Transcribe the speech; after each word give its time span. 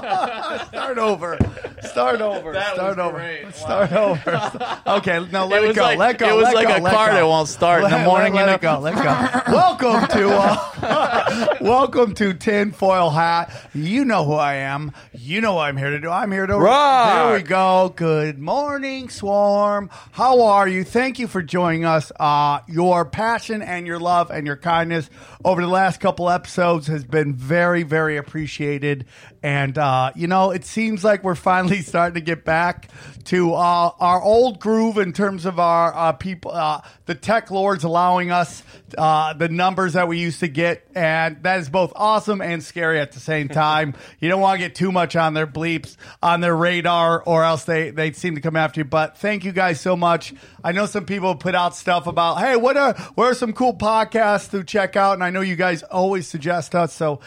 Start 0.68 0.98
over. 0.98 1.38
Start 1.82 2.20
over. 2.20 2.52
That 2.52 2.74
Start 2.74 2.98
over. 2.98 3.52
Start 3.52 3.92
over. 3.92 4.78
Okay, 4.86 5.26
no, 5.30 5.46
let 5.46 5.64
It 5.64 5.70
it, 5.70 5.76
go. 5.76 5.82
like- 5.82 5.98
let 5.98 6.18
go. 6.18 6.28
it 6.28 6.34
was 6.36 6.44
let 6.44 6.54
like 6.54 6.68
go, 6.68 6.76
a 6.76 6.80
let 6.82 6.94
car 6.94 7.12
that 7.12 7.26
won't 7.26 7.48
start 7.48 7.84
in 7.84 7.90
the 7.90 7.98
morning, 8.00 8.34
Let, 8.34 8.40
you 8.40 8.46
let 8.46 8.54
it 8.56 8.60
go. 8.62 8.78
Let 8.78 8.94
go. 9.46 9.52
welcome 9.52 10.08
to 10.18 10.28
uh, 10.30 11.56
welcome 11.60 12.14
to 12.14 12.32
Tinfoil 12.34 13.10
Hat. 13.10 13.50
You 13.74 14.04
know 14.04 14.24
who 14.24 14.34
I 14.34 14.54
am. 14.54 14.92
You 15.12 15.40
know 15.40 15.54
what 15.54 15.68
I'm 15.68 15.76
here 15.76 15.90
to 15.90 16.00
do. 16.00 16.08
I'm 16.10 16.32
here 16.32 16.46
to 16.46 16.56
Rock. 16.58 17.26
There 17.28 17.36
we 17.36 17.42
go. 17.42 17.92
Good 17.94 18.38
morning, 18.38 19.08
Swarm. 19.08 19.90
How 20.12 20.42
are 20.42 20.68
you? 20.68 20.84
Thank 20.84 21.18
you 21.18 21.26
for 21.26 21.42
joining 21.42 21.84
us. 21.84 22.10
Uh, 22.18 22.60
your 22.68 23.04
passion 23.04 23.62
and 23.62 23.86
your 23.86 23.98
love 23.98 24.30
and 24.30 24.46
your 24.46 24.56
kindness 24.56 25.08
over 25.44 25.60
the 25.60 25.68
last 25.68 26.00
couple 26.00 26.28
episodes 26.30 26.86
has 26.86 27.04
been 27.04 27.34
very, 27.34 27.82
very 27.82 28.16
appreciated. 28.16 29.06
And 29.42 29.78
uh, 29.78 29.89
Uh, 29.90 30.12
you 30.14 30.28
know, 30.28 30.52
it 30.52 30.64
seems 30.64 31.02
like 31.02 31.24
we're 31.24 31.34
finally 31.34 31.82
starting 31.82 32.14
to 32.14 32.20
get 32.20 32.44
back 32.44 32.88
to 33.24 33.54
uh, 33.54 33.90
our 33.98 34.22
old 34.22 34.60
groove 34.60 34.98
in 34.98 35.12
terms 35.12 35.46
of 35.46 35.58
our 35.58 35.94
uh, 35.94 36.12
people, 36.12 36.50
uh, 36.52 36.80
the 37.06 37.14
tech 37.14 37.50
lords 37.50 37.84
allowing 37.84 38.30
us 38.30 38.62
uh, 38.96 39.32
the 39.34 39.48
numbers 39.48 39.92
that 39.94 40.08
we 40.08 40.18
used 40.18 40.40
to 40.40 40.48
get, 40.48 40.86
and 40.94 41.42
that 41.42 41.60
is 41.60 41.68
both 41.68 41.92
awesome 41.94 42.40
and 42.40 42.62
scary 42.62 42.98
at 42.98 43.12
the 43.12 43.20
same 43.20 43.48
time. 43.48 43.94
you 44.20 44.28
don't 44.28 44.40
want 44.40 44.60
to 44.60 44.66
get 44.66 44.74
too 44.74 44.92
much 44.92 45.16
on 45.16 45.34
their 45.34 45.46
bleeps, 45.46 45.96
on 46.22 46.40
their 46.40 46.56
radar, 46.56 47.22
or 47.22 47.44
else 47.44 47.64
they 47.64 47.90
they 47.90 48.12
seem 48.12 48.34
to 48.34 48.40
come 48.40 48.56
after 48.56 48.80
you. 48.80 48.84
But 48.84 49.18
thank 49.18 49.44
you 49.44 49.52
guys 49.52 49.80
so 49.80 49.96
much. 49.96 50.34
I 50.62 50.72
know 50.72 50.86
some 50.86 51.04
people 51.04 51.34
put 51.36 51.54
out 51.54 51.74
stuff 51.76 52.06
about, 52.06 52.38
hey, 52.38 52.56
what 52.56 52.76
are 52.76 52.94
what 53.14 53.26
are 53.26 53.34
some 53.34 53.52
cool 53.52 53.74
podcasts 53.74 54.50
to 54.50 54.64
check 54.64 54.96
out, 54.96 55.14
and 55.14 55.24
I 55.24 55.30
know 55.30 55.40
you 55.40 55.56
guys 55.56 55.82
always 55.82 56.26
suggest 56.26 56.74
us, 56.74 56.92
so 56.92 57.20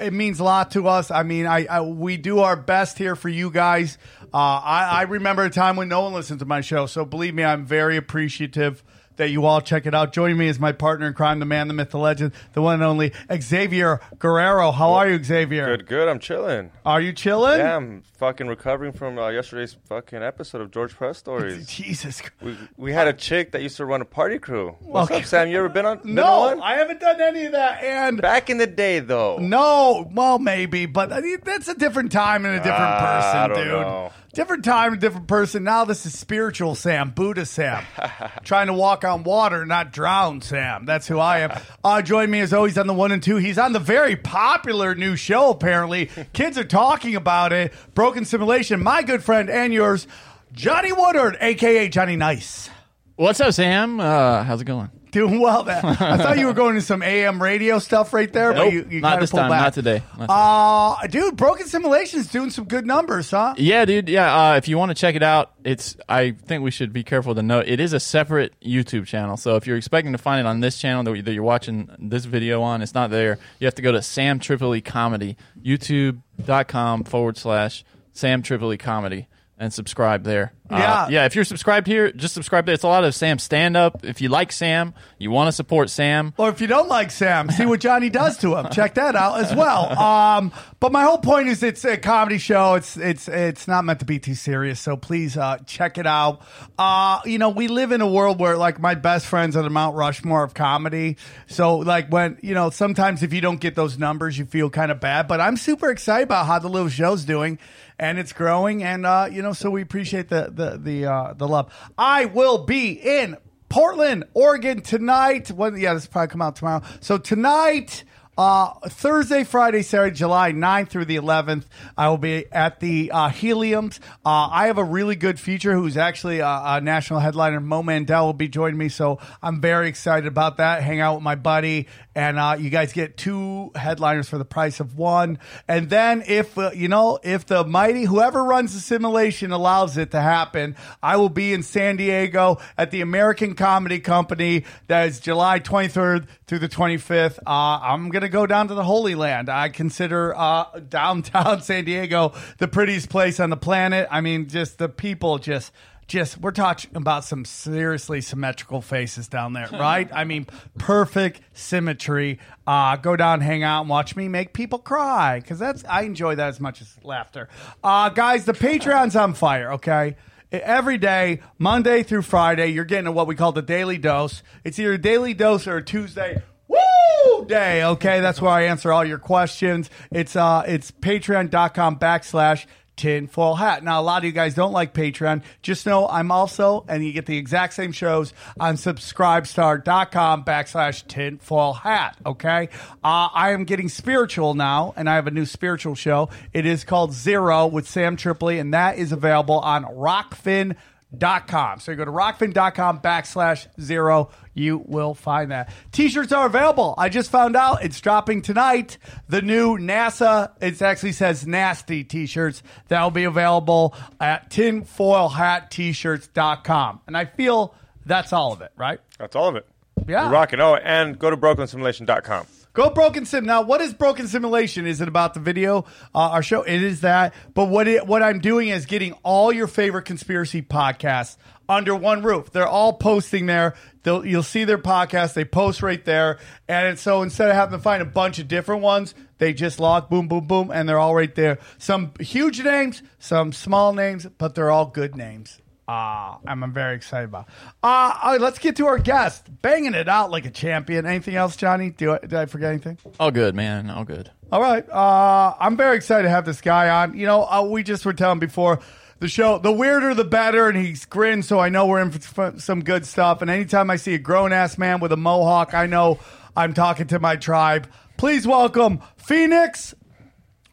it 0.00 0.12
means 0.12 0.40
a 0.40 0.44
lot 0.44 0.72
to 0.72 0.88
us. 0.88 1.10
I 1.10 1.22
mean, 1.22 1.46
I, 1.46 1.66
I 1.66 1.80
we 1.80 2.16
do 2.16 2.40
our 2.40 2.56
best 2.56 2.98
here 2.98 3.16
for 3.16 3.28
you 3.28 3.50
guys. 3.50 3.98
Uh, 4.32 4.36
I, 4.36 4.88
I 4.90 5.02
remember 5.02 5.44
a 5.44 5.50
time 5.50 5.76
when 5.76 5.88
no 5.88 6.02
one 6.02 6.12
listened 6.12 6.40
to 6.40 6.46
my 6.46 6.60
show, 6.60 6.86
so 6.86 7.04
believe 7.04 7.34
me, 7.34 7.42
I'm 7.42 7.66
very 7.66 7.96
appreciative 7.96 8.82
that 9.16 9.30
you 9.30 9.44
all 9.44 9.60
check 9.60 9.86
it 9.86 9.94
out. 9.94 10.12
Joining 10.12 10.38
me 10.38 10.48
is 10.48 10.58
my 10.58 10.72
partner 10.72 11.06
in 11.06 11.14
crime, 11.14 11.40
the 11.40 11.46
man, 11.46 11.68
the 11.68 11.74
myth, 11.74 11.90
the 11.90 11.98
legend, 11.98 12.32
the 12.52 12.62
one 12.62 12.74
and 12.74 12.82
only 12.82 13.12
Xavier 13.40 14.00
Guerrero. 14.18 14.70
How 14.70 14.92
are 14.94 15.10
you, 15.10 15.22
Xavier? 15.22 15.76
Good, 15.76 15.86
good. 15.86 16.08
I'm 16.08 16.20
chilling. 16.20 16.70
Are 16.86 17.00
you 17.00 17.12
chilling? 17.12 17.58
Yeah, 17.58 17.76
I'm 17.76 18.02
fucking 18.20 18.46
recovering 18.48 18.92
from 18.92 19.18
uh, 19.18 19.30
yesterday's 19.30 19.74
fucking 19.88 20.22
episode 20.22 20.60
of 20.60 20.70
George 20.70 20.94
Press 20.94 21.16
Stories. 21.16 21.66
Jesus. 21.74 22.20
Christ. 22.20 22.34
we, 22.42 22.56
we 22.76 22.92
had 22.92 23.08
a 23.08 23.14
chick 23.14 23.52
that 23.52 23.62
used 23.62 23.78
to 23.78 23.86
run 23.86 24.02
a 24.02 24.04
party 24.04 24.38
crew. 24.38 24.76
What's 24.80 25.10
Okay. 25.10 25.20
up, 25.20 25.26
Sam? 25.26 25.48
You 25.48 25.56
ever 25.58 25.70
been 25.70 25.86
on? 25.86 25.98
been 26.02 26.14
No, 26.16 26.24
on 26.26 26.58
one? 26.58 26.62
I 26.62 26.74
haven't 26.76 27.00
done 27.00 27.20
any 27.20 27.46
of 27.46 27.52
that. 27.52 27.82
And 27.82 28.20
Back 28.20 28.50
in 28.50 28.58
the 28.58 28.66
day, 28.66 28.98
though. 29.00 29.38
no, 29.38 30.06
well, 30.12 30.38
maybe, 30.38 30.84
but 30.84 31.12
I 31.12 31.20
mean, 31.22 31.38
that's 31.42 31.68
a 31.68 31.74
different 31.74 32.12
time 32.12 32.44
and 32.44 32.54
a 32.54 32.58
different 32.58 32.76
Ah, 32.78 33.46
person, 33.48 33.64
dude. 33.64 33.72
know. 33.72 34.12
Different 34.32 34.64
time, 34.64 34.96
different 35.00 35.26
person. 35.26 35.64
Now 35.64 35.84
this 35.84 36.06
is 36.06 36.16
spiritual 36.16 36.76
Sam, 36.76 37.10
Buddha 37.10 37.44
Sam, 37.44 37.82
trying 38.44 38.68
to 38.68 38.72
walk 38.72 39.04
on 39.04 39.24
water, 39.24 39.66
not 39.66 39.90
drown 39.92 40.40
Sam. 40.40 40.84
That's 40.84 41.08
who 41.08 41.18
I 41.18 41.40
am. 41.40 41.50
Uh, 41.82 42.00
join 42.00 42.30
me 42.30 42.38
as 42.38 42.52
always 42.52 42.78
on 42.78 42.86
the 42.86 42.94
one 42.94 43.10
and 43.10 43.20
two. 43.20 43.38
He's 43.38 43.58
on 43.58 43.72
the 43.72 43.80
very 43.80 44.14
popular 44.14 44.94
new 44.94 45.16
show. 45.16 45.50
Apparently, 45.50 46.10
kids 46.32 46.56
are 46.58 46.64
talking 46.64 47.16
about 47.16 47.52
it. 47.52 47.72
Broken 48.10 48.24
Simulation. 48.24 48.82
My 48.82 49.04
good 49.04 49.22
friend 49.22 49.48
and 49.48 49.72
yours, 49.72 50.08
Johnny 50.52 50.90
Woodard, 50.90 51.36
aka 51.40 51.88
Johnny 51.88 52.16
Nice. 52.16 52.68
What's 53.14 53.40
up, 53.40 53.54
Sam? 53.54 54.00
Uh, 54.00 54.42
how's 54.42 54.60
it 54.60 54.64
going? 54.64 54.90
Doing 55.12 55.38
well. 55.38 55.62
That 55.62 55.84
I 55.84 56.16
thought 56.16 56.36
you 56.38 56.46
were 56.46 56.52
going 56.52 56.74
to 56.74 56.80
some 56.80 57.02
AM 57.04 57.40
radio 57.40 57.78
stuff 57.78 58.12
right 58.12 58.32
there, 58.32 58.52
but 58.52 58.72
you, 58.72 58.84
you 58.90 59.00
not 59.00 59.20
this 59.20 59.30
time, 59.30 59.48
back. 59.48 59.60
not 59.60 59.74
today, 59.74 60.02
not 60.18 60.26
Uh, 60.28 61.06
dude, 61.06 61.36
Broken 61.36 61.68
Simulation's 61.68 62.26
doing 62.28 62.50
some 62.50 62.64
good 62.64 62.84
numbers, 62.84 63.30
huh? 63.30 63.54
Yeah, 63.56 63.84
dude. 63.84 64.08
Yeah, 64.08 64.52
uh, 64.54 64.56
if 64.56 64.66
you 64.66 64.76
want 64.76 64.90
to 64.90 64.94
check 64.96 65.14
it 65.14 65.22
out, 65.22 65.52
it's. 65.62 65.96
I 66.08 66.32
think 66.32 66.64
we 66.64 66.72
should 66.72 66.92
be 66.92 67.04
careful 67.04 67.36
to 67.36 67.42
note 67.42 67.68
it 67.68 67.78
is 67.78 67.92
a 67.92 68.00
separate 68.00 68.58
YouTube 68.60 69.06
channel. 69.06 69.36
So 69.36 69.54
if 69.54 69.68
you're 69.68 69.76
expecting 69.76 70.10
to 70.12 70.18
find 70.18 70.40
it 70.40 70.46
on 70.46 70.58
this 70.58 70.78
channel 70.78 71.04
that, 71.04 71.24
that 71.24 71.32
you're 71.32 71.44
watching 71.44 71.88
this 72.00 72.24
video 72.24 72.62
on, 72.62 72.82
it's 72.82 72.94
not 72.94 73.10
there. 73.10 73.38
You 73.60 73.66
have 73.68 73.76
to 73.76 73.82
go 73.82 73.92
to 73.92 74.02
Sam 74.02 74.40
Tripoli 74.40 74.80
Comedy, 74.80 75.36
YouTube.com 75.64 77.04
forward 77.04 77.36
slash 77.36 77.84
Sam 78.12 78.42
Tripoli 78.42 78.76
Comedy, 78.78 79.28
and 79.58 79.72
subscribe 79.72 80.24
there. 80.24 80.52
Uh, 80.70 80.76
Yeah. 80.78 81.08
yeah. 81.08 81.24
If 81.26 81.34
you're 81.34 81.44
subscribed 81.44 81.86
here, 81.88 82.12
just 82.12 82.32
subscribe 82.32 82.64
there. 82.64 82.74
It's 82.76 82.84
a 82.84 82.88
lot 82.88 83.02
of 83.04 83.12
Sam 83.14 83.38
stand 83.40 83.76
up. 83.76 84.04
If 84.04 84.20
you 84.20 84.28
like 84.28 84.52
Sam, 84.52 84.94
you 85.18 85.30
want 85.32 85.48
to 85.48 85.52
support 85.52 85.90
Sam. 85.90 86.32
Or 86.38 86.48
if 86.48 86.60
you 86.60 86.68
don't 86.68 86.88
like 86.88 87.10
Sam, 87.10 87.50
see 87.50 87.66
what 87.66 87.80
Johnny 87.80 88.08
does 88.08 88.38
to 88.38 88.54
him. 88.56 88.68
Check 88.70 88.94
that 88.94 89.16
out 89.16 89.40
as 89.40 89.52
well. 89.54 89.98
Um, 89.98 90.52
but 90.78 90.92
my 90.92 91.02
whole 91.02 91.18
point 91.18 91.48
is, 91.48 91.62
it's 91.64 91.84
a 91.84 91.96
comedy 91.98 92.38
show. 92.38 92.74
It's 92.74 92.96
it's 92.96 93.26
it's 93.28 93.66
not 93.68 93.84
meant 93.84 93.98
to 93.98 94.04
be 94.06 94.18
too 94.20 94.34
serious. 94.36 94.78
So 94.80 94.96
please 94.96 95.36
uh, 95.36 95.58
check 95.66 95.98
it 95.98 96.06
out. 96.06 96.40
Uh, 96.78 97.18
you 97.26 97.38
know, 97.38 97.48
we 97.50 97.66
live 97.68 97.90
in 97.92 98.00
a 98.00 98.08
world 98.08 98.38
where 98.40 98.56
like 98.56 98.78
my 98.80 98.94
best 98.94 99.26
friends 99.26 99.56
are 99.56 99.62
the 99.64 99.70
Mount 99.70 99.96
Rushmore 99.96 100.44
of 100.44 100.54
comedy. 100.54 101.16
So 101.48 101.78
like 101.78 102.08
when 102.10 102.38
you 102.42 102.54
know, 102.54 102.70
sometimes 102.70 103.22
if 103.24 103.32
you 103.34 103.40
don't 103.40 103.60
get 103.60 103.74
those 103.74 103.98
numbers, 103.98 104.38
you 104.38 104.46
feel 104.46 104.70
kind 104.70 104.90
of 104.92 105.00
bad. 105.00 105.26
But 105.28 105.40
I'm 105.40 105.56
super 105.56 105.90
excited 105.90 106.22
about 106.24 106.46
how 106.46 106.60
the 106.60 106.68
little 106.68 106.88
show's 106.88 107.24
doing. 107.24 107.58
And 108.00 108.18
it's 108.18 108.32
growing, 108.32 108.82
and 108.82 109.04
uh, 109.04 109.28
you 109.30 109.42
know, 109.42 109.52
so 109.52 109.70
we 109.70 109.82
appreciate 109.82 110.30
the 110.30 110.50
the 110.50 110.78
the 110.82 111.04
uh, 111.04 111.34
the 111.34 111.46
love. 111.46 111.70
I 111.98 112.24
will 112.24 112.64
be 112.64 112.92
in 112.92 113.36
Portland, 113.68 114.24
Oregon 114.32 114.80
tonight. 114.80 115.50
When 115.50 115.76
yeah, 115.76 115.92
this 115.92 116.06
will 116.06 116.12
probably 116.12 116.28
come 116.28 116.40
out 116.40 116.56
tomorrow. 116.56 116.82
So 117.00 117.18
tonight, 117.18 118.04
uh, 118.40 118.72
Thursday, 118.88 119.44
Friday, 119.44 119.82
Saturday, 119.82 120.16
July 120.16 120.52
9th 120.52 120.88
through 120.88 121.04
the 121.04 121.16
11th, 121.16 121.64
I 121.94 122.08
will 122.08 122.16
be 122.16 122.46
at 122.50 122.80
the 122.80 123.10
uh, 123.10 123.28
Heliums. 123.28 123.98
Uh, 124.24 124.48
I 124.50 124.68
have 124.68 124.78
a 124.78 124.84
really 124.84 125.14
good 125.14 125.38
feature 125.38 125.74
who's 125.74 125.98
actually 125.98 126.38
a, 126.38 126.48
a 126.64 126.80
national 126.80 127.20
headliner. 127.20 127.60
Mo 127.60 127.82
Mandel 127.82 128.24
will 128.24 128.32
be 128.32 128.48
joining 128.48 128.78
me, 128.78 128.88
so 128.88 129.18
I'm 129.42 129.60
very 129.60 129.88
excited 129.88 130.26
about 130.26 130.56
that. 130.56 130.82
Hang 130.82 131.00
out 131.00 131.16
with 131.16 131.22
my 131.22 131.34
buddy, 131.34 131.86
and 132.20 132.38
uh, 132.38 132.54
you 132.58 132.68
guys 132.68 132.92
get 132.92 133.16
two 133.16 133.70
headliners 133.74 134.28
for 134.28 134.36
the 134.36 134.44
price 134.44 134.78
of 134.78 134.98
one. 134.98 135.38
And 135.66 135.88
then 135.88 136.22
if 136.26 136.58
uh, 136.58 136.70
you 136.74 136.86
know 136.86 137.18
if 137.22 137.46
the 137.46 137.64
mighty 137.64 138.04
whoever 138.04 138.44
runs 138.44 138.74
the 138.74 138.80
simulation 138.80 139.52
allows 139.52 139.96
it 139.96 140.10
to 140.10 140.20
happen, 140.20 140.76
I 141.02 141.16
will 141.16 141.30
be 141.30 141.54
in 141.54 141.62
San 141.62 141.96
Diego 141.96 142.58
at 142.76 142.90
the 142.90 143.00
American 143.00 143.54
Comedy 143.54 144.00
Company. 144.00 144.66
That 144.88 145.08
is 145.08 145.18
July 145.18 145.60
23rd 145.60 146.26
through 146.46 146.58
the 146.58 146.68
25th. 146.68 147.38
Uh, 147.38 147.80
I'm 147.82 148.10
gonna 148.10 148.28
go 148.28 148.46
down 148.46 148.68
to 148.68 148.74
the 148.74 148.84
Holy 148.84 149.14
Land. 149.14 149.48
I 149.48 149.70
consider 149.70 150.36
uh, 150.36 150.64
downtown 150.78 151.62
San 151.62 151.86
Diego 151.86 152.34
the 152.58 152.68
prettiest 152.68 153.08
place 153.08 153.40
on 153.40 153.48
the 153.48 153.56
planet. 153.56 154.06
I 154.10 154.20
mean, 154.20 154.46
just 154.48 154.76
the 154.76 154.90
people 154.90 155.38
just 155.38 155.72
just 156.10 156.38
we're 156.38 156.50
talking 156.50 156.96
about 156.96 157.24
some 157.24 157.44
seriously 157.44 158.20
symmetrical 158.20 158.82
faces 158.82 159.28
down 159.28 159.52
there, 159.52 159.68
right? 159.72 160.10
I 160.12 160.24
mean, 160.24 160.46
perfect 160.76 161.40
symmetry. 161.52 162.40
Uh, 162.66 162.96
go 162.96 163.14
down, 163.14 163.40
hang 163.40 163.62
out, 163.62 163.82
and 163.82 163.88
watch 163.88 164.16
me 164.16 164.28
make 164.28 164.52
people 164.52 164.80
cry 164.80 165.38
because 165.38 165.60
that's 165.60 165.84
I 165.84 166.02
enjoy 166.02 166.34
that 166.34 166.48
as 166.48 166.60
much 166.60 166.80
as 166.82 166.98
laughter. 167.04 167.48
Uh, 167.82 168.08
guys, 168.08 168.44
the 168.44 168.52
Patreon's 168.52 169.14
on 169.14 169.34
fire. 169.34 169.74
Okay. 169.74 170.16
Every 170.52 170.98
day, 170.98 171.42
Monday 171.58 172.02
through 172.02 172.22
Friday, 172.22 172.66
you're 172.72 172.84
getting 172.84 173.14
what 173.14 173.28
we 173.28 173.36
call 173.36 173.52
the 173.52 173.62
daily 173.62 173.98
dose. 173.98 174.42
It's 174.64 174.80
either 174.80 174.94
a 174.94 174.98
daily 174.98 175.32
dose 175.32 175.68
or 175.68 175.76
a 175.76 175.84
Tuesday 175.84 176.42
Woo 176.66 177.44
day. 177.46 177.84
Okay, 177.84 178.20
that's 178.20 178.40
where 178.40 178.50
I 178.50 178.62
answer 178.62 178.92
all 178.92 179.04
your 179.04 179.18
questions. 179.18 179.90
It's 180.10 180.34
uh, 180.34 180.64
it's 180.66 180.90
patreon.com 180.90 181.98
backslash 182.00 182.66
tinfoil 183.00 183.54
hat. 183.54 183.82
Now, 183.82 183.98
a 183.98 184.02
lot 184.02 184.18
of 184.18 184.24
you 184.24 184.32
guys 184.32 184.54
don't 184.54 184.72
like 184.72 184.92
Patreon. 184.92 185.42
Just 185.62 185.86
know 185.86 186.06
I'm 186.06 186.30
also, 186.30 186.84
and 186.86 187.02
you 187.02 187.14
get 187.14 187.24
the 187.24 187.38
exact 187.38 187.72
same 187.72 187.92
shows 187.92 188.34
on 188.60 188.74
subscribestar.com 188.74 190.44
backslash 190.44 191.06
tinfoil 191.06 191.72
hat. 191.72 192.18
Okay. 192.26 192.68
Uh, 193.02 193.28
I 193.32 193.52
am 193.52 193.64
getting 193.64 193.88
spiritual 193.88 194.52
now, 194.52 194.92
and 194.98 195.08
I 195.08 195.14
have 195.14 195.26
a 195.26 195.30
new 195.30 195.46
spiritual 195.46 195.94
show. 195.94 196.28
It 196.52 196.66
is 196.66 196.84
called 196.84 197.14
Zero 197.14 197.66
with 197.66 197.88
Sam 197.88 198.16
Tripoli, 198.16 198.58
and 198.58 198.74
that 198.74 198.98
is 198.98 199.12
available 199.12 199.60
on 199.60 199.84
Rokfin 199.84 200.76
dot 201.16 201.46
com. 201.48 201.80
So 201.80 201.92
you 201.92 201.96
go 201.96 202.04
to 202.04 202.10
rokfin.com 202.10 203.00
backslash 203.00 203.66
zero. 203.80 204.30
You 204.54 204.84
will 204.86 205.14
find 205.14 205.50
that. 205.50 205.72
T-shirts 205.92 206.32
are 206.32 206.46
available. 206.46 206.94
I 206.98 207.08
just 207.08 207.30
found 207.30 207.56
out 207.56 207.82
it's 207.84 208.00
dropping 208.00 208.42
tonight. 208.42 208.98
The 209.28 209.42
new 209.42 209.78
NASA, 209.78 210.50
it 210.60 210.80
actually 210.82 211.12
says 211.12 211.46
nasty 211.46 212.02
t-shirts 212.04 212.62
that 212.88 213.02
will 213.02 213.10
be 213.10 213.24
available 213.24 213.94
at 214.20 214.50
tinfoilhattshirts.com. 214.50 217.00
And 217.06 217.16
I 217.16 217.24
feel 217.24 217.74
that's 218.06 218.32
all 218.32 218.52
of 218.52 218.60
it, 218.60 218.72
right? 218.76 219.00
That's 219.18 219.34
all 219.36 219.48
of 219.48 219.56
it. 219.56 219.66
Yeah. 220.06 220.24
You're 220.24 220.32
rocking. 220.32 220.60
Oh, 220.60 220.76
and 220.76 221.18
go 221.18 221.30
to 221.30 221.36
brokensimulation.com. 221.36 222.46
Go 222.72 222.90
Broken 222.90 223.26
Sim. 223.26 223.46
Now, 223.46 223.62
what 223.62 223.80
is 223.80 223.92
Broken 223.92 224.28
Simulation? 224.28 224.86
Is 224.86 225.00
it 225.00 225.08
about 225.08 225.34
the 225.34 225.40
video, 225.40 225.86
uh, 226.14 226.30
our 226.30 226.42
show? 226.42 226.62
It 226.62 226.82
is 226.82 227.00
that. 227.00 227.34
But 227.52 227.66
what 227.66 227.88
it, 227.88 228.06
what 228.06 228.22
I'm 228.22 228.38
doing 228.38 228.68
is 228.68 228.86
getting 228.86 229.12
all 229.24 229.52
your 229.52 229.66
favorite 229.66 230.04
conspiracy 230.04 230.62
podcasts 230.62 231.36
under 231.68 231.94
one 231.96 232.22
roof. 232.22 232.50
They're 232.52 232.68
all 232.68 232.92
posting 232.92 233.46
there. 233.46 233.74
They'll, 234.04 234.24
you'll 234.24 234.42
see 234.44 234.64
their 234.64 234.78
podcast. 234.78 235.34
They 235.34 235.44
post 235.44 235.82
right 235.82 236.04
there. 236.04 236.38
And 236.68 236.96
so 236.96 237.22
instead 237.22 237.48
of 237.48 237.56
having 237.56 237.76
to 237.78 237.82
find 237.82 238.02
a 238.02 238.06
bunch 238.06 238.38
of 238.38 238.46
different 238.46 238.82
ones, 238.82 239.14
they 239.38 239.52
just 239.52 239.80
log 239.80 240.08
boom, 240.08 240.28
boom, 240.28 240.46
boom, 240.46 240.70
and 240.72 240.88
they're 240.88 240.98
all 240.98 241.14
right 241.14 241.34
there. 241.34 241.58
Some 241.78 242.12
huge 242.20 242.62
names, 242.62 243.02
some 243.18 243.52
small 243.52 243.92
names, 243.92 244.26
but 244.38 244.54
they're 244.54 244.70
all 244.70 244.86
good 244.86 245.16
names. 245.16 245.60
Uh, 245.90 246.36
I'm, 246.46 246.62
I'm 246.62 246.72
very 246.72 246.94
excited 246.94 247.24
about. 247.24 247.48
Uh, 247.82 248.14
all 248.22 248.32
right, 248.32 248.40
let's 248.40 248.60
get 248.60 248.76
to 248.76 248.86
our 248.86 248.98
guest. 248.98 249.48
Banging 249.60 249.94
it 249.94 250.08
out 250.08 250.30
like 250.30 250.46
a 250.46 250.50
champion. 250.50 251.04
Anything 251.04 251.34
else, 251.34 251.56
Johnny? 251.56 251.90
Do 251.90 252.12
I, 252.12 252.18
did 252.18 252.34
I 252.34 252.46
forget 252.46 252.70
anything? 252.70 252.96
All 253.18 253.32
good, 253.32 253.56
man. 253.56 253.90
All 253.90 254.04
good. 254.04 254.30
All 254.52 254.60
right. 254.60 254.88
Uh, 254.88 255.56
I'm 255.58 255.76
very 255.76 255.96
excited 255.96 256.22
to 256.22 256.28
have 256.28 256.44
this 256.44 256.60
guy 256.60 256.88
on. 256.90 257.18
You 257.18 257.26
know, 257.26 257.42
uh, 257.42 257.66
we 257.68 257.82
just 257.82 258.06
were 258.06 258.12
telling 258.12 258.38
before 258.38 258.78
the 259.18 259.26
show, 259.26 259.58
the 259.58 259.72
weirder 259.72 260.14
the 260.14 260.22
better, 260.22 260.68
and 260.68 260.78
he's 260.78 261.06
grinned, 261.06 261.44
so 261.44 261.58
I 261.58 261.70
know 261.70 261.86
we're 261.86 262.02
in 262.02 262.12
for 262.12 262.54
some 262.58 262.84
good 262.84 263.04
stuff. 263.04 263.42
And 263.42 263.50
anytime 263.50 263.90
I 263.90 263.96
see 263.96 264.14
a 264.14 264.18
grown 264.18 264.52
ass 264.52 264.78
man 264.78 265.00
with 265.00 265.10
a 265.10 265.16
mohawk, 265.16 265.74
I 265.74 265.86
know 265.86 266.20
I'm 266.56 266.72
talking 266.72 267.08
to 267.08 267.18
my 267.18 267.34
tribe. 267.34 267.88
Please 268.16 268.46
welcome 268.46 269.00
Phoenix 269.16 269.92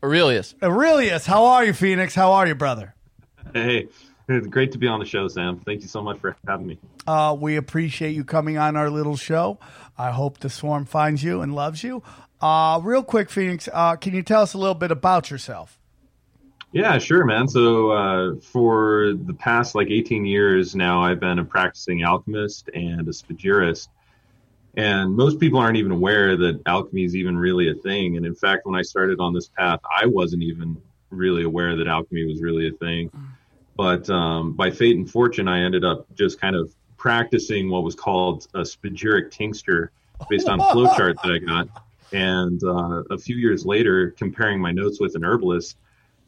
Aurelius. 0.03 0.53
Aurelius. 0.61 1.25
How 1.25 1.45
are 1.45 1.65
you, 1.65 1.73
Phoenix? 1.73 2.13
How 2.13 2.33
are 2.33 2.45
you, 2.45 2.53
brother? 2.53 2.93
Hey, 3.51 3.87
it's 4.27 4.47
great 4.47 4.71
to 4.73 4.77
be 4.77 4.87
on 4.87 4.99
the 4.99 5.05
show, 5.05 5.27
Sam. 5.27 5.59
Thank 5.59 5.81
you 5.81 5.87
so 5.87 6.01
much 6.01 6.19
for 6.19 6.35
having 6.47 6.67
me. 6.67 6.79
Uh, 7.05 7.35
we 7.39 7.55
appreciate 7.55 8.15
you 8.15 8.23
coming 8.23 8.57
on 8.57 8.75
our 8.75 8.89
little 8.89 9.15
show. 9.15 9.59
I 9.97 10.11
hope 10.11 10.39
the 10.39 10.49
swarm 10.49 10.85
finds 10.85 11.23
you 11.23 11.41
and 11.41 11.55
loves 11.55 11.83
you. 11.83 12.03
Uh, 12.41 12.79
real 12.83 13.03
quick, 13.03 13.29
Phoenix, 13.29 13.67
uh, 13.73 13.95
can 13.95 14.13
you 14.13 14.21
tell 14.21 14.41
us 14.41 14.53
a 14.53 14.57
little 14.57 14.75
bit 14.75 14.91
about 14.91 15.31
yourself? 15.31 15.79
Yeah, 16.71 16.97
sure, 16.97 17.25
man. 17.25 17.47
So 17.47 17.91
uh, 17.91 18.35
for 18.41 19.13
the 19.13 19.33
past 19.33 19.73
like 19.73 19.87
18 19.89 20.25
years 20.25 20.75
now, 20.75 21.01
I've 21.01 21.19
been 21.19 21.39
a 21.39 21.45
practicing 21.45 22.03
alchemist 22.03 22.69
and 22.73 23.07
a 23.07 23.11
spagyrist. 23.11 23.87
And 24.75 25.15
most 25.15 25.39
people 25.39 25.59
aren't 25.59 25.77
even 25.77 25.91
aware 25.91 26.37
that 26.37 26.61
alchemy 26.67 27.03
is 27.03 27.15
even 27.15 27.37
really 27.37 27.71
a 27.71 27.73
thing. 27.73 28.17
And 28.17 28.25
in 28.25 28.35
fact, 28.35 28.65
when 28.65 28.75
I 28.75 28.83
started 28.83 29.19
on 29.19 29.33
this 29.33 29.47
path, 29.47 29.79
I 29.83 30.05
wasn't 30.05 30.43
even 30.43 30.79
really 31.09 31.43
aware 31.43 31.75
that 31.77 31.87
alchemy 31.87 32.25
was 32.25 32.41
really 32.41 32.67
a 32.67 32.73
thing. 32.73 33.09
But 33.77 34.09
um, 34.09 34.53
by 34.53 34.71
fate 34.71 34.97
and 34.97 35.09
fortune, 35.09 35.47
I 35.47 35.63
ended 35.63 35.85
up 35.85 36.07
just 36.15 36.41
kind 36.41 36.55
of 36.55 36.73
practicing 36.97 37.69
what 37.69 37.83
was 37.83 37.93
called 37.93 38.47
a 38.55 38.61
spagyric 38.61 39.29
tincture 39.31 39.91
based 40.29 40.49
on 40.49 40.59
flowchart 40.59 41.15
that 41.23 41.31
I 41.31 41.37
got. 41.37 41.83
And 42.11 42.61
uh, 42.63 43.03
a 43.11 43.17
few 43.17 43.35
years 43.35 43.65
later, 43.65 44.11
comparing 44.11 44.59
my 44.59 44.71
notes 44.71 44.99
with 44.99 45.15
an 45.15 45.23
herbalist, 45.23 45.77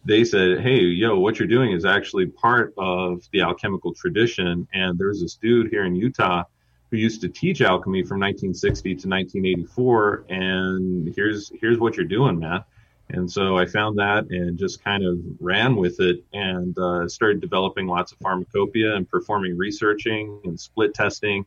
they 0.06 0.24
said, 0.24 0.62
"Hey, 0.62 0.80
yo, 0.80 1.20
what 1.20 1.40
you're 1.40 1.48
doing 1.48 1.72
is 1.72 1.86
actually 1.86 2.28
part 2.28 2.74
of 2.78 3.28
the 3.32 3.42
alchemical 3.42 3.94
tradition." 3.94 4.68
And 4.74 4.98
there's 5.00 5.22
this 5.22 5.36
dude 5.36 5.70
here 5.70 5.86
in 5.86 5.96
Utah 5.96 6.44
who 6.92 6.98
used 6.98 7.22
to 7.22 7.30
teach 7.30 7.62
alchemy 7.62 8.04
from 8.04 8.20
1960 8.20 8.90
to 8.90 9.08
1984, 9.08 10.26
and 10.30 11.14
here's 11.16 11.52
here's 11.60 11.80
what 11.80 11.98
you're 11.98 12.06
doing, 12.06 12.40
man. 12.40 12.64
And 13.12 13.32
so 13.32 13.58
I 13.58 13.66
found 13.66 13.98
that 13.98 14.30
and 14.30 14.58
just 14.58 14.84
kind 14.84 15.04
of 15.04 15.20
ran 15.40 15.76
with 15.76 16.00
it 16.00 16.24
and 16.32 16.78
uh, 16.78 17.08
started 17.08 17.42
developing 17.42 17.88
lots 17.88 18.12
of 18.12 18.20
pharmacopoeia 18.20 18.96
and 18.96 19.10
performing 19.10 19.58
researching 19.58 20.40
and 20.46 20.60
split 20.60 20.94
testing 20.94 21.46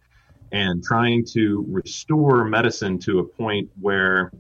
and 0.51 0.83
trying 0.83 1.25
to 1.25 1.65
restore 1.69 2.45
medicine 2.45 2.99
to 2.99 3.21
a 3.21 3.25
point 3.25 3.71
where 3.81 4.33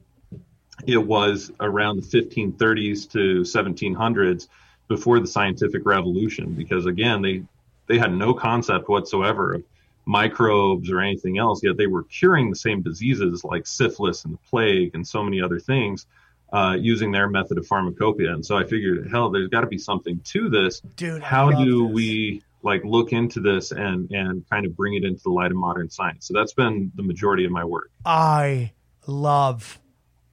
it 0.86 0.98
was 0.98 1.52
around 1.60 1.96
the 1.96 2.02
1530s 2.02 3.10
to 3.10 3.42
1700s 3.42 4.48
before 4.88 5.20
the 5.20 5.26
scientific 5.26 5.86
revolution 5.86 6.52
because 6.54 6.86
again 6.86 7.22
they 7.22 7.42
they 7.86 7.98
had 7.98 8.12
no 8.12 8.34
concept 8.34 8.88
whatsoever 8.88 9.54
of 9.54 9.64
microbes 10.04 10.90
or 10.90 11.00
anything 11.00 11.38
else 11.38 11.62
yet 11.62 11.76
they 11.76 11.86
were 11.86 12.02
curing 12.04 12.50
the 12.50 12.56
same 12.56 12.82
diseases 12.82 13.44
like 13.44 13.66
syphilis 13.66 14.24
and 14.24 14.34
the 14.34 14.38
plague 14.50 14.90
and 14.94 15.06
so 15.06 15.22
many 15.22 15.40
other 15.40 15.60
things 15.60 16.06
uh, 16.52 16.76
using 16.78 17.10
their 17.12 17.28
method 17.28 17.58
of 17.58 17.66
pharmacopoeia 17.66 18.32
and 18.32 18.44
so 18.44 18.56
i 18.56 18.64
figured 18.64 19.08
hell 19.10 19.30
there's 19.30 19.48
got 19.48 19.62
to 19.62 19.66
be 19.66 19.78
something 19.78 20.20
to 20.24 20.48
this 20.48 20.80
Dude, 20.96 21.22
how 21.22 21.50
do 21.50 21.86
this. 21.86 21.94
we 21.94 22.42
like 22.62 22.84
look 22.84 23.12
into 23.12 23.40
this 23.40 23.72
and 23.72 24.10
and 24.10 24.48
kind 24.50 24.66
of 24.66 24.76
bring 24.76 24.94
it 24.94 25.04
into 25.04 25.22
the 25.22 25.30
light 25.30 25.50
of 25.50 25.56
modern 25.56 25.88
science 25.90 26.26
so 26.26 26.34
that's 26.34 26.52
been 26.52 26.92
the 26.94 27.02
majority 27.02 27.44
of 27.44 27.50
my 27.50 27.64
work 27.64 27.90
I 28.04 28.72
love 29.06 29.80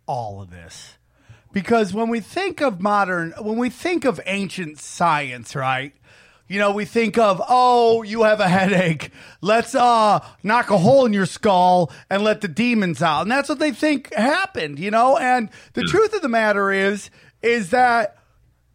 all 0.06 0.42
of 0.42 0.50
this 0.50 0.98
because 1.52 1.94
when 1.94 2.10
we 2.10 2.20
think 2.20 2.62
of 2.62 2.80
modern, 2.80 3.34
when 3.42 3.58
we 3.58 3.70
think 3.70 4.06
of 4.06 4.20
ancient 4.26 4.78
science, 4.80 5.56
right? 5.56 5.94
You 6.50 6.58
know, 6.58 6.72
we 6.72 6.86
think 6.86 7.20
of, 7.20 7.42
oh, 7.48 8.02
you 8.02 8.24
have 8.24 8.40
a 8.40 8.50
headache. 8.50 9.12
Let's 9.40 9.76
uh 9.76 10.26
knock 10.42 10.72
a 10.72 10.78
hole 10.80 11.06
in 11.06 11.14
your 11.14 11.28
skull 11.28 11.92
and 12.10 12.24
let 12.24 12.42
the 12.42 12.48
demons 12.48 13.04
out. 13.04 13.22
And 13.22 13.32
that's 13.32 13.48
what 13.48 13.60
they 13.60 13.72
think 13.72 14.12
happened, 14.16 14.80
you 14.80 14.90
know? 14.90 15.16
And 15.16 15.50
the 15.74 15.84
truth 15.84 16.14
of 16.14 16.24
the 16.24 16.28
matter 16.28 16.72
is 16.72 17.12
is 17.44 17.70
that 17.70 18.18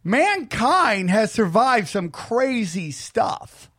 mankind 0.05 1.09
has 1.09 1.33
survived 1.33 1.89
some 1.89 2.09
crazy 2.09 2.91
stuff. 2.91 3.69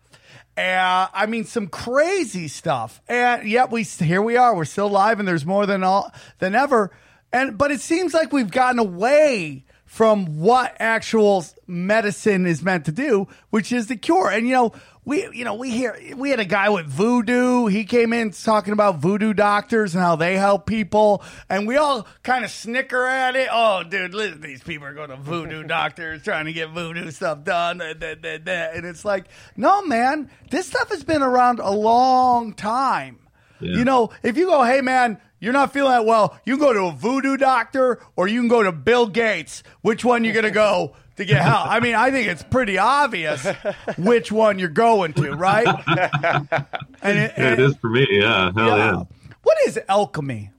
Uh, 0.58 1.08
I 1.12 1.26
mean, 1.26 1.44
some 1.44 1.66
crazy 1.66 2.48
stuff, 2.48 3.02
and 3.08 3.46
yet 3.48 3.70
we 3.70 3.82
here 3.82 4.22
we 4.22 4.36
are. 4.36 4.56
We're 4.56 4.64
still 4.64 4.86
alive, 4.86 5.18
and 5.18 5.28
there's 5.28 5.44
more 5.44 5.66
than 5.66 5.84
all 5.84 6.10
than 6.38 6.54
ever. 6.54 6.90
And 7.32 7.58
but 7.58 7.70
it 7.70 7.80
seems 7.80 8.14
like 8.14 8.32
we've 8.32 8.50
gotten 8.50 8.78
away 8.78 9.64
from 9.96 10.40
what 10.40 10.76
actual 10.78 11.42
medicine 11.66 12.44
is 12.44 12.62
meant 12.62 12.84
to 12.84 12.92
do, 12.92 13.26
which 13.48 13.72
is 13.72 13.86
the 13.86 13.96
cure. 13.96 14.28
And 14.28 14.46
you 14.46 14.52
know, 14.52 14.72
we 15.06 15.26
you 15.32 15.42
know 15.42 15.54
we 15.54 15.70
hear 15.70 15.98
we 16.14 16.28
had 16.28 16.38
a 16.38 16.44
guy 16.44 16.68
with 16.68 16.84
voodoo. 16.84 17.64
He 17.64 17.84
came 17.84 18.12
in 18.12 18.30
talking 18.32 18.74
about 18.74 18.96
voodoo 18.96 19.32
doctors 19.32 19.94
and 19.94 20.04
how 20.04 20.16
they 20.16 20.36
help 20.36 20.66
people, 20.66 21.24
and 21.48 21.66
we 21.66 21.78
all 21.78 22.06
kind 22.22 22.44
of 22.44 22.50
snicker 22.50 23.06
at 23.06 23.36
it. 23.36 23.48
Oh, 23.50 23.84
dude, 23.84 24.12
listen, 24.12 24.42
these 24.42 24.62
people 24.62 24.86
are 24.86 24.92
going 24.92 25.08
to 25.08 25.16
voodoo 25.16 25.62
doctors 25.66 26.22
trying 26.22 26.44
to 26.44 26.52
get 26.52 26.68
voodoo 26.72 27.10
stuff 27.10 27.42
done, 27.42 27.80
and 27.80 27.96
it's 28.02 29.04
like, 29.04 29.24
no, 29.56 29.80
man, 29.80 30.30
this 30.50 30.66
stuff 30.66 30.90
has 30.90 31.04
been 31.04 31.22
around 31.22 31.58
a 31.58 31.70
long 31.70 32.52
time. 32.52 33.18
Yeah. 33.60 33.78
You 33.78 33.84
know, 33.86 34.10
if 34.22 34.36
you 34.36 34.44
go, 34.44 34.62
hey 34.62 34.82
man, 34.82 35.18
you're 35.46 35.52
not 35.52 35.72
feeling 35.72 35.92
that 35.92 36.04
well, 36.04 36.36
you 36.44 36.56
can 36.56 36.66
go 36.66 36.72
to 36.72 36.86
a 36.86 36.92
voodoo 36.92 37.36
doctor 37.36 38.00
or 38.16 38.26
you 38.26 38.40
can 38.40 38.48
go 38.48 38.64
to 38.64 38.72
Bill 38.72 39.06
Gates. 39.06 39.62
Which 39.80 40.04
one 40.04 40.24
you 40.24 40.32
gonna 40.32 40.50
go 40.50 40.96
to 41.16 41.24
get 41.24 41.40
help? 41.40 41.68
I 41.68 41.78
mean, 41.78 41.94
I 41.94 42.10
think 42.10 42.26
it's 42.26 42.42
pretty 42.42 42.78
obvious 42.78 43.46
which 43.96 44.32
one 44.32 44.58
you're 44.58 44.68
going 44.68 45.12
to, 45.14 45.30
right? 45.32 45.66
And 47.02 47.18
it, 47.18 47.34
yeah, 47.38 47.52
it 47.52 47.60
is 47.60 47.76
for 47.76 47.88
me 47.88 48.04
yeah 48.10 48.50
hell 48.56 48.76
yeah. 48.76 49.02
What 49.44 49.58
is 49.66 49.78
alchemy? 49.88 50.50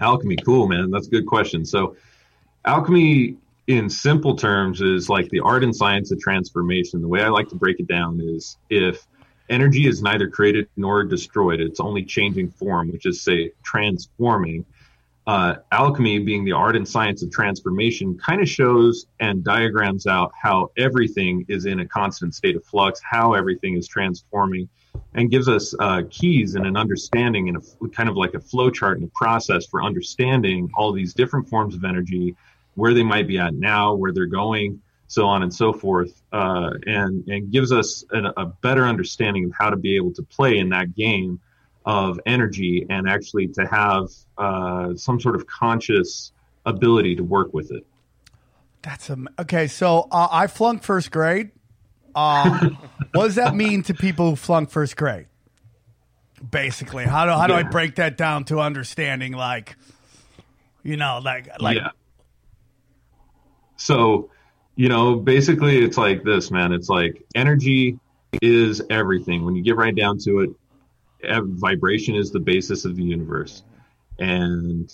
Alchemy, 0.00 0.36
cool, 0.44 0.66
man. 0.66 0.90
That's 0.90 1.06
a 1.06 1.10
good 1.10 1.26
question. 1.26 1.64
So, 1.64 1.96
alchemy, 2.64 3.36
in 3.68 3.88
simple 3.88 4.34
terms, 4.34 4.80
is 4.80 5.08
like 5.08 5.28
the 5.28 5.38
art 5.38 5.62
and 5.62 5.74
science 5.74 6.10
of 6.10 6.18
transformation. 6.18 7.00
The 7.00 7.06
way 7.06 7.22
I 7.22 7.28
like 7.28 7.48
to 7.50 7.54
break 7.54 7.78
it 7.78 7.86
down 7.86 8.20
is 8.20 8.56
if 8.68 9.06
energy 9.48 9.86
is 9.86 10.02
neither 10.02 10.28
created 10.28 10.68
nor 10.76 11.04
destroyed, 11.04 11.60
it's 11.60 11.80
only 11.80 12.04
changing 12.04 12.50
form, 12.50 12.90
which 12.90 13.06
is, 13.06 13.22
say, 13.22 13.52
transforming. 13.62 14.64
Uh, 15.26 15.56
alchemy, 15.72 16.20
being 16.20 16.44
the 16.44 16.52
art 16.52 16.76
and 16.76 16.88
science 16.88 17.20
of 17.20 17.30
transformation, 17.32 18.16
kind 18.16 18.40
of 18.40 18.48
shows 18.48 19.06
and 19.18 19.42
diagrams 19.42 20.06
out 20.06 20.30
how 20.40 20.70
everything 20.78 21.44
is 21.48 21.66
in 21.66 21.80
a 21.80 21.86
constant 21.86 22.32
state 22.32 22.54
of 22.54 22.64
flux, 22.64 23.00
how 23.02 23.34
everything 23.34 23.76
is 23.76 23.88
transforming, 23.88 24.68
and 25.14 25.28
gives 25.30 25.48
us 25.48 25.74
uh, 25.80 26.02
keys 26.10 26.54
and 26.54 26.64
an 26.64 26.76
understanding 26.76 27.48
and 27.48 27.56
a 27.56 27.88
kind 27.88 28.08
of 28.08 28.16
like 28.16 28.34
a 28.34 28.40
flow 28.40 28.70
chart 28.70 28.98
and 28.98 29.08
a 29.08 29.10
process 29.16 29.66
for 29.66 29.82
understanding 29.82 30.70
all 30.74 30.92
these 30.92 31.12
different 31.12 31.48
forms 31.48 31.74
of 31.74 31.84
energy, 31.84 32.36
where 32.76 32.94
they 32.94 33.02
might 33.02 33.26
be 33.26 33.38
at 33.38 33.54
now, 33.54 33.94
where 33.94 34.12
they're 34.12 34.26
going, 34.26 34.80
so 35.08 35.26
on 35.26 35.42
and 35.42 35.52
so 35.54 35.72
forth, 35.72 36.22
uh, 36.32 36.70
and 36.86 37.26
and 37.28 37.50
gives 37.50 37.72
us 37.72 38.04
a, 38.12 38.32
a 38.36 38.46
better 38.46 38.84
understanding 38.84 39.44
of 39.44 39.52
how 39.58 39.70
to 39.70 39.76
be 39.76 39.96
able 39.96 40.12
to 40.14 40.22
play 40.22 40.58
in 40.58 40.70
that 40.70 40.94
game 40.94 41.40
of 41.84 42.18
energy 42.26 42.84
and 42.90 43.08
actually 43.08 43.46
to 43.46 43.64
have 43.66 44.08
uh, 44.38 44.94
some 44.96 45.20
sort 45.20 45.36
of 45.36 45.46
conscious 45.46 46.32
ability 46.64 47.14
to 47.14 47.22
work 47.22 47.54
with 47.54 47.70
it. 47.70 47.86
That's 48.82 49.08
a, 49.08 49.18
okay. 49.38 49.68
So 49.68 50.08
uh, 50.10 50.28
I 50.30 50.48
flunked 50.48 50.84
first 50.84 51.10
grade. 51.10 51.50
Uh, 52.14 52.70
what 53.12 53.24
does 53.24 53.34
that 53.36 53.54
mean 53.54 53.82
to 53.84 53.94
people 53.94 54.30
who 54.30 54.36
flunk 54.36 54.70
first 54.70 54.96
grade? 54.96 55.26
Basically, 56.50 57.04
how 57.04 57.24
do 57.24 57.30
how 57.32 57.46
do 57.46 57.54
I 57.54 57.62
break 57.62 57.94
that 57.94 58.16
down 58.16 58.44
to 58.46 58.60
understanding? 58.60 59.32
Like, 59.32 59.76
you 60.82 60.96
know, 60.96 61.20
like 61.24 61.48
like 61.60 61.78
yeah. 61.78 61.90
So, 63.76 64.30
you 64.76 64.88
know, 64.88 65.16
basically 65.16 65.78
it's 65.78 65.96
like 65.96 66.22
this, 66.22 66.50
man. 66.50 66.72
It's 66.72 66.88
like 66.88 67.24
energy 67.34 67.98
is 68.42 68.82
everything. 68.90 69.44
When 69.44 69.56
you 69.56 69.62
get 69.62 69.76
right 69.76 69.94
down 69.94 70.18
to 70.18 70.40
it, 70.40 70.50
vibration 71.24 72.14
is 72.14 72.30
the 72.30 72.40
basis 72.40 72.84
of 72.84 72.94
the 72.94 73.02
universe. 73.02 73.62
And 74.18 74.92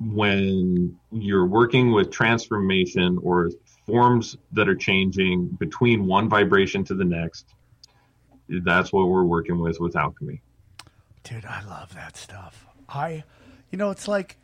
when 0.00 0.96
you're 1.10 1.46
working 1.46 1.92
with 1.92 2.10
transformation 2.10 3.18
or 3.22 3.50
forms 3.86 4.36
that 4.52 4.68
are 4.68 4.76
changing 4.76 5.48
between 5.48 6.06
one 6.06 6.28
vibration 6.28 6.84
to 6.84 6.94
the 6.94 7.04
next, 7.04 7.46
that's 8.48 8.92
what 8.92 9.08
we're 9.08 9.24
working 9.24 9.58
with 9.58 9.80
with 9.80 9.96
alchemy. 9.96 10.40
Dude, 11.24 11.44
I 11.44 11.64
love 11.64 11.94
that 11.94 12.16
stuff. 12.16 12.66
I, 12.88 13.24
you 13.70 13.78
know, 13.78 13.90
it's 13.90 14.06
like, 14.06 14.36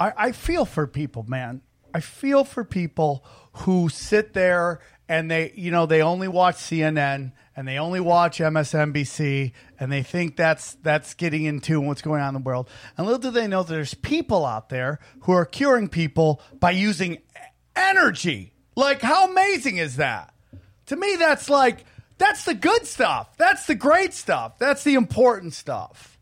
I, 0.00 0.12
I 0.16 0.32
feel 0.32 0.64
for 0.64 0.86
people, 0.86 1.24
man. 1.28 1.60
I 1.92 2.00
feel 2.00 2.42
for 2.42 2.64
people 2.64 3.24
who 3.54 3.88
sit 3.88 4.34
there 4.34 4.80
and 5.08 5.30
they, 5.30 5.52
you 5.54 5.70
know, 5.70 5.86
they 5.86 6.02
only 6.02 6.28
watch 6.28 6.56
CNN 6.56 7.32
and 7.56 7.68
they 7.68 7.78
only 7.78 8.00
watch 8.00 8.38
MSNBC 8.38 9.52
and 9.78 9.92
they 9.92 10.02
think 10.02 10.36
that's 10.36 10.74
that's 10.76 11.14
getting 11.14 11.44
into 11.44 11.80
what's 11.80 12.02
going 12.02 12.20
on 12.20 12.34
in 12.34 12.42
the 12.42 12.46
world. 12.46 12.68
And 12.96 13.06
little 13.06 13.20
do 13.20 13.30
they 13.30 13.46
know 13.46 13.62
that 13.62 13.72
there's 13.72 13.94
people 13.94 14.44
out 14.44 14.70
there 14.70 14.98
who 15.22 15.32
are 15.32 15.44
curing 15.44 15.88
people 15.88 16.40
by 16.58 16.72
using 16.72 17.18
energy. 17.76 18.54
Like, 18.76 19.02
how 19.02 19.30
amazing 19.30 19.76
is 19.76 19.96
that? 19.96 20.34
To 20.86 20.96
me, 20.96 21.16
that's 21.16 21.48
like 21.48 21.84
that's 22.18 22.44
the 22.44 22.54
good 22.54 22.86
stuff. 22.86 23.36
That's 23.36 23.66
the 23.66 23.74
great 23.74 24.14
stuff. 24.14 24.58
That's 24.58 24.84
the 24.84 24.94
important 24.94 25.54
stuff. 25.54 26.13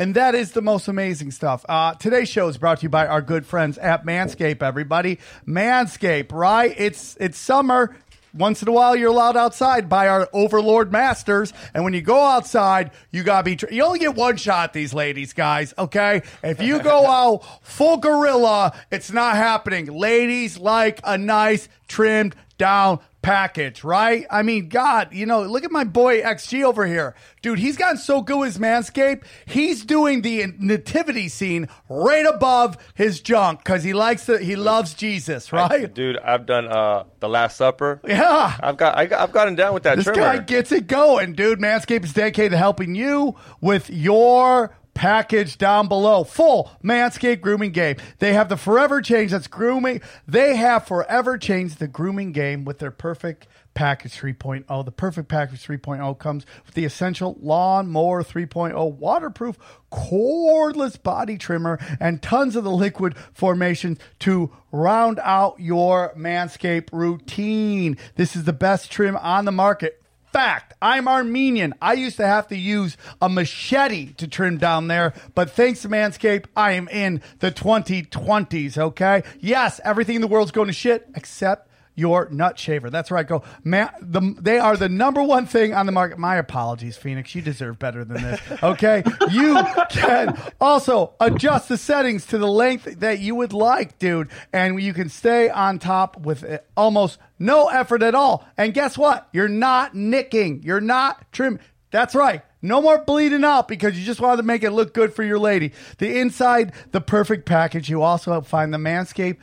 And 0.00 0.14
that 0.14 0.34
is 0.34 0.52
the 0.52 0.62
most 0.62 0.88
amazing 0.88 1.30
stuff. 1.30 1.62
Uh, 1.68 1.92
today's 1.92 2.30
show 2.30 2.48
is 2.48 2.56
brought 2.56 2.78
to 2.78 2.84
you 2.84 2.88
by 2.88 3.06
our 3.06 3.20
good 3.20 3.44
friends 3.44 3.76
at 3.76 4.06
Manscaped. 4.06 4.62
Everybody, 4.62 5.18
Manscaped, 5.46 6.32
right? 6.32 6.74
It's 6.78 7.18
it's 7.20 7.36
summer. 7.36 7.94
Once 8.32 8.62
in 8.62 8.68
a 8.68 8.72
while, 8.72 8.96
you're 8.96 9.10
allowed 9.10 9.36
outside 9.36 9.90
by 9.90 10.08
our 10.08 10.26
overlord 10.32 10.90
masters. 10.90 11.52
And 11.74 11.84
when 11.84 11.92
you 11.92 12.00
go 12.00 12.18
outside, 12.18 12.92
you 13.10 13.22
gotta 13.22 13.42
be. 13.42 13.56
Tr- 13.56 13.70
you 13.70 13.84
only 13.84 13.98
get 13.98 14.14
one 14.14 14.38
shot, 14.38 14.72
these 14.72 14.94
ladies, 14.94 15.34
guys. 15.34 15.74
Okay, 15.76 16.22
if 16.42 16.62
you 16.62 16.82
go 16.82 17.06
out 17.06 17.42
full 17.60 17.98
gorilla, 17.98 18.72
it's 18.90 19.12
not 19.12 19.36
happening. 19.36 19.84
Ladies 19.84 20.56
like 20.56 21.00
a 21.04 21.18
nice 21.18 21.68
trimmed 21.88 22.34
down 22.56 23.00
package, 23.22 23.84
right? 23.84 24.26
I 24.30 24.42
mean, 24.42 24.68
God, 24.68 25.12
you 25.12 25.26
know, 25.26 25.42
look 25.42 25.64
at 25.64 25.70
my 25.70 25.84
boy 25.84 26.22
XG 26.22 26.64
over 26.64 26.86
here. 26.86 27.14
Dude, 27.42 27.58
he's 27.58 27.76
gotten 27.76 27.96
so 27.98 28.22
good 28.22 28.38
with 28.38 28.48
his 28.54 28.58
Manscaped. 28.58 29.22
He's 29.46 29.84
doing 29.84 30.22
the 30.22 30.46
nativity 30.58 31.28
scene 31.28 31.68
right 31.88 32.26
above 32.26 32.76
his 32.94 33.20
junk 33.20 33.60
because 33.60 33.82
he 33.82 33.92
likes 33.92 34.26
the, 34.26 34.38
he 34.38 34.56
loves 34.56 34.94
Jesus, 34.94 35.52
right? 35.52 35.92
Dude, 35.92 36.18
I've 36.18 36.46
done 36.46 36.66
uh, 36.68 37.04
the 37.20 37.28
Last 37.28 37.56
Supper. 37.56 38.00
Yeah. 38.06 38.56
I've 38.60 38.76
got 38.76 38.96
I 38.96 39.06
got, 39.06 39.20
I've 39.20 39.32
gotten 39.32 39.54
down 39.54 39.74
with 39.74 39.82
that 39.84 39.96
This 39.96 40.04
trimmer. 40.04 40.20
guy 40.20 40.38
gets 40.38 40.72
it 40.72 40.86
going, 40.86 41.34
dude. 41.34 41.58
Manscaped 41.58 42.04
is 42.04 42.12
dedicated 42.12 42.52
to 42.52 42.58
helping 42.58 42.94
you 42.94 43.36
with 43.60 43.90
your 43.90 44.74
package 45.00 45.56
down 45.56 45.88
below. 45.88 46.24
Full 46.24 46.70
Manscaped 46.84 47.40
grooming 47.40 47.72
game. 47.72 47.96
They 48.18 48.34
have 48.34 48.50
the 48.50 48.58
forever 48.58 49.00
change 49.00 49.30
that's 49.30 49.46
grooming. 49.46 50.02
They 50.28 50.56
have 50.56 50.86
forever 50.86 51.38
changed 51.38 51.78
the 51.78 51.88
grooming 51.88 52.32
game 52.32 52.66
with 52.66 52.80
their 52.80 52.90
perfect 52.90 53.48
package 53.72 54.12
3.0. 54.20 54.84
The 54.84 54.92
perfect 54.92 55.30
package 55.30 55.66
3.0 55.66 56.18
comes 56.18 56.44
with 56.66 56.74
the 56.74 56.84
essential 56.84 57.38
lawnmower 57.40 58.22
3.0 58.22 58.96
waterproof 58.96 59.56
cordless 59.90 61.02
body 61.02 61.38
trimmer 61.38 61.78
and 61.98 62.20
tons 62.20 62.54
of 62.54 62.64
the 62.64 62.70
liquid 62.70 63.16
formations 63.32 63.98
to 64.18 64.50
round 64.70 65.18
out 65.22 65.58
your 65.58 66.12
Manscaped 66.14 66.90
routine. 66.92 67.96
This 68.16 68.36
is 68.36 68.44
the 68.44 68.52
best 68.52 68.92
trim 68.92 69.16
on 69.16 69.46
the 69.46 69.52
market. 69.52 69.99
Fact, 70.32 70.74
I'm 70.80 71.08
Armenian. 71.08 71.74
I 71.82 71.94
used 71.94 72.16
to 72.18 72.26
have 72.26 72.46
to 72.48 72.56
use 72.56 72.96
a 73.20 73.28
machete 73.28 74.12
to 74.14 74.28
trim 74.28 74.58
down 74.58 74.86
there, 74.86 75.12
but 75.34 75.50
thanks 75.50 75.82
to 75.82 75.88
Manscaped, 75.88 76.44
I 76.54 76.72
am 76.72 76.88
in 76.88 77.20
the 77.40 77.50
2020s, 77.50 78.78
okay? 78.78 79.24
Yes, 79.40 79.80
everything 79.84 80.14
in 80.16 80.20
the 80.20 80.28
world's 80.28 80.52
going 80.52 80.68
to 80.68 80.72
shit 80.72 81.08
except 81.16 81.69
your 82.00 82.28
nut 82.30 82.58
shaver. 82.58 82.88
That's 82.90 83.10
right. 83.10 83.26
Go, 83.26 83.44
man. 83.62 83.90
The, 84.00 84.34
they 84.40 84.58
are 84.58 84.76
the 84.76 84.88
number 84.88 85.22
one 85.22 85.46
thing 85.46 85.74
on 85.74 85.86
the 85.86 85.92
market. 85.92 86.18
My 86.18 86.36
apologies, 86.36 86.96
Phoenix. 86.96 87.34
You 87.34 87.42
deserve 87.42 87.78
better 87.78 88.04
than 88.04 88.22
this. 88.22 88.40
Okay. 88.62 89.04
you 89.30 89.56
can 89.90 90.36
also 90.60 91.14
adjust 91.20 91.68
the 91.68 91.76
settings 91.76 92.26
to 92.26 92.38
the 92.38 92.48
length 92.48 93.00
that 93.00 93.20
you 93.20 93.34
would 93.34 93.52
like, 93.52 93.98
dude, 93.98 94.30
and 94.52 94.80
you 94.82 94.94
can 94.94 95.10
stay 95.10 95.50
on 95.50 95.78
top 95.78 96.18
with 96.18 96.42
it 96.42 96.66
almost 96.76 97.18
no 97.38 97.68
effort 97.68 98.02
at 98.02 98.14
all. 98.14 98.46
And 98.56 98.72
guess 98.72 98.96
what? 98.96 99.28
You're 99.32 99.48
not 99.48 99.94
nicking. 99.94 100.62
You're 100.62 100.80
not 100.80 101.30
trim. 101.32 101.60
That's 101.90 102.14
right. 102.14 102.42
No 102.62 102.80
more 102.80 102.98
bleeding 102.98 103.44
out 103.44 103.68
because 103.68 103.98
you 103.98 104.04
just 104.04 104.20
wanted 104.20 104.38
to 104.38 104.42
make 104.42 104.62
it 104.62 104.70
look 104.70 104.92
good 104.94 105.14
for 105.14 105.22
your 105.22 105.38
lady. 105.38 105.72
The 105.98 106.18
inside, 106.18 106.72
the 106.92 107.00
perfect 107.00 107.46
package. 107.46 107.88
You 107.88 108.02
also 108.02 108.40
find 108.42 108.72
the 108.72 108.78
Manscaped 108.78 109.38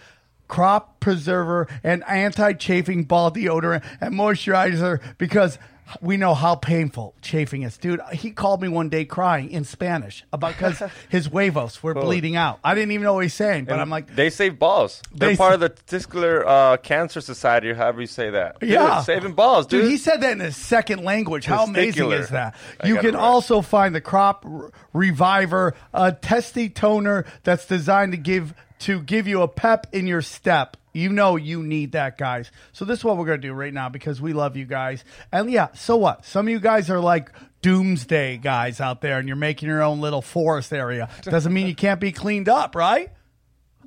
crop 0.47 0.99
preserver 0.99 1.67
and 1.83 2.03
anti-chafing 2.07 3.03
ball 3.05 3.31
deodorant 3.31 3.83
and 4.01 4.13
moisturizer 4.15 5.01
because 5.17 5.57
we 6.01 6.17
know 6.17 6.33
how 6.33 6.53
painful 6.55 7.15
chafing 7.21 7.61
is. 7.61 7.77
Dude, 7.77 8.01
he 8.11 8.31
called 8.31 8.61
me 8.61 8.67
one 8.67 8.89
day 8.89 9.05
crying 9.05 9.49
in 9.51 9.63
Spanish 9.63 10.25
about 10.33 10.51
because 10.57 10.83
his 11.09 11.27
huevos 11.27 11.81
were 11.81 11.93
bleeding 11.93 12.35
out. 12.35 12.59
I 12.61 12.75
didn't 12.75 12.91
even 12.91 13.05
know 13.05 13.13
what 13.13 13.23
he's 13.23 13.33
saying, 13.33 13.65
but 13.65 13.73
And 13.73 13.81
I'm 13.81 13.89
like, 13.89 14.13
they 14.13 14.29
save 14.29 14.59
balls. 14.59 15.01
They're 15.13 15.29
They 15.29 15.37
part 15.37 15.53
of 15.53 15.61
the 15.61 15.69
Testicular 15.69 16.43
uh, 16.45 16.77
Cancer 16.77 17.21
Society, 17.21 17.69
or 17.69 17.75
however 17.75 18.01
you 18.01 18.07
say 18.07 18.31
that. 18.31 18.59
Dude, 18.59 18.69
Yeah. 18.71 19.01
saving 19.01 19.31
balls, 19.33 19.65
dude. 19.65 19.83
Dude, 19.83 19.91
he 19.91 19.97
said 19.97 20.19
that 20.21 20.33
in 20.33 20.41
his 20.41 20.57
second 20.57 21.05
language. 21.05 21.45
How 21.45 21.63
amazing 21.63 22.11
is 22.11 22.29
that? 22.29 22.55
I 22.81 22.87
You 22.87 22.97
can 22.97 23.15
also 23.15 23.61
find 23.61 23.95
the 23.95 24.01
Crop 24.01 24.45
Reviver, 24.91 25.73
a 25.93 26.11
testy 26.11 26.69
toner 26.69 27.25
that's 27.43 27.65
designed 27.65 28.11
to 28.11 28.17
give 28.17 28.53
to 28.79 29.01
give 29.01 29.27
you 29.27 29.41
a 29.41 29.47
pep 29.47 29.87
in 29.91 30.07
your 30.07 30.21
step. 30.21 30.77
You 30.93 31.09
know 31.09 31.35
you 31.35 31.61
need 31.61 31.91
that, 31.91 32.17
guys. 32.17 32.51
So 32.71 32.83
this 32.85 32.99
is 32.99 33.05
what 33.05 33.17
we're 33.17 33.25
gonna 33.25 33.37
do 33.37 33.53
right 33.53 33.73
now 33.73 33.89
because 33.89 34.19
we 34.19 34.33
love 34.33 34.57
you 34.57 34.65
guys. 34.65 35.03
And 35.31 35.51
yeah, 35.51 35.67
so 35.73 35.95
what? 35.95 36.25
Some 36.25 36.47
of 36.47 36.51
you 36.51 36.59
guys 36.59 36.89
are 36.89 36.99
like 36.99 37.31
doomsday 37.61 38.37
guys 38.37 38.79
out 38.81 39.01
there, 39.01 39.19
and 39.19 39.27
you're 39.27 39.37
making 39.37 39.69
your 39.69 39.83
own 39.83 40.01
little 40.01 40.21
forest 40.21 40.73
area. 40.73 41.09
Doesn't 41.23 41.53
mean 41.53 41.67
you 41.67 41.75
can't 41.75 41.99
be 41.99 42.11
cleaned 42.11 42.49
up, 42.49 42.75
right? 42.75 43.11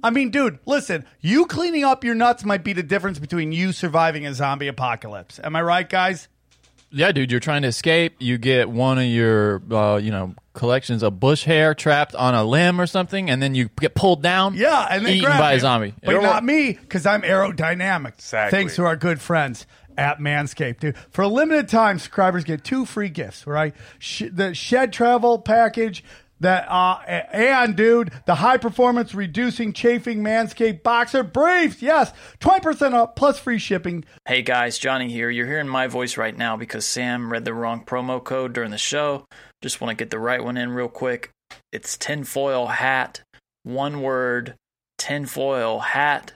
I 0.02 0.10
mean, 0.10 0.30
dude, 0.30 0.58
listen, 0.66 1.04
you 1.20 1.46
cleaning 1.46 1.84
up 1.84 2.04
your 2.04 2.14
nuts 2.14 2.44
might 2.44 2.64
be 2.64 2.72
the 2.72 2.82
difference 2.82 3.18
between 3.18 3.52
you 3.52 3.72
surviving 3.72 4.26
a 4.26 4.32
zombie 4.32 4.68
apocalypse. 4.68 5.38
Am 5.42 5.54
I 5.54 5.62
right, 5.62 5.88
guys? 5.88 6.28
Yeah, 6.90 7.12
dude, 7.12 7.30
you're 7.30 7.40
trying 7.40 7.62
to 7.62 7.68
escape. 7.68 8.16
You 8.18 8.38
get 8.38 8.70
one 8.70 8.98
of 8.98 9.04
your, 9.04 9.62
uh, 9.70 9.96
you 9.96 10.10
know, 10.10 10.34
collections 10.52 11.02
of 11.02 11.20
bush 11.20 11.44
hair 11.44 11.74
trapped 11.74 12.14
on 12.14 12.34
a 12.34 12.44
limb 12.44 12.80
or 12.80 12.86
something, 12.86 13.30
and 13.30 13.42
then 13.42 13.54
you 13.54 13.68
get 13.80 13.94
pulled 13.94 14.22
down. 14.22 14.54
Yeah, 14.54 14.86
and 14.90 15.04
then 15.06 15.12
eaten 15.14 15.26
grab 15.26 15.38
by 15.40 15.52
you. 15.52 15.58
a 15.58 15.60
zombie. 15.60 15.94
But 16.02 16.14
Yeah. 16.16 16.20
not 16.20 16.44
me, 16.44 16.72
because 16.72 17.06
I'm 17.06 17.22
aerodynamic. 17.22 18.14
Exactly. 18.14 18.58
Thanks 18.58 18.76
to 18.76 18.84
our 18.84 18.96
good 18.96 19.20
friends 19.20 19.66
at 19.96 20.18
Manscaped, 20.18 20.80
dude. 20.80 20.96
For 21.10 21.22
a 21.22 21.28
limited 21.28 21.68
time, 21.68 21.98
subscribers 21.98 22.44
get 22.44 22.64
two 22.64 22.84
free 22.84 23.08
gifts, 23.10 23.46
right? 23.46 23.74
Sh- 23.98 24.24
the 24.32 24.54
Shed 24.54 24.92
Travel 24.92 25.38
package. 25.38 26.02
That 26.42 26.64
uh 26.70 26.96
and 27.06 27.76
dude, 27.76 28.12
the 28.24 28.36
high 28.36 28.56
performance 28.56 29.14
reducing 29.14 29.74
chafing 29.74 30.22
Manscaped 30.24 30.82
boxer 30.82 31.22
briefs. 31.22 31.82
Yes, 31.82 32.14
twenty 32.38 32.60
percent 32.62 32.94
off 32.94 33.14
plus 33.14 33.38
free 33.38 33.58
shipping. 33.58 34.06
Hey 34.26 34.40
guys, 34.40 34.78
Johnny 34.78 35.10
here. 35.12 35.28
You're 35.28 35.44
hearing 35.46 35.68
my 35.68 35.86
voice 35.86 36.16
right 36.16 36.34
now 36.34 36.56
because 36.56 36.86
Sam 36.86 37.30
read 37.30 37.44
the 37.44 37.52
wrong 37.52 37.84
promo 37.84 38.24
code 38.24 38.54
during 38.54 38.70
the 38.70 38.78
show. 38.78 39.26
Just 39.62 39.80
want 39.80 39.96
to 39.96 40.02
get 40.04 40.10
the 40.10 40.18
right 40.18 40.42
one 40.42 40.56
in 40.56 40.70
real 40.70 40.88
quick. 40.88 41.30
It's 41.72 41.96
tinfoil 41.96 42.66
hat, 42.68 43.22
one 43.62 44.00
word, 44.02 44.54
tinfoil 44.98 45.80
hat. 45.80 46.32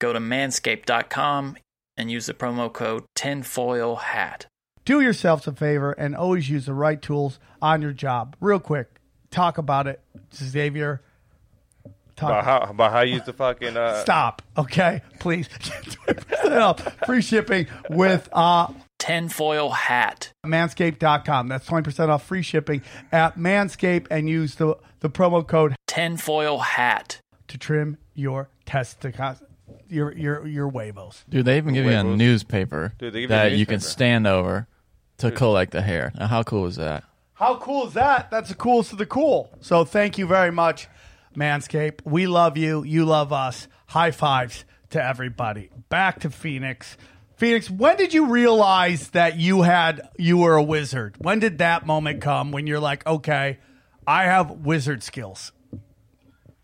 Go 0.00 0.12
to 0.12 0.18
manscaped.com 0.20 1.56
and 1.96 2.10
use 2.10 2.26
the 2.26 2.34
promo 2.34 2.70
code 2.72 3.04
tinfoil 3.14 3.96
hat. 3.96 4.46
do 4.84 5.00
yourselves 5.00 5.46
a 5.46 5.52
favor 5.52 5.92
and 5.92 6.14
always 6.14 6.50
use 6.50 6.66
the 6.66 6.74
right 6.74 7.00
tools 7.00 7.38
on 7.62 7.80
your 7.80 7.92
job. 7.92 8.36
Real 8.40 8.60
quick, 8.60 9.00
talk 9.30 9.56
about 9.58 9.86
it, 9.86 10.00
Xavier. 10.34 11.00
Talk- 12.16 12.30
About 12.30 12.44
how, 12.44 12.58
about 12.70 12.92
how 12.92 13.00
you 13.02 13.14
use 13.16 13.24
the 13.24 13.32
fucking. 13.34 13.76
Uh, 13.76 14.00
Stop. 14.02 14.40
Okay, 14.56 15.02
please. 15.20 15.48
free 17.06 17.20
shipping 17.20 17.66
with 17.90 18.26
uh, 18.32 18.68
Tinfoil 18.98 19.70
hat. 19.70 20.32
manscaped.com. 20.44 21.48
That's 21.48 21.66
20% 21.68 22.08
off 22.08 22.24
free 22.26 22.42
shipping 22.42 22.82
at 23.12 23.36
Manscaped 23.36 24.06
and 24.10 24.28
use 24.28 24.54
the, 24.56 24.76
the 25.00 25.10
promo 25.10 25.46
code 25.46 25.74
Tinfoil 25.86 26.58
hat. 26.58 27.20
to 27.48 27.58
trim 27.58 27.98
your 28.14 28.48
testicles, 28.64 29.42
your 29.88 30.12
your 30.12 30.46
your 30.46 30.70
huevos. 30.70 31.24
Dude, 31.28 31.44
they 31.44 31.58
even 31.58 31.74
give 31.74 31.84
you 31.84 31.90
a 31.92 32.02
Huevos. 32.02 32.18
newspaper 32.18 32.92
Dude, 32.98 33.12
they 33.12 33.20
give 33.22 33.30
you 33.30 33.36
a 33.36 33.38
that 33.38 33.52
you 33.52 33.66
can 33.66 33.74
newspaper. 33.76 33.90
stand 33.92 34.26
over 34.26 34.66
to 35.18 35.30
collect 35.30 35.72
the 35.72 35.82
hair. 35.82 36.12
Now, 36.18 36.26
how 36.26 36.42
cool 36.42 36.66
is 36.66 36.76
that? 36.76 37.04
How 37.34 37.56
cool 37.56 37.86
is 37.88 37.92
that? 37.94 38.30
That's 38.30 38.48
the 38.48 38.54
coolest 38.54 38.92
of 38.92 38.98
the 38.98 39.06
cool. 39.06 39.50
So 39.60 39.84
thank 39.84 40.16
you 40.18 40.26
very 40.26 40.50
much, 40.50 40.88
Manscaped. 41.36 42.00
We 42.04 42.26
love 42.26 42.56
you. 42.56 42.82
You 42.84 43.04
love 43.04 43.32
us. 43.32 43.68
High 43.88 44.10
fives 44.10 44.64
to 44.90 45.04
everybody. 45.04 45.70
Back 45.90 46.20
to 46.20 46.30
Phoenix. 46.30 46.96
Phoenix, 47.36 47.70
when 47.70 47.96
did 47.96 48.14
you 48.14 48.26
realize 48.26 49.10
that 49.10 49.36
you 49.36 49.62
had 49.62 50.08
you 50.18 50.38
were 50.38 50.56
a 50.56 50.62
wizard? 50.62 51.16
When 51.18 51.38
did 51.38 51.58
that 51.58 51.86
moment 51.86 52.22
come 52.22 52.50
when 52.50 52.66
you're 52.66 52.80
like, 52.80 53.06
okay, 53.06 53.58
I 54.06 54.24
have 54.24 54.50
wizard 54.50 55.02
skills? 55.02 55.52
I 55.74 55.78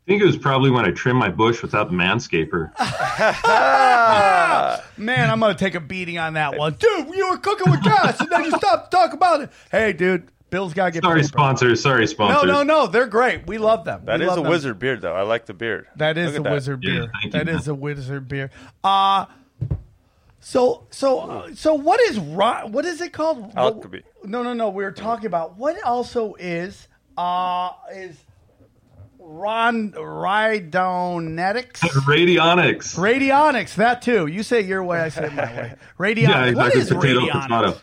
think 0.07 0.23
it 0.23 0.27
was 0.27 0.37
probably 0.39 0.71
when 0.71 0.85
I 0.85 0.91
trimmed 0.91 1.19
my 1.21 1.29
bush 1.29 1.63
without 1.63 1.89
the 1.91 1.95
manscaper. 1.95 2.73
Man, 4.97 5.31
I'm 5.31 5.41
gonna 5.41 5.55
take 5.55 5.75
a 5.75 5.81
beating 5.81 6.19
on 6.19 6.35
that 6.35 6.57
one. 6.57 6.75
Dude, 6.75 7.15
you 7.15 7.29
were 7.31 7.39
cooking 7.39 7.71
with 7.71 7.83
gas 7.83 8.19
and 8.21 8.31
then 8.31 8.45
you 8.45 8.51
stopped 8.53 8.91
to 8.91 8.97
talk 8.97 9.13
about 9.13 9.43
it. 9.43 9.51
Hey, 9.71 9.93
dude, 9.93 10.29
Bill's 10.51 10.75
gotta 10.75 10.91
get 10.91 11.03
Sorry, 11.05 11.21
paid, 11.21 11.33
bro. 11.33 11.43
sponsors. 11.43 11.83
Sorry, 11.83 12.01
No, 12.01 12.07
sponsors. 12.07 12.47
no, 12.49 12.63
no. 12.63 12.65
No. 12.83 12.87
They're 12.87 13.07
great. 13.07 13.47
We 13.47 13.59
love 13.59 13.85
them. 13.85 14.05
that 14.07 14.21
We 14.21 14.27
is 14.27 14.33
a 14.33 14.37
them. 14.41 14.49
wizard 14.49 14.79
beard, 14.79 15.03
though. 15.03 15.15
I 15.15 15.23
like 15.23 15.47
the 15.47 15.55
beard. 15.55 15.87
That 15.97 16.17
is 16.19 16.29
Look 16.29 16.35
a 16.35 16.39
at 16.39 16.45
that. 16.45 16.53
wizard 16.53 16.81
Yeah, 16.83 16.91
beer. 16.93 17.11
thank 17.21 17.25
you, 17.25 17.31
That 17.31 17.49
is 17.49 17.67
man. 17.69 17.77
a 17.77 17.79
wizard 17.79 18.29
beer. 18.29 18.51
Uh 18.83 19.27
so 20.45 20.89
so 20.91 21.21
uh, 21.21 21.55
so 21.55 21.73
what 21.75 22.01
is 22.01 22.19
ro- 22.19 22.67
what 22.67 22.85
is 22.85 23.01
it 23.01 23.13
called? 23.13 23.53
Alchemy. 23.55 24.03
No, 24.25 24.43
no, 24.43 24.53
no. 24.55 24.71
We 24.71 24.83
were 24.83 24.91
talking 24.91 25.27
about 25.27 25.57
what 25.57 25.81
also 25.85 26.35
is 26.35 26.89
uh 27.17 27.71
is 27.95 28.17
Ron 29.21 29.93
Rhydonetics. 29.93 31.79
Radionics. 31.79 32.97
Radionics, 32.99 33.77
that 33.77 34.03
too. 34.03 34.27
You 34.27 34.43
say 34.43 34.63
your 34.63 34.83
way, 34.83 34.99
I 35.01 35.09
say 35.11 35.29
my 35.29 35.45
way. 35.45 35.75
Radionics. 35.99 36.29
Yeah, 36.29 36.45
exactly. 36.47 36.81
is 36.81 36.89
Potato, 36.89 37.21
radionics? 37.21 37.49
potato. 37.49 37.81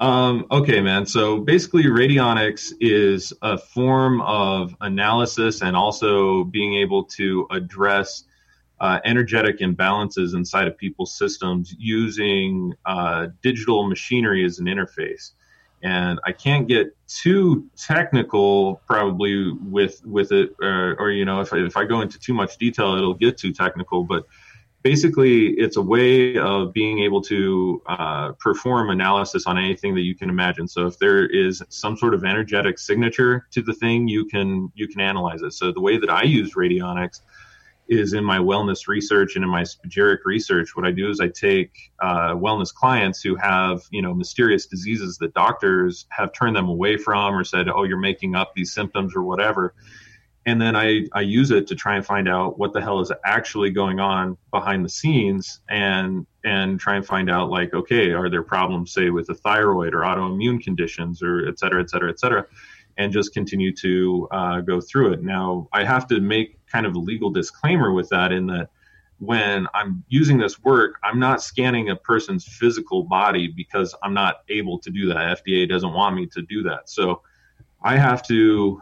Um, 0.00 0.46
okay, 0.50 0.80
man. 0.82 1.06
So 1.06 1.38
basically, 1.38 1.84
radionics 1.84 2.72
is 2.80 3.32
a 3.40 3.56
form 3.56 4.20
of 4.20 4.76
analysis 4.82 5.62
and 5.62 5.74
also 5.74 6.44
being 6.44 6.74
able 6.74 7.04
to 7.04 7.46
address 7.50 8.24
uh, 8.84 9.00
energetic 9.06 9.60
imbalances 9.60 10.34
inside 10.34 10.68
of 10.68 10.76
people's 10.76 11.14
systems 11.14 11.74
using 11.78 12.74
uh, 12.84 13.28
digital 13.42 13.88
machinery 13.88 14.44
as 14.44 14.58
an 14.58 14.66
interface. 14.66 15.30
And 15.82 16.20
I 16.26 16.32
can't 16.32 16.68
get 16.68 16.94
too 17.08 17.64
technical, 17.78 18.82
probably 18.86 19.52
with 19.52 20.04
with 20.04 20.32
it, 20.32 20.50
or, 20.60 20.96
or 20.98 21.10
you 21.10 21.24
know, 21.24 21.40
if 21.40 21.54
I, 21.54 21.60
if 21.60 21.78
I 21.78 21.86
go 21.86 22.02
into 22.02 22.18
too 22.18 22.34
much 22.34 22.58
detail, 22.58 22.94
it'll 22.96 23.14
get 23.14 23.38
too 23.38 23.54
technical. 23.54 24.04
But 24.04 24.26
basically 24.82 25.52
it's 25.52 25.78
a 25.78 25.82
way 25.82 26.36
of 26.36 26.74
being 26.74 26.98
able 26.98 27.22
to 27.22 27.80
uh, 27.86 28.32
perform 28.32 28.90
analysis 28.90 29.46
on 29.46 29.56
anything 29.56 29.94
that 29.94 30.02
you 30.02 30.14
can 30.14 30.28
imagine 30.28 30.68
so 30.68 30.86
if 30.86 30.98
there 30.98 31.24
is 31.24 31.62
some 31.70 31.96
sort 31.96 32.12
of 32.12 32.22
energetic 32.22 32.78
signature 32.78 33.46
to 33.50 33.62
the 33.62 33.72
thing 33.72 34.06
you 34.06 34.26
can 34.26 34.70
you 34.74 34.86
can 34.86 35.00
analyze 35.00 35.40
it 35.40 35.54
so 35.54 35.72
the 35.72 35.80
way 35.80 35.96
that 35.96 36.10
i 36.10 36.22
use 36.22 36.52
radionics 36.52 37.22
is 37.88 38.14
in 38.14 38.24
my 38.24 38.38
wellness 38.38 38.88
research 38.88 39.36
and 39.36 39.44
in 39.44 39.50
my 39.50 39.62
spagyric 39.62 40.18
research 40.24 40.70
what 40.74 40.86
i 40.86 40.90
do 40.90 41.10
is 41.10 41.20
i 41.20 41.28
take 41.28 41.70
uh, 42.00 42.34
wellness 42.34 42.72
clients 42.72 43.20
who 43.20 43.36
have 43.36 43.82
you 43.90 44.00
know 44.00 44.14
mysterious 44.14 44.66
diseases 44.66 45.18
that 45.18 45.34
doctors 45.34 46.06
have 46.10 46.32
turned 46.32 46.56
them 46.56 46.68
away 46.68 46.96
from 46.96 47.34
or 47.34 47.44
said 47.44 47.68
oh 47.68 47.84
you're 47.84 47.98
making 47.98 48.34
up 48.34 48.54
these 48.54 48.72
symptoms 48.72 49.14
or 49.14 49.22
whatever. 49.22 49.74
And 50.46 50.60
then 50.60 50.76
I, 50.76 51.06
I 51.14 51.22
use 51.22 51.50
it 51.50 51.66
to 51.68 51.74
try 51.74 51.96
and 51.96 52.04
find 52.04 52.28
out 52.28 52.58
what 52.58 52.74
the 52.74 52.80
hell 52.82 53.00
is 53.00 53.10
actually 53.24 53.70
going 53.70 53.98
on 53.98 54.36
behind 54.50 54.84
the 54.84 54.90
scenes 54.90 55.60
and 55.70 56.26
and 56.44 56.78
try 56.78 56.96
and 56.96 57.06
find 57.06 57.30
out 57.30 57.48
like 57.48 57.72
okay 57.72 58.12
are 58.12 58.28
there 58.28 58.42
problems 58.42 58.92
say 58.92 59.08
with 59.08 59.26
the 59.26 59.34
thyroid 59.34 59.94
or 59.94 60.00
autoimmune 60.00 60.62
conditions 60.62 61.22
or 61.22 61.48
et 61.48 61.58
cetera 61.58 61.80
et 61.80 61.88
cetera 61.88 62.10
et 62.10 62.20
cetera 62.20 62.44
and 62.96 63.12
just 63.12 63.32
continue 63.32 63.74
to 63.74 64.28
uh, 64.30 64.60
go 64.60 64.80
through 64.80 65.12
it. 65.12 65.22
Now 65.22 65.68
i 65.72 65.84
have 65.84 66.06
to 66.08 66.20
make 66.20 66.58
kind 66.66 66.86
of 66.86 66.94
a 66.94 66.98
legal 66.98 67.30
disclaimer 67.30 67.92
with 67.92 68.08
that 68.08 68.32
in 68.32 68.46
that 68.46 68.70
when 69.18 69.66
i'm 69.74 70.02
using 70.08 70.38
this 70.38 70.62
work 70.64 70.98
i'm 71.04 71.20
not 71.20 71.40
scanning 71.40 71.90
a 71.90 71.96
person's 71.96 72.44
physical 72.44 73.04
body 73.04 73.46
because 73.46 73.94
i'm 74.02 74.12
not 74.12 74.42
able 74.48 74.78
to 74.80 74.90
do 74.90 75.06
that. 75.06 75.40
Fda 75.46 75.68
doesn't 75.68 75.92
want 75.92 76.16
me 76.16 76.26
to 76.26 76.42
do 76.42 76.62
that. 76.64 76.88
So 76.90 77.22
i 77.82 77.96
have 77.96 78.22
to 78.28 78.80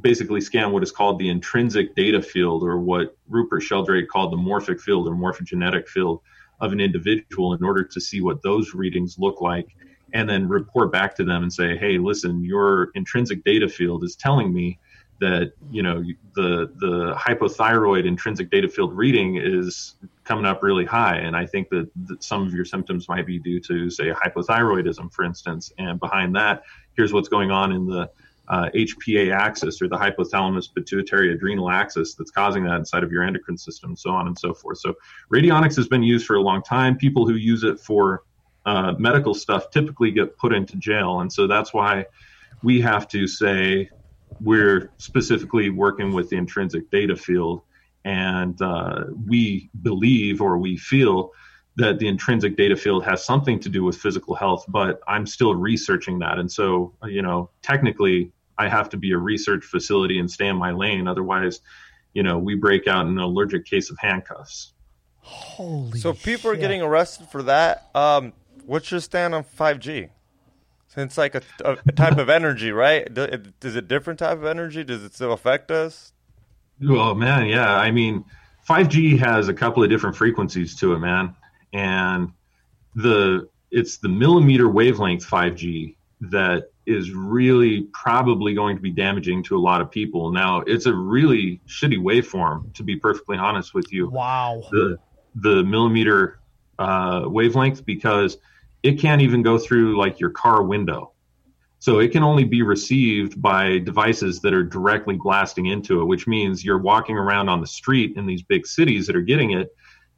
basically 0.00 0.40
scan 0.40 0.72
what 0.72 0.82
is 0.82 0.92
called 0.92 1.18
the 1.18 1.28
intrinsic 1.28 1.94
data 1.94 2.22
field, 2.22 2.62
or 2.62 2.78
what 2.78 3.16
Rupert 3.28 3.62
Sheldrake 3.62 4.08
called 4.08 4.32
the 4.32 4.36
morphic 4.36 4.80
field 4.80 5.08
or 5.08 5.12
morphogenetic 5.12 5.88
field 5.88 6.20
of 6.60 6.72
an 6.72 6.80
individual 6.80 7.54
in 7.54 7.64
order 7.64 7.84
to 7.84 8.00
see 8.00 8.20
what 8.20 8.42
those 8.42 8.74
readings 8.74 9.18
look 9.18 9.40
like, 9.40 9.68
and 10.14 10.28
then 10.28 10.48
report 10.48 10.90
back 10.92 11.14
to 11.16 11.24
them 11.24 11.42
and 11.42 11.52
say, 11.52 11.76
hey, 11.76 11.98
listen, 11.98 12.44
your 12.44 12.90
intrinsic 12.94 13.44
data 13.44 13.68
field 13.68 14.04
is 14.04 14.16
telling 14.16 14.52
me 14.52 14.78
that 15.20 15.52
you 15.70 15.82
know 15.82 16.02
the 16.34 16.70
the 16.76 17.14
hypothyroid 17.16 18.06
intrinsic 18.06 18.50
data 18.50 18.68
field 18.68 18.92
reading 18.96 19.36
is 19.36 19.96
coming 20.24 20.44
up 20.44 20.62
really 20.62 20.84
high 20.84 21.16
and 21.16 21.36
i 21.36 21.44
think 21.44 21.68
that, 21.70 21.90
that 22.06 22.22
some 22.22 22.46
of 22.46 22.54
your 22.54 22.64
symptoms 22.64 23.08
might 23.08 23.26
be 23.26 23.38
due 23.38 23.58
to 23.58 23.90
say 23.90 24.10
hypothyroidism 24.10 25.12
for 25.12 25.24
instance 25.24 25.72
and 25.78 25.98
behind 25.98 26.34
that 26.34 26.62
here's 26.96 27.12
what's 27.12 27.28
going 27.28 27.50
on 27.50 27.72
in 27.72 27.86
the 27.86 28.08
uh, 28.48 28.70
HPA 28.74 29.34
axis 29.34 29.82
or 29.82 29.88
the 29.88 29.96
hypothalamus 29.96 30.74
pituitary 30.74 31.34
adrenal 31.34 31.70
axis 31.70 32.14
that's 32.14 32.30
causing 32.30 32.64
that 32.64 32.76
inside 32.76 33.02
of 33.02 33.12
your 33.12 33.22
endocrine 33.22 33.58
system, 33.58 33.94
so 33.94 34.08
on 34.08 34.26
and 34.26 34.38
so 34.38 34.54
forth. 34.54 34.78
So, 34.78 34.94
radionics 35.30 35.76
has 35.76 35.86
been 35.86 36.02
used 36.02 36.26
for 36.26 36.36
a 36.36 36.40
long 36.40 36.62
time. 36.62 36.96
People 36.96 37.26
who 37.26 37.34
use 37.34 37.62
it 37.62 37.78
for 37.78 38.22
uh, 38.68 38.92
medical 38.98 39.32
stuff 39.32 39.70
typically 39.70 40.10
get 40.10 40.36
put 40.36 40.52
into 40.52 40.76
jail. 40.76 41.20
And 41.20 41.32
so 41.32 41.46
that's 41.46 41.72
why 41.72 42.04
we 42.62 42.82
have 42.82 43.08
to 43.08 43.26
say 43.26 43.88
we're 44.42 44.90
specifically 44.98 45.70
working 45.70 46.12
with 46.12 46.28
the 46.28 46.36
intrinsic 46.36 46.90
data 46.90 47.16
field. 47.16 47.62
And 48.04 48.60
uh, 48.60 49.04
we 49.26 49.70
believe 49.80 50.42
or 50.42 50.58
we 50.58 50.76
feel 50.76 51.32
that 51.76 51.98
the 51.98 52.08
intrinsic 52.08 52.58
data 52.58 52.76
field 52.76 53.06
has 53.06 53.24
something 53.24 53.58
to 53.60 53.70
do 53.70 53.84
with 53.84 53.96
physical 53.96 54.34
health, 54.34 54.66
but 54.68 55.00
I'm 55.08 55.26
still 55.26 55.54
researching 55.54 56.18
that. 56.18 56.38
And 56.38 56.52
so, 56.52 56.92
you 57.04 57.22
know, 57.22 57.48
technically, 57.62 58.32
I 58.58 58.68
have 58.68 58.90
to 58.90 58.98
be 58.98 59.12
a 59.12 59.18
research 59.18 59.64
facility 59.64 60.18
and 60.18 60.30
stay 60.30 60.48
in 60.48 60.56
my 60.56 60.72
lane. 60.72 61.08
Otherwise, 61.08 61.60
you 62.12 62.22
know, 62.22 62.36
we 62.36 62.54
break 62.54 62.86
out 62.86 63.06
in 63.06 63.12
an 63.12 63.18
allergic 63.18 63.64
case 63.64 63.90
of 63.90 63.96
handcuffs. 63.98 64.74
Holy 65.22 66.00
So 66.00 66.12
people 66.12 66.50
are 66.50 66.56
getting 66.56 66.82
arrested 66.82 67.28
for 67.28 67.42
that. 67.44 67.88
Um, 67.94 68.32
what's 68.68 68.90
your 68.90 69.00
stand 69.00 69.34
on 69.34 69.44
5G? 69.44 70.10
Since 70.88 71.18
like 71.18 71.34
a, 71.34 71.42
a 71.64 71.92
type 71.92 72.16
of 72.18 72.28
energy, 72.30 72.70
right? 72.72 73.12
Do- 73.12 73.22
it- 73.24 73.52
Is 73.62 73.76
it 73.76 73.88
different 73.88 74.18
type 74.20 74.38
of 74.38 74.44
energy? 74.44 74.84
Does 74.84 75.04
it 75.04 75.14
still 75.14 75.32
affect 75.32 75.70
us? 75.70 76.12
Oh 76.88 77.14
man, 77.14 77.46
yeah. 77.46 77.74
I 77.74 77.90
mean, 77.90 78.24
5G 78.68 79.18
has 79.18 79.48
a 79.48 79.54
couple 79.54 79.82
of 79.82 79.90
different 79.90 80.16
frequencies 80.16 80.76
to 80.76 80.92
it, 80.94 80.98
man, 81.00 81.34
and 81.72 82.30
the 82.94 83.48
it's 83.70 83.98
the 83.98 84.08
millimeter 84.08 84.68
wavelength 84.68 85.26
5G 85.26 85.94
that 86.20 86.70
is 86.86 87.10
really 87.12 87.82
probably 87.92 88.54
going 88.54 88.74
to 88.76 88.82
be 88.82 88.90
damaging 88.90 89.42
to 89.44 89.56
a 89.56 89.60
lot 89.60 89.80
of 89.82 89.90
people. 89.90 90.30
Now, 90.32 90.60
it's 90.66 90.86
a 90.86 90.94
really 90.94 91.60
shitty 91.68 91.98
waveform, 91.98 92.72
to 92.74 92.82
be 92.82 92.96
perfectly 92.96 93.36
honest 93.36 93.74
with 93.74 93.92
you. 93.92 94.08
Wow. 94.08 94.62
the 94.70 94.98
the 95.34 95.62
millimeter 95.64 96.40
uh, 96.78 97.24
wavelength 97.26 97.84
because 97.84 98.38
it 98.82 99.00
can't 99.00 99.22
even 99.22 99.42
go 99.42 99.58
through 99.58 99.98
like 99.98 100.20
your 100.20 100.30
car 100.30 100.62
window. 100.62 101.12
So 101.80 102.00
it 102.00 102.10
can 102.10 102.24
only 102.24 102.44
be 102.44 102.62
received 102.62 103.40
by 103.40 103.78
devices 103.78 104.40
that 104.40 104.52
are 104.52 104.64
directly 104.64 105.16
blasting 105.16 105.66
into 105.66 106.00
it, 106.00 106.04
which 106.06 106.26
means 106.26 106.64
you're 106.64 106.78
walking 106.78 107.16
around 107.16 107.48
on 107.48 107.60
the 107.60 107.66
street 107.66 108.16
in 108.16 108.26
these 108.26 108.42
big 108.42 108.66
cities 108.66 109.06
that 109.06 109.14
are 109.14 109.22
getting 109.22 109.52
it, 109.52 109.68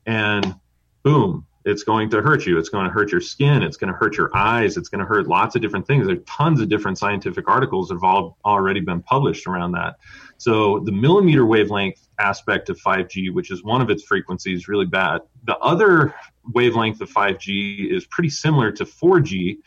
and 0.06 0.54
boom, 1.02 1.46
it's 1.66 1.82
going 1.82 2.08
to 2.10 2.22
hurt 2.22 2.46
you. 2.46 2.58
It's 2.58 2.70
going 2.70 2.86
to 2.86 2.90
hurt 2.90 3.12
your 3.12 3.20
skin. 3.20 3.62
It's 3.62 3.76
going 3.76 3.92
to 3.92 3.98
hurt 3.98 4.16
your 4.16 4.34
eyes. 4.34 4.78
It's 4.78 4.88
going 4.88 5.00
to 5.00 5.04
hurt 5.04 5.28
lots 5.28 5.54
of 5.54 5.62
different 5.62 5.86
things. 5.86 6.06
There 6.06 6.16
are 6.16 6.20
tons 6.20 6.60
of 6.60 6.70
different 6.70 6.96
scientific 6.96 7.48
articles 7.48 7.88
that 7.88 7.96
have 7.96 8.04
all 8.04 8.38
already 8.44 8.80
been 8.80 9.02
published 9.02 9.46
around 9.46 9.72
that. 9.72 9.96
So 10.38 10.80
the 10.80 10.92
millimeter 10.92 11.44
wavelength 11.44 12.08
aspect 12.20 12.68
of 12.68 12.78
5G, 12.78 13.32
which 13.32 13.50
is 13.50 13.64
one 13.64 13.80
of 13.80 13.90
its 13.90 14.04
frequencies, 14.04 14.68
really 14.68 14.86
bad. 14.86 15.22
The 15.44 15.56
other 15.58 16.14
wavelength 16.52 17.00
of 17.00 17.10
5G 17.10 17.90
is 17.90 18.06
pretty 18.06 18.30
similar 18.30 18.70
to 18.72 18.84
4G. 18.84 19.58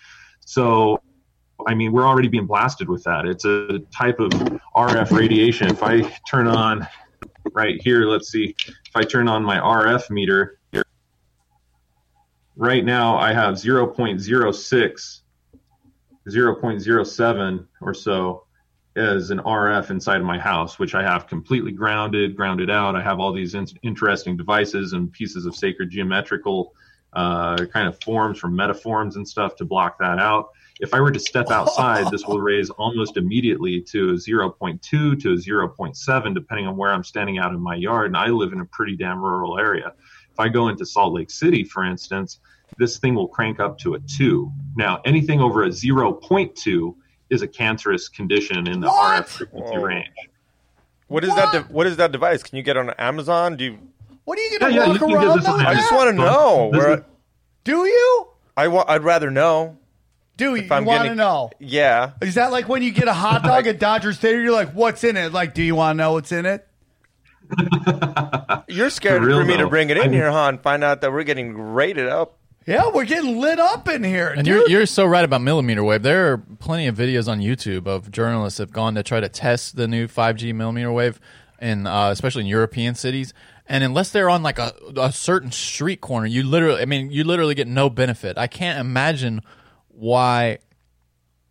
So, 0.41 1.01
I 1.67 1.73
mean, 1.73 1.91
we're 1.91 2.05
already 2.05 2.27
being 2.27 2.45
blasted 2.45 2.89
with 2.89 3.03
that. 3.03 3.25
It's 3.25 3.45
a 3.45 3.79
type 3.95 4.19
of 4.19 4.31
RF 4.75 5.11
radiation. 5.11 5.69
If 5.69 5.81
I 5.83 6.01
turn 6.29 6.47
on 6.47 6.87
right 7.53 7.81
here, 7.81 8.05
let's 8.05 8.29
see 8.29 8.55
if 8.59 8.95
I 8.95 9.03
turn 9.03 9.27
on 9.27 9.43
my 9.43 9.57
RF 9.57 10.09
meter. 10.09 10.59
Right 12.55 12.85
now, 12.85 13.17
I 13.17 13.33
have 13.33 13.55
0.06, 13.55 15.21
0.07 16.27 17.67
or 17.81 17.93
so 17.93 18.45
as 18.95 19.31
an 19.31 19.39
RF 19.39 19.89
inside 19.89 20.19
of 20.19 20.25
my 20.25 20.37
house, 20.37 20.77
which 20.77 20.93
I 20.93 21.03
have 21.03 21.27
completely 21.27 21.71
grounded, 21.71 22.35
grounded 22.35 22.69
out. 22.69 22.95
I 22.95 23.01
have 23.01 23.19
all 23.19 23.33
these 23.33 23.55
in- 23.55 23.67
interesting 23.81 24.37
devices 24.37 24.93
and 24.93 25.11
pieces 25.11 25.45
of 25.45 25.55
sacred 25.55 25.89
geometrical 25.89 26.73
uh, 27.13 27.65
kind 27.71 27.87
of 27.87 28.01
forms 28.03 28.39
from 28.39 28.55
metaforms 28.55 29.15
and 29.15 29.27
stuff 29.27 29.55
to 29.57 29.65
block 29.65 29.97
that 29.99 30.19
out. 30.19 30.49
If 30.79 30.93
I 30.93 30.99
were 30.99 31.11
to 31.11 31.19
step 31.19 31.51
outside, 31.51 32.11
this 32.11 32.25
will 32.25 32.39
raise 32.39 32.69
almost 32.71 33.17
immediately 33.17 33.81
to 33.81 34.09
a 34.09 34.13
0.2 34.13 34.81
to 34.81 35.09
a 35.13 35.35
0.7, 35.35 36.33
depending 36.33 36.67
on 36.67 36.75
where 36.75 36.91
I'm 36.91 37.03
standing 37.03 37.37
out 37.37 37.53
in 37.53 37.59
my 37.59 37.75
yard. 37.75 38.07
And 38.07 38.17
I 38.17 38.27
live 38.27 38.53
in 38.53 38.61
a 38.61 38.65
pretty 38.65 38.95
damn 38.95 39.21
rural 39.21 39.59
area. 39.59 39.93
If 40.31 40.39
I 40.39 40.49
go 40.49 40.69
into 40.69 40.85
Salt 40.85 41.13
Lake 41.13 41.29
City, 41.29 41.63
for 41.63 41.85
instance, 41.85 42.39
this 42.79 42.97
thing 42.97 43.13
will 43.13 43.27
crank 43.27 43.59
up 43.59 43.77
to 43.79 43.93
a 43.93 43.99
2. 43.99 44.51
Now, 44.75 44.99
anything 45.05 45.39
over 45.39 45.63
a 45.63 45.69
0.2 45.69 46.95
is 47.33 47.41
a 47.41 47.47
cancerous 47.47 48.07
condition 48.07 48.67
in 48.67 48.79
the 48.79 48.87
What? 48.87 49.23
RF 49.23 49.27
frequency 49.27 49.75
Whoa. 49.75 49.81
range. 49.81 50.07
What 51.07 51.23
is 51.23 51.35
that? 51.35 51.51
De- 51.51 51.73
what 51.73 51.85
is 51.87 51.97
that 51.97 52.11
device? 52.11 52.41
Can 52.43 52.55
you 52.57 52.63
get 52.63 52.77
on 52.77 52.89
Amazon? 52.91 53.57
Do 53.57 53.65
you? 53.65 53.79
What 54.25 54.37
are 54.39 54.41
you 54.41 54.57
gonna 54.59 54.73
Yeah, 54.73 54.81
yeah, 54.81 54.87
walk 54.87 54.93
you 54.93 54.99
can 54.99 55.09
get 55.09 55.17
around 55.27 55.37
this 55.39 55.47
on 55.47 55.57
with 55.57 55.67
I 55.67 55.73
just 55.75 55.91
want 55.91 56.09
to 56.09 56.13
know. 56.15 56.69
This 56.71 56.79
Where 56.83 56.93
is- 56.99 57.03
Do 57.65 57.85
you? 57.85 58.27
I 58.55 58.67
wa- 58.69 58.85
I'd 58.87 59.03
rather 59.03 59.29
know. 59.29 59.77
Do 60.37 60.55
you, 60.55 60.63
If 60.63 60.71
I'm 60.71 60.85
want 60.85 60.99
to 60.99 61.03
getting- 61.03 61.17
know? 61.17 61.51
Yeah. 61.59 62.11
Is 62.21 62.35
that 62.35 62.51
like 62.51 62.67
when 62.69 62.81
you 62.81 62.91
get 62.91 63.07
a 63.07 63.13
hot 63.13 63.43
dog 63.43 63.67
at 63.67 63.79
Dodger 63.79 64.13
Stadium? 64.13 64.43
You're 64.43 64.53
like, 64.53 64.71
"What's 64.71 65.03
in 65.03 65.17
it?" 65.17 65.31
Like, 65.33 65.53
do 65.53 65.61
you 65.61 65.75
want 65.75 65.97
to 65.97 66.03
know 66.03 66.13
what's 66.13 66.31
in 66.31 66.45
it? 66.45 66.67
You're 68.67 68.89
scared 68.89 69.21
For 69.21 69.27
real, 69.27 69.39
for 69.41 69.45
me 69.45 69.57
to 69.57 69.67
bring 69.67 69.89
it 69.89 69.97
I 69.97 70.05
in 70.05 70.13
here, 70.13 70.31
huh? 70.31 70.47
And 70.49 70.61
find 70.61 70.83
out 70.83 71.01
that 71.01 71.11
we're 71.11 71.23
getting 71.23 71.53
rated 71.55 72.07
up. 72.07 72.37
Yeah, 72.65 72.89
we're 72.93 73.05
getting 73.05 73.39
lit 73.39 73.59
up 73.59 73.89
in 73.89 74.03
here, 74.03 74.29
And 74.29 74.45
dude. 74.45 74.61
you're 74.61 74.69
you're 74.69 74.85
so 74.85 75.05
right 75.05 75.25
about 75.25 75.41
millimeter 75.41 75.83
wave. 75.83 76.01
There 76.03 76.31
are 76.33 76.37
plenty 76.37 76.87
of 76.87 76.95
videos 76.97 77.27
on 77.27 77.39
YouTube 77.39 77.87
of 77.87 78.09
journalists 78.11 78.59
have 78.59 78.71
gone 78.71 78.95
to 78.95 79.03
try 79.03 79.19
to 79.19 79.27
test 79.29 79.75
the 79.75 79.87
new 79.87 80.07
5G 80.07 80.53
millimeter 80.55 80.91
wave, 80.91 81.19
in 81.61 81.85
uh, 81.87 82.09
especially 82.09 82.41
in 82.41 82.47
European 82.47 82.95
cities. 82.95 83.33
And 83.67 83.83
unless 83.83 84.11
they're 84.11 84.29
on 84.29 84.43
like 84.43 84.59
a, 84.59 84.73
a 84.97 85.11
certain 85.11 85.51
street 85.51 86.01
corner, 86.01 86.25
you 86.25 86.43
literally, 86.43 86.81
I 86.81 86.85
mean, 86.85 87.11
you 87.11 87.23
literally 87.23 87.55
get 87.55 87.67
no 87.67 87.89
benefit. 87.89 88.37
I 88.37 88.47
can't 88.47 88.79
imagine 88.79 89.41
why 89.89 90.59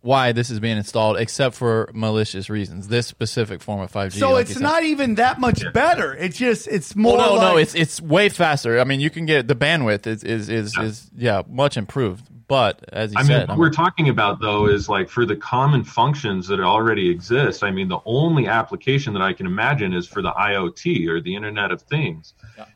why 0.03 0.33
this 0.33 0.49
is 0.49 0.59
being 0.59 0.75
installed 0.75 1.17
except 1.17 1.55
for 1.55 1.89
malicious 1.93 2.49
reasons. 2.49 2.89
This 2.89 3.07
specific 3.07 3.61
form 3.61 3.79
of 3.79 3.91
5G. 3.91 4.19
so 4.19 4.33
like 4.33 4.49
it's 4.49 4.59
not 4.59 4.83
even 4.83 5.15
that 5.15 5.39
much 5.39 5.63
better. 5.73 6.13
It's 6.13 6.37
just 6.37 6.67
it's 6.67 6.93
more. 6.93 7.17
Well, 7.17 7.35
no, 7.35 7.41
no, 7.41 7.57
it's 7.57 7.73
it's 7.73 8.01
way 8.01 8.27
faster. 8.27 8.79
I 8.79 8.83
mean, 8.83 8.99
you 8.99 9.09
can 9.09 9.25
get 9.25 9.47
the 9.47 9.55
bandwidth 9.55 10.05
is 10.05 10.23
is 10.23 10.49
is, 10.49 10.77
is 10.77 11.09
yeah 11.15 11.43
much 11.47 11.77
improved. 11.77 12.27
But 12.49 12.83
as 12.91 13.13
you 13.13 13.19
I 13.19 13.21
mean, 13.21 13.27
said, 13.27 13.49
what 13.49 13.57
we're 13.57 13.69
talking 13.69 14.09
about 14.09 14.41
though 14.41 14.67
is 14.67 14.89
like 14.89 15.09
for 15.09 15.25
the 15.25 15.37
common 15.37 15.85
functions 15.85 16.49
that 16.49 16.59
already 16.59 17.09
exist. 17.09 17.63
I 17.63 17.71
mean, 17.71 17.87
the 17.87 18.01
only 18.05 18.47
application 18.47 19.13
that 19.13 19.21
I 19.21 19.31
can 19.31 19.45
imagine 19.45 19.93
is 19.93 20.05
for 20.05 20.21
the 20.21 20.31
IoT 20.31 21.07
or 21.07 21.21
the 21.21 21.33
Internet 21.33 21.71
of 21.71 21.81
Things. 21.81 22.33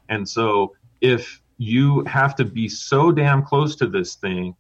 And 0.08 0.28
so, 0.28 0.76
if 1.02 1.42
you 1.58 2.06
have 2.06 2.36
to 2.36 2.46
be 2.46 2.70
so 2.70 3.12
damn 3.12 3.44
close 3.44 3.76
to 3.76 3.88
this 3.88 4.16
thing 4.16 4.56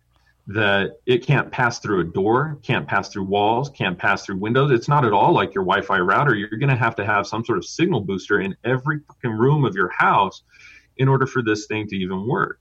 that 0.47 0.99
it 1.05 1.25
can't 1.25 1.51
pass 1.51 1.79
through 1.79 1.99
a 1.99 2.03
door, 2.05 2.57
can't 2.63 2.87
pass 2.87 3.09
through 3.09 3.25
walls, 3.25 3.69
can't 3.69 3.97
pass 3.97 4.25
through 4.25 4.37
windows, 4.37 4.71
it's 4.71 4.87
not 4.87 5.03
at 5.03 5.11
all 5.11 5.33
like 5.33 5.53
your 5.53 5.65
Wi-Fi 5.65 5.99
router. 5.99 6.35
You're 6.35 6.49
going 6.49 6.69
to 6.69 6.75
have 6.75 6.95
to 6.95 7.05
have 7.05 7.27
some 7.27 7.43
sort 7.43 7.57
of 7.57 7.65
signal 7.65 7.99
booster 7.99 8.39
in 8.39 8.55
every 8.63 8.99
fucking 9.07 9.31
room 9.31 9.65
of 9.65 9.75
your 9.75 9.89
house 9.89 10.43
in 10.95 11.09
order 11.09 11.27
for 11.27 11.43
this 11.43 11.67
thing 11.67 11.85
to 11.87 11.97
even 11.97 12.27
work. 12.27 12.59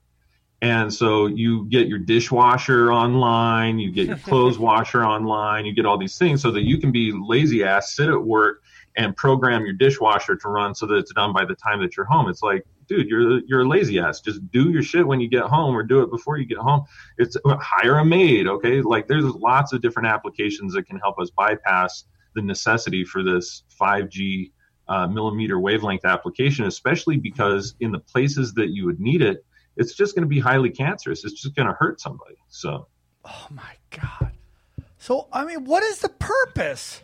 And 0.61 0.93
so 0.93 1.27
you 1.27 1.65
get 1.69 1.87
your 1.87 1.99
dishwasher 1.99 2.91
online, 2.91 3.79
you 3.79 3.91
get 3.91 4.07
your 4.07 4.17
clothes 4.29 4.59
washer 4.59 5.05
online, 5.05 5.65
you 5.65 5.73
get 5.73 5.85
all 5.85 5.97
these 5.97 6.17
things 6.17 6.41
so 6.41 6.51
that 6.51 6.63
you 6.63 6.79
can 6.79 6.91
be 6.91 7.13
lazy 7.13 7.63
ass, 7.63 7.95
sit 7.95 8.09
at 8.09 8.21
work 8.21 8.63
and 8.97 9.15
program 9.15 9.63
your 9.63 9.75
dishwasher 9.75 10.35
to 10.35 10.49
run 10.49 10.75
so 10.75 10.85
that 10.87 10.95
it's 10.95 11.13
done 11.13 11.31
by 11.31 11.45
the 11.45 11.55
time 11.55 11.79
that 11.81 11.95
you're 11.95 12.07
home. 12.07 12.27
It's 12.27 12.41
like, 12.41 12.65
dude, 12.87 13.07
you're 13.07 13.39
you're 13.45 13.61
a 13.61 13.67
lazy 13.67 13.99
ass. 13.99 14.21
Just 14.21 14.49
do 14.51 14.69
your 14.69 14.83
shit 14.83 15.05
when 15.05 15.19
you 15.19 15.29
get 15.29 15.43
home 15.43 15.75
or 15.75 15.83
do 15.83 16.01
it 16.01 16.09
before 16.09 16.37
you 16.37 16.45
get 16.45 16.57
home. 16.57 16.83
It's 17.17 17.37
hire 17.45 17.99
a 17.99 18.05
maid, 18.05 18.47
okay? 18.47 18.81
Like 18.81 19.07
there's 19.07 19.25
lots 19.25 19.73
of 19.73 19.81
different 19.81 20.07
applications 20.07 20.73
that 20.73 20.87
can 20.87 20.97
help 20.97 21.19
us 21.19 21.29
bypass 21.29 22.05
the 22.35 22.41
necessity 22.41 23.03
for 23.03 23.23
this 23.23 23.63
5G 23.79 24.51
uh, 24.87 25.07
millimeter 25.07 25.59
wavelength 25.59 26.05
application, 26.05 26.65
especially 26.65 27.17
because 27.17 27.75
in 27.79 27.91
the 27.91 27.99
places 27.99 28.53
that 28.53 28.69
you 28.69 28.85
would 28.85 28.99
need 28.99 29.21
it, 29.21 29.45
it's 29.75 29.93
just 29.93 30.15
going 30.15 30.23
to 30.23 30.29
be 30.29 30.39
highly 30.39 30.69
cancerous. 30.69 31.25
It's 31.25 31.41
just 31.41 31.55
going 31.55 31.67
to 31.67 31.75
hurt 31.79 31.99
somebody. 31.99 32.35
So, 32.47 32.87
oh 33.25 33.47
my 33.49 33.75
god. 33.91 34.31
So 34.97 35.27
I 35.31 35.45
mean, 35.45 35.65
what 35.65 35.83
is 35.83 35.99
the 35.99 36.09
purpose? 36.09 37.01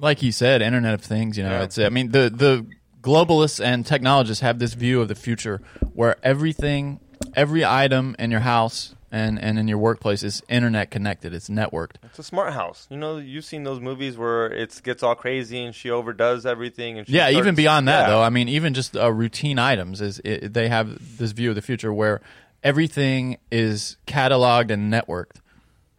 like 0.00 0.22
you 0.22 0.32
said, 0.32 0.62
Internet 0.62 0.94
of 0.94 1.02
Things. 1.02 1.36
You 1.36 1.44
know, 1.44 1.62
it's. 1.62 1.78
I 1.78 1.88
mean, 1.88 2.10
the 2.10 2.30
the 2.30 2.66
globalists 3.02 3.62
and 3.64 3.84
technologists 3.86 4.42
have 4.42 4.58
this 4.58 4.74
view 4.74 5.00
of 5.00 5.08
the 5.08 5.14
future 5.14 5.60
where 5.94 6.16
everything, 6.22 7.00
every 7.34 7.64
item 7.64 8.14
in 8.18 8.30
your 8.30 8.40
house 8.40 8.94
and 9.12 9.42
and 9.42 9.58
in 9.58 9.66
your 9.66 9.78
workplace 9.78 10.22
is 10.22 10.40
internet 10.48 10.90
connected. 10.90 11.34
It's 11.34 11.48
networked. 11.48 11.96
It's 12.04 12.18
a 12.20 12.22
smart 12.22 12.52
house. 12.52 12.86
You 12.90 12.96
know, 12.96 13.16
you've 13.16 13.44
seen 13.44 13.64
those 13.64 13.80
movies 13.80 14.16
where 14.16 14.46
it 14.46 14.80
gets 14.84 15.02
all 15.02 15.16
crazy 15.16 15.64
and 15.64 15.74
she 15.74 15.90
overdoes 15.90 16.46
everything. 16.46 16.98
And 16.98 17.08
she 17.08 17.14
Yeah, 17.14 17.30
even 17.30 17.54
beyond 17.56 17.88
that 17.88 18.02
Yeah. 18.02 18.10
though. 18.10 18.22
I 18.22 18.30
mean, 18.30 18.48
even 18.48 18.72
just 18.72 18.96
uh, 18.96 19.10
routine 19.12 19.58
items 19.58 20.00
is 20.00 20.20
it, 20.24 20.54
they 20.54 20.68
have 20.68 21.18
this 21.18 21.32
view 21.32 21.48
of 21.50 21.56
the 21.56 21.62
future 21.62 21.92
where 21.92 22.20
everything 22.62 23.38
is 23.50 23.96
cataloged 24.06 24.70
and 24.70 24.92
networked, 24.92 25.40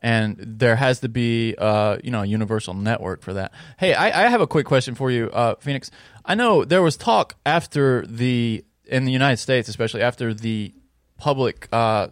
and 0.01 0.35
there 0.39 0.75
has 0.75 1.01
to 1.01 1.09
be 1.09 1.55
uh, 1.57 1.97
you 2.03 2.11
know 2.11 2.21
a 2.21 2.25
universal 2.25 2.73
network 2.73 3.21
for 3.21 3.33
that. 3.33 3.51
Hey, 3.77 3.93
I, 3.93 4.25
I 4.25 4.29
have 4.29 4.41
a 4.41 4.47
quick 4.47 4.65
question 4.65 4.95
for 4.95 5.11
you, 5.11 5.29
uh, 5.29 5.55
Phoenix. 5.59 5.91
I 6.25 6.35
know 6.35 6.65
there 6.65 6.81
was 6.81 6.97
talk 6.97 7.35
after 7.45 8.05
the 8.05 8.65
in 8.85 9.05
the 9.05 9.11
United 9.11 9.37
States, 9.37 9.69
especially 9.69 10.01
after 10.01 10.33
the 10.33 10.73
public 11.17 11.67
uh, 11.71 12.07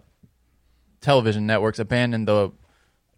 television 1.01 1.45
networks 1.47 1.79
abandoned 1.79 2.27
the 2.27 2.51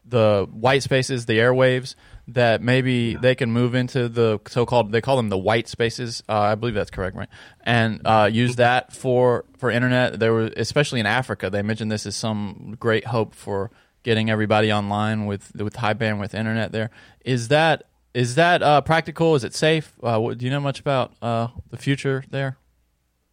the 0.04 0.48
white 0.52 0.84
spaces, 0.84 1.26
the 1.26 1.38
airwaves, 1.38 1.96
that 2.28 2.62
maybe 2.62 3.16
they 3.16 3.36
can 3.36 3.52
move 3.52 3.76
into 3.76 4.10
the 4.10 4.40
so-called 4.48 4.92
they 4.92 5.02
call 5.02 5.18
them 5.18 5.30
the 5.30 5.38
white 5.38 5.68
spaces. 5.68 6.24
Uh, 6.28 6.40
I 6.40 6.56
believe 6.56 6.76
that's 6.76 6.92
correct, 6.92 7.16
right? 7.16 7.30
And 7.62 8.02
uh, 8.06 8.30
use 8.32 8.56
that 8.56 8.94
for 8.94 9.46
for 9.58 9.70
internet. 9.70 10.20
There 10.20 10.34
were 10.34 10.50
especially 10.56 11.02
in 11.02 11.06
Africa. 11.06 11.50
They 11.50 11.62
mentioned 11.62 11.92
this 11.92 12.06
as 12.06 12.16
some 12.16 12.76
great 12.80 13.06
hope 13.06 13.36
for 13.36 13.72
getting 14.04 14.30
everybody 14.30 14.72
online 14.72 15.26
with 15.26 15.56
with 15.56 15.76
high 15.78 15.94
bandwidth 15.94 16.34
internet. 16.34 16.72
There 16.72 16.90
is 17.24 17.48
that 17.50 17.84
is 18.14 18.36
that 18.36 18.62
uh, 18.62 18.82
practical? 18.82 19.36
Is 19.36 19.44
it 19.44 19.54
safe? 19.54 19.94
Uh, 20.04 20.20
what, 20.20 20.38
do 20.38 20.46
you 20.46 20.52
know 20.52 20.60
much 20.60 20.80
about 20.80 21.14
uh, 21.22 21.48
the 21.70 21.78
future 21.78 22.24
there? 22.30 22.58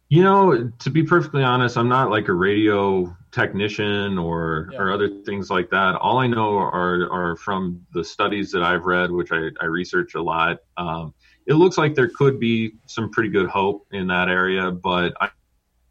you 0.09 0.23
know, 0.23 0.71
to 0.79 0.89
be 0.89 1.03
perfectly 1.03 1.43
honest, 1.43 1.77
I'm 1.77 1.87
not 1.87 2.09
like 2.09 2.27
a 2.27 2.33
radio 2.33 3.15
technician 3.31 4.17
or 4.17 4.71
or 4.75 4.91
other 4.91 5.07
things 5.07 5.51
like 5.51 5.69
that. 5.69 5.95
All 5.95 6.17
I 6.17 6.25
know 6.25 6.57
are 6.57 7.07
are 7.11 7.35
from 7.35 7.85
the 7.93 8.03
studies 8.03 8.51
that 8.51 8.63
I've 8.63 8.85
read, 8.85 9.11
which 9.11 9.31
I, 9.31 9.49
I 9.61 9.65
research 9.65 10.15
a 10.15 10.21
lot. 10.21 10.61
Um, 10.77 11.13
it 11.45 11.53
looks 11.53 11.77
like 11.77 11.93
there 11.93 12.09
could 12.09 12.39
be 12.39 12.73
some 12.87 13.11
pretty 13.11 13.29
good 13.29 13.47
hope 13.47 13.85
in 13.91 14.07
that 14.07 14.29
area, 14.29 14.71
but 14.71 15.13
I, 15.21 15.29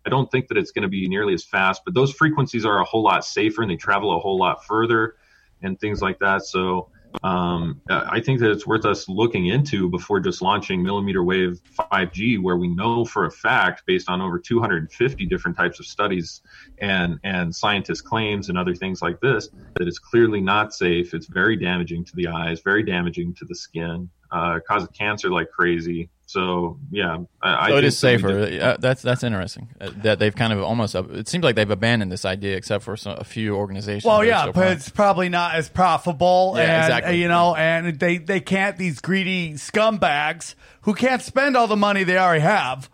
I 0.08 0.10
don't 0.10 0.30
think 0.30 0.48
that 0.48 0.56
it's 0.56 0.70
going 0.70 0.84
to 0.84 0.88
be 0.88 1.06
nearly 1.06 1.34
as 1.34 1.44
fast. 1.44 1.82
But 1.84 1.92
those 1.92 2.14
frequencies 2.14 2.64
are 2.64 2.80
a 2.80 2.84
whole 2.84 3.02
lot 3.02 3.26
safer 3.26 3.60
and 3.60 3.70
they 3.70 3.76
travel 3.76 4.16
a 4.16 4.18
whole 4.18 4.38
lot 4.38 4.64
further 4.64 5.16
and 5.60 5.78
things 5.78 6.00
like 6.00 6.18
that. 6.20 6.46
So 6.46 6.88
um, 7.22 7.82
I 7.90 8.18
think 8.20 8.40
that 8.40 8.50
it's 8.50 8.66
worth 8.66 8.86
us 8.86 9.06
looking 9.06 9.48
into 9.48 9.90
before 9.90 10.20
just 10.20 10.40
launching 10.40 10.82
millimeter 10.82 11.22
wave 11.22 11.60
5G, 11.78 12.40
where 12.40 12.56
we 12.56 12.68
know 12.68 13.04
for 13.04 13.26
a 13.26 13.30
fact, 13.30 13.82
based 13.84 14.08
on 14.08 14.22
over 14.22 14.38
250 14.38 15.26
different 15.26 15.58
types 15.58 15.78
of 15.78 15.84
studies 15.84 16.40
and 16.78 17.18
and 17.22 17.54
scientist 17.54 18.04
claims 18.04 18.48
and 18.48 18.56
other 18.56 18.74
things 18.74 19.02
like 19.02 19.20
this, 19.20 19.50
that 19.76 19.86
it's 19.86 19.98
clearly 19.98 20.40
not 20.40 20.72
safe. 20.72 21.12
It's 21.12 21.26
very 21.26 21.56
damaging 21.56 22.06
to 22.06 22.16
the 22.16 22.28
eyes, 22.28 22.60
very 22.60 22.82
damaging 22.82 23.34
to 23.34 23.44
the 23.44 23.54
skin, 23.54 24.08
uh, 24.30 24.60
causes 24.66 24.88
cancer 24.96 25.30
like 25.30 25.50
crazy. 25.50 26.08
So 26.26 26.78
yeah, 26.90 27.16
I, 27.40 27.54
I 27.54 27.68
So 27.70 27.76
it 27.76 27.80
think 27.80 27.84
is 27.86 28.00
that 28.00 28.06
we 28.06 28.18
safer. 28.18 28.62
Uh, 28.62 28.76
that's 28.78 29.00
that's 29.00 29.22
interesting. 29.24 29.68
Uh, 29.80 29.90
that 30.02 30.18
they've 30.18 30.34
kind 30.36 30.52
of 30.52 30.60
almost. 30.60 30.94
It 30.94 31.26
seems 31.26 31.42
like 31.42 31.56
they've 31.56 31.70
abandoned 31.70 32.12
this 32.12 32.26
idea, 32.26 32.54
except 32.56 32.84
for 32.84 32.98
some, 32.98 33.16
a 33.18 33.24
few 33.24 33.56
organizations. 33.56 34.04
Well, 34.04 34.22
yeah, 34.22 34.42
still 34.42 34.52
but 34.52 34.60
trying. 34.60 34.72
it's 34.76 34.88
probably 34.90 35.28
not 35.30 35.54
as 35.54 35.70
profitable, 35.70 36.52
Yeah, 36.56 36.62
and 36.64 36.84
exactly. 36.84 37.12
uh, 37.12 37.16
you 37.16 37.28
know, 37.28 37.54
and 37.54 37.98
they 37.98 38.18
they 38.18 38.40
can't 38.40 38.76
these 38.76 39.00
greedy 39.00 39.54
scumbags 39.54 40.54
who 40.82 40.92
can't 40.94 41.22
spend 41.22 41.56
all 41.56 41.66
the 41.66 41.76
money 41.76 42.04
they 42.04 42.18
already 42.18 42.42
have 42.42 42.90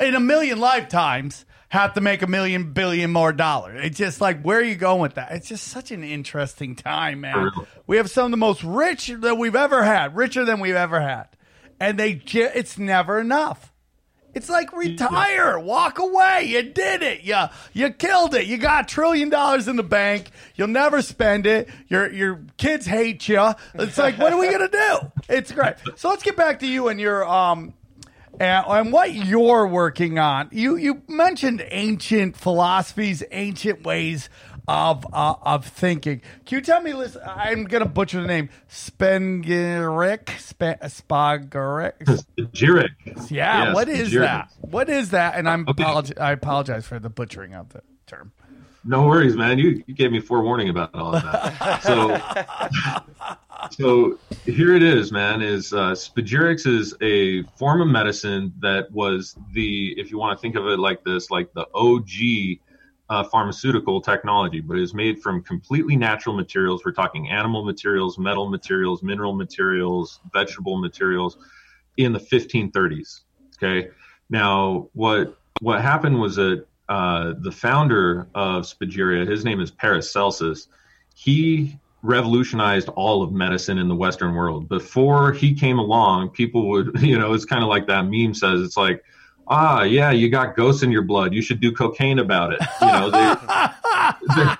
in 0.00 0.14
a 0.14 0.20
million 0.20 0.58
lifetimes 0.58 1.44
have 1.70 1.94
to 1.94 2.00
make 2.00 2.22
a 2.22 2.26
million 2.26 2.72
billion 2.72 3.12
more 3.12 3.32
dollars. 3.32 3.80
It's 3.84 3.98
just 3.98 4.20
like 4.20 4.42
where 4.42 4.58
are 4.58 4.62
you 4.62 4.74
going 4.76 5.00
with 5.00 5.14
that? 5.14 5.32
It's 5.32 5.48
just 5.48 5.68
such 5.68 5.90
an 5.90 6.02
interesting 6.02 6.74
time, 6.76 7.20
man. 7.20 7.50
We 7.86 7.96
have 7.98 8.10
some 8.10 8.26
of 8.26 8.30
the 8.30 8.36
most 8.38 8.62
rich 8.64 9.08
that 9.18 9.36
we've 9.36 9.56
ever 9.56 9.82
had, 9.82 10.16
richer 10.16 10.44
than 10.44 10.60
we've 10.60 10.74
ever 10.74 11.00
had. 11.00 11.28
and 11.80 11.98
they 11.98 12.20
it's 12.24 12.78
never 12.78 13.20
enough. 13.20 13.72
It's 14.34 14.48
like 14.50 14.72
retire, 14.76 15.58
walk 15.58 15.98
away. 15.98 16.44
You 16.44 16.62
did 16.62 17.02
it. 17.02 17.22
You 17.22 17.44
you 17.72 17.90
killed 17.90 18.34
it. 18.34 18.46
You 18.46 18.56
got 18.58 18.84
a 18.84 18.86
trillion 18.86 19.30
dollars 19.30 19.68
in 19.68 19.76
the 19.76 19.82
bank. 19.82 20.30
You'll 20.54 20.68
never 20.68 21.02
spend 21.02 21.46
it. 21.46 21.68
Your 21.88 22.12
your 22.12 22.44
kids 22.56 22.86
hate 22.86 23.26
you. 23.28 23.50
It's 23.74 23.98
like 23.98 24.16
what 24.18 24.32
are 24.32 24.38
we 24.38 24.50
gonna 24.50 24.68
do? 24.68 24.98
It's 25.28 25.50
great. 25.50 25.74
So 25.96 26.10
let's 26.10 26.22
get 26.22 26.36
back 26.36 26.60
to 26.60 26.66
you 26.66 26.88
and 26.88 27.00
your 27.00 27.26
um 27.26 27.74
and, 28.40 28.64
and 28.66 28.92
what 28.92 29.12
you're 29.14 29.66
working 29.66 30.18
on. 30.18 30.48
You 30.52 30.76
you 30.76 31.02
mentioned 31.08 31.64
ancient 31.70 32.36
philosophies, 32.36 33.22
ancient 33.30 33.82
ways 33.84 34.28
of 34.66 35.06
uh, 35.12 35.34
of 35.42 35.64
thinking. 35.66 36.20
Can 36.46 36.56
you 36.58 36.60
tell 36.62 36.80
me? 36.82 36.92
Listen, 36.92 37.22
I'm 37.26 37.64
gonna 37.64 37.86
butcher 37.86 38.20
the 38.20 38.26
name. 38.26 38.50
Spengeric, 38.68 40.28
Sp- 40.38 40.80
Spageric. 40.84 41.94
Jirik. 42.38 43.30
Yeah, 43.30 43.64
Yes, 43.64 43.74
what 43.74 43.88
is 43.88 44.12
that? 44.12 44.50
What 44.60 44.88
is 44.90 45.10
that? 45.10 45.34
And 45.36 45.48
I'm 45.48 45.66
Okay. 45.68 45.82
apolog- 45.84 46.20
I 46.20 46.32
apologize 46.32 46.86
for 46.86 46.98
the 46.98 47.08
butchering 47.10 47.54
of 47.54 47.70
the 47.70 47.82
term. 48.06 48.32
No 48.84 49.06
worries, 49.06 49.36
man. 49.36 49.58
You, 49.58 49.82
you 49.86 49.94
gave 49.94 50.12
me 50.12 50.20
forewarning 50.20 50.68
about 50.68 50.94
all 50.94 51.14
of 51.14 51.22
that. 51.22 51.82
so, 51.82 52.16
so 53.70 54.18
here 54.44 54.74
it 54.74 54.82
is, 54.82 55.12
man. 55.12 55.42
Is 55.42 55.72
uh, 55.72 55.92
is 55.92 56.94
a 57.00 57.42
form 57.56 57.80
of 57.80 57.88
medicine 57.88 58.52
that 58.60 58.90
was 58.92 59.36
the, 59.52 59.94
if 59.98 60.10
you 60.10 60.18
want 60.18 60.38
to 60.38 60.40
think 60.40 60.56
of 60.56 60.66
it 60.66 60.78
like 60.78 61.04
this, 61.04 61.30
like 61.30 61.52
the 61.54 61.66
OG 61.74 62.58
uh, 63.10 63.24
pharmaceutical 63.24 64.00
technology, 64.00 64.60
but 64.60 64.78
it's 64.78 64.94
made 64.94 65.22
from 65.22 65.42
completely 65.42 65.96
natural 65.96 66.34
materials. 66.34 66.84
We're 66.84 66.92
talking 66.92 67.30
animal 67.30 67.64
materials, 67.64 68.18
metal 68.18 68.48
materials, 68.48 69.02
mineral 69.02 69.34
materials, 69.34 70.20
vegetable 70.32 70.78
materials 70.78 71.38
in 71.96 72.12
the 72.12 72.20
1530s. 72.20 73.20
Okay. 73.56 73.90
Now, 74.30 74.88
what 74.92 75.38
what 75.60 75.80
happened 75.80 76.20
was 76.20 76.36
that 76.36 76.66
uh, 76.88 77.34
the 77.40 77.52
founder 77.52 78.28
of 78.34 78.64
Spagyria, 78.64 79.28
his 79.28 79.44
name 79.44 79.60
is 79.60 79.70
Paracelsus, 79.70 80.68
he 81.14 81.78
revolutionized 82.08 82.88
all 82.96 83.22
of 83.22 83.32
medicine 83.32 83.76
in 83.76 83.86
the 83.86 83.94
Western 83.94 84.34
world. 84.34 84.66
Before 84.66 85.30
he 85.30 85.54
came 85.54 85.78
along, 85.78 86.30
people 86.30 86.66
would, 86.70 86.90
you 87.02 87.18
know, 87.18 87.34
it's 87.34 87.44
kind 87.44 87.62
of 87.62 87.68
like 87.68 87.86
that 87.86 88.06
meme 88.06 88.32
says, 88.34 88.62
it's 88.62 88.78
like, 88.78 89.04
ah, 89.46 89.82
yeah, 89.82 90.10
you 90.10 90.30
got 90.30 90.56
ghosts 90.56 90.82
in 90.82 90.90
your 90.90 91.02
blood. 91.02 91.34
You 91.34 91.42
should 91.42 91.60
do 91.60 91.70
cocaine 91.70 92.18
about 92.18 92.54
it. 92.54 92.60
You 92.80 92.86
know, 92.86 93.10
they, 93.10 93.34
they, 94.36 94.54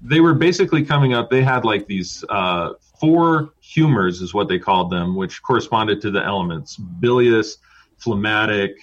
they 0.00 0.20
were 0.20 0.34
basically 0.34 0.82
coming 0.82 1.12
up. 1.12 1.30
They 1.30 1.42
had 1.42 1.64
like 1.64 1.86
these 1.86 2.24
uh, 2.30 2.70
four 2.98 3.50
humors, 3.60 4.22
is 4.22 4.32
what 4.32 4.48
they 4.48 4.58
called 4.58 4.90
them, 4.90 5.14
which 5.14 5.42
corresponded 5.42 6.00
to 6.02 6.10
the 6.10 6.24
elements: 6.24 6.76
bilious, 6.76 7.58
phlegmatic, 7.98 8.76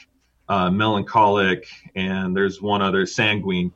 uh, 0.47 0.69
melancholic, 0.69 1.67
and 1.95 2.35
there's 2.35 2.61
one 2.61 2.81
other, 2.81 3.05
sanguine. 3.05 3.71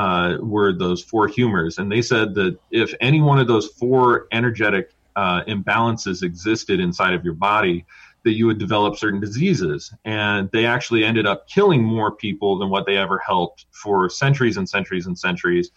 Uh, 0.00 0.36
were 0.42 0.72
those 0.74 1.02
four 1.10 1.26
humors, 1.26 1.78
and 1.78 1.90
they 1.90 2.02
said 2.02 2.34
that 2.34 2.52
if 2.70 2.92
any 3.00 3.20
one 3.30 3.38
of 3.38 3.46
those 3.46 3.68
four 3.80 4.26
energetic 4.30 4.86
uh, 5.22 5.42
imbalances 5.44 6.22
existed 6.22 6.80
inside 6.80 7.14
of 7.14 7.24
your 7.24 7.32
body, 7.50 7.78
that 8.26 8.34
you 8.34 8.44
would 8.46 8.58
develop 8.58 8.96
certain 8.96 9.20
diseases. 9.20 9.94
And 10.04 10.50
they 10.52 10.66
actually 10.66 11.02
ended 11.04 11.26
up 11.26 11.48
killing 11.48 11.82
more 11.82 12.10
people 12.10 12.58
than 12.58 12.68
what 12.68 12.84
they 12.84 12.98
ever 12.98 13.18
helped 13.18 13.66
for 13.70 14.10
centuries 14.10 14.56
and 14.58 14.68
centuries 14.68 15.06
and 15.06 15.18
centuries. 15.18 15.70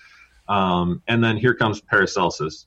Um, 0.50 1.02
and 1.08 1.24
then 1.24 1.38
here 1.38 1.54
comes 1.54 1.80
Paracelsus. 1.80 2.66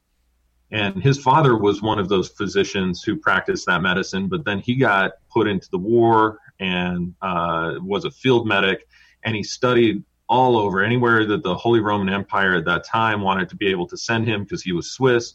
And 0.71 1.03
his 1.03 1.19
father 1.19 1.59
was 1.59 1.83
one 1.83 1.99
of 1.99 2.09
those 2.09 2.29
physicians 2.31 3.03
who 3.03 3.17
practiced 3.17 3.67
that 3.67 3.83
medicine, 3.83 4.29
but 4.29 4.45
then 4.47 4.61
he 4.61 4.75
got 4.77 5.12
put 5.31 5.47
into 5.47 5.69
the 5.71 5.79
war 5.79 6.38
and 6.61 7.15
uh, 7.21 7.75
was 7.83 8.07
a 8.07 8.11
field 8.11 8.47
medic. 8.47 8.88
And 9.25 9.37
he 9.37 9.43
studied 9.43 10.03
all 10.33 10.57
over, 10.57 10.83
anywhere 10.83 11.27
that 11.27 11.42
the 11.42 11.55
Holy 11.55 11.81
Roman 11.81 12.09
Empire 12.09 12.55
at 12.55 12.64
that 12.64 12.85
time 12.85 13.21
wanted 13.21 13.51
to 13.51 13.57
be 13.57 13.68
able 13.68 13.87
to 13.87 13.99
send 13.99 14.27
him 14.27 14.45
because 14.45 14.62
he 14.62 14.73
was 14.73 14.90
Swiss. 14.90 15.35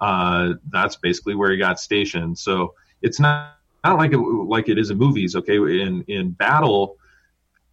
Uh, 0.00 0.54
that's 0.70 0.96
basically 0.96 1.34
where 1.34 1.50
he 1.50 1.58
got 1.58 1.78
stationed. 1.78 2.38
So 2.38 2.74
it's 3.02 3.20
not 3.20 3.58
not 3.84 3.98
like 3.98 4.12
it, 4.12 4.18
like 4.18 4.70
it 4.70 4.78
is 4.78 4.90
in 4.90 4.96
movies. 4.96 5.36
Okay, 5.36 5.56
in 5.56 6.02
in 6.08 6.30
battle, 6.30 6.96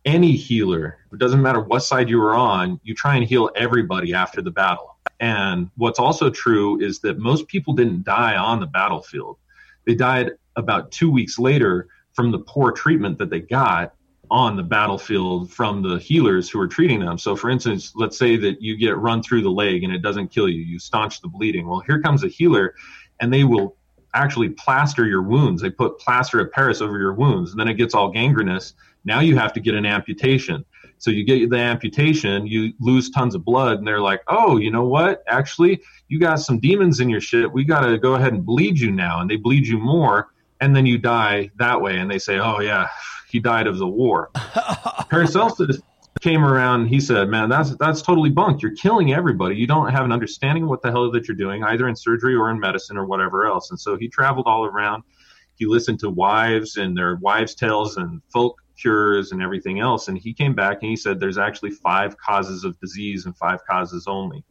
any 0.04 0.34
healer, 0.34 0.98
it 1.14 1.18
doesn't 1.18 1.42
matter 1.42 1.62
what 1.62 1.80
side 1.80 2.10
you 2.10 2.20
were 2.20 2.36
on, 2.36 2.78
you 2.84 2.94
try 2.94 3.16
and 3.16 3.24
heal 3.24 3.50
everybody 3.56 4.14
after 4.14 4.42
the 4.42 4.52
battle. 4.52 4.98
And 5.22 5.70
what's 5.78 5.98
also 5.98 6.30
true 6.30 6.82
is 6.82 7.00
that 7.00 7.18
most 7.20 7.48
people 7.48 7.74
didn't 7.74 8.04
die 8.04 8.36
on 8.36 8.60
the 8.60 8.68
battlefield. 8.68 9.38
They 9.86 9.96
died 9.96 10.32
about 10.58 10.92
two 10.92 11.10
weeks 11.10 11.40
later 11.40 11.88
from 12.12 12.32
the 12.32 12.40
poor 12.40 12.74
treatment 12.74 13.18
that 13.20 13.30
they 13.30 13.40
got 13.40 13.94
on 14.32 14.56
the 14.56 14.64
battlefield 14.64 15.52
from 15.52 15.82
the 15.82 15.98
healers 15.98 16.50
who 16.50 16.60
are 16.60 16.68
treating 16.68 17.00
them. 17.00 17.18
So, 17.18 17.36
for 17.36 17.50
instance, 17.50 17.94
let's 17.96 18.18
say 18.18 18.38
that 18.38 18.62
you 18.62 18.78
get 18.78 18.98
run 18.98 19.22
through 19.22 19.42
the 19.42 19.50
leg 19.50 19.84
and 19.84 19.94
it 19.94 20.02
doesn't 20.02 20.30
kill 20.30 20.50
you, 20.50 20.62
you 20.62 20.80
staunch 20.80 21.22
the 21.22 21.28
bleeding. 21.28 21.68
Well, 21.68 21.82
here 21.82 22.02
comes 22.02 22.24
a 22.24 22.28
healer, 22.28 22.74
and 23.20 23.34
they 23.34 23.44
will 23.44 23.78
actually 24.14 24.50
plaster 24.50 25.06
your 25.06 25.22
wounds. 25.22 25.62
They 25.62 25.70
put 25.70 26.00
plaster 26.00 26.40
of 26.40 26.52
Paris 26.52 26.82
over 26.82 26.98
your 26.98 27.14
wounds, 27.14 27.52
and 27.52 27.60
then 27.60 27.68
it 27.68 27.76
gets 27.76 27.94
all 27.94 28.10
gangrenous. 28.10 28.74
Now 29.04 29.20
you 29.20 29.38
have 29.38 29.54
to 29.54 29.60
get 29.60 29.76
an 29.76 29.86
amputation. 29.86 30.66
So 30.98 31.12
you 31.12 31.26
get 31.26 31.50
the 31.50 31.58
amputation, 31.58 32.48
you 32.48 32.74
lose 32.80 33.10
tons 33.10 33.36
of 33.36 33.44
blood, 33.44 33.78
and 33.78 33.88
they're 33.88 34.02
like, 34.02 34.22
"Oh, 34.28 34.58
you 34.58 34.72
know 34.72 34.88
what? 34.88 35.24
Actually, 35.28 35.82
you 36.08 36.20
got 36.20 36.40
some 36.40 36.60
demons 36.60 37.00
in 37.02 37.10
your 37.10 37.20
shit. 37.20 37.52
We 37.52 37.66
got 37.66 37.82
to 37.82 37.98
go 37.98 38.16
ahead 38.16 38.34
and 38.34 38.46
bleed 38.46 38.80
you 38.80 38.92
now." 38.92 39.20
And 39.20 39.30
they 39.30 39.36
bleed 39.36 39.68
you 39.68 39.78
more, 39.78 40.30
and 40.62 40.76
then 40.76 40.86
you 40.86 40.98
die 40.98 41.52
that 41.58 41.82
way. 41.82 41.98
And 42.00 42.10
they 42.10 42.18
say, 42.18 42.40
"Oh 42.40 42.62
yeah, 42.62 42.88
he 43.36 43.40
died 43.42 43.68
of 43.68 43.78
the 43.78 43.88
war." 43.88 44.30
Paracelsus 45.10 45.82
came 46.22 46.46
around. 46.46 46.88
He 46.88 47.02
said, 47.02 47.28
"Man, 47.28 47.50
that's 47.50 47.76
that's 47.76 48.02
totally 48.02 48.30
bunk. 48.30 48.62
You're 48.62 48.76
killing 48.76 49.14
everybody. 49.14 49.58
You 49.58 49.68
don't 49.68 49.92
have 49.92 50.06
an 50.06 50.14
understanding 50.14 50.64
of 50.64 50.70
what 50.70 50.82
the 50.82 50.90
hell 50.90 51.12
that 51.12 51.28
you're 51.28 51.36
doing, 51.36 51.64
either 51.64 51.88
in 51.88 51.96
surgery 51.96 52.34
or 52.34 52.50
in 52.50 52.60
medicine 52.60 52.98
or 52.98 53.06
whatever 53.06 53.46
else." 53.46 53.72
And 53.72 53.80
so 53.80 53.98
he 53.98 54.08
traveled 54.08 54.48
all 54.48 54.66
around. 54.66 55.04
He 55.56 55.66
listened 55.66 56.00
to 56.00 56.10
wives 56.10 56.78
and 56.78 56.98
their 56.98 57.18
wives' 57.18 57.56
tales 57.56 57.98
and 57.98 58.22
folk 58.32 58.62
cures 58.80 59.32
and 59.32 59.42
everything 59.42 59.80
else. 59.80 60.08
And 60.08 60.18
he 60.18 60.34
came 60.34 60.54
back 60.54 60.78
and 60.82 60.90
he 60.90 60.96
said, 60.96 61.20
"There's 61.20 61.38
actually 61.38 61.72
five 61.72 62.18
causes 62.18 62.64
of 62.64 62.80
disease 62.80 63.26
and 63.26 63.36
five 63.38 63.60
causes 63.70 64.06
only." 64.08 64.46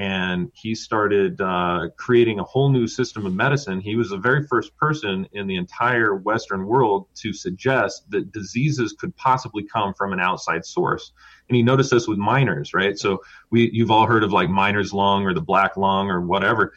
And 0.00 0.50
he 0.54 0.74
started 0.74 1.38
uh, 1.42 1.88
creating 1.98 2.38
a 2.38 2.42
whole 2.42 2.70
new 2.70 2.86
system 2.86 3.26
of 3.26 3.34
medicine. 3.34 3.82
He 3.82 3.96
was 3.96 4.08
the 4.08 4.16
very 4.16 4.46
first 4.46 4.74
person 4.78 5.28
in 5.32 5.46
the 5.46 5.56
entire 5.56 6.14
Western 6.14 6.66
world 6.66 7.06
to 7.16 7.34
suggest 7.34 8.10
that 8.10 8.32
diseases 8.32 8.94
could 8.98 9.14
possibly 9.16 9.62
come 9.62 9.92
from 9.92 10.14
an 10.14 10.18
outside 10.18 10.64
source. 10.64 11.12
And 11.50 11.56
he 11.56 11.62
noticed 11.62 11.90
this 11.90 12.08
with 12.08 12.16
miners, 12.16 12.72
right? 12.72 12.98
So 12.98 13.20
we, 13.50 13.68
you've 13.74 13.90
all 13.90 14.06
heard 14.06 14.24
of 14.24 14.32
like 14.32 14.48
miner's 14.48 14.94
lung 14.94 15.26
or 15.26 15.34
the 15.34 15.42
black 15.42 15.76
lung 15.76 16.08
or 16.08 16.22
whatever. 16.22 16.72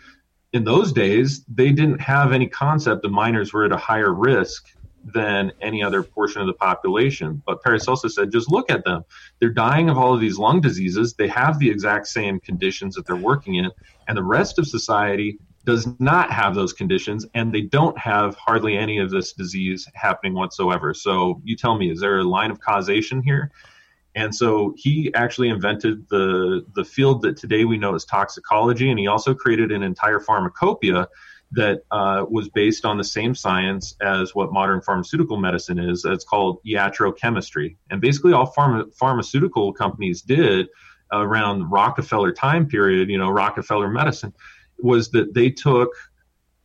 In 0.52 0.66
those 0.66 0.92
days, 0.92 1.46
they 1.46 1.72
didn't 1.72 2.02
have 2.02 2.34
any 2.34 2.48
concept 2.48 3.06
of 3.06 3.12
miners 3.12 3.54
were 3.54 3.64
at 3.64 3.72
a 3.72 3.78
higher 3.78 4.14
risk 4.14 4.68
than 5.04 5.52
any 5.62 5.84
other 5.84 6.02
portion 6.04 6.42
of 6.42 6.48
the 6.48 6.54
population. 6.54 7.42
But 7.46 7.62
Paracelsus 7.62 8.16
said, 8.16 8.32
just 8.32 8.52
look 8.52 8.72
at 8.72 8.86
them. 8.86 9.04
They're 9.40 9.50
dying 9.50 9.90
of 9.90 9.98
all 9.98 10.14
of 10.14 10.22
these 10.22 10.38
lung 10.38 10.62
diseases. 10.62 11.14
They 11.14 11.28
have 11.28 11.60
the 11.60 11.70
exact 11.70 12.08
same 12.08 12.40
conditions 12.40 12.96
that 12.96 13.06
they're 13.06 13.16
working 13.16 13.56
in. 13.56 13.70
And 14.08 14.18
the 14.18 14.24
rest 14.24 14.60
of 14.60 14.68
society 14.68 15.40
does 15.66 15.88
not 16.00 16.32
have 16.32 16.56
those 16.56 16.74
conditions 16.74 17.26
and 17.34 17.54
they 17.54 17.62
don't 17.62 17.98
have 17.98 18.36
hardly 18.36 18.78
any 18.78 19.00
of 19.00 19.10
this 19.10 19.34
disease 19.34 19.88
happening 19.94 20.34
whatsoever. 20.34 20.94
So 20.94 21.42
you 21.44 21.56
tell 21.56 21.78
me, 21.78 21.90
is 21.92 22.02
there 22.02 22.20
a 22.20 22.24
line 22.24 22.52
of 22.52 22.60
causation 22.60 23.22
here? 23.22 23.52
And 24.16 24.34
so 24.34 24.74
he 24.78 25.12
actually 25.16 25.50
invented 25.50 26.08
the 26.10 26.66
the 26.76 26.86
field 26.86 27.24
that 27.24 27.36
today 27.36 27.66
we 27.66 27.78
know 27.78 27.96
as 27.96 28.06
toxicology, 28.06 28.92
and 28.92 29.00
he 29.00 29.08
also 29.08 29.34
created 29.34 29.72
an 29.72 29.82
entire 29.82 30.20
pharmacopoeia 30.20 31.08
that 31.54 31.84
uh, 31.92 32.26
was 32.30 32.50
based 32.50 32.86
on 32.86 32.98
the 32.98 33.04
same 33.04 33.36
science 33.36 33.96
as 34.02 34.34
what 34.34 34.52
modern 34.52 34.82
pharmaceutical 34.82 35.38
medicine 35.38 35.80
is. 35.80 36.06
It's 36.06 36.24
called 36.24 36.60
iatrochemistry. 36.66 37.76
And 37.90 38.02
basically, 38.02 38.34
all 38.34 38.52
pharma- 38.58 38.94
pharmaceutical 38.96 39.74
companies 39.74 40.22
did 40.22 40.68
around 41.12 41.60
the 41.60 41.66
Rockefeller 41.66 42.32
time 42.32 42.68
period, 42.68 43.10
you 43.10 43.18
know, 43.18 43.30
Rockefeller 43.30 43.88
medicine, 43.90 44.34
was 44.80 45.12
that 45.12 45.34
they 45.34 45.50
took 45.50 45.90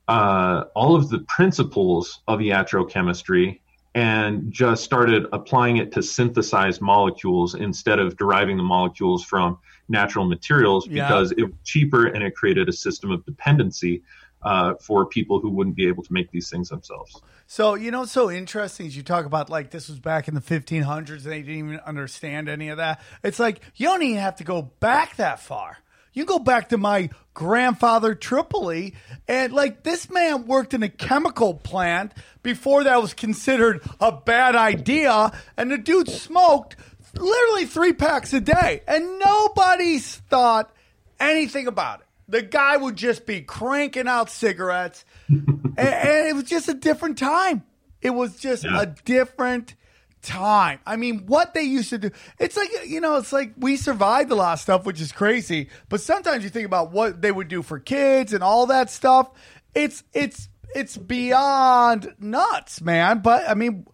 uh, 0.08 0.64
all 0.74 0.96
of 0.96 1.10
the 1.10 1.18
principles 1.20 2.20
of 2.26 2.40
iatrochemistry 2.40 3.60
and 3.94 4.50
just 4.52 4.84
started 4.84 5.26
applying 5.32 5.78
it 5.78 5.92
to 5.92 6.02
synthesize 6.02 6.80
molecules 6.80 7.54
instead 7.54 7.98
of 7.98 8.16
deriving 8.16 8.56
the 8.56 8.62
molecules 8.62 9.24
from 9.24 9.58
natural 9.88 10.24
materials 10.24 10.86
Yeah. 10.86 11.06
because 11.06 11.32
it 11.32 11.42
was 11.42 11.54
cheaper 11.64 12.06
and 12.06 12.22
it 12.22 12.34
created 12.34 12.68
a 12.68 12.72
system 12.72 13.10
of 13.10 13.24
dependency 13.26 14.02
uh, 14.42 14.74
for 14.74 15.06
people 15.06 15.40
who 15.40 15.50
wouldn't 15.50 15.76
be 15.76 15.88
able 15.88 16.02
to 16.02 16.12
make 16.12 16.30
these 16.30 16.48
things 16.50 16.68
themselves. 16.68 17.20
So 17.46 17.74
you 17.74 17.90
know, 17.90 18.04
so 18.04 18.30
interesting 18.30 18.86
is 18.86 18.96
you 18.96 19.02
talk 19.02 19.24
about 19.24 19.50
like 19.50 19.70
this 19.70 19.88
was 19.88 19.98
back 19.98 20.28
in 20.28 20.34
the 20.34 20.40
1500s, 20.40 21.10
and 21.10 21.20
they 21.20 21.40
didn't 21.40 21.56
even 21.56 21.80
understand 21.80 22.48
any 22.48 22.68
of 22.68 22.76
that. 22.76 23.00
It's 23.22 23.38
like 23.38 23.60
you 23.76 23.86
don't 23.86 24.02
even 24.02 24.20
have 24.20 24.36
to 24.36 24.44
go 24.44 24.62
back 24.62 25.16
that 25.16 25.40
far. 25.40 25.78
You 26.12 26.24
go 26.24 26.38
back 26.38 26.70
to 26.70 26.78
my 26.78 27.10
grandfather 27.32 28.14
Tripoli, 28.14 28.94
and 29.26 29.52
like 29.52 29.82
this 29.82 30.10
man 30.10 30.46
worked 30.46 30.74
in 30.74 30.82
a 30.82 30.88
chemical 30.88 31.54
plant 31.54 32.12
before 32.42 32.84
that 32.84 33.00
was 33.00 33.14
considered 33.14 33.82
a 34.00 34.12
bad 34.12 34.56
idea, 34.56 35.32
and 35.56 35.70
the 35.70 35.78
dude 35.78 36.08
smoked 36.08 36.76
literally 37.14 37.66
three 37.66 37.92
packs 37.92 38.32
a 38.32 38.40
day, 38.40 38.82
and 38.86 39.18
nobody's 39.18 40.16
thought 40.16 40.74
anything 41.20 41.66
about 41.66 42.00
it. 42.00 42.07
The 42.28 42.42
guy 42.42 42.76
would 42.76 42.96
just 42.96 43.24
be 43.26 43.40
cranking 43.40 44.06
out 44.06 44.28
cigarettes, 44.30 45.04
and, 45.28 45.48
and 45.78 46.28
it 46.28 46.34
was 46.34 46.44
just 46.44 46.68
a 46.68 46.74
different 46.74 47.18
time. 47.18 47.64
It 48.02 48.10
was 48.10 48.36
just 48.38 48.64
Yeah. 48.64 48.82
a 48.82 48.86
different 48.86 49.74
time. 50.22 50.80
I 50.86 50.96
mean, 50.96 51.26
what 51.26 51.54
they 51.54 51.62
used 51.62 51.90
to 51.90 51.98
do. 51.98 52.10
It's 52.38 52.56
like, 52.56 52.70
you 52.86 53.00
know, 53.00 53.16
it's 53.16 53.32
like 53.32 53.52
we 53.56 53.76
survived 53.76 54.30
a 54.30 54.34
lot 54.34 54.54
of 54.54 54.60
stuff, 54.60 54.84
which 54.84 55.00
is 55.00 55.10
crazy. 55.12 55.68
But 55.88 56.00
sometimes 56.00 56.44
you 56.44 56.50
think 56.50 56.66
about 56.66 56.90
what 56.92 57.22
they 57.22 57.32
would 57.32 57.48
do 57.48 57.62
for 57.62 57.78
kids 57.78 58.32
and 58.32 58.42
all 58.42 58.66
that 58.66 58.90
stuff. 58.90 59.30
It's, 59.74 60.02
it's, 60.12 60.48
it's 60.74 60.96
beyond 60.96 62.14
nuts, 62.18 62.80
man. 62.80 63.20
But 63.20 63.48
I 63.48 63.54
mean, 63.54 63.86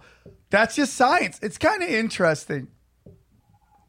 that's 0.50 0.74
just 0.76 0.94
science. 0.94 1.38
It's 1.42 1.58
kind 1.58 1.82
of 1.82 1.88
interesting. 1.88 2.68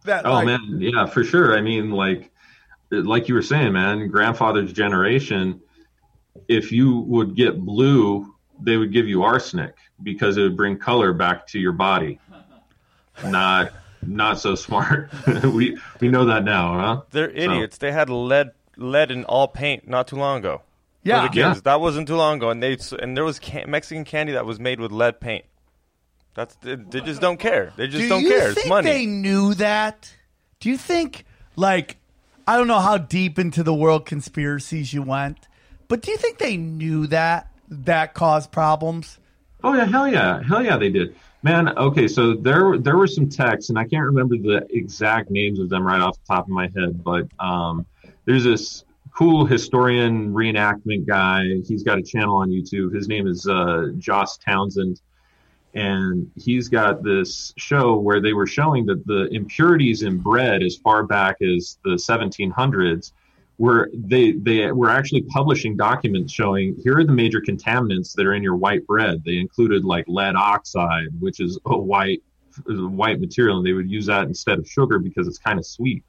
That, 0.03 0.25
Oh 0.25 0.33
like, 0.33 0.45
man, 0.45 0.77
yeah, 0.79 1.05
for 1.07 1.23
sure. 1.23 1.57
I 1.57 1.61
mean, 1.61 1.91
like, 1.91 2.31
like 2.91 3.27
you 3.27 3.35
were 3.35 3.41
saying, 3.41 3.73
man, 3.73 4.07
grandfather's 4.07 4.71
generation. 4.73 5.61
If 6.47 6.71
you 6.71 6.99
would 6.99 7.35
get 7.35 7.59
blue, 7.59 8.33
they 8.61 8.77
would 8.77 8.91
give 8.93 9.07
you 9.07 9.23
arsenic 9.23 9.75
because 10.03 10.37
it 10.37 10.41
would 10.43 10.57
bring 10.57 10.77
color 10.77 11.13
back 11.13 11.47
to 11.47 11.59
your 11.59 11.71
body. 11.71 12.19
Not, 13.23 13.71
not 14.01 14.39
so 14.39 14.55
smart. 14.55 15.09
we 15.43 15.77
we 16.01 16.09
know 16.09 16.25
that 16.25 16.43
now, 16.43 16.73
huh? 16.79 17.01
They're 17.11 17.29
idiots. 17.29 17.77
They 17.77 17.91
had 17.93 18.09
lead 18.09 18.51
lead 18.75 19.09
in 19.09 19.23
all 19.23 19.47
paint 19.47 19.87
not 19.87 20.07
too 20.09 20.17
long 20.17 20.39
ago. 20.39 20.61
Yeah. 21.03 21.21
for 21.21 21.27
the 21.29 21.33
kids. 21.33 21.61
That 21.61 21.79
wasn't 21.79 22.07
too 22.09 22.17
long 22.17 22.37
ago, 22.37 22.49
and 22.49 22.61
they 22.61 22.77
and 22.99 23.15
there 23.15 23.23
was 23.23 23.39
can- 23.39 23.71
Mexican 23.71 24.03
candy 24.03 24.33
that 24.33 24.45
was 24.45 24.59
made 24.59 24.81
with 24.81 24.91
lead 24.91 25.21
paint. 25.21 25.45
That's 26.33 26.55
they, 26.55 26.75
they 26.75 26.99
just 26.99 27.21
don't 27.21 27.37
care. 27.39 27.71
They 27.77 27.87
just 27.87 27.99
Do 27.99 28.09
don't 28.09 28.21
you 28.23 28.29
care. 28.29 28.47
think 28.47 28.57
It's 28.57 28.67
money. 28.67 28.91
they 28.91 29.05
knew 29.05 29.53
that? 29.55 30.13
Do 30.59 30.69
you 30.69 30.77
think, 30.77 31.23
like, 31.55 31.95
I 32.47 32.57
don't 32.57 32.67
know 32.67 32.79
how 32.79 32.97
deep 32.97 33.39
into 33.39 33.63
the 33.63 33.73
world 33.73 34.05
conspiracies 34.05 34.93
you 34.93 35.01
went, 35.01 35.47
but 35.87 36.01
do 36.01 36.11
you 36.11 36.17
think 36.17 36.37
they 36.37 36.57
knew 36.57 37.07
that 37.07 37.51
that 37.69 38.13
caused 38.13 38.51
problems? 38.51 39.17
Oh 39.63 39.73
yeah, 39.73 39.85
hell 39.85 40.07
yeah, 40.07 40.43
hell 40.43 40.63
yeah, 40.63 40.77
they 40.77 40.89
did, 40.89 41.15
man. 41.41 41.75
Okay, 41.75 42.07
so 42.07 42.35
there 42.35 42.77
there 42.77 42.97
were 42.97 43.07
some 43.07 43.27
texts, 43.29 43.69
and 43.69 43.79
I 43.79 43.87
can't 43.87 44.05
remember 44.05 44.37
the 44.37 44.67
exact 44.69 45.31
names 45.31 45.59
of 45.59 45.69
them 45.69 45.85
right 45.85 45.99
off 45.99 46.17
the 46.19 46.35
top 46.35 46.45
of 46.45 46.49
my 46.49 46.69
head, 46.75 47.03
but 47.03 47.27
um, 47.39 47.85
there's 48.25 48.43
this 48.43 48.85
cool 49.15 49.45
historian 49.45 50.31
reenactment 50.31 51.07
guy. 51.07 51.45
He's 51.67 51.81
got 51.81 51.97
a 51.97 52.03
channel 52.03 52.37
on 52.37 52.49
YouTube. 52.49 52.93
His 52.93 53.07
name 53.07 53.25
is 53.27 53.47
uh, 53.47 53.87
Joss 53.97 54.37
Townsend, 54.37 55.01
and 55.75 56.31
he's 56.37 56.69
got 56.69 57.03
this 57.03 57.53
show 57.57 57.97
where 57.97 58.21
they 58.21 58.33
were 58.33 58.47
showing 58.47 58.85
that 58.85 59.05
the 59.05 59.27
impurities 59.31 60.03
in 60.03 60.17
bread 60.17 60.63
as 60.63 60.77
far 60.77 61.03
back 61.03 61.41
as 61.41 61.77
the 61.83 61.91
1700s 61.91 63.11
were 63.57 63.89
they 63.93 64.33
they 64.33 64.71
were 64.71 64.89
actually 64.89 65.21
publishing 65.23 65.77
documents 65.77 66.31
showing 66.31 66.75
here 66.83 66.97
are 66.97 67.05
the 67.05 67.11
major 67.11 67.41
contaminants 67.41 68.13
that 68.13 68.25
are 68.25 68.33
in 68.33 68.43
your 68.43 68.55
white 68.55 68.85
bread. 68.87 69.21
They 69.25 69.37
included 69.37 69.85
like 69.85 70.05
lead 70.07 70.35
oxide, 70.35 71.07
which 71.19 71.39
is 71.39 71.59
a 71.65 71.77
white 71.77 72.23
white 72.65 73.19
material, 73.19 73.57
and 73.57 73.65
they 73.65 73.73
would 73.73 73.89
use 73.89 74.05
that 74.05 74.23
instead 74.23 74.59
of 74.59 74.67
sugar 74.67 74.99
because 74.99 75.27
it's 75.27 75.37
kind 75.37 75.59
of 75.59 75.65
sweet. 75.65 76.03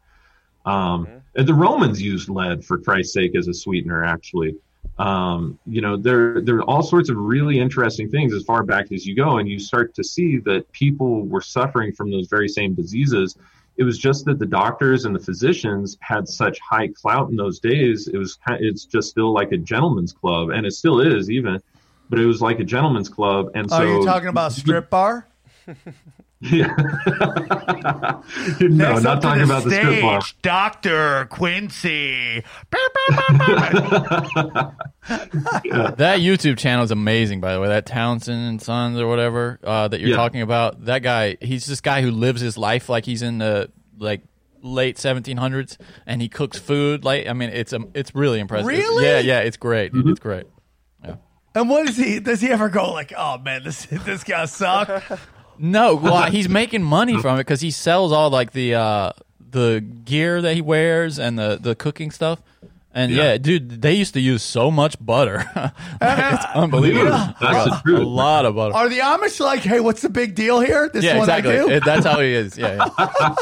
Um, 0.65 1.09
and 1.37 1.47
The 1.47 1.55
Romans 1.55 2.03
used 2.03 2.29
lead 2.29 2.65
for 2.65 2.79
Christ's 2.79 3.15
sake 3.15 3.37
as 3.37 3.47
a 3.47 3.55
sweetener, 3.55 4.05
actually. 4.05 4.57
Um, 4.99 5.59
you 5.67 5.81
know, 5.81 5.97
there 5.97 6.41
there 6.41 6.57
are 6.57 6.65
all 6.65 6.83
sorts 6.83 7.11
of 7.11 7.17
really 7.17 7.59
interesting 7.59 8.09
things 8.11 8.33
as 8.33 8.45
far 8.45 8.63
back 8.63 8.93
as 8.93 9.07
you 9.07 9.15
go, 9.15 9.39
and 9.39 9.49
you 9.49 9.59
start 9.59 9.95
to 9.95 10.05
see 10.05 10.39
that 10.39 10.71
people 10.73 11.27
were 11.27 11.41
suffering 11.41 11.93
from 11.93 12.11
those 12.11 12.29
very 12.29 12.49
same 12.49 12.75
diseases. 12.75 13.37
It 13.77 13.85
was 13.85 13.99
just 13.99 14.25
that 14.25 14.39
the 14.39 14.47
doctors 14.47 15.05
and 15.05 15.15
the 15.15 15.21
physicians 15.21 15.99
had 16.01 16.27
such 16.27 16.59
high 16.61 16.89
clout 16.89 17.29
in 17.29 17.37
those 17.37 17.61
days. 17.61 18.09
It 18.09 18.17
was 18.17 18.37
kind 18.37 18.65
it's 18.65 18.87
just 18.87 19.11
still 19.11 19.33
like 19.33 19.53
a 19.53 19.59
gentleman's 19.59 20.13
club, 20.13 20.49
and 20.51 20.65
it 20.65 20.73
still 20.73 21.01
is 21.01 21.31
even, 21.31 21.61
but 22.09 22.19
it 22.19 22.27
was 22.27 22.41
like 22.41 22.59
a 22.61 22.65
gentleman's 22.65 23.11
club. 23.11 23.51
And 23.55 23.71
so 23.71 23.77
Are 23.77 23.87
you 23.87 24.05
talking 24.05 24.29
about 24.29 24.53
strip 24.53 24.89
bar? 24.89 25.29
Yeah. 26.41 26.67
no, 28.61 28.99
not 28.99 29.07
up 29.07 29.21
to 29.21 29.27
talking 29.27 29.43
about 29.43 29.65
the 29.65 29.71
strip 29.71 30.03
bar. 30.03 30.21
Doctor 30.43 31.27
Quincy. 31.31 32.45
That 35.09 36.19
YouTube 36.21 36.59
channel 36.59 36.85
is 36.85 36.91
amazing, 36.91 37.41
by 37.41 37.55
the 37.55 37.61
way. 37.61 37.69
That 37.69 37.87
Townsend 37.87 38.49
and 38.49 38.61
Sons 38.61 38.99
or 38.99 39.07
whatever 39.07 39.59
uh, 39.63 39.89
that 39.89 40.01
you're 40.01 40.11
Yeah. 40.11 40.17
talking 40.17 40.43
about. 40.43 40.85
That 40.87 41.03
guy, 41.03 41.37
he's 41.41 41.65
this 41.67 41.81
guy 41.81 42.03
who 42.03 42.11
lives 42.11 42.41
his 42.41 42.59
life 42.59 42.89
like 42.89 43.05
he's 43.05 43.23
in 43.23 43.39
the 43.39 43.71
like 43.99 44.23
late 44.63 44.97
1700s, 44.97 45.77
and 46.07 46.21
he 46.21 46.29
cooks 46.29 46.59
food. 46.59 47.05
Like, 47.05 47.29
I 47.29 47.33
mean, 47.35 47.51
it's 47.51 47.73
um, 47.73 47.91
it's 47.95 48.15
really 48.15 48.41
impressive. 48.41 48.67
Really? 48.67 49.05
Yeah, 49.05 49.21
yeah, 49.21 49.41
it's 49.41 49.57
great. 49.57 49.93
dude. 49.93 50.09
It's 50.09 50.21
great. 50.21 50.47
And 51.55 51.71
what 51.71 51.87
does 51.87 51.97
he? 51.97 52.21
Does 52.21 52.43
he 52.43 52.49
ever 52.51 52.69
go 52.69 52.93
like, 52.93 53.15
"Oh 53.17 53.39
man, 53.39 53.65
this 53.65 53.87
this 53.91 54.25
guy 54.25 54.45
suck"? 54.45 55.03
No, 55.59 55.95
well, 55.97 56.31
he's 56.31 56.49
making 56.49 56.83
money 56.83 57.21
from 57.21 57.37
it 57.37 57.41
because 57.41 57.61
he 57.61 57.71
sells 57.71 58.13
all 58.13 58.31
like 58.31 58.53
the 58.53 58.75
uh, 58.75 59.13
the 59.51 59.81
gear 59.81 60.43
that 60.43 60.55
he 60.55 60.61
wears 60.61 61.19
and 61.19 61.39
the 61.39 61.59
the 61.61 61.75
cooking 61.75 62.11
stuff. 62.11 62.41
And 62.93 63.13
yeah. 63.13 63.33
Yeah. 63.33 63.39
dude, 63.39 63.83
they 63.83 63.93
used 63.93 64.15
to 64.15 64.21
use 64.21 64.43
so 64.43 64.71
much 64.71 64.97
butter. 64.99 65.45
it's 66.01 66.45
unbelievable. 66.55 67.11
Yeah, 67.11 67.35
that's 67.39 67.65
the 67.67 67.77
a 67.77 67.83
truth. 67.83 68.07
lot 68.07 68.47
of 68.47 68.55
butter. 68.55 68.75
Are 68.75 68.89
the 68.89 69.01
Amish 69.01 69.39
like, 69.39 69.61
"Hey, 69.61 69.81
what's 69.81 70.01
the 70.01 70.09
big 70.09 70.35
deal 70.35 70.61
here?" 70.61 70.89
This 70.89 71.05
yeah, 71.05 71.13
is 71.13 71.17
what 71.19 71.25
exactly. 71.25 71.59
I 71.59 71.67
do. 71.67 71.71
It- 71.71 71.85
that's 71.85 72.07
how 72.07 72.21
he 72.21 72.33
is. 72.33 72.57
Yeah, 72.57 72.89
yeah. 72.99 73.35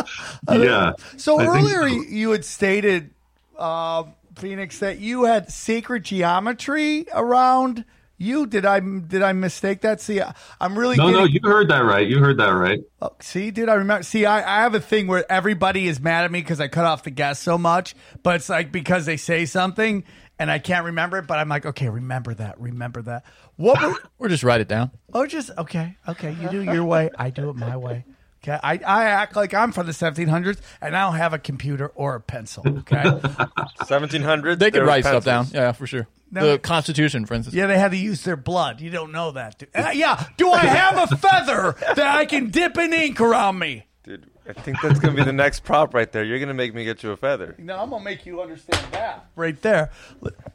yeah. 0.57 0.92
So 1.18 1.38
I 1.38 1.44
think 1.44 1.57
earlier 1.57 1.81
so. 1.83 1.87
you 1.87 2.03
you 2.03 2.31
had 2.33 2.44
stated, 2.44 3.11
uh, 3.57 4.05
Phoenix, 4.35 4.81
that 4.81 4.98
you 4.98 5.22
had 5.22 5.53
sacred 5.53 6.03
geometry 6.03 7.07
around 7.14 7.85
you. 8.24 8.46
Did 8.46 8.64
I 8.66 8.80
did 8.80 9.22
I 9.22 9.32
mistake 9.32 9.82
that? 9.82 10.00
See, 10.00 10.20
I- 10.20 10.34
I'm 10.60 10.76
really 10.78 10.96
No, 10.96 11.04
getting, 11.04 11.20
no, 11.20 11.24
you 11.26 11.40
heard 11.44 11.68
that 11.68 11.84
right. 11.84 12.06
You 12.06 12.18
heard 12.18 12.38
that 12.38 12.48
right. 12.50 12.80
Oh, 13.00 13.12
see, 13.20 13.50
dude, 13.50 13.68
I 13.68 13.74
remember. 13.74 14.02
See, 14.02 14.26
I, 14.26 14.38
I 14.38 14.62
have 14.62 14.74
a 14.74 14.80
thing 14.80 15.06
where 15.06 15.30
everybody 15.30 15.87
is 15.87 16.00
mad 16.00 16.24
at 16.24 16.32
me 16.32 16.40
because 16.40 16.60
I 16.60 16.68
cut 16.68 16.84
off 16.84 17.04
the 17.04 17.10
guest 17.10 17.42
so 17.42 17.56
much, 17.58 17.94
but 18.22 18.37
it's 18.37 18.48
like 18.48 18.72
because 18.72 19.06
they 19.06 19.16
say 19.16 19.44
something 19.46 20.04
and 20.38 20.50
I 20.50 20.58
can't 20.58 20.87
remember 20.87 21.18
it. 21.18 21.26
But 21.26 21.38
I'm 21.38 21.48
like, 21.48 21.66
okay, 21.66 21.88
remember 21.88 22.34
that, 22.34 22.60
remember 22.60 23.02
that. 23.02 23.24
What? 23.56 23.80
Were, 23.82 23.96
or 24.18 24.28
just 24.28 24.42
write 24.42 24.60
it 24.60 24.68
down. 24.68 24.90
oh, 25.12 25.26
just 25.26 25.50
okay, 25.58 25.96
okay. 26.08 26.34
You 26.40 26.48
do 26.48 26.60
it 26.62 26.72
your 26.72 26.84
way, 26.84 27.10
I 27.18 27.30
do 27.30 27.50
it 27.50 27.56
my 27.56 27.76
way. 27.76 28.04
Okay, 28.42 28.58
I, 28.62 28.72
I 28.87 29.04
act 29.04 29.37
like 29.37 29.54
I'm 29.54 29.72
from 29.72 29.87
the 29.87 29.92
1700s 29.92 30.60
and 30.82 30.94
I 30.94 31.06
don't 31.06 31.16
have 31.16 31.32
a 31.32 31.38
computer 31.38 31.87
or 31.94 32.14
a 32.16 32.20
pencil. 32.20 32.62
Okay, 32.66 33.02
1700. 33.88 34.58
They 34.58 34.70
could 34.70 34.82
write 34.82 35.04
stuff 35.04 35.24
down. 35.24 35.46
Yeah, 35.52 35.72
for 35.72 35.87
sure. 35.87 36.06
No. 36.30 36.52
the 36.52 36.58
Constitution, 36.58 37.26
for 37.26 37.34
instance. 37.34 37.54
yeah, 37.54 37.66
they 37.66 37.78
had 37.78 37.92
to 37.92 37.96
use 37.96 38.22
their 38.24 38.37
blood. 38.37 38.80
You 38.80 38.90
don't 38.90 39.12
know 39.12 39.30
that. 39.32 39.58
dude. 39.58 39.68
Uh, 39.74 39.90
yeah, 39.94 40.24
do 40.37 40.50
I 40.50 40.58
have 40.64 41.12
a 41.12 41.16
feather 41.16 41.76
that 41.94 42.16
I 42.16 42.24
can 42.24 42.50
dip 42.50 42.76
in 42.76 42.92
ink 42.92 43.20
around 43.20 43.58
me? 43.58 43.87
Dude, 44.02 44.26
I 44.48 44.52
think 44.52 44.78
that's 44.82 44.98
gonna 44.98 45.14
be 45.16 45.22
the 45.24 45.32
next 45.32 45.60
prop 45.64 45.94
right 45.94 46.10
there. 46.10 46.24
You're 46.24 46.40
gonna 46.40 46.52
make 46.54 46.74
me 46.74 46.84
get 46.84 47.02
you 47.02 47.12
a 47.12 47.16
feather. 47.16 47.54
No, 47.58 47.78
I'm 47.78 47.90
gonna 47.90 48.04
make 48.04 48.26
you 48.26 48.42
understand 48.42 48.92
that 48.92 49.26
right 49.37 49.60
there. 49.62 49.90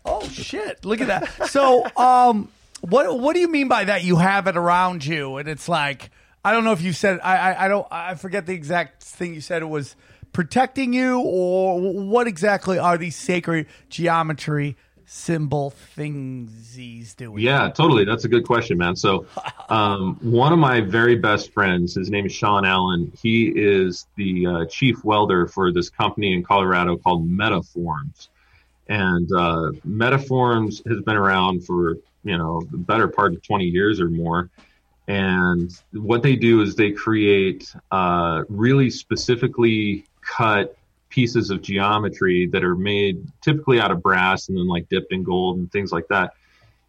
Oh 0.06 0.28
shit! 0.28 0.84
Look 0.86 1.02
at 1.02 1.08
that. 1.08 1.48
So, 1.50 1.86
um, 1.98 2.50
what 2.82 3.20
what 3.20 3.34
do 3.34 3.40
you 3.40 3.48
mean 3.48 3.68
by 3.70 3.86
that? 3.86 4.04
You 4.04 4.18
have 4.18 4.48
it 4.48 4.58
around 4.58 5.06
you, 5.06 5.38
and 5.38 5.48
it's 5.50 5.68
like 5.70 6.12
I 6.46 6.52
don't 6.52 6.64
know 6.64 6.74
if 6.74 6.82
you 6.82 6.94
said 6.94 7.20
I 7.24 7.38
I, 7.54 7.66
I 7.66 7.68
don't 7.70 7.88
I 7.90 8.16
forget 8.16 8.46
the 8.46 8.54
exact 8.54 9.02
thing 9.04 9.34
you 9.34 9.42
said. 9.42 9.62
It 9.64 9.70
was 9.70 9.96
protecting 10.32 10.94
you, 10.94 11.20
or 11.22 11.80
what 11.82 12.28
exactly 12.28 12.78
are 12.78 12.98
these 13.00 13.16
sacred 13.16 13.66
geometry 13.90 14.78
symbol 15.10 15.72
things 15.72 16.76
he's 16.76 17.16
doing? 17.16 17.40
Yeah, 17.40 17.70
totally. 17.70 18.06
That's 18.06 18.26
a 18.26 18.28
good 18.28 18.46
question, 18.46 18.78
man. 18.78 18.96
So, 18.96 19.26
um, 19.70 20.18
one 20.22 20.54
of 20.54 20.60
my 20.60 20.82
very 20.82 21.16
best 21.16 21.52
friends, 21.52 21.96
his 21.96 22.12
name 22.12 22.28
is 22.28 22.32
Sean 22.32 22.64
Allen. 22.64 23.12
He 23.20 23.48
is 23.48 24.06
the 24.16 24.46
uh, 24.46 24.66
chief 24.66 25.04
welder 25.04 25.48
for 25.48 25.74
this 25.74 25.90
company 25.90 26.34
in 26.34 26.44
Colorado 26.44 26.96
called 26.96 27.28
Metaforms, 27.28 28.30
and 28.88 29.30
uh, 29.32 29.72
Metaforms 29.88 30.88
has 30.88 31.02
been 31.02 31.18
around 31.18 31.66
for 31.66 31.98
you 32.24 32.38
know 32.38 32.62
the 32.72 32.78
better 32.78 33.08
part 33.08 33.34
of 33.34 33.42
twenty 33.42 33.66
years 33.66 34.00
or 34.00 34.10
more. 34.10 34.50
And 35.08 35.72
what 35.92 36.22
they 36.22 36.36
do 36.36 36.62
is 36.62 36.76
they 36.76 36.92
create 36.92 37.74
uh, 37.90 38.44
really 38.48 38.92
specifically 38.92 40.06
cut 40.22 40.78
pieces 41.10 41.50
of 41.50 41.62
geometry 41.62 42.48
that 42.48 42.64
are 42.64 42.76
made 42.76 43.26
typically 43.42 43.80
out 43.80 43.92
of 43.92 44.02
brass 44.02 44.50
and 44.50 44.58
then 44.58 44.68
like 44.68 44.88
dipped 44.90 45.12
in 45.12 45.24
gold 45.24 45.58
and 45.58 45.72
things 45.72 45.92
like 45.92 46.08
that 46.10 46.34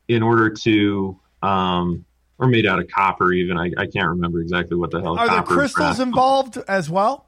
in 0.08 0.22
order 0.22 0.50
to 0.50 1.18
um 1.42 2.04
or 2.38 2.46
made 2.46 2.66
out 2.66 2.78
of 2.78 2.88
copper 2.88 3.32
even 3.32 3.56
i, 3.56 3.70
I 3.78 3.86
can't 3.86 4.08
remember 4.08 4.40
exactly 4.40 4.76
what 4.76 4.90
the 4.90 5.00
hell 5.00 5.18
Are 5.18 5.28
there 5.28 5.42
crystals 5.42 6.00
involved 6.00 6.58
as 6.68 6.90
well? 6.90 7.26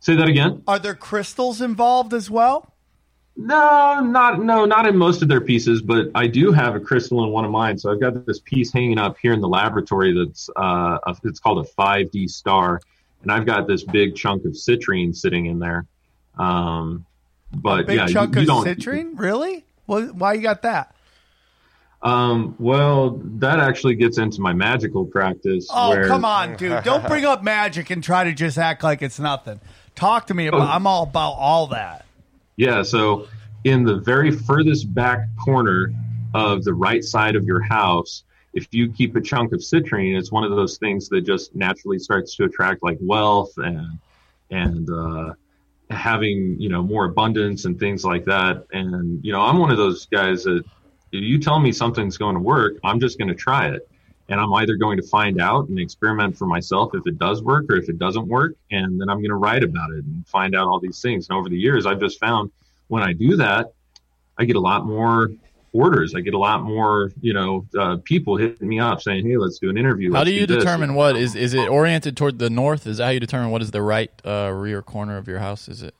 say 0.00 0.16
that 0.16 0.28
again 0.28 0.62
Are 0.66 0.78
there 0.78 0.94
crystals 0.94 1.60
involved 1.60 2.12
as 2.12 2.28
well? 2.30 2.72
No, 3.34 4.00
not 4.00 4.42
no, 4.42 4.66
not 4.66 4.86
in 4.86 4.96
most 4.96 5.22
of 5.22 5.28
their 5.28 5.40
pieces, 5.40 5.80
but 5.80 6.10
I 6.14 6.26
do 6.26 6.52
have 6.52 6.74
a 6.74 6.80
crystal 6.80 7.24
in 7.24 7.30
one 7.30 7.46
of 7.46 7.50
mine. 7.50 7.78
So 7.78 7.90
I've 7.90 8.00
got 8.00 8.26
this 8.26 8.40
piece 8.40 8.70
hanging 8.70 8.98
up 8.98 9.16
here 9.20 9.32
in 9.32 9.40
the 9.40 9.48
laboratory. 9.48 10.12
That's 10.12 10.50
uh, 10.54 10.98
it's 11.24 11.40
called 11.40 11.64
a 11.64 11.70
5D 11.80 12.28
star, 12.28 12.80
and 13.22 13.32
I've 13.32 13.46
got 13.46 13.66
this 13.66 13.84
big 13.84 14.14
chunk 14.16 14.44
of 14.44 14.52
citrine 14.52 15.16
sitting 15.16 15.46
in 15.46 15.58
there. 15.58 15.86
Um, 16.38 17.06
but 17.54 17.86
Big 17.86 17.96
yeah, 17.96 18.06
you- 18.06 18.12
chunk 18.12 18.34
you 18.34 18.42
of 18.42 18.46
don't- 18.46 18.66
citrine? 18.66 19.18
Really? 19.18 19.64
Well, 19.86 20.06
why 20.08 20.34
you 20.34 20.42
got 20.42 20.62
that? 20.62 20.94
Um, 22.02 22.56
well, 22.58 23.20
that 23.38 23.60
actually 23.60 23.94
gets 23.94 24.18
into 24.18 24.40
my 24.40 24.52
magical 24.52 25.04
practice. 25.04 25.68
Oh, 25.72 25.90
where, 25.90 26.08
come 26.08 26.24
on, 26.24 26.56
dude. 26.56 26.82
Don't 26.82 27.06
bring 27.06 27.24
up 27.24 27.44
magic 27.44 27.90
and 27.90 28.02
try 28.02 28.24
to 28.24 28.32
just 28.32 28.58
act 28.58 28.82
like 28.82 29.02
it's 29.02 29.20
nothing. 29.20 29.60
Talk 29.94 30.26
to 30.28 30.34
me 30.34 30.48
about 30.48 30.62
I'm 30.62 30.86
all 30.86 31.04
about 31.04 31.32
all 31.38 31.68
that. 31.68 32.04
Yeah, 32.56 32.82
so 32.82 33.28
in 33.62 33.84
the 33.84 33.96
very 33.98 34.32
furthest 34.32 34.92
back 34.92 35.20
corner 35.44 35.92
of 36.34 36.64
the 36.64 36.74
right 36.74 37.04
side 37.04 37.36
of 37.36 37.44
your 37.44 37.60
house, 37.62 38.24
if 38.52 38.66
you 38.72 38.90
keep 38.90 39.14
a 39.14 39.20
chunk 39.20 39.52
of 39.52 39.60
citrine, 39.60 40.18
it's 40.18 40.32
one 40.32 40.42
of 40.44 40.50
those 40.50 40.78
things 40.78 41.08
that 41.10 41.20
just 41.20 41.54
naturally 41.54 41.98
starts 42.00 42.34
to 42.36 42.44
attract 42.44 42.82
like 42.82 42.98
wealth 43.00 43.52
and 43.58 43.98
and 44.50 44.90
uh, 44.90 45.34
having 45.90 46.56
you 46.58 46.68
know 46.68 46.82
more 46.82 47.04
abundance 47.04 47.64
and 47.64 47.78
things 47.78 48.04
like 48.04 48.24
that. 48.24 48.66
And 48.72 49.24
you 49.24 49.32
know, 49.32 49.40
I'm 49.40 49.58
one 49.58 49.70
of 49.70 49.76
those 49.76 50.06
guys 50.06 50.44
that 50.44 50.64
if 51.12 51.22
you 51.22 51.38
tell 51.38 51.58
me 51.58 51.72
something's 51.72 52.16
going 52.16 52.34
to 52.34 52.40
work, 52.40 52.76
I'm 52.84 53.00
just 53.00 53.18
going 53.18 53.28
to 53.28 53.34
try 53.34 53.68
it. 53.68 53.88
And 54.28 54.40
I'm 54.40 54.52
either 54.54 54.76
going 54.76 54.96
to 54.96 55.06
find 55.06 55.40
out 55.40 55.68
and 55.68 55.78
experiment 55.78 56.38
for 56.38 56.46
myself 56.46 56.92
if 56.94 57.06
it 57.06 57.18
does 57.18 57.42
work 57.42 57.66
or 57.68 57.76
if 57.76 57.88
it 57.90 57.98
doesn't 57.98 58.26
work. 58.28 58.54
And 58.70 58.98
then 58.98 59.10
I'm 59.10 59.18
going 59.18 59.30
to 59.30 59.36
write 59.36 59.62
about 59.62 59.90
it 59.90 60.04
and 60.04 60.26
find 60.26 60.54
out 60.54 60.68
all 60.68 60.80
these 60.80 61.02
things. 61.02 61.28
And 61.28 61.36
over 61.36 61.50
the 61.50 61.58
years, 61.58 61.84
I've 61.84 62.00
just 62.00 62.18
found 62.18 62.50
when 62.88 63.02
I 63.02 63.12
do 63.12 63.36
that, 63.36 63.72
I 64.38 64.44
get 64.44 64.56
a 64.56 64.60
lot 64.60 64.86
more 64.86 65.30
orders. 65.72 66.14
I 66.14 66.20
get 66.20 66.34
a 66.34 66.38
lot 66.38 66.62
more, 66.62 67.10
you 67.20 67.32
know, 67.32 67.66
uh, 67.78 67.96
people 68.04 68.36
hitting 68.36 68.68
me 68.68 68.78
up 68.78 69.00
saying, 69.02 69.26
"Hey, 69.26 69.36
let's 69.36 69.58
do 69.58 69.70
an 69.70 69.76
interview." 69.76 70.12
How 70.12 70.18
Let's 70.18 70.30
do 70.30 70.34
you 70.34 70.46
this." 70.46 70.58
determine 70.58 70.94
what 70.94 71.16
is 71.16 71.34
is 71.34 71.54
it 71.54 71.68
oriented 71.68 72.16
toward 72.16 72.38
the 72.38 72.50
north? 72.50 72.86
Is 72.86 72.98
that 72.98 73.04
how 73.04 73.10
you 73.10 73.20
determine 73.20 73.50
what 73.50 73.62
is 73.62 73.70
the 73.70 73.82
right 73.82 74.10
uh, 74.24 74.52
rear 74.54 74.82
corner 74.82 75.16
of 75.16 75.26
your 75.28 75.38
house? 75.38 75.68
Is 75.68 75.82
it 75.82 75.94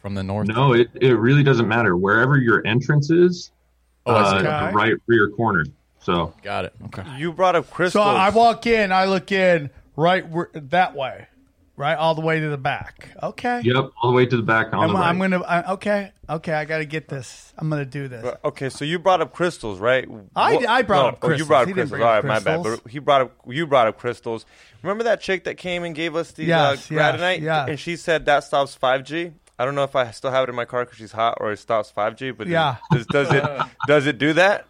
from 0.00 0.14
the 0.14 0.22
north? 0.22 0.48
No, 0.48 0.72
it, 0.72 0.88
it 1.00 1.14
really 1.14 1.42
doesn't 1.42 1.66
matter. 1.68 1.96
Wherever 1.96 2.38
your 2.38 2.66
entrance 2.66 3.10
is, 3.10 3.50
Oh, 4.06 4.14
I 4.14 4.38
uh, 4.38 4.70
the 4.70 4.76
right 4.76 4.94
rear 5.06 5.28
corner. 5.30 5.64
So 5.98 6.32
Got 6.42 6.66
it. 6.66 6.72
Okay. 6.86 7.02
You 7.18 7.32
brought 7.32 7.56
up 7.56 7.68
Chris 7.70 7.92
So. 7.92 8.02
I 8.02 8.30
walk 8.30 8.66
in, 8.66 8.92
I 8.92 9.06
look 9.06 9.32
in 9.32 9.70
right 9.96 10.24
that 10.70 10.94
way, 10.94 11.26
right 11.76 11.96
all 11.96 12.14
the 12.14 12.20
way 12.22 12.40
to 12.40 12.48
the 12.48 12.56
back. 12.58 13.08
Okay. 13.22 13.60
Yep, 13.64 13.90
all 14.02 14.10
the 14.10 14.16
way 14.16 14.26
to 14.26 14.36
the 14.36 14.42
back 14.42 14.72
on 14.72 14.82
I'm, 14.84 14.88
the 14.88 14.94
right. 14.94 15.06
I'm 15.08 15.18
gonna. 15.18 15.40
I, 15.42 15.72
okay. 15.74 16.12
Okay. 16.28 16.52
I 16.52 16.64
got 16.64 16.78
to 16.78 16.84
get 16.84 17.08
this. 17.08 17.52
I'm 17.58 17.68
gonna 17.70 17.84
do 17.84 18.08
this. 18.08 18.22
But- 18.22 18.40
Okay, 18.44 18.68
so 18.68 18.84
you 18.84 18.98
brought 18.98 19.20
up 19.20 19.32
crystals, 19.32 19.78
right? 19.78 20.08
I- 20.34 20.56
I 20.68 20.82
brought 20.82 21.02
no, 21.02 21.08
up 21.08 21.18
Oh, 21.22 21.26
you 21.26 21.28
crystals. 21.30 21.48
brought 21.48 21.62
up 21.62 21.68
He 21.68 21.74
didn't 21.74 21.90
crystals. 21.90 21.98
bring 22.00 22.18
up 22.18 22.24
my 22.24 22.38
bad. 22.40 22.62
crystals. 22.62 22.80
But 22.80 22.92
he 22.92 22.98
brought 22.98 23.20
up 23.22 23.32
you 23.46 23.66
brought 23.66 23.86
up 23.88 23.98
crystals. 23.98 24.46
Remember 24.82 25.04
that 25.04 25.20
chick 25.20 25.44
that 25.44 25.56
came 25.56 25.84
and 25.84 25.94
gave 25.94 26.14
us 26.16 26.32
the 26.32 26.44
Yes, 26.44 26.90
uh, 26.90 26.94
yes, 26.94 27.16
gratinite, 27.16 27.40
yeah. 27.42 27.66
and 27.66 27.78
she 27.78 27.96
said 27.96 28.26
that 28.26 28.44
stops 28.44 28.76
5G. 28.80 29.32
I 29.58 29.64
don't 29.64 29.74
know 29.74 29.84
if 29.84 29.96
I 29.96 30.10
still 30.10 30.30
have 30.30 30.44
it 30.44 30.50
in 30.50 30.54
my 30.54 30.66
car 30.66 30.84
because 30.84 30.98
she's 30.98 31.12
hot, 31.12 31.38
or 31.40 31.50
it 31.52 31.58
stops 31.58 31.90
5G. 31.96 32.30
But 32.36 32.46
Yeah. 32.46 32.76
does, 32.92 33.06
does 33.06 33.32
it 33.32 33.44
does 33.86 34.06
it 34.06 34.18
do 34.18 34.32
that? 34.34 34.66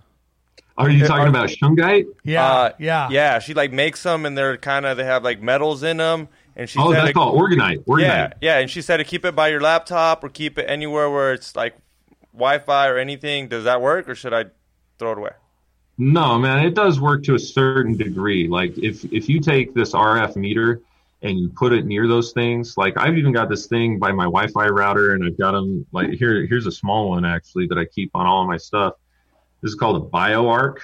Are 0.79 0.91
you 0.91 1.07
talking 1.07 1.29
about 1.29 1.49
shungite? 1.63 2.07
yeah. 2.23 2.47
Uh, 2.53 2.71
yeah. 2.79 3.09
yeah. 3.11 3.39
She 3.39 3.55
like 3.55 3.73
makes 3.73 4.03
them, 4.03 4.27
and 4.27 4.37
they're 4.37 4.57
kind 4.59 4.85
of 4.87 4.97
they 4.97 5.05
have 5.05 5.25
like 5.25 5.41
metals 5.43 5.83
in 5.83 5.97
them, 5.97 6.29
and 6.57 6.69
she 6.69 6.79
Oh, 6.79 6.93
said 6.93 7.05
that's 7.05 7.17
orgonite. 7.19 7.85
Orgonite. 7.85 8.01
Yeah, 8.01 8.33
yeah, 8.41 8.59
and 8.59 8.71
she 8.71 8.83
said 8.83 8.97
to 8.97 9.05
keep 9.05 9.25
it 9.25 9.37
by 9.37 9.49
your 9.49 9.61
laptop 9.61 10.25
or 10.25 10.29
keep 10.29 10.59
it 10.59 10.65
anywhere 10.69 11.11
where 11.11 11.33
it's 11.33 11.55
like 11.55 11.77
Wi-Fi 12.33 12.89
or 12.89 12.99
anything. 12.99 13.49
Does 13.49 13.65
that 13.65 13.81
work, 13.81 14.09
or 14.09 14.15
should 14.15 14.33
I 14.35 14.47
throw 14.99 15.13
it 15.13 15.19
away? 15.19 15.31
No, 15.99 16.39
man, 16.39 16.65
it 16.67 16.75
does 16.75 17.01
work 17.01 17.23
to 17.25 17.35
a 17.35 17.39
certain 17.39 17.97
degree. 17.97 18.49
Like 18.49 18.77
if 18.79 19.05
if 19.13 19.29
you 19.29 19.41
take 19.41 19.75
this 19.75 19.93
RF 19.93 20.37
meter 20.37 20.81
and 21.23 21.39
you 21.39 21.49
put 21.49 21.73
it 21.73 21.87
near 21.87 22.07
those 22.07 22.33
things, 22.33 22.77
like 22.77 22.99
I've 22.99 23.17
even 23.17 23.33
got 23.33 23.49
this 23.49 23.67
thing 23.67 23.99
by 23.99 24.13
my 24.13 24.25
Wi-Fi 24.25 24.67
router, 24.69 25.15
and 25.15 25.25
I've 25.25 25.39
got 25.39 25.53
them 25.53 25.87
like 25.93 26.11
here. 26.11 26.47
Here's 26.47 26.67
a 26.67 26.73
small 26.73 27.09
one 27.11 27.25
actually 27.25 27.67
that 27.69 27.79
I 27.79 27.87
keep 27.87 28.11
on 28.15 28.27
all 28.27 28.43
of 28.43 28.49
my 28.49 28.59
stuff. 28.59 28.95
This 29.63 29.71
is 29.71 29.75
called 29.75 29.97
a 30.03 30.07
BioArc. 30.07 30.77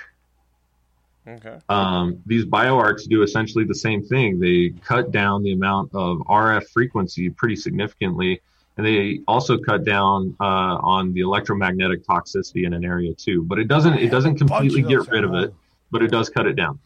Okay. 1.26 1.58
Um, 1.68 2.20
these 2.26 2.44
BioArcs 2.44 3.08
do 3.08 3.22
essentially 3.22 3.64
the 3.64 3.74
same 3.74 4.02
thing. 4.02 4.40
They 4.40 4.70
cut 4.84 5.12
down 5.12 5.42
the 5.42 5.52
amount 5.52 5.94
of 5.94 6.18
RF 6.18 6.68
frequency 6.68 7.30
pretty 7.30 7.56
significantly, 7.56 8.40
and 8.76 8.84
they 8.84 9.20
also 9.28 9.56
cut 9.58 9.84
down 9.84 10.34
uh, 10.40 10.78
on 10.82 11.12
the 11.12 11.20
electromagnetic 11.20 12.04
toxicity 12.04 12.64
in 12.64 12.74
an 12.74 12.84
area 12.84 13.14
too. 13.14 13.44
But 13.44 13.60
it 13.60 13.68
doesn't 13.68 13.94
it 13.94 14.10
doesn't 14.10 14.36
completely 14.36 14.82
get 14.82 15.08
rid 15.08 15.22
of 15.22 15.34
it, 15.34 15.54
but 15.92 16.02
it 16.02 16.10
does 16.10 16.28
cut 16.28 16.46
it 16.46 16.54
down. 16.54 16.78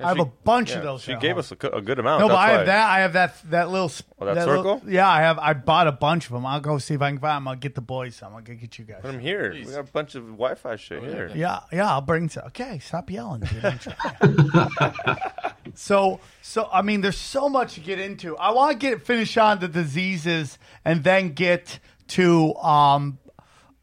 I 0.00 0.08
have 0.08 0.16
she- 0.16 0.22
a 0.22 0.26
bunch 0.44 0.70
Yeah, 0.70 0.76
of 0.78 0.82
those. 0.84 1.02
She 1.02 1.12
at 1.12 1.20
gave 1.20 1.30
home. 1.32 1.38
us 1.40 1.50
a, 1.52 1.56
co- 1.56 1.68
a 1.70 1.80
good 1.82 1.98
amount. 1.98 2.20
No, 2.20 2.28
but 2.28 2.34
That's 2.34 2.40
I 2.40 2.46
why. 2.52 2.56
have 2.58 2.66
that. 2.66 2.88
I 2.90 2.98
have 3.00 3.12
that 3.14 3.50
that 3.50 3.70
little. 3.70 3.88
sp- 3.90 4.06
Oh, 4.20 4.26
that 4.26 4.34
little- 4.46 4.54
circle? 4.78 4.82
yeah, 4.90 5.08
I 5.08 5.20
have. 5.22 5.38
I 5.38 5.52
bought 5.54 5.86
a 5.88 5.92
bunch 5.92 6.26
of 6.26 6.32
them. 6.32 6.46
I'll 6.46 6.60
go 6.60 6.78
see 6.78 6.94
if 6.94 7.02
I 7.02 7.10
can 7.10 7.18
find 7.18 7.36
them. 7.36 7.48
I'll 7.48 7.54
get 7.56 7.74
the 7.74 7.80
boys 7.80 8.16
some. 8.16 8.34
I'll 8.34 8.40
go 8.40 8.54
get 8.54 8.78
you 8.78 8.84
guys. 8.84 8.98
Put 9.02 9.12
them 9.12 9.20
here. 9.20 9.52
We 9.52 9.64
got 9.64 9.80
a 9.80 9.82
bunch 9.84 10.14
of 10.14 10.24
Wi-Fi 10.24 10.76
shit 10.76 11.02
here. 11.02 11.30
Yeah, 11.34 11.60
yeah, 11.72 11.90
I'll 11.90 12.00
bring 12.00 12.28
some. 12.28 12.44
Okay, 12.46 12.78
stop 12.80 13.10
yelling, 13.10 13.40
dude. 13.40 13.64
I'm 13.64 13.78
trying. 13.78 15.08
so, 15.74 16.20
so 16.42 16.68
I 16.72 16.82
mean, 16.82 17.00
there's 17.00 17.18
so 17.18 17.48
much 17.48 17.74
to 17.74 17.80
get 17.80 17.98
into. 17.98 18.36
I 18.36 18.50
want 18.50 18.72
to 18.72 18.78
get 18.78 19.02
finish 19.04 19.36
on 19.36 19.58
the 19.60 19.68
diseases 19.68 20.58
and 20.84 21.04
then 21.04 21.30
get 21.32 21.78
to 22.08 22.54
um, 22.56 23.18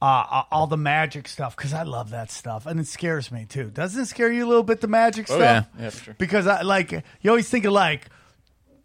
uh, 0.05 0.25
uh, 0.29 0.43
all 0.51 0.67
the 0.67 0.77
magic 0.77 1.27
stuff 1.27 1.55
because 1.55 1.73
I 1.73 1.83
love 1.83 2.11
that 2.11 2.29
stuff 2.31 2.65
and 2.65 2.79
it 2.79 2.87
scares 2.87 3.31
me 3.31 3.45
too. 3.45 3.71
Doesn't 3.71 4.03
it 4.03 4.05
scare 4.05 4.31
you 4.31 4.45
a 4.45 4.49
little 4.49 4.63
bit 4.63 4.81
the 4.81 4.87
magic 4.87 5.25
Oh, 5.29 5.35
stuff? 5.37 5.67
yeah. 5.79 5.83
Yeah, 5.83 5.89
for 5.89 6.03
sure. 6.03 6.13
Because 6.17 6.45
I 6.47 6.61
like 6.61 6.91
you 7.21 7.29
always 7.31 7.49
think 7.49 7.65
of 7.65 7.73
like 7.73 8.09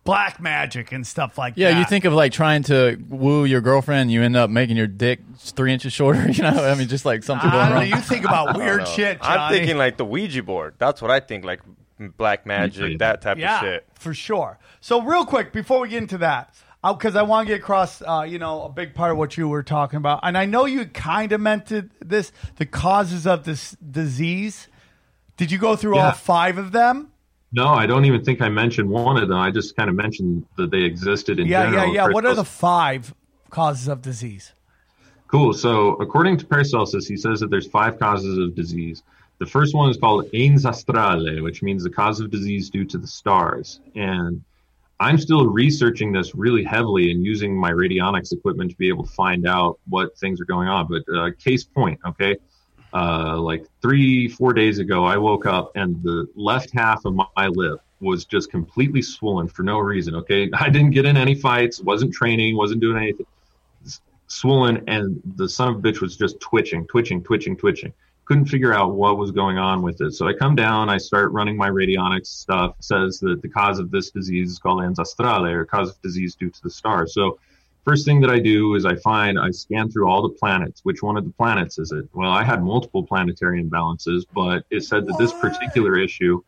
black 0.04 0.40
magic 0.40 0.92
and 0.92 1.06
stuff 1.06 1.36
like 1.36 1.54
Yeah, 1.56 1.68
that. 1.68 1.72
Yeah, 1.74 1.78
you 1.80 1.84
think 1.84 2.04
of 2.06 2.12
like 2.14 2.32
trying 2.32 2.62
to 2.64 2.96
woo 3.08 3.44
your 3.44 3.60
girlfriend, 3.60 4.10
you 4.10 4.22
end 4.22 4.34
up 4.36 4.48
making 4.50 4.76
your 4.76 4.86
dick 4.86 5.20
three 5.36 5.72
inches 5.72 5.92
shorter. 5.92 6.26
You 6.32 6.42
know, 6.42 6.64
I 6.64 6.74
mean, 6.74 6.88
just 6.88 7.04
like 7.04 7.22
something 7.22 7.48
I 7.50 7.52
going 7.52 7.64
don't 7.66 7.74
know. 7.74 7.80
wrong. 7.80 7.88
You 7.90 7.96
think 7.96 8.24
about 8.24 8.56
weird 8.62 8.88
shit. 8.88 9.20
Johnny. 9.20 9.38
I'm 9.38 9.52
thinking 9.52 9.76
like 9.76 9.98
the 9.98 10.04
Ouija 10.06 10.42
board. 10.42 10.74
That's 10.78 11.02
what 11.02 11.10
I 11.10 11.20
think. 11.20 11.44
Like 11.44 11.60
black 12.16 12.46
magic, 12.46 12.98
that 13.00 13.20
type 13.20 13.36
yeah, 13.36 13.56
of 13.58 13.60
shit. 13.62 13.86
for 13.94 14.14
sure. 14.14 14.58
So, 14.80 15.02
real 15.02 15.26
quick 15.26 15.52
before 15.52 15.80
we 15.80 15.90
get 15.90 15.98
into 15.98 16.16
that, 16.18 16.54
because 16.82 17.14
I 17.16 17.22
want 17.22 17.46
to 17.46 17.54
get 17.54 17.60
across, 17.60 18.02
uh, 18.02 18.24
you 18.28 18.38
know, 18.38 18.62
a 18.64 18.68
big 18.68 18.94
part 18.94 19.10
of 19.12 19.18
what 19.18 19.36
you 19.36 19.48
were 19.48 19.62
talking 19.62 19.98
about, 19.98 20.20
and 20.22 20.36
I 20.36 20.46
know 20.46 20.64
you 20.64 20.86
kind 20.86 21.32
of 21.32 21.40
meant 21.40 21.66
to, 21.66 21.88
this 22.04 22.32
the 22.56 22.66
causes 22.66 23.26
of 23.26 23.44
this 23.44 23.72
disease. 23.72 24.68
Did 25.36 25.50
you 25.50 25.58
go 25.58 25.76
through 25.76 25.96
all 25.98 26.12
five 26.12 26.58
of 26.58 26.72
them? 26.72 27.12
No, 27.52 27.66
I 27.68 27.86
don't 27.86 28.04
even 28.04 28.24
think 28.24 28.40
I 28.40 28.48
mentioned 28.48 28.88
one 28.88 29.16
of 29.16 29.28
them. 29.28 29.38
I 29.38 29.50
just 29.50 29.74
kind 29.74 29.90
of 29.90 29.96
mentioned 29.96 30.46
that 30.56 30.70
they 30.70 30.82
existed 30.82 31.40
in 31.40 31.46
Yeah, 31.46 31.64
general. 31.64 31.86
yeah, 31.94 32.06
yeah. 32.06 32.12
What 32.12 32.24
are 32.24 32.34
the 32.34 32.44
five 32.44 33.12
causes 33.50 33.88
of 33.88 34.02
disease? 34.02 34.52
Cool. 35.26 35.52
So, 35.52 35.94
according 35.94 36.36
to 36.38 36.46
Paracelsus, 36.46 37.06
he 37.08 37.16
says 37.16 37.40
that 37.40 37.50
there's 37.50 37.66
five 37.66 37.98
causes 37.98 38.38
of 38.38 38.54
disease. 38.54 39.02
The 39.38 39.46
first 39.46 39.74
one 39.74 39.90
is 39.90 39.96
called 39.96 40.28
ens 40.34 40.64
astrale, 40.64 41.42
which 41.42 41.62
means 41.62 41.82
the 41.82 41.90
cause 41.90 42.20
of 42.20 42.30
disease 42.30 42.68
due 42.70 42.84
to 42.84 42.98
the 42.98 43.06
stars. 43.06 43.80
And 43.94 44.44
I'm 45.00 45.16
still 45.16 45.46
researching 45.46 46.12
this 46.12 46.34
really 46.34 46.62
heavily 46.62 47.10
and 47.10 47.24
using 47.24 47.56
my 47.56 47.72
radionics 47.72 48.32
equipment 48.32 48.70
to 48.70 48.76
be 48.76 48.88
able 48.88 49.06
to 49.06 49.12
find 49.12 49.46
out 49.46 49.80
what 49.88 50.16
things 50.18 50.40
are 50.42 50.44
going 50.44 50.68
on. 50.68 50.88
But 50.88 51.02
uh, 51.14 51.30
case 51.38 51.64
point, 51.64 51.98
okay, 52.06 52.36
uh, 52.92 53.38
like 53.38 53.64
three, 53.80 54.28
four 54.28 54.52
days 54.52 54.78
ago, 54.78 55.04
I 55.04 55.16
woke 55.16 55.46
up 55.46 55.72
and 55.74 56.02
the 56.02 56.28
left 56.36 56.70
half 56.74 57.06
of 57.06 57.14
my 57.14 57.46
lip 57.46 57.80
was 58.00 58.26
just 58.26 58.50
completely 58.50 59.00
swollen 59.00 59.48
for 59.48 59.62
no 59.62 59.78
reason. 59.78 60.14
Okay, 60.16 60.50
I 60.54 60.68
didn't 60.68 60.90
get 60.90 61.06
in 61.06 61.16
any 61.16 61.34
fights, 61.34 61.80
wasn't 61.80 62.12
training, 62.12 62.56
wasn't 62.56 62.82
doing 62.82 62.98
anything 62.98 63.26
swollen 64.30 64.84
and 64.86 65.20
the 65.34 65.48
son 65.48 65.68
of 65.68 65.76
a 65.76 65.80
bitch 65.80 66.00
was 66.00 66.16
just 66.16 66.38
twitching, 66.40 66.86
twitching, 66.86 67.22
twitching, 67.22 67.56
twitching. 67.56 67.92
Couldn't 68.30 68.46
figure 68.46 68.72
out 68.72 68.94
what 68.94 69.18
was 69.18 69.32
going 69.32 69.58
on 69.58 69.82
with 69.82 70.00
it. 70.00 70.12
So 70.12 70.28
I 70.28 70.32
come 70.32 70.54
down, 70.54 70.88
I 70.88 70.98
start 70.98 71.32
running 71.32 71.56
my 71.56 71.68
radionics 71.68 72.28
stuff. 72.28 72.76
Says 72.78 73.18
that 73.18 73.42
the 73.42 73.48
cause 73.48 73.80
of 73.80 73.90
this 73.90 74.12
disease 74.12 74.52
is 74.52 74.60
called 74.60 74.84
ens 74.84 75.00
astrale 75.00 75.46
or 75.46 75.64
cause 75.64 75.90
of 75.90 76.00
disease 76.00 76.36
due 76.36 76.48
to 76.48 76.62
the 76.62 76.70
stars. 76.70 77.12
So 77.12 77.40
first 77.84 78.04
thing 78.04 78.20
that 78.20 78.30
I 78.30 78.38
do 78.38 78.76
is 78.76 78.86
I 78.86 78.94
find 78.94 79.36
I 79.36 79.50
scan 79.50 79.90
through 79.90 80.08
all 80.08 80.22
the 80.22 80.28
planets. 80.28 80.82
Which 80.84 81.02
one 81.02 81.16
of 81.16 81.24
the 81.24 81.32
planets 81.32 81.80
is 81.80 81.90
it? 81.90 82.08
Well, 82.12 82.30
I 82.30 82.44
had 82.44 82.62
multiple 82.62 83.02
planetary 83.02 83.64
imbalances, 83.64 84.24
but 84.32 84.64
it 84.70 84.84
said 84.84 85.08
that 85.08 85.18
this 85.18 85.32
particular 85.32 85.98
issue 85.98 86.40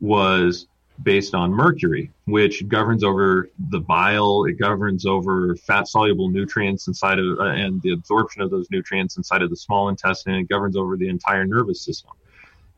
was 0.00 0.68
based 1.02 1.34
on 1.34 1.50
Mercury, 1.50 2.10
which 2.26 2.66
governs 2.68 3.02
over 3.02 3.50
the 3.70 3.80
bile, 3.80 4.44
it 4.44 4.52
governs 4.52 5.06
over 5.06 5.56
fat 5.56 5.88
soluble 5.88 6.28
nutrients 6.28 6.86
inside 6.86 7.18
of, 7.18 7.38
uh, 7.38 7.44
and 7.44 7.82
the 7.82 7.92
absorption 7.92 8.42
of 8.42 8.50
those 8.50 8.70
nutrients 8.70 9.16
inside 9.16 9.42
of 9.42 9.50
the 9.50 9.56
small 9.56 9.88
intestine. 9.88 10.34
It 10.34 10.48
governs 10.48 10.76
over 10.76 10.96
the 10.96 11.08
entire 11.08 11.44
nervous 11.44 11.82
system. 11.82 12.12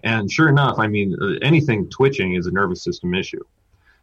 And 0.03 0.31
sure 0.31 0.49
enough, 0.49 0.79
I 0.79 0.87
mean, 0.87 1.17
uh, 1.21 1.39
anything 1.43 1.89
twitching 1.91 2.35
is 2.35 2.47
a 2.47 2.51
nervous 2.51 2.83
system 2.83 3.15
issue. 3.15 3.43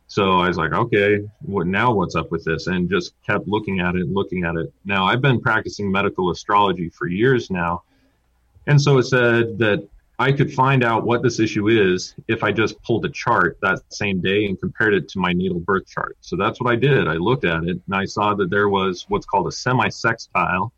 So 0.07 0.39
I 0.39 0.47
was 0.47 0.57
like, 0.57 0.73
okay, 0.73 1.21
what 1.41 1.65
now? 1.65 1.91
What's 1.91 2.15
up 2.15 2.29
with 2.29 2.43
this? 2.43 2.67
And 2.67 2.89
just 2.89 3.13
kept 3.25 3.47
looking 3.47 3.79
at 3.79 3.95
it 3.95 4.07
looking 4.09 4.43
at 4.43 4.55
it. 4.55 4.71
Now 4.85 5.05
I've 5.05 5.21
been 5.21 5.41
practicing 5.41 5.91
medical 5.91 6.29
astrology 6.29 6.89
for 6.89 7.07
years 7.07 7.49
now, 7.49 7.83
and 8.67 8.79
so 8.79 8.97
it 8.97 9.03
said 9.03 9.57
that 9.59 9.87
I 10.19 10.31
could 10.31 10.53
find 10.53 10.83
out 10.83 11.05
what 11.05 11.23
this 11.23 11.39
issue 11.39 11.69
is 11.69 12.13
if 12.27 12.43
I 12.43 12.51
just 12.51 12.81
pulled 12.83 13.03
a 13.05 13.09
chart 13.09 13.57
that 13.61 13.79
same 13.89 14.21
day 14.21 14.45
and 14.45 14.59
compared 14.59 14.93
it 14.93 15.09
to 15.09 15.19
my 15.19 15.33
natal 15.33 15.59
birth 15.59 15.87
chart. 15.87 16.17
So 16.21 16.35
that's 16.35 16.61
what 16.61 16.71
I 16.71 16.75
did. 16.75 17.07
I 17.07 17.13
looked 17.13 17.45
at 17.45 17.63
it 17.63 17.81
and 17.85 17.95
I 17.95 18.05
saw 18.05 18.35
that 18.35 18.49
there 18.49 18.69
was 18.69 19.05
what's 19.09 19.25
called 19.25 19.47
a 19.47 19.51
semi-sextile 19.51 20.71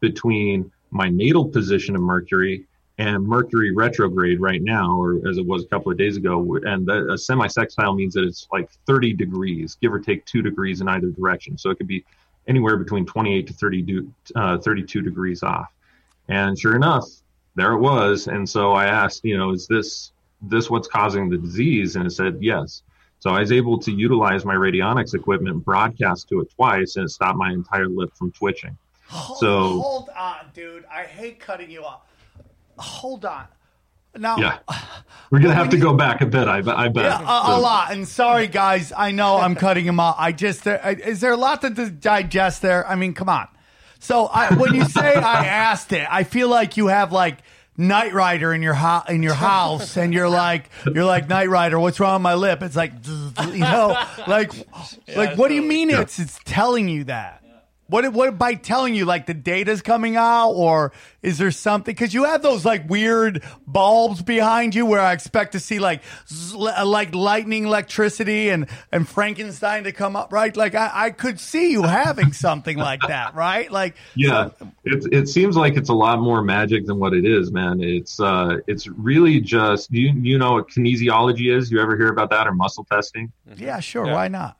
between 0.00 0.70
my 0.90 1.08
natal 1.08 1.48
position 1.48 1.96
of 1.96 2.02
Mercury 2.02 2.66
and 2.98 3.26
Mercury 3.26 3.74
retrograde 3.74 4.40
right 4.40 4.62
now, 4.62 4.94
or 4.94 5.26
as 5.26 5.38
it 5.38 5.46
was 5.46 5.64
a 5.64 5.66
couple 5.68 5.90
of 5.90 5.96
days 5.96 6.18
ago. 6.18 6.58
And 6.64 6.86
the, 6.86 7.12
a 7.12 7.18
semi-sextile 7.18 7.94
means 7.94 8.12
that 8.14 8.24
it's 8.24 8.46
like 8.52 8.70
30 8.86 9.14
degrees, 9.14 9.78
give 9.80 9.92
or 9.92 10.00
take 10.00 10.26
two 10.26 10.42
degrees 10.42 10.82
in 10.82 10.88
either 10.88 11.08
direction. 11.08 11.56
So 11.56 11.70
it 11.70 11.78
could 11.78 11.88
be 11.88 12.04
anywhere 12.46 12.76
between 12.76 13.06
28 13.06 13.46
to 13.46 13.54
30, 13.54 14.06
uh, 14.36 14.58
32 14.58 15.00
degrees 15.00 15.42
off. 15.42 15.72
And 16.28 16.58
sure 16.58 16.76
enough, 16.76 17.06
there 17.54 17.72
it 17.72 17.78
was. 17.78 18.26
And 18.28 18.48
so 18.48 18.72
I 18.72 18.86
asked, 18.86 19.24
you 19.24 19.36
know, 19.36 19.50
is 19.52 19.66
this 19.66 20.12
this 20.40 20.68
what's 20.70 20.88
causing 20.88 21.28
the 21.30 21.38
disease? 21.38 21.96
And 21.96 22.06
it 22.06 22.10
said 22.10 22.38
yes. 22.40 22.82
So 23.20 23.30
I 23.30 23.40
was 23.40 23.52
able 23.52 23.78
to 23.78 23.92
utilize 23.92 24.44
my 24.44 24.54
radionics 24.56 25.14
equipment, 25.14 25.64
broadcast 25.64 26.28
to 26.30 26.40
it 26.40 26.50
twice, 26.56 26.96
and 26.96 27.04
it 27.04 27.08
stopped 27.10 27.38
my 27.38 27.52
entire 27.52 27.86
lip 27.88 28.10
from 28.16 28.32
twitching. 28.32 28.76
Hold, 29.08 29.38
So- 29.38 29.80
hold 29.80 30.08
on, 30.16 30.46
dude. 30.54 30.84
I 30.92 31.02
hate 31.04 31.38
cutting 31.38 31.70
you 31.70 31.84
off. 31.84 32.00
Hold 32.78 33.24
on. 33.24 33.44
Now, 34.18 34.36
Yeah, 34.36 34.58
uh, 34.68 34.78
we're 35.30 35.38
gonna 35.38 35.54
have 35.54 35.70
to 35.70 35.78
go 35.78 35.94
back 35.94 36.20
a 36.20 36.26
bit. 36.26 36.46
I, 36.48 36.60
bet- 36.60 36.76
I 36.76 36.88
bet. 36.88 37.04
Yeah, 37.04 37.20
a, 37.20 37.42
a 37.52 37.54
So- 37.54 37.60
lot. 37.60 37.92
And 37.92 38.06
sorry, 38.08 38.46
guys. 38.48 38.92
I 38.94 39.10
know 39.12 39.36
I'm 39.38 39.54
cutting 39.54 39.84
him 39.86 40.00
off. 40.00 40.16
I 40.18 40.32
just 40.32 40.64
there, 40.64 40.80
is 41.02 41.20
there 41.20 41.32
a 41.32 41.36
lot 41.36 41.62
to 41.62 41.70
digest 41.90 42.60
there? 42.60 42.86
I 42.88 42.94
mean, 42.96 43.14
come 43.14 43.28
on. 43.28 43.48
So 44.02 44.26
I, 44.26 44.54
when 44.54 44.74
you 44.74 44.84
say 44.84 45.14
I 45.14 45.46
asked 45.46 45.92
it, 45.92 46.06
I 46.10 46.24
feel 46.24 46.48
like 46.48 46.76
you 46.76 46.88
have 46.88 47.12
like 47.12 47.38
Knight 47.76 48.12
Rider 48.12 48.52
in 48.52 48.60
your 48.60 48.74
ho- 48.74 49.04
in 49.08 49.22
your 49.22 49.32
house, 49.34 49.96
and 49.96 50.12
you're 50.12 50.28
like 50.28 50.68
you're 50.92 51.04
like 51.04 51.28
Knight 51.28 51.48
Rider. 51.48 51.78
What's 51.78 52.00
wrong 52.00 52.14
with 52.14 52.22
my 52.22 52.34
lip? 52.34 52.62
It's 52.62 52.74
like 52.74 52.92
you 53.06 53.58
know, 53.58 53.96
like 54.26 54.52
like 55.16 55.38
what 55.38 55.48
do 55.48 55.54
you 55.54 55.62
mean? 55.62 55.88
It's 55.88 56.18
it's 56.18 56.38
telling 56.44 56.88
you 56.88 57.04
that. 57.04 57.41
What 57.92 58.10
what 58.14 58.38
by 58.38 58.54
telling 58.54 58.94
you 58.94 59.04
like 59.04 59.26
the 59.26 59.34
data's 59.34 59.82
coming 59.82 60.16
out 60.16 60.52
or 60.52 60.92
is 61.20 61.36
there 61.36 61.50
something 61.50 61.94
because 61.94 62.14
you 62.14 62.24
have 62.24 62.40
those 62.40 62.64
like 62.64 62.88
weird 62.88 63.44
bulbs 63.66 64.22
behind 64.22 64.74
you 64.74 64.86
where 64.86 65.02
I 65.02 65.12
expect 65.12 65.52
to 65.52 65.60
see 65.60 65.78
like 65.78 66.00
z- 66.26 66.56
like 66.56 67.14
lightning 67.14 67.66
electricity 67.66 68.48
and 68.48 68.66
and 68.90 69.06
Frankenstein 69.06 69.84
to 69.84 69.92
come 69.92 70.16
up 70.16 70.32
right 70.32 70.56
like 70.56 70.74
I, 70.74 70.90
I 70.94 71.10
could 71.10 71.38
see 71.38 71.70
you 71.70 71.82
having 71.82 72.32
something 72.46 72.78
like 72.78 73.02
that 73.08 73.34
right 73.34 73.70
like 73.70 73.96
Yeah, 74.14 74.48
it 74.84 75.12
it 75.12 75.28
seems 75.28 75.54
like 75.54 75.76
it's 75.76 75.90
a 75.90 75.94
lot 75.94 76.18
more 76.18 76.40
magic 76.42 76.86
than 76.86 76.98
what 76.98 77.12
it 77.12 77.26
is, 77.26 77.52
man. 77.52 77.82
It's 77.82 78.18
uh, 78.18 78.60
it's 78.66 78.86
really 78.86 79.38
just 79.38 79.92
you 79.92 80.14
you 80.14 80.38
know 80.38 80.52
what 80.52 80.70
kinesiology 80.70 81.54
is. 81.54 81.70
You 81.70 81.78
ever 81.82 81.98
hear 81.98 82.08
about 82.08 82.30
that 82.30 82.46
or 82.48 82.54
muscle 82.54 82.84
testing? 82.84 83.30
yeah 83.56 83.80
sure 83.80 84.06
why 84.06 84.28
not 84.28 84.56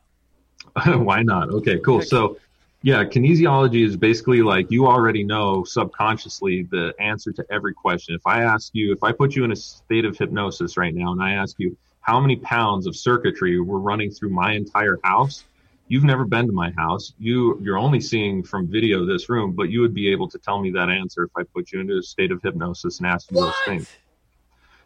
Why 0.86 1.22
not? 1.22 1.50
Okay, 1.50 1.78
cool. 1.80 2.02
So, 2.02 2.38
yeah, 2.82 3.04
kinesiology 3.04 3.86
is 3.86 3.96
basically 3.96 4.42
like 4.42 4.70
you 4.70 4.86
already 4.86 5.22
know 5.22 5.62
subconsciously 5.62 6.64
the 6.70 6.92
answer 6.98 7.30
to 7.32 7.44
every 7.48 7.72
question. 7.72 8.14
If 8.16 8.26
I 8.26 8.42
ask 8.42 8.70
you, 8.74 8.92
if 8.92 9.04
I 9.04 9.12
put 9.12 9.36
you 9.36 9.44
in 9.44 9.52
a 9.52 9.56
state 9.56 10.04
of 10.04 10.18
hypnosis 10.18 10.76
right 10.76 10.92
now 10.92 11.12
and 11.12 11.22
I 11.22 11.32
ask 11.32 11.54
you 11.58 11.76
how 12.00 12.20
many 12.20 12.36
pounds 12.36 12.88
of 12.88 12.96
circuitry 12.96 13.60
were 13.60 13.78
running 13.78 14.10
through 14.10 14.30
my 14.30 14.54
entire 14.54 14.98
house, 15.04 15.44
you've 15.86 16.02
never 16.02 16.24
been 16.24 16.48
to 16.48 16.52
my 16.52 16.72
house. 16.72 17.12
You 17.20 17.56
you're 17.62 17.78
only 17.78 18.00
seeing 18.00 18.42
from 18.42 18.66
video 18.66 19.06
this 19.06 19.28
room, 19.28 19.52
but 19.52 19.70
you 19.70 19.80
would 19.80 19.94
be 19.94 20.10
able 20.10 20.28
to 20.30 20.38
tell 20.38 20.60
me 20.60 20.72
that 20.72 20.90
answer 20.90 21.22
if 21.22 21.30
I 21.36 21.44
put 21.54 21.70
you 21.70 21.80
into 21.80 21.98
a 21.98 22.02
state 22.02 22.32
of 22.32 22.42
hypnosis 22.42 22.98
and 22.98 23.06
asked 23.06 23.30
you 23.30 23.38
those 23.38 23.54
things. 23.64 23.86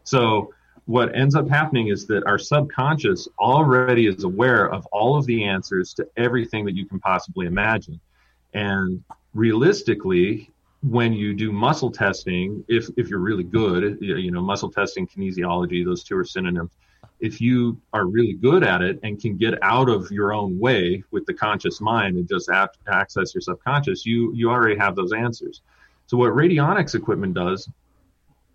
So 0.04 0.52
what 0.86 1.14
ends 1.16 1.34
up 1.34 1.48
happening 1.48 1.88
is 1.88 2.06
that 2.06 2.24
our 2.26 2.38
subconscious 2.38 3.28
already 3.40 4.06
is 4.06 4.22
aware 4.22 4.72
of 4.72 4.86
all 4.86 5.16
of 5.16 5.26
the 5.26 5.44
answers 5.44 5.92
to 5.94 6.08
everything 6.16 6.64
that 6.64 6.76
you 6.76 6.86
can 6.86 7.00
possibly 7.00 7.46
imagine. 7.46 8.00
And 8.54 9.02
realistically, 9.34 10.50
when 10.82 11.12
you 11.12 11.34
do 11.34 11.50
muscle 11.50 11.90
testing, 11.90 12.64
if, 12.68 12.88
if 12.96 13.08
you're 13.08 13.18
really 13.18 13.42
good, 13.42 13.98
you 14.00 14.30
know, 14.30 14.40
muscle 14.40 14.70
testing, 14.70 15.08
kinesiology, 15.08 15.84
those 15.84 16.04
two 16.04 16.16
are 16.16 16.24
synonyms. 16.24 16.70
If 17.18 17.40
you 17.40 17.80
are 17.92 18.06
really 18.06 18.34
good 18.34 18.62
at 18.62 18.80
it 18.82 19.00
and 19.02 19.20
can 19.20 19.36
get 19.36 19.60
out 19.62 19.88
of 19.88 20.10
your 20.12 20.32
own 20.32 20.56
way 20.56 21.02
with 21.10 21.26
the 21.26 21.34
conscious 21.34 21.80
mind 21.80 22.16
and 22.16 22.28
just 22.28 22.48
access 22.48 23.34
your 23.34 23.40
subconscious, 23.40 24.06
you, 24.06 24.32
you 24.34 24.50
already 24.50 24.76
have 24.76 24.94
those 24.94 25.12
answers. 25.12 25.62
So 26.06 26.16
what 26.16 26.32
radionics 26.32 26.94
equipment 26.94 27.34
does 27.34 27.68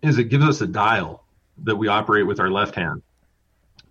is 0.00 0.18
it 0.18 0.24
gives 0.24 0.46
us 0.46 0.62
a 0.62 0.66
dial 0.66 1.21
that 1.64 1.76
we 1.76 1.88
operate 1.88 2.26
with 2.26 2.40
our 2.40 2.50
left 2.50 2.74
hand. 2.74 3.02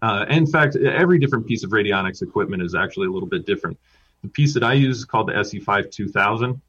Uh, 0.02 0.26
in 0.30 0.48
fact, 0.48 0.76
every 0.76 1.20
different 1.20 1.46
piece 1.46 1.64
of 1.64 1.72
radionics 1.72 2.22
equipment 2.22 2.64
is 2.64 2.74
actually 2.74 3.08
a 3.08 3.12
little 3.12 3.30
bit 3.30 3.46
different. 3.46 3.78
The 4.24 4.30
piece 4.30 4.54
that 4.54 4.64
I 4.64 4.74
use 4.74 5.00
is 5.00 5.06
called 5.06 5.28
the 5.28 5.34
SE5 5.34 5.92
2000, 5.92 6.62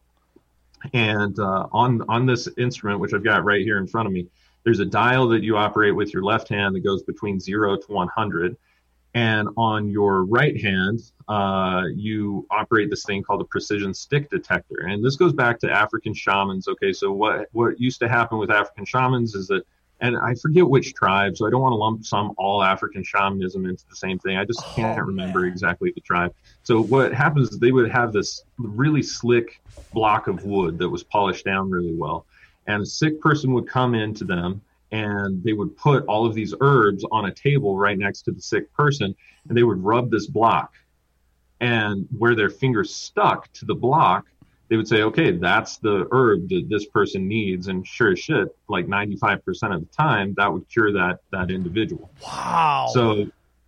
and 0.92 1.38
uh, 1.38 1.66
on 1.72 2.02
on 2.08 2.26
this 2.26 2.48
instrument, 2.58 3.00
which 3.00 3.14
I've 3.14 3.24
got 3.24 3.44
right 3.44 3.62
here 3.62 3.78
in 3.78 3.86
front 3.86 4.06
of 4.06 4.12
me, 4.12 4.26
there's 4.64 4.80
a 4.80 4.86
dial 4.86 5.28
that 5.28 5.42
you 5.42 5.56
operate 5.56 5.94
with 5.94 6.12
your 6.12 6.22
left 6.22 6.48
hand 6.48 6.74
that 6.74 6.80
goes 6.80 7.02
between 7.02 7.40
zero 7.40 7.76
to 7.76 7.92
100, 7.92 8.56
and 9.14 9.48
on 9.56 9.90
your 9.90 10.24
right 10.24 10.60
hand, 10.60 11.00
uh, 11.28 11.84
you 11.94 12.46
operate 12.50 12.90
this 12.90 13.04
thing 13.04 13.22
called 13.22 13.42
a 13.42 13.44
precision 13.44 13.92
stick 13.92 14.30
detector. 14.30 14.86
And 14.86 15.04
this 15.04 15.16
goes 15.16 15.32
back 15.32 15.58
to 15.60 15.70
African 15.70 16.14
shamans. 16.14 16.68
Okay, 16.68 16.92
so 16.92 17.12
what 17.12 17.48
what 17.52 17.78
used 17.80 18.00
to 18.00 18.08
happen 18.08 18.38
with 18.38 18.50
African 18.50 18.84
shamans 18.84 19.34
is 19.34 19.46
that 19.48 19.64
and 20.02 20.18
I 20.18 20.34
forget 20.34 20.68
which 20.68 20.94
tribe, 20.94 21.36
so 21.36 21.46
I 21.46 21.50
don't 21.50 21.62
want 21.62 21.72
to 21.72 21.76
lump 21.76 22.04
some 22.04 22.34
all 22.36 22.62
African 22.62 23.04
shamanism 23.04 23.64
into 23.64 23.84
the 23.88 23.94
same 23.94 24.18
thing. 24.18 24.36
I 24.36 24.44
just 24.44 24.60
oh, 24.60 24.72
can't 24.74 25.00
remember 25.00 25.46
exactly 25.46 25.92
the 25.94 26.00
tribe. 26.00 26.34
So 26.64 26.82
what 26.82 27.14
happens 27.14 27.50
is 27.50 27.60
they 27.60 27.70
would 27.70 27.90
have 27.90 28.12
this 28.12 28.42
really 28.58 29.02
slick 29.02 29.62
block 29.92 30.26
of 30.26 30.44
wood 30.44 30.76
that 30.78 30.88
was 30.88 31.04
polished 31.04 31.44
down 31.44 31.70
really 31.70 31.94
well, 31.94 32.26
and 32.66 32.82
a 32.82 32.86
sick 32.86 33.20
person 33.20 33.52
would 33.54 33.68
come 33.68 33.94
into 33.94 34.24
them 34.24 34.60
and 34.90 35.42
they 35.42 35.54
would 35.54 35.74
put 35.76 36.04
all 36.04 36.26
of 36.26 36.34
these 36.34 36.52
herbs 36.60 37.02
on 37.10 37.26
a 37.26 37.32
table 37.32 37.78
right 37.78 37.96
next 37.96 38.22
to 38.22 38.32
the 38.32 38.42
sick 38.42 38.70
person, 38.74 39.14
and 39.48 39.56
they 39.56 39.62
would 39.62 39.82
rub 39.82 40.10
this 40.10 40.26
block, 40.26 40.74
and 41.60 42.06
where 42.18 42.34
their 42.34 42.50
fingers 42.50 42.94
stuck 42.94 43.50
to 43.52 43.64
the 43.64 43.74
block, 43.74 44.26
they 44.72 44.78
would 44.78 44.88
say, 44.88 45.02
okay, 45.02 45.32
that's 45.32 45.76
the 45.76 46.08
herb 46.12 46.48
that 46.48 46.66
this 46.70 46.86
person 46.86 47.28
needs. 47.28 47.68
And 47.68 47.86
sure 47.86 48.12
as 48.12 48.20
shit, 48.20 48.48
like 48.70 48.86
95% 48.86 49.38
of 49.74 49.80
the 49.82 49.88
time, 49.94 50.32
that 50.38 50.50
would 50.50 50.66
cure 50.70 50.90
that, 50.94 51.18
that 51.30 51.50
individual. 51.50 52.10
wow 52.22 52.88
So 52.90 53.26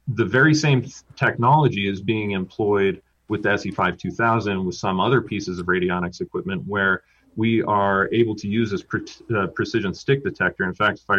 the 0.09 0.25
very 0.25 0.55
same 0.55 0.83
technology 1.15 1.91
is 1.91 2.01
being 2.01 2.31
employed 2.31 3.03
with 3.29 3.43
the 3.43 3.51
SE5 3.51 3.99
2000 3.99 4.65
with 4.65 4.77
some 4.77 4.99
other 4.99 5.21
pieces 5.21 5.59
of 5.59 5.67
radionics 5.67 6.23
equipment 6.23 6.67
where 6.67 7.03
we 7.37 7.63
are 7.65 8.09
able 8.11 8.35
to 8.37 8.49
use 8.49 8.71
this 8.71 8.83
pre- 8.83 9.05
uh, 9.37 9.49
precision 9.49 9.93
stick 9.93 10.25
detector. 10.25 10.65
In 10.65 10.73
fact, 10.73 11.01
if 11.01 11.11
I 11.11 11.19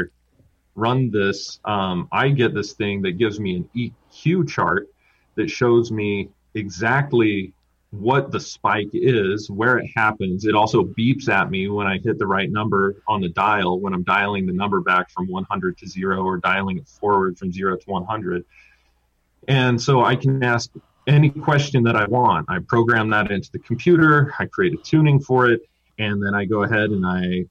run 0.74 1.12
this, 1.12 1.60
um, 1.64 2.08
I 2.12 2.30
get 2.30 2.56
this 2.56 2.74
thing 2.74 3.04
that 3.04 3.20
gives 3.20 3.40
me 3.40 3.58
an 3.58 3.70
EQ 3.76 4.50
chart 4.50 4.90
that 5.36 5.48
shows 5.48 5.92
me 5.92 6.30
exactly 6.56 7.54
what 8.00 8.32
the 8.32 8.39
spike 8.39 8.89
is, 8.93 9.50
where 9.50 9.78
it 9.78 9.89
happens. 9.96 10.46
It 10.46 10.56
also 10.56 10.84
beeps 10.84 11.30
at 11.30 11.50
me 11.50 11.68
when 11.70 11.88
I 11.88 11.98
hit 11.98 12.18
the 12.18 12.28
right 12.28 12.52
number 12.52 12.96
on 13.08 13.22
the 13.22 13.30
dial 13.30 13.80
when 13.80 13.93
I'm 13.93 14.04
dialing 14.04 14.46
the 14.46 14.54
number 14.54 14.82
back 14.82 15.10
from 15.10 15.28
100 15.28 15.78
to 15.80 15.88
0 15.88 16.24
or 16.24 16.38
dialing 16.38 16.78
it 16.78 16.88
forward 16.88 17.38
from 17.38 17.52
0 17.52 17.78
to 17.78 17.89
100. 17.89 18.46
And 19.48 19.82
so 19.82 20.04
I 20.04 20.16
can 20.16 20.43
ask 20.43 20.72
any 21.08 21.30
question 21.30 21.84
that 21.84 21.96
I 21.96 22.06
want. 22.06 22.48
I 22.50 22.60
program 22.60 23.10
that 23.12 23.32
into 23.32 23.52
the 23.52 23.60
computer, 23.60 24.34
I 24.39 24.46
create 24.46 24.74
a 24.74 24.78
tuning 24.78 25.20
for 25.20 25.50
it, 25.52 25.62
and 26.00 26.22
then 26.24 26.34
I 26.34 26.46
go 26.46 26.64
ahead 26.64 26.89
and 26.89 27.06
I 27.06 27.46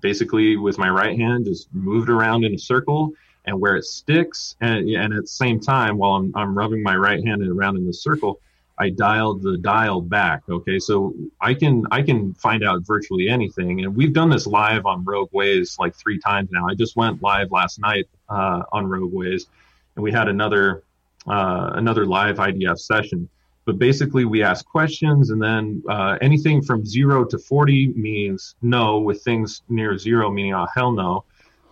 basically 0.00 0.56
with 0.56 0.78
my 0.78 0.88
right 0.88 1.18
hand 1.18 1.44
just 1.44 1.68
move 1.74 2.08
it 2.08 2.12
around 2.12 2.44
in 2.44 2.54
a 2.54 2.58
circle 2.58 3.12
and 3.44 3.60
where 3.60 3.76
it 3.76 3.84
sticks 3.84 4.56
and, 4.60 4.88
and 4.88 5.12
at 5.12 5.22
the 5.22 5.26
same 5.26 5.60
time 5.60 5.98
while 5.98 6.12
I'm, 6.12 6.32
I'm 6.34 6.56
rubbing 6.56 6.82
my 6.82 6.96
right 6.96 7.22
hand 7.24 7.46
around 7.46 7.76
in 7.76 7.86
the 7.86 7.92
circle 7.92 8.40
I 8.78 8.90
dialed 8.90 9.42
the 9.42 9.56
dial 9.56 10.00
back. 10.00 10.42
Okay, 10.48 10.78
so 10.78 11.14
I 11.40 11.54
can 11.54 11.84
I 11.90 12.02
can 12.02 12.34
find 12.34 12.62
out 12.62 12.82
virtually 12.82 13.28
anything, 13.28 13.84
and 13.84 13.96
we've 13.96 14.12
done 14.12 14.30
this 14.30 14.46
live 14.46 14.84
on 14.86 15.04
Rogue 15.04 15.30
Ways 15.32 15.76
like 15.78 15.94
three 15.94 16.18
times 16.18 16.50
now. 16.52 16.66
I 16.68 16.74
just 16.74 16.96
went 16.96 17.22
live 17.22 17.50
last 17.50 17.78
night 17.78 18.06
uh, 18.28 18.62
on 18.72 18.86
Rogue 18.86 19.12
Ways, 19.12 19.46
and 19.94 20.02
we 20.02 20.12
had 20.12 20.28
another 20.28 20.82
uh, 21.26 21.70
another 21.74 22.04
live 22.06 22.36
IDF 22.36 22.78
session. 22.78 23.28
But 23.64 23.78
basically, 23.78 24.26
we 24.26 24.42
ask 24.42 24.64
questions, 24.66 25.30
and 25.30 25.42
then 25.42 25.82
uh, 25.88 26.18
anything 26.20 26.62
from 26.62 26.84
zero 26.84 27.24
to 27.24 27.38
forty 27.38 27.88
means 27.88 28.56
no, 28.62 28.98
with 28.98 29.22
things 29.22 29.62
near 29.68 29.96
zero 29.96 30.30
meaning 30.30 30.54
oh 30.54 30.66
hell 30.74 30.92
no. 30.92 31.24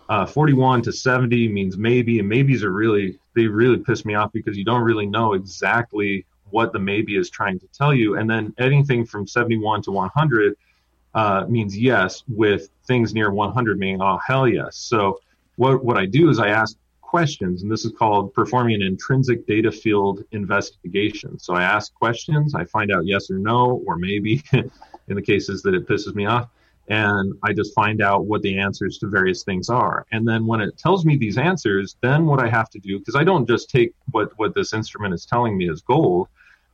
uh, 0.09 0.25
41 0.25 0.81
to 0.83 0.91
70 0.91 1.47
means 1.49 1.77
maybe, 1.77 2.19
and 2.19 2.29
maybes 2.29 2.63
are 2.63 2.71
really 2.71 3.19
they 3.35 3.47
really 3.47 3.77
piss 3.77 4.05
me 4.05 4.15
off 4.15 4.31
because 4.33 4.57
you 4.57 4.65
don't 4.65 4.81
really 4.81 5.05
know 5.05 5.33
exactly 5.33 6.25
what 6.49 6.73
the 6.73 6.79
maybe 6.79 7.15
is 7.15 7.29
trying 7.29 7.59
to 7.59 7.67
tell 7.67 7.93
you. 7.93 8.17
And 8.17 8.29
then 8.29 8.53
anything 8.57 9.05
from 9.05 9.27
71 9.27 9.81
to 9.83 9.91
100 9.91 10.55
uh, 11.13 11.45
means 11.47 11.77
yes, 11.77 12.23
with 12.27 12.69
things 12.87 13.13
near 13.13 13.31
100 13.31 13.79
meaning 13.79 14.01
oh 14.01 14.19
hell 14.25 14.47
yes. 14.47 14.77
So 14.77 15.19
what 15.55 15.83
what 15.83 15.97
I 15.97 16.05
do 16.05 16.29
is 16.29 16.39
I 16.39 16.49
ask 16.49 16.77
questions, 17.01 17.61
and 17.63 17.71
this 17.71 17.85
is 17.85 17.93
called 17.97 18.33
performing 18.33 18.75
an 18.75 18.81
intrinsic 18.81 19.47
data 19.47 19.71
field 19.71 20.25
investigation. 20.31 21.39
So 21.39 21.53
I 21.53 21.63
ask 21.63 21.93
questions, 21.93 22.53
I 22.53 22.65
find 22.65 22.91
out 22.91 23.05
yes 23.05 23.31
or 23.31 23.37
no, 23.37 23.81
or 23.87 23.95
maybe 23.95 24.43
in 24.53 25.15
the 25.15 25.21
cases 25.21 25.61
that 25.61 25.73
it 25.73 25.87
pisses 25.87 26.13
me 26.13 26.25
off, 26.25 26.49
and 26.89 27.33
I 27.43 27.53
just 27.53 27.73
find 27.73 28.01
out 28.01 28.25
what 28.25 28.41
the 28.41 28.59
answers 28.59 28.97
to 28.97 29.07
various 29.07 29.43
things 29.43 29.69
are. 29.69 30.05
And 30.11 30.27
then 30.27 30.45
when 30.45 30.59
it 30.59 30.77
tells 30.77 31.05
me 31.05 31.15
these 31.15 31.37
answers, 31.37 31.95
then 32.01 32.25
what 32.25 32.41
I 32.41 32.49
have 32.49 32.69
to 32.71 32.79
do, 32.79 32.99
because 32.99 33.15
I 33.15 33.23
don't 33.23 33.47
just 33.47 33.69
take 33.69 33.93
what, 34.11 34.37
what 34.37 34.53
this 34.53 34.73
instrument 34.73 35.13
is 35.13 35.25
telling 35.25 35.57
me 35.57 35.69
as 35.69 35.81
gold, 35.81 36.27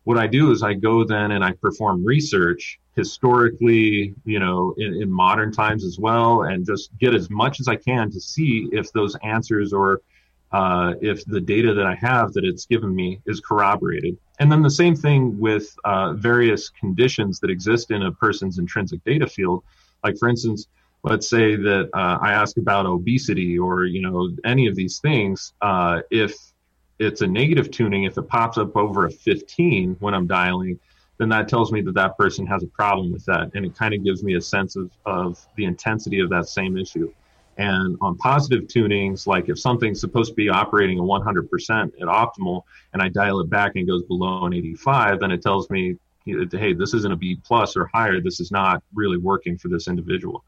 what 0.04 0.18
I 0.18 0.28
do 0.28 0.52
is 0.52 0.64
I 0.64 0.74
go 0.74 1.04
then 1.04 1.32
and 1.32 1.44
I 1.44 1.52
perform 1.54 2.04
research 2.04 2.80
historically, 2.96 4.14
you 4.26 4.40
know, 4.40 4.74
in, 4.78 5.02
in 5.02 5.12
modern 5.12 5.52
times 5.52 5.86
as 5.86 5.98
well, 6.00 6.44
and 6.44 6.66
just 6.66 6.90
get 7.00 7.14
as 7.14 7.30
much 7.30 7.60
as 7.60 7.68
I 7.68 7.76
can 7.76 8.12
to 8.12 8.20
see 8.20 8.68
if 8.72 8.92
those 8.92 9.16
answers 9.24 9.74
or 9.74 10.02
uh, 10.52 10.96
if 11.02 11.24
the 11.26 11.40
data 11.40 11.74
that 11.74 11.86
I 11.86 11.96
have 11.96 12.34
that 12.34 12.44
it's 12.44 12.66
given 12.66 12.94
me 12.94 13.22
is 13.26 13.40
corroborated. 13.40 14.18
And 14.40 14.52
then 14.52 14.62
the 14.62 14.70
same 14.70 14.96
thing 14.96 15.40
with 15.40 15.74
uh, 15.86 16.14
various 16.14 16.70
conditions 16.70 17.40
that 17.40 17.50
exist 17.50 17.92
in 17.92 18.02
a 18.04 18.12
person's 18.12 18.58
intrinsic 18.58 19.04
data 19.06 19.28
field. 19.28 19.64
Like, 20.04 20.18
for 20.18 20.28
instance, 20.28 20.68
let's 21.04 21.30
say 21.30 21.56
that 21.56 21.90
uh, 21.94 22.18
I 22.22 22.34
ask 22.34 22.58
about 22.58 22.86
obesity 22.86 23.58
or, 23.58 23.86
you 23.86 24.02
know, 24.02 24.32
any 24.44 24.68
of 24.68 24.76
these 24.76 25.00
things. 25.00 25.54
Uh, 25.62 26.02
if 26.10 26.36
it's 27.02 27.22
a 27.22 27.28
negative 27.28 27.72
tuning, 27.72 28.04
if 28.04 28.18
it 28.18 28.28
pops 28.28 28.58
up 28.58 28.76
over 28.76 29.06
a 29.06 29.12
15 29.12 29.98
when 30.00 30.14
I'm 30.14 30.28
dialing, 30.28 30.80
then 31.18 31.30
that 31.30 31.48
tells 31.48 31.72
me 31.72 31.82
that 31.82 31.94
that 31.94 32.18
person 32.18 32.46
has 32.48 32.64
a 32.64 32.68
problem 32.68 33.12
with 33.12 33.26
that. 33.26 33.52
And 33.54 33.66
it 33.66 33.76
kind 33.76 33.94
of 33.94 34.04
gives 34.04 34.24
me 34.24 34.36
a 34.36 34.42
sense 34.42 34.76
of, 34.76 34.92
of 35.06 35.46
the 35.56 35.66
intensity 35.66 36.20
of 36.20 36.30
that 36.30 36.48
same 36.48 36.78
issue. 36.78 37.12
And 37.58 37.98
on 38.02 38.18
positive 38.18 38.64
tunings, 38.64 39.28
like 39.28 39.50
if 39.50 39.60
something's 39.60 40.00
supposed 40.00 40.30
to 40.30 40.36
be 40.36 40.50
operating 40.50 40.98
at 40.98 41.04
100% 41.04 41.86
at 41.86 42.08
optimal 42.08 42.64
and 42.94 43.02
I 43.02 43.10
dial 43.10 43.40
it 43.40 43.50
back 43.50 43.74
and 43.76 43.84
it 43.84 43.92
goes 43.92 44.04
below 44.04 44.46
an 44.46 44.54
85, 44.54 45.20
then 45.20 45.32
it 45.32 45.42
tells 45.42 45.70
me, 45.70 45.98
hey, 46.26 46.74
this 46.74 46.94
isn't 46.94 47.12
a 47.12 47.16
B 47.16 47.38
plus 47.44 47.76
or 47.76 47.90
higher. 47.94 48.22
This 48.22 48.40
is 48.40 48.52
not 48.52 48.84
really 48.94 49.18
working 49.18 49.58
for 49.58 49.68
this 49.68 49.88
individual. 49.88 50.44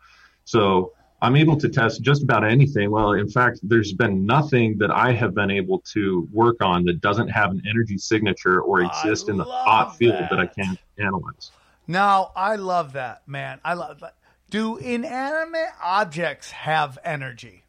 So 0.46 0.94
I'm 1.24 1.38
able 1.38 1.56
to 1.56 1.70
test 1.70 2.02
just 2.02 2.22
about 2.22 2.44
anything. 2.44 2.92
Well, 2.92 3.14
in 3.14 3.30
fact, 3.30 3.62
there's 3.64 3.94
been 3.94 4.26
nothing 4.26 4.78
that 4.80 4.92
I 4.92 5.14
have 5.14 5.34
been 5.34 5.50
able 5.50 5.80
to 5.94 6.28
work 6.34 6.62
on 6.62 6.84
that 6.84 7.00
doesn't 7.00 7.30
have 7.30 7.52
an 7.52 7.64
energy 7.66 7.98
signature 7.98 8.60
or 8.60 8.82
exist 8.82 9.30
in 9.30 9.38
the 9.38 9.46
hot 9.46 9.96
field 9.96 10.16
that. 10.16 10.30
that 10.32 10.40
I 10.42 10.48
can't 10.48 10.78
analyze. 10.98 11.52
Now, 11.88 12.34
I 12.36 12.58
love 12.58 12.92
that, 12.94 13.26
man. 13.26 13.62
I 13.64 13.74
love 13.76 14.02
that. 14.02 14.16
Do 14.50 14.76
inanimate 14.76 15.70
objects 15.82 16.52
have 16.52 17.00
energy? 17.06 17.64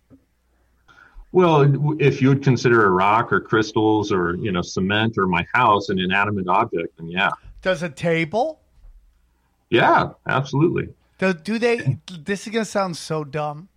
Well, 1.31 1.97
if 2.01 2.21
you 2.21 2.31
would 2.31 2.43
consider 2.43 2.87
a 2.87 2.91
rock 2.91 3.33
or 3.33 3.41
crystals 3.41 4.11
or 4.11 4.35
you 4.35 4.51
know 4.51 4.63
cement 4.63 5.15
or 5.17 5.29
my 5.29 5.47
house 5.55 5.91
an 5.91 6.01
inanimate 6.01 6.49
object, 6.49 6.97
then 6.99 7.09
yeah. 7.09 7.31
Does 7.63 7.85
a 7.85 7.89
table? 7.89 8.61
Yeah, 9.71 10.11
absolutely. 10.27 10.89
Do, 11.33 11.39
do 11.39 11.59
they? 11.59 11.99
This 12.18 12.47
is 12.47 12.53
gonna 12.53 12.64
sound 12.64 12.97
so 12.97 13.25
dumb. 13.25 13.68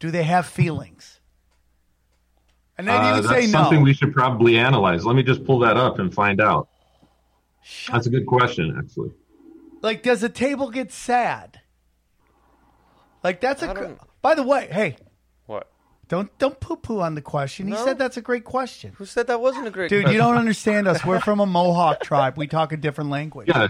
Do 0.00 0.10
they 0.10 0.24
have 0.24 0.46
feelings? 0.46 1.20
And 2.78 2.88
then 2.88 3.00
Uh, 3.00 3.16
you 3.16 3.22
that's 3.22 3.28
say 3.34 3.46
no. 3.46 3.62
something 3.62 3.82
we 3.82 3.92
should 3.94 4.12
probably 4.12 4.58
analyze. 4.58 5.04
Let 5.06 5.14
me 5.16 5.22
just 5.22 5.44
pull 5.44 5.58
that 5.60 5.76
up 5.76 5.98
and 5.98 6.12
find 6.12 6.40
out. 6.40 6.68
Shut- 7.62 7.92
That's 7.94 8.06
a 8.06 8.10
good 8.10 8.26
question, 8.26 8.74
actually. 8.76 9.12
like, 9.82 10.02
does 10.02 10.22
a 10.22 10.28
table 10.28 10.70
get 10.70 10.90
sad? 10.90 11.60
Like 13.22 13.40
that's 13.40 13.62
a. 13.62 13.70
I 13.70 13.74
gr- 13.74 13.86
By 14.20 14.34
the 14.34 14.42
way, 14.42 14.68
hey, 14.70 14.96
What? 15.46 15.70
don't 16.08 16.36
don't 16.38 16.58
poo 16.58 16.74
poo 16.76 17.00
on 17.00 17.14
the 17.14 17.22
question. 17.22 17.66
He 17.68 17.72
No. 17.74 17.84
said 17.84 17.98
that's 17.98 18.16
a 18.16 18.20
great 18.22 18.44
question. 18.44 18.94
Who 18.96 19.04
said 19.04 19.28
that 19.28 19.40
wasn't 19.40 19.68
a 19.68 19.70
great 19.70 19.88
Dude, 19.90 20.08
you 20.08 20.18
don't 20.18 20.36
understand 20.36 20.88
us. 20.88 21.04
We're 21.04 21.20
from 21.20 21.38
a 21.38 21.46
Mohawk 21.46 22.00
tribe. 22.02 22.36
We 22.36 22.48
talk 22.48 22.72
a 22.72 22.76
different 22.76 23.10
language. 23.10 23.46
Yeah, 23.48 23.68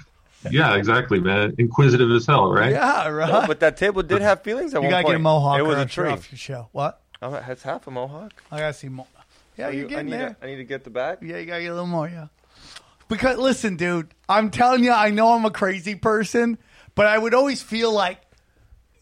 yeah, 0.50 0.76
exactly, 0.76 1.20
man. 1.20 1.54
Inquisitive 1.58 2.10
as 2.10 2.26
hell, 2.26 2.50
right? 2.52 2.72
Yeah, 2.72 3.08
right. 3.08 3.28
No, 3.30 3.46
but 3.46 3.60
that 3.60 3.76
table 3.76 4.02
did 4.02 4.22
have 4.22 4.42
feelings 4.42 4.74
at 4.74 4.78
you 4.78 4.80
one 4.82 4.84
You 4.86 4.90
gotta 4.90 5.02
point. 5.04 5.12
get 5.14 5.20
a 5.20 5.22
Mohawk. 5.22 5.58
It 5.58 5.62
or 5.62 5.64
was 5.64 5.76
a 5.76 5.80
else 5.80 5.92
tree. 5.92 6.08
off 6.08 6.32
your 6.32 6.38
show. 6.38 6.68
What? 6.72 7.00
Oh, 7.20 7.34
it's 7.48 7.62
half 7.62 7.86
a 7.86 7.90
mohawk. 7.90 8.32
I 8.50 8.58
gotta 8.58 8.72
see 8.74 8.88
more. 8.88 9.06
Yeah, 9.56 9.68
you're 9.68 9.82
you- 9.82 9.86
I 9.86 9.88
getting 9.90 10.06
need 10.06 10.12
there. 10.12 10.28
To, 10.30 10.36
I 10.42 10.46
need 10.46 10.56
to 10.56 10.64
get 10.64 10.82
the 10.84 10.90
back. 10.90 11.18
Yeah, 11.22 11.38
you 11.38 11.46
gotta 11.46 11.62
get 11.62 11.68
a 11.68 11.74
little 11.74 11.86
more. 11.86 12.08
Yeah. 12.08 12.26
Because 13.08 13.38
listen, 13.38 13.76
dude, 13.76 14.08
I'm 14.28 14.50
telling 14.50 14.82
you, 14.82 14.90
I 14.92 15.10
know 15.10 15.32
I'm 15.34 15.44
a 15.44 15.50
crazy 15.50 15.94
person, 15.94 16.58
but 16.94 17.06
I 17.06 17.18
would 17.18 17.34
always 17.34 17.62
feel 17.62 17.92
like. 17.92 18.18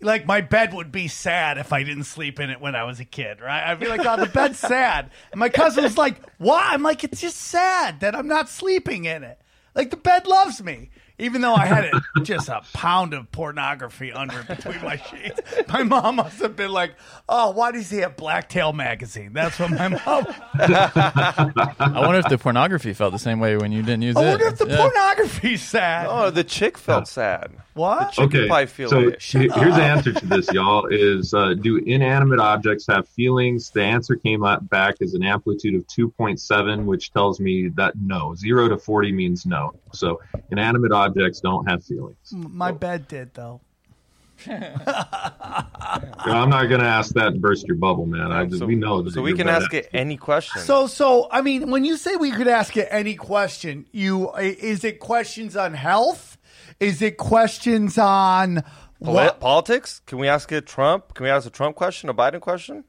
Like 0.03 0.24
my 0.26 0.41
bed 0.41 0.72
would 0.72 0.91
be 0.91 1.09
sad 1.09 1.59
if 1.59 1.74
I 1.74 1.82
didn't 1.82 2.05
sleep 2.05 2.41
in 2.41 2.49
it 2.49 2.59
when 2.59 2.74
I 2.74 2.84
was 2.84 3.01
a 3.01 3.05
kid, 3.05 3.43
right? 3.43 3.62
I'd 3.70 3.78
be 3.80 3.86
like, 3.86 4.01
"Oh, 4.07 4.16
the 4.16 4.24
bed's 4.30 4.59
sad," 4.74 5.11
and 5.30 5.38
my 5.38 5.51
cousin 5.51 5.84
was 5.84 5.99
like, 5.99 6.16
"Why?" 6.38 6.70
I'm 6.72 6.82
like, 6.82 7.05
"It's 7.05 7.20
just 7.20 7.36
sad 7.36 8.01
that 8.01 8.16
I'm 8.16 8.26
not 8.26 8.49
sleeping 8.49 9.05
in 9.05 9.22
it. 9.24 9.38
Like 9.74 9.91
the 9.91 9.99
bed 9.99 10.26
loves 10.26 10.62
me, 10.62 10.88
even 11.20 11.40
though 11.42 11.54
I 11.54 11.66
had 11.66 11.84
it 11.84 11.94
just 12.24 12.48
a 12.48 12.62
pound 12.72 13.14
of 13.14 13.30
pornography 13.32 14.12
under 14.12 14.42
between 14.42 14.82
my 14.82 14.96
sheets." 14.96 15.40
My 15.68 15.82
mom 15.82 16.16
must 16.16 16.40
have 16.40 16.56
been 16.56 16.72
like, 16.72 16.94
"Oh, 17.28 17.50
why 17.50 17.72
does 17.72 17.90
he 17.90 17.98
have 17.98 18.16
Blacktail 18.16 18.72
magazine?" 18.72 19.32
That's 19.32 19.58
what 19.58 19.70
my 19.70 19.88
mom. 19.88 20.26
I 20.54 22.00
wonder 22.00 22.18
if 22.18 22.28
the 22.28 22.38
pornography 22.38 22.92
felt 22.92 23.12
the 23.12 23.18
same 23.18 23.40
way 23.40 23.56
when 23.56 23.72
you 23.72 23.82
didn't 23.82 24.02
use 24.02 24.16
I 24.16 24.22
it. 24.24 24.28
wonder 24.30 24.46
if 24.48 24.58
the 24.58 24.66
Yeah. 24.68 24.76
pornography's 24.76 25.62
sad. 25.62 26.06
Oh, 26.08 26.30
the 26.30 26.44
chick 26.44 26.76
felt 26.78 27.08
sad. 27.08 27.52
What? 27.80 28.12
Chicken 28.12 28.40
Okay, 28.40 28.48
pie 28.48 28.66
feel 28.66 28.90
so 28.90 29.00
he- 29.00 29.48
here's 29.48 29.50
the 29.50 29.82
answer 29.82 30.12
to 30.12 30.26
this, 30.26 30.52
y'all. 30.52 30.86
Is 30.90 31.32
uh, 31.32 31.54
do 31.54 31.78
inanimate 31.78 32.38
objects 32.38 32.86
have 32.88 33.08
feelings? 33.08 33.70
The 33.70 33.82
answer 33.82 34.16
came 34.16 34.44
up 34.44 34.68
back 34.68 34.96
as 35.00 35.14
an 35.14 35.22
amplitude 35.22 35.74
of 35.74 35.86
2.7, 35.86 36.84
which 36.84 37.10
tells 37.10 37.40
me 37.40 37.68
that 37.76 37.94
no. 37.98 38.34
Zero 38.34 38.68
to 38.68 38.76
40 38.76 39.12
means 39.12 39.46
no. 39.46 39.72
So 39.94 40.20
inanimate 40.50 40.92
objects 40.92 41.40
don't 41.40 41.66
have 41.70 41.82
feelings. 41.82 42.18
My 42.32 42.70
bed 42.70 43.08
did 43.08 43.32
though. 43.32 43.62
I'm 44.46 46.50
not 46.50 46.66
going 46.66 46.80
to 46.80 46.86
ask 46.86 47.14
that 47.14 47.28
and 47.28 47.40
burst 47.40 47.66
your 47.66 47.76
bubble, 47.76 48.06
man. 48.06 48.32
I 48.32 48.44
just, 48.44 48.58
so 48.58 48.66
we 48.66 48.74
know 48.74 49.02
that. 49.02 49.12
So 49.12 49.22
we 49.22 49.34
can 49.34 49.48
ask 49.48 49.72
it 49.72 49.88
any 49.92 50.16
question. 50.16 50.62
So, 50.62 50.86
so 50.86 51.28
I 51.30 51.40
mean, 51.40 51.70
when 51.70 51.84
you 51.84 51.96
say 51.96 52.16
we 52.16 52.30
could 52.30 52.48
ask 52.48 52.76
it 52.76 52.88
any 52.90 53.14
question, 53.14 53.86
you 53.92 54.32
is 54.34 54.84
it 54.84 55.00
questions 55.00 55.56
on 55.56 55.74
health? 55.74 56.29
Is 56.80 57.02
it 57.02 57.18
questions 57.18 57.98
on 57.98 58.62
Poli- 59.02 59.14
what? 59.14 59.38
politics? 59.40 60.00
Can 60.06 60.18
we 60.18 60.28
ask 60.28 60.50
it 60.50 60.66
Trump? 60.66 61.12
Can 61.14 61.24
we 61.24 61.30
ask 61.30 61.46
a 61.46 61.50
Trump 61.50 61.76
question, 61.76 62.08
a 62.08 62.14
Biden 62.14 62.40
question? 62.40 62.84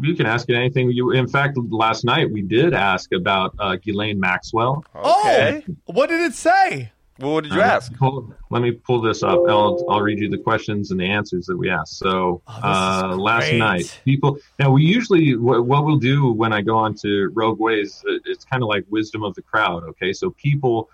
You 0.00 0.14
can 0.14 0.26
ask 0.26 0.48
it 0.48 0.54
anything. 0.54 0.90
You, 0.90 1.10
in 1.10 1.26
fact, 1.28 1.58
last 1.58 2.04
night 2.04 2.30
we 2.30 2.40
did 2.40 2.72
ask 2.72 3.12
about 3.12 3.54
uh, 3.58 3.76
Ghislaine 3.76 4.18
Maxwell. 4.20 4.84
Okay. 4.94 5.64
Oh, 5.68 5.74
what 5.86 6.08
did 6.08 6.20
it 6.22 6.34
say? 6.34 6.92
Well, 7.18 7.34
what 7.34 7.44
did 7.44 7.52
you 7.52 7.60
Uh, 7.60 7.64
ask? 7.64 7.92
hold- 7.96 8.32
let 8.50 8.62
me 8.62 8.70
pull 8.70 9.00
this 9.02 9.22
up. 9.24 9.40
I'll, 9.48 9.84
I'll 9.90 10.00
read 10.00 10.20
you 10.20 10.30
the 10.30 10.38
questions 10.38 10.92
and 10.92 11.00
the 11.00 11.04
answers 11.06 11.46
that 11.46 11.56
we 11.56 11.68
asked. 11.68 11.98
So 11.98 12.40
uh, 12.46 13.14
last 13.18 13.52
night, 13.52 14.00
people. 14.04 14.38
Now 14.60 14.70
we 14.70 14.84
usually 14.84 15.36
what, 15.36 15.66
what 15.66 15.84
we'll 15.84 15.98
do 15.98 16.32
when 16.32 16.52
I 16.52 16.62
go 16.62 16.76
on 16.76 16.94
to 17.02 17.30
Rogue 17.34 17.58
Ways, 17.58 18.02
uh, 18.08 18.14
it's 18.24 18.44
kind 18.44 18.62
of 18.62 18.68
like 18.68 18.84
wisdom 18.88 19.22
of 19.24 19.34
the 19.34 19.42
crowd. 19.42 19.82
Okay, 19.84 20.12
so 20.14 20.30
people. 20.30 20.88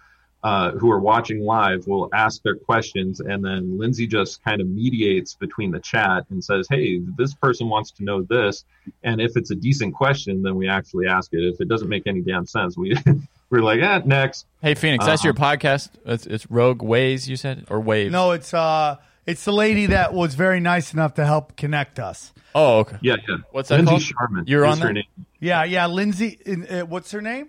Uh, 0.44 0.72
who 0.72 0.90
are 0.92 1.00
watching 1.00 1.40
live 1.40 1.86
will 1.86 2.10
ask 2.12 2.42
their 2.42 2.54
questions, 2.54 3.18
and 3.20 3.42
then 3.42 3.78
Lindsay 3.78 4.06
just 4.06 4.44
kind 4.44 4.60
of 4.60 4.66
mediates 4.68 5.32
between 5.34 5.70
the 5.70 5.80
chat 5.80 6.26
and 6.28 6.44
says, 6.44 6.66
"Hey, 6.68 7.00
this 7.16 7.32
person 7.32 7.70
wants 7.70 7.90
to 7.92 8.04
know 8.04 8.20
this," 8.20 8.66
and 9.02 9.22
if 9.22 9.38
it's 9.38 9.50
a 9.50 9.54
decent 9.54 9.94
question, 9.94 10.42
then 10.42 10.54
we 10.56 10.68
actually 10.68 11.06
ask 11.06 11.32
it. 11.32 11.38
If 11.42 11.62
it 11.62 11.68
doesn't 11.68 11.88
make 11.88 12.06
any 12.06 12.20
damn 12.20 12.44
sense, 12.46 12.76
we 12.76 12.94
we're 13.50 13.62
like, 13.62 13.80
"Ah, 13.82 14.02
next." 14.04 14.44
Hey, 14.60 14.74
Phoenix, 14.74 15.06
that's 15.06 15.22
Uh-huh. 15.22 15.28
your 15.28 15.34
podcast. 15.34 15.88
It's, 16.04 16.26
it's 16.26 16.50
Rogue 16.50 16.82
Ways, 16.82 17.26
you 17.26 17.36
said, 17.36 17.64
or 17.70 17.80
Waves? 17.80 18.12
No, 18.12 18.32
it's 18.32 18.52
uh, 18.52 18.96
it's 19.24 19.46
the 19.46 19.52
lady 19.52 19.86
that 19.86 20.12
was 20.12 20.34
very 20.34 20.60
nice 20.60 20.92
enough 20.92 21.14
to 21.14 21.24
help 21.24 21.56
connect 21.56 21.98
us. 21.98 22.34
Oh, 22.54 22.80
okay. 22.80 22.98
Yeah, 23.00 23.16
yeah. 23.26 23.36
What's 23.50 23.70
that 23.70 23.82
Lindsay 23.82 24.12
called? 24.12 24.30
Scharmyn. 24.30 24.44
You're 24.46 24.66
on 24.66 24.76
her 24.80 24.88
that? 24.88 24.92
name. 24.92 25.04
Yeah, 25.40 25.64
yeah, 25.64 25.86
Lindsay. 25.86 26.38
in- 26.44 26.66
Uh, 26.66 26.80
what's 26.82 27.10
her 27.12 27.22
name? 27.22 27.48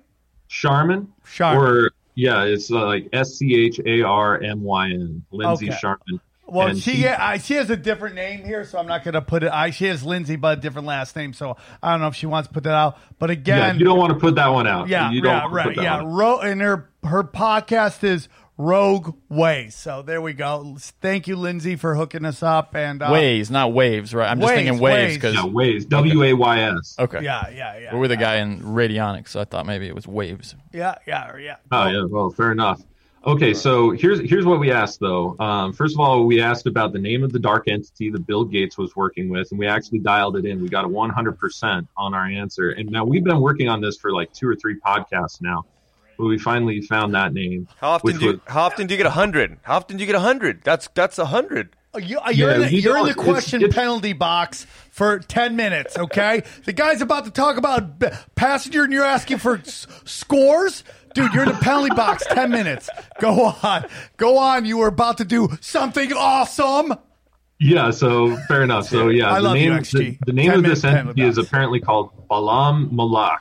Scharmyn. 0.50 1.08
Scharmyn. 1.26 1.58
Or 1.58 1.92
yeah, 2.16 2.44
it's 2.44 2.72
uh, 2.72 2.86
like 2.86 3.10
S 3.14 3.36
C 3.36 3.54
H 3.56 3.80
A 3.86 4.02
R 4.02 4.42
M 4.42 4.62
Y 4.62 4.90
N. 4.90 5.24
Lindsay 5.32 5.70
Okay. 5.70 5.78
Scharmyn. 5.78 6.20
Well, 6.48 6.68
And 6.68 6.78
she 6.80 7.08
I, 7.08 7.38
she 7.40 7.56
has 7.56 7.72
a 7.72 7.76
different 7.76 8.14
name 8.14 8.44
here, 8.44 8.64
so 8.66 8.78
I'm 8.78 8.86
not 8.86 9.04
going 9.04 9.16
to 9.16 9.22
put 9.22 9.42
it. 9.44 9.52
I 9.52 9.72
she 9.72 9.86
has 9.86 10.04
Lindsay, 10.04 10.36
but 10.36 10.60
a 10.60 10.62
different 10.62 10.88
last 10.88 11.16
name, 11.16 11.34
so 11.34 11.58
I 11.82 11.92
don't 11.92 12.02
know 12.02 12.08
if 12.08 12.16
she 12.16 12.28
wants 12.28 12.48
to 12.48 12.54
put 12.54 12.64
that 12.64 12.74
out. 12.76 13.00
But 13.18 13.30
Yeah, 13.30 13.34
again, 13.34 13.80
you 13.80 13.86
don't 13.86 13.98
want 13.98 14.14
to 14.14 14.20
put 14.20 14.36
that 14.36 14.50
one 14.50 14.68
out. 14.68 14.88
Yeah, 14.88 15.12
you 15.12 15.22
don't 15.22 15.34
yeah, 15.34 15.48
right, 15.52 15.76
yeah. 15.76 16.04
Ro- 16.06 16.40
and 16.40 16.62
her 16.62 16.90
her 17.04 17.24
podcast 17.24 18.04
is 18.04 18.30
Rogue 18.58 19.16
Ways. 19.30 19.76
So 19.76 20.02
there 20.02 20.22
we 20.22 20.34
go. 20.34 20.78
Thank 21.02 21.28
you, 21.28 21.36
Lindsay, 21.36 21.76
for 21.76 21.96
hooking 21.96 22.24
us 22.26 22.42
up. 22.42 22.76
And 22.76 23.02
uh, 23.02 23.10
Ways, 23.12 23.52
not 23.52 23.74
waves, 23.74 24.14
right? 24.14 24.30
I'm 24.30 24.40
just 24.40 24.48
Ways, 24.50 24.58
thinking 24.58 24.80
waves 24.80 25.04
ways. 25.08 25.16
because 25.16 25.36
Yeah, 25.36 25.46
Ways. 25.46 25.86
W 25.86 26.24
A 26.24 26.34
Y 26.34 26.60
S. 26.62 26.96
okay, 26.98 27.22
Yeah, 27.24 27.50
yeah, 27.50 27.78
yeah. 27.78 27.94
we're 27.94 28.00
with 28.00 28.12
a 28.12 28.18
guy 28.18 28.38
in 28.38 28.62
radionics, 28.62 29.30
so 29.30 29.42
I 29.42 29.46
thought 29.46 29.66
maybe 29.66 29.88
it 29.88 29.96
was 29.96 30.08
waves. 30.08 30.56
Yeah, 30.72 30.96
yeah, 31.06 31.36
yeah. 31.38 31.56
Oh 31.72 31.88
yeah, 31.88 32.06
well, 32.10 32.30
fair 32.30 32.52
enough. 32.52 32.82
Okay, 33.28 33.56
so 33.56 33.90
here's 33.90 34.20
here's 34.20 34.46
what 34.46 34.60
we 34.60 34.72
asked 34.72 35.00
though. 35.00 35.36
Um, 35.40 35.74
first 35.74 35.96
of 35.96 36.00
all, 36.00 36.26
we 36.26 36.42
asked 36.44 36.68
about 36.68 36.94
the 36.94 37.00
name 37.00 37.24
of 37.24 37.34
the 37.34 37.40
dark 37.40 37.68
entity 37.68 38.12
that 38.12 38.28
Bill 38.28 38.46
Gates 38.46 38.78
was 38.78 38.96
working 38.96 39.30
with, 39.30 39.50
and 39.50 39.60
we 39.60 39.66
actually 39.68 39.98
dialed 40.00 40.38
it 40.38 40.46
in. 40.46 40.62
We 40.62 40.70
got 40.70 40.86
a 40.86 40.88
100% 40.88 41.88
on 41.98 42.14
our 42.14 42.26
answer, 42.28 42.70
and 42.70 42.88
now 42.92 43.04
we've 43.04 43.24
been 43.24 43.42
working 43.42 43.68
on 43.68 43.82
this 43.82 43.98
for 43.98 44.12
like 44.14 44.32
two 44.32 44.48
or 44.48 44.56
three 44.56 44.80
podcasts 44.80 45.42
now, 45.42 45.66
but 46.18 46.26
we 46.26 46.38
finally 46.38 46.82
found 46.82 47.14
that 47.16 47.34
name. 47.34 47.68
How 47.80 47.92
often 47.92 48.18
do 48.18 48.26
you, 48.26 48.32
was- 48.34 48.40
how 48.48 48.64
often 48.64 48.88
do 48.88 48.94
you 48.94 48.98
get 48.98 49.06
a 49.06 49.12
hundred? 49.12 49.58
How 49.64 49.78
often 49.78 49.98
do 49.98 50.02
you 50.02 50.08
get 50.08 50.16
a 50.16 50.20
hundred? 50.20 50.64
That's 50.64 50.88
that's 50.94 51.18
a 51.20 51.26
hundred. 51.26 51.70
Uh, 51.94 52.00
You, 52.00 52.20
uh, 52.20 52.30
you're 52.30 52.50
Yeah, 52.50 52.56
in 52.56 52.62
the, 52.62 52.72
you 52.74 52.80
you're 52.82 52.98
in 52.98 53.06
the 53.06 53.14
don't- 53.14 53.20
it's- 53.26 53.34
question 53.34 53.62
it's- 53.62 53.76
penalty 53.76 54.14
box 54.14 54.66
for 54.92 55.20
10 55.20 55.56
minutes, 55.56 55.98
okay? 55.98 56.44
the 56.66 56.74
guy's 56.74 57.02
about 57.02 57.26
to 57.26 57.32
talk 57.32 57.58
about 57.58 58.02
passenger 58.36 58.84
and 58.84 58.94
you're 58.94 59.04
asking 59.06 59.38
for 59.40 59.58
s- 59.60 59.88
scores? 60.06 60.84
Dude, 61.14 61.34
you're 61.34 61.44
in 61.44 61.50
the 61.50 61.56
penalty 61.56 61.96
box 61.96 62.24
10 62.30 62.52
minutes. 62.52 62.90
Go 63.22 63.54
on. 63.64 63.86
Go 64.18 64.38
on. 64.38 64.66
You 64.66 64.78
were 64.78 64.88
about 64.88 65.18
to 65.20 65.26
do 65.26 65.50
something 65.62 66.12
awesome. 66.14 66.94
Yeah, 67.58 67.92
so 67.92 68.36
fair 68.50 68.64
enough. 68.64 68.90
So 68.90 69.08
yeah, 69.08 69.32
I 69.32 69.36
the 69.36 69.42
love 69.44 69.54
name 69.54 69.72
you, 69.72 69.80
XG. 69.80 70.20
the, 70.20 70.26
the 70.26 70.34
name 70.34 70.52
of 70.52 70.64
this 70.64 70.84
entity 70.84 71.22
is 71.22 71.38
apparently 71.38 71.80
called 71.80 72.12
Ba'al 72.30 72.92
Moloch. 72.92 73.40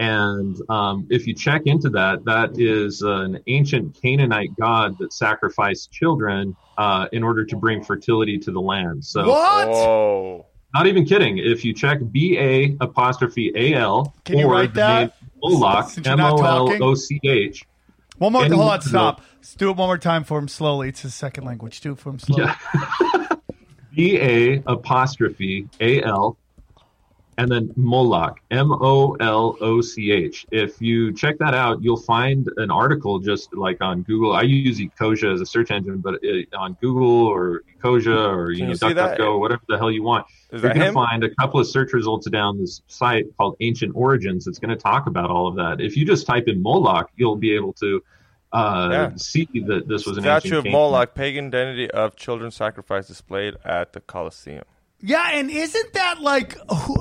And 0.00 0.56
um, 0.70 1.06
if 1.10 1.26
you 1.26 1.34
check 1.34 1.62
into 1.66 1.90
that, 1.90 2.24
that 2.24 2.58
is 2.58 3.02
an 3.02 3.38
ancient 3.48 4.00
Canaanite 4.00 4.56
god 4.58 4.96
that 4.98 5.12
sacrificed 5.12 5.92
children 5.92 6.56
uh, 6.78 7.06
in 7.12 7.22
order 7.22 7.44
to 7.44 7.54
bring 7.56 7.84
fertility 7.84 8.38
to 8.38 8.50
the 8.50 8.60
land. 8.60 9.04
So, 9.04 9.28
What? 9.28 10.46
Not 10.72 10.86
even 10.86 11.04
kidding. 11.04 11.36
If 11.36 11.66
you 11.66 11.74
check 11.74 11.98
B 12.12 12.38
A 12.38 12.76
apostrophe 12.80 13.52
A 13.54 13.74
L 13.74 14.14
Can 14.24 14.38
you 14.38 14.46
or 14.46 14.52
write 14.52 14.72
the 14.72 14.80
that? 14.80 15.00
name 15.00 15.30
Moloch, 15.42 15.90
Since 15.90 16.06
you're 16.06 16.12
M 16.12 16.18
not 16.18 16.32
O 16.32 16.36
talking? 16.38 16.82
L 16.82 16.88
O 16.88 16.94
C 16.94 17.20
H, 17.22 17.64
One 18.16 18.32
more. 18.32 18.44
Hold 18.46 18.70
on. 18.70 18.80
Stop. 18.80 19.20
Let's 19.36 19.54
do 19.54 19.68
it 19.68 19.76
one 19.76 19.88
more 19.88 19.98
time 19.98 20.24
for 20.24 20.38
him 20.38 20.48
slowly. 20.48 20.88
It's 20.88 21.02
his 21.02 21.14
second 21.14 21.44
language. 21.44 21.78
Do 21.82 21.92
it 21.92 21.98
for 21.98 22.08
him 22.10 22.18
slowly. 22.20 22.44
Yeah. 22.44 23.26
B 23.94 24.16
A 24.18 24.62
apostrophe 24.66 25.68
A 25.80 26.02
L 26.04 26.38
and 27.40 27.50
then 27.50 27.72
Moloch, 27.76 28.38
M 28.50 28.70
O 28.70 29.16
L 29.20 29.56
O 29.60 29.80
C 29.80 30.12
H. 30.12 30.46
If 30.50 30.80
you 30.80 31.12
check 31.12 31.38
that 31.38 31.54
out, 31.54 31.82
you'll 31.82 31.96
find 31.96 32.48
an 32.58 32.70
article 32.70 33.18
just 33.18 33.54
like 33.54 33.78
on 33.80 34.02
Google. 34.02 34.34
I 34.34 34.42
use 34.42 34.78
Ecosia 34.78 35.32
as 35.32 35.40
a 35.40 35.46
search 35.46 35.70
engine, 35.70 35.98
but 35.98 36.18
it, 36.22 36.48
on 36.54 36.76
Google 36.82 37.26
or 37.26 37.62
Ecosia 37.78 38.30
or 38.30 38.50
you 38.52 38.64
know 38.64 38.70
you 38.70 38.76
see 38.76 38.92
that? 38.92 39.18
DuckDuckGo, 39.18 39.40
whatever 39.40 39.62
the 39.68 39.78
hell 39.78 39.90
you 39.90 40.02
want, 40.02 40.26
Is 40.52 40.62
you're 40.62 40.74
going 40.74 40.86
to 40.86 40.92
find 40.92 41.24
a 41.24 41.34
couple 41.36 41.58
of 41.58 41.66
search 41.66 41.92
results 41.94 42.28
down 42.28 42.58
this 42.60 42.82
site 42.88 43.24
called 43.38 43.56
Ancient 43.60 43.92
Origins. 43.94 44.46
It's 44.46 44.58
going 44.58 44.70
to 44.70 44.76
talk 44.76 45.06
about 45.06 45.30
all 45.30 45.46
of 45.46 45.56
that. 45.56 45.80
If 45.80 45.96
you 45.96 46.04
just 46.04 46.26
type 46.26 46.44
in 46.46 46.62
Moloch, 46.62 47.10
you'll 47.16 47.36
be 47.36 47.54
able 47.54 47.72
to 47.74 48.02
uh, 48.52 48.88
Yeah. 48.92 49.10
see 49.16 49.48
that 49.66 49.86
this 49.88 50.04
was 50.06 50.18
an 50.18 50.24
statue 50.24 50.56
ancient 50.56 50.66
of. 50.66 50.72
Moloch, 50.72 51.14
pagan 51.14 51.50
deity 51.50 51.90
of 51.90 52.16
children 52.16 52.50
sacrifice 52.50 53.06
displayed 53.06 53.54
at 53.64 53.92
the 53.92 54.00
Colosseum. 54.00 54.64
Yeah, 55.02 55.30
and 55.32 55.50
isn't 55.50 55.92
that 55.94 56.20
like, 56.20 56.58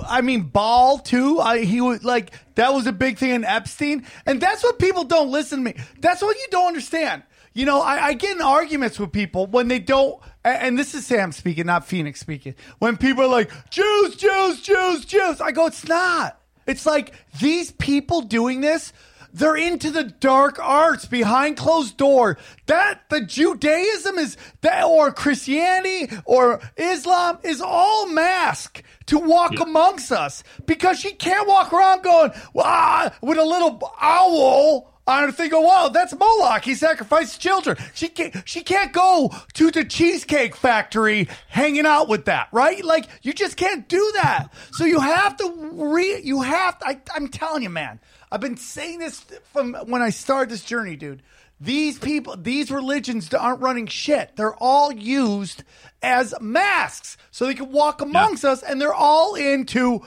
I 0.08 0.22
mean, 0.22 0.44
Baal 0.44 1.00
too? 1.00 1.40
I, 1.40 1.60
he 1.60 1.82
was 1.82 2.04
like, 2.04 2.32
that 2.56 2.74
was 2.74 2.88
a 2.88 2.94
big 2.94 3.18
thing 3.18 3.32
in 3.32 3.44
Epstein. 3.44 4.06
And 4.26 4.40
that's 4.40 4.64
what 4.64 4.80
people 4.80 5.04
don't 5.04 5.32
listen 5.32 5.60
to 5.60 5.66
me. 5.66 5.76
That's 6.00 6.22
what 6.22 6.38
you 6.38 6.46
don't 6.50 6.68
understand. 6.68 7.24
You 7.54 7.66
know, 7.66 7.82
I, 7.82 8.08
I 8.08 8.14
get 8.14 8.38
in 8.38 8.42
arguments 8.42 9.00
with 9.00 9.12
people 9.12 9.48
when 9.48 9.68
they 9.68 9.80
don't, 9.80 10.22
and 10.46 10.80
this 10.80 10.96
is 10.96 11.06
Sam 11.06 11.34
speaking, 11.34 11.66
not 11.66 11.86
Phoenix 11.86 12.20
speaking. 12.22 12.56
When 12.78 12.96
people 12.96 13.24
are 13.24 13.28
like, 13.28 13.52
Jews, 13.70 14.16
Jews, 14.16 14.62
Jews, 14.62 15.04
Jews, 15.04 15.42
I 15.42 15.52
go, 15.52 15.66
it's 15.66 15.86
not. 15.86 16.40
It's 16.68 16.86
like 16.86 17.14
these 17.42 17.72
people 17.72 18.22
doing 18.22 18.62
this, 18.62 18.94
they're 19.34 19.56
into 19.56 19.92
the 19.92 20.04
dark 20.04 20.60
arts 20.60 21.06
behind 21.06 21.58
closed 21.58 21.98
door. 21.98 22.38
That 22.68 23.02
the 23.10 23.22
Judaism 23.22 24.18
is 24.18 24.38
that 24.62 24.84
or 24.84 25.12
Christianity 25.12 26.16
or 26.26 26.60
Islam 26.78 27.40
is 27.44 27.62
all 27.62 28.08
mask 28.08 28.84
to 29.08 29.20
walk 29.20 29.60
amongst 29.60 30.12
us 30.12 30.44
because 30.66 31.00
she 31.00 31.12
can't 31.12 31.48
walk 31.48 31.74
around 31.74 32.04
going 32.04 32.32
ah, 32.56 33.16
with 33.22 33.38
a 33.38 33.44
little 33.44 33.80
owl 34.00 34.94
on 35.10 35.24
her 35.24 35.32
thing. 35.32 35.50
Go, 35.50 35.62
wow, 35.62 35.90
that's 35.90 36.16
Moloch. 36.16 36.64
He 36.64 36.76
sacrificed 36.76 37.42
children. 37.42 37.78
She 37.94 38.08
can't. 38.08 38.36
She 38.46 38.62
can't 38.62 38.94
go 38.94 39.34
to 39.56 39.72
the 39.72 39.84
cheesecake 39.84 40.56
factory 40.56 41.28
hanging 41.48 41.86
out 41.86 42.08
with 42.08 42.26
that, 42.26 42.50
right? 42.52 42.84
Like 42.86 43.10
you 43.24 43.34
just 43.34 43.58
can't 43.58 43.88
do 43.90 44.12
that. 44.16 44.50
So 44.74 44.86
you 44.86 45.00
have 45.00 45.36
to 45.38 45.70
re. 45.74 46.22
You 46.24 46.42
have. 46.42 46.78
To, 46.80 46.88
I, 46.88 47.02
I'm 47.14 47.28
telling 47.28 47.64
you, 47.64 47.70
man. 47.70 48.00
I've 48.32 48.42
been 48.42 48.58
saying 48.58 49.00
this 49.00 49.26
from 49.54 49.74
when 49.86 50.02
I 50.02 50.12
started 50.12 50.50
this 50.50 50.64
journey, 50.64 50.96
dude. 50.96 51.24
These 51.62 52.00
people, 52.00 52.38
these 52.38 52.72
religions 52.72 53.34
aren't 53.34 53.62
running 53.62 53.88
shit. 53.88 54.36
They're 54.36 54.56
all 54.56 54.94
used 54.94 55.64
as 56.02 56.34
masks 56.40 57.18
so 57.32 57.46
they 57.46 57.54
can 57.54 57.72
walk 57.72 58.02
amongst 58.02 58.46
us, 58.46 58.64
and 58.64 58.80
they're 58.80 58.94
all 58.94 59.36
into 59.36 60.02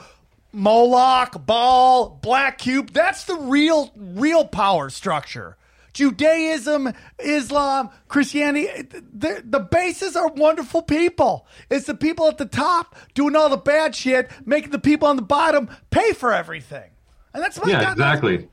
Moloch, 0.51 1.45
Baal, 1.45 2.09
Black 2.09 2.57
Cube. 2.59 2.91
That's 2.91 3.25
the 3.25 3.35
real, 3.35 3.91
real 3.95 4.47
power 4.47 4.89
structure. 4.89 5.57
Judaism, 5.93 6.91
Islam, 7.19 7.91
Christianity, 8.07 8.67
eh, 8.67 8.83
the, 9.13 9.43
the 9.45 9.59
bases 9.59 10.15
are 10.15 10.27
wonderful 10.29 10.81
people. 10.81 11.45
It's 11.69 11.85
the 11.85 11.93
people 11.93 12.27
at 12.27 12.39
the 12.39 12.45
top 12.45 12.95
doing 13.13 13.35
all 13.35 13.49
the 13.49 13.57
bad 13.57 13.95
shit, 13.95 14.31
making 14.43 14.71
the 14.71 14.79
people 14.79 15.07
on 15.07 15.17
the 15.17 15.21
bottom 15.21 15.69
pay 15.91 16.13
for 16.13 16.33
everything. 16.33 16.89
And 17.33 17.43
that's 17.43 17.59
my 17.59 17.69
yeah, 17.69 17.83
God- 17.83 17.91
exactly. 17.93 18.47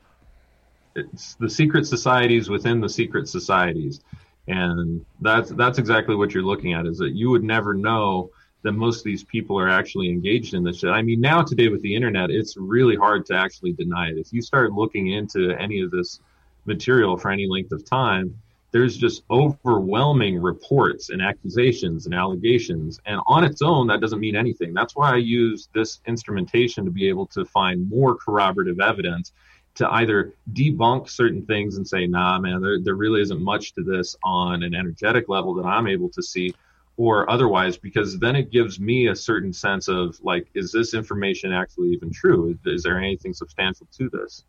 It's 0.95 1.35
the 1.35 1.49
secret 1.49 1.85
societies 1.87 2.49
within 2.49 2.81
the 2.81 2.89
secret 2.89 3.29
societies, 3.29 4.01
and 4.47 5.05
that's 5.21 5.51
that's 5.51 5.77
exactly 5.77 6.15
what 6.15 6.33
you're 6.33 6.43
looking 6.43 6.73
at. 6.73 6.85
Is 6.85 6.97
that 6.97 7.11
you 7.11 7.29
would 7.29 7.43
never 7.43 7.73
know 7.73 8.29
that 8.63 8.73
most 8.73 8.99
of 8.99 9.03
these 9.05 9.23
people 9.23 9.57
are 9.57 9.69
actually 9.69 10.09
engaged 10.09 10.53
in 10.53 10.63
this 10.63 10.79
shit. 10.79 10.89
I 10.89 11.01
mean, 11.01 11.21
now 11.21 11.41
today 11.41 11.69
with 11.69 11.81
the 11.81 11.95
internet, 11.95 12.29
it's 12.29 12.57
really 12.57 12.95
hard 12.95 13.25
to 13.27 13.35
actually 13.35 13.71
deny 13.73 14.09
it. 14.09 14.17
If 14.17 14.31
you 14.33 14.41
start 14.41 14.73
looking 14.73 15.11
into 15.11 15.51
any 15.57 15.81
of 15.81 15.91
this 15.91 16.19
material 16.65 17.17
for 17.17 17.31
any 17.31 17.47
length 17.47 17.71
of 17.71 17.83
time, 17.85 18.37
there's 18.71 18.95
just 18.95 19.23
overwhelming 19.29 20.41
reports 20.41 21.09
and 21.09 21.21
accusations 21.21 22.05
and 22.05 22.15
allegations. 22.15 22.99
And 23.05 23.19
on 23.27 23.43
its 23.43 23.61
own, 23.61 23.87
that 23.87 23.99
doesn't 23.99 24.19
mean 24.19 24.35
anything. 24.35 24.73
That's 24.73 24.95
why 24.95 25.13
I 25.13 25.17
use 25.17 25.67
this 25.73 25.99
instrumentation 26.07 26.85
to 26.85 26.91
be 26.91 27.09
able 27.09 27.27
to 27.27 27.45
find 27.45 27.89
more 27.89 28.15
corroborative 28.15 28.79
evidence 28.79 29.33
to 29.75 29.89
either 29.93 30.33
debunk 30.53 31.09
certain 31.09 31.45
things 31.45 31.77
and 31.77 31.87
say, 31.87 32.07
nah, 32.07 32.39
man, 32.39 32.61
there, 32.61 32.79
there 32.81 32.95
really 32.95 33.21
isn't 33.21 33.41
much 33.41 33.73
to 33.73 33.83
this 33.83 34.15
on 34.23 34.63
an 34.63 34.73
energetic 34.73 35.29
level 35.29 35.53
that 35.55 35.65
I'm 35.65 35.87
able 35.87 36.09
to 36.09 36.23
see, 36.23 36.53
or 36.97 37.29
otherwise, 37.29 37.77
because 37.77 38.19
then 38.19 38.35
it 38.35 38.51
gives 38.51 38.79
me 38.79 39.07
a 39.07 39.15
certain 39.15 39.53
sense 39.53 39.87
of 39.87 40.17
like, 40.23 40.47
is 40.53 40.71
this 40.71 40.93
information 40.93 41.51
actually 41.51 41.89
even 41.89 42.11
true? 42.11 42.49
Is, 42.49 42.57
is 42.65 42.83
there 42.83 42.97
anything 42.97 43.33
substantial 43.33 43.87
to 43.97 44.09
this? 44.09 44.43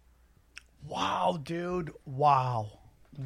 Wow, 0.86 1.40
dude. 1.42 1.92
Wow. 2.04 2.78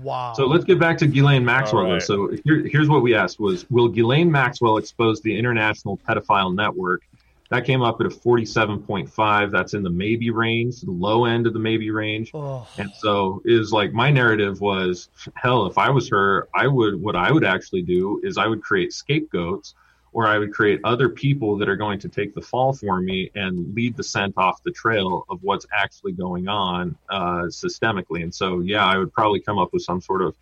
Wow. 0.02 0.32
So 0.34 0.46
let's 0.46 0.64
get 0.64 0.78
back 0.78 0.98
to 0.98 1.06
Ghislaine 1.06 1.44
Maxwell. 1.44 1.84
Though. 1.84 1.92
right. 1.94 2.02
So 2.02 2.30
here, 2.44 2.66
here's 2.66 2.88
what 2.88 3.02
we 3.02 3.14
asked: 3.14 3.38
Was 3.38 3.68
will 3.70 3.88
Ghislaine 3.88 4.30
Maxwell 4.30 4.78
expose 4.78 5.20
the 5.20 5.36
international 5.36 5.98
pedophile 5.98 6.54
network? 6.54 7.02
That 7.50 7.64
came 7.64 7.80
up 7.80 8.00
at 8.00 8.06
a 8.06 8.10
47.5. 8.10 9.52
That's 9.52 9.74
in 9.74 9.84
the 9.84 9.90
maybe 9.90 10.30
range, 10.30 10.80
the 10.80 10.90
low 10.90 11.26
end 11.26 11.46
of 11.46 11.52
the 11.52 11.60
maybe 11.60 11.90
range. 11.90 12.32
Oh. 12.34 12.66
And 12.76 12.90
so 12.98 13.40
is 13.44 13.72
like 13.72 13.92
my 13.92 14.10
narrative 14.10 14.60
was, 14.60 15.08
hell, 15.34 15.66
if 15.66 15.78
I 15.78 15.88
was 15.90 16.08
her, 16.08 16.48
I 16.54 16.66
would 16.66 17.00
what 17.00 17.14
I 17.14 17.30
would 17.30 17.44
actually 17.44 17.82
do 17.82 18.20
is 18.24 18.36
I 18.36 18.48
would 18.48 18.62
create 18.62 18.92
scapegoats 18.92 19.74
or 20.16 20.26
I 20.26 20.38
would 20.38 20.50
create 20.50 20.80
other 20.82 21.10
people 21.10 21.58
that 21.58 21.68
are 21.68 21.76
going 21.76 21.98
to 21.98 22.08
take 22.08 22.34
the 22.34 22.40
fall 22.40 22.72
for 22.72 23.02
me 23.02 23.30
and 23.34 23.74
lead 23.74 23.98
the 23.98 24.02
scent 24.02 24.32
off 24.38 24.62
the 24.62 24.70
trail 24.70 25.26
of 25.28 25.42
what's 25.42 25.66
actually 25.78 26.12
going 26.12 26.48
on 26.48 26.96
uh, 27.10 27.42
systemically. 27.50 28.22
And 28.22 28.34
so, 28.34 28.60
yeah, 28.60 28.82
I 28.82 28.96
would 28.96 29.12
probably 29.12 29.40
come 29.40 29.58
up 29.58 29.74
with 29.74 29.82
some 29.82 30.00
sort 30.00 30.22
of 30.22 30.34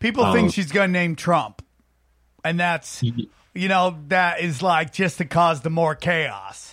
People 0.00 0.24
Uh, 0.24 0.34
think 0.34 0.52
she's 0.52 0.70
going 0.70 0.90
to 0.90 0.92
name 0.92 1.16
Trump. 1.16 1.64
And 2.44 2.60
that's, 2.60 3.02
you 3.54 3.68
know, 3.68 3.98
that 4.08 4.40
is 4.40 4.60
like 4.60 4.92
just 4.92 5.16
to 5.16 5.24
cause 5.24 5.62
the 5.62 5.70
more 5.70 5.94
chaos. 5.94 6.71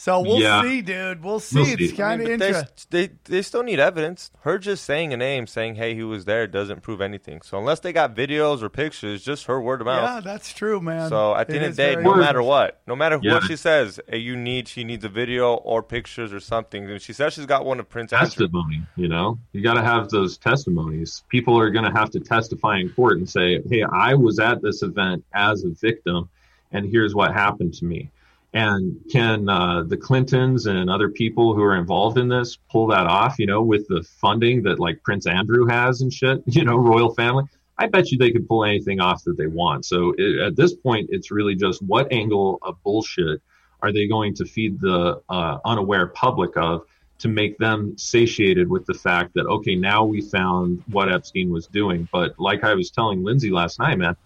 So 0.00 0.18
we'll 0.22 0.40
Yeah. 0.40 0.62
see, 0.62 0.80
dude. 0.80 1.22
We'll 1.22 1.40
see. 1.40 1.60
We'll 1.60 1.66
it's 1.78 1.92
kind 1.92 2.22
of 2.22 2.26
But 2.26 2.38
they, 2.38 2.46
interesting. 2.46 2.86
they 2.88 3.10
they 3.24 3.42
still 3.42 3.62
need 3.62 3.78
evidence. 3.78 4.30
Her 4.44 4.58
just 4.58 4.82
saying 4.86 5.12
a 5.12 5.16
name, 5.18 5.46
saying 5.46 5.74
hey 5.74 5.94
he 5.94 6.02
was 6.02 6.24
there, 6.24 6.46
doesn't 6.46 6.80
prove 6.82 7.02
anything. 7.02 7.42
So 7.42 7.58
unless 7.58 7.80
they 7.80 7.92
got 7.92 8.16
videos 8.16 8.62
or 8.62 8.70
pictures, 8.70 9.22
just 9.22 9.44
her 9.44 9.60
word 9.60 9.82
of 9.82 9.84
mouth. 9.84 10.08
Yeah, 10.08 10.20
that's 10.20 10.54
true, 10.54 10.80
man. 10.80 11.10
So 11.10 11.34
at 11.34 11.48
the 11.48 11.52
It 11.52 11.56
end 11.56 11.64
of 11.66 11.76
the 11.76 11.82
day, 11.82 11.88
no 11.96 12.00
interesting. 12.00 12.20
matter 12.20 12.42
what, 12.42 12.80
no 12.86 12.96
matter 12.96 13.20
Yeah. 13.22 13.34
what 13.34 13.42
she 13.44 13.56
says, 13.56 14.00
you 14.10 14.36
need 14.36 14.68
she 14.68 14.84
needs 14.84 15.04
a 15.04 15.10
video 15.10 15.52
or 15.56 15.82
pictures 15.82 16.32
or 16.32 16.40
something. 16.40 16.90
And 16.90 17.02
she 17.02 17.12
says 17.12 17.34
she's 17.34 17.44
got 17.44 17.66
one 17.66 17.78
of 17.78 17.86
Prince 17.90 18.14
Andrew. 18.14 18.26
testimony 18.46 18.82
you 18.96 19.06
know 19.06 19.38
you 19.52 19.62
got 19.62 19.74
to 19.74 19.82
have 19.82 20.08
those 20.08 20.38
testimonies 20.38 21.24
people 21.28 21.58
are 21.58 21.70
going 21.70 21.84
to 21.84 21.90
have 21.92 22.08
to 22.10 22.20
testify 22.20 22.78
in 22.78 22.88
court 22.94 23.18
and 23.18 23.28
say 23.28 23.60
hey 23.68 23.82
i 23.92 24.14
was 24.14 24.38
at 24.38 24.62
this 24.62 24.82
event 24.82 25.22
as 25.34 25.62
a 25.64 25.68
victim 25.70 26.28
and 26.72 26.86
here's 26.90 27.14
what 27.14 27.32
happened 27.34 27.74
to 27.74 27.84
me 27.84 28.10
and 28.52 28.96
can 29.10 29.48
uh, 29.48 29.82
the 29.84 29.96
clintons 29.96 30.66
and 30.66 30.90
other 30.90 31.08
people 31.08 31.54
who 31.54 31.62
are 31.62 31.76
involved 31.76 32.18
in 32.18 32.28
this 32.28 32.58
pull 32.70 32.88
that 32.88 33.06
off 33.06 33.38
you 33.38 33.46
know 33.46 33.62
with 33.62 33.86
the 33.88 34.02
funding 34.20 34.62
that 34.62 34.80
like 34.80 35.02
prince 35.04 35.26
andrew 35.26 35.66
has 35.66 36.00
and 36.00 36.12
shit 36.12 36.42
you 36.46 36.64
know 36.64 36.76
royal 36.76 37.14
family? 37.14 37.44
I 37.78 37.86
bet 37.86 38.10
you 38.10 38.18
they 38.18 38.30
could 38.30 38.46
pull 38.46 38.66
anything 38.66 39.00
off 39.00 39.24
that 39.24 39.38
they 39.38 39.46
want. 39.46 39.86
So 39.86 40.14
it, 40.18 40.38
at 40.40 40.56
this 40.56 40.74
point 40.74 41.08
it's 41.10 41.30
really 41.30 41.54
just 41.54 41.80
what 41.80 42.12
angle 42.12 42.58
of 42.60 42.82
bullshit 42.82 43.40
are 43.80 43.92
they 43.92 44.06
going 44.06 44.34
to 44.34 44.44
feed 44.44 44.80
the 44.80 45.22
uh, 45.30 45.58
unaware 45.64 46.08
public 46.08 46.56
of 46.56 46.82
to 47.20 47.28
make 47.28 47.56
them 47.58 47.96
satiated 47.96 48.68
with 48.68 48.84
the 48.86 48.94
fact 48.94 49.32
that 49.34 49.46
okay 49.46 49.76
now 49.76 50.04
we 50.04 50.20
found 50.20 50.82
what 50.88 51.10
epstein 51.10 51.50
was 51.50 51.66
doing. 51.68 52.08
But 52.12 52.38
like 52.38 52.64
i 52.64 52.74
was 52.74 52.90
telling 52.90 53.22
lindsay 53.22 53.50
last 53.50 53.78
night 53.78 53.96
man 53.98 54.16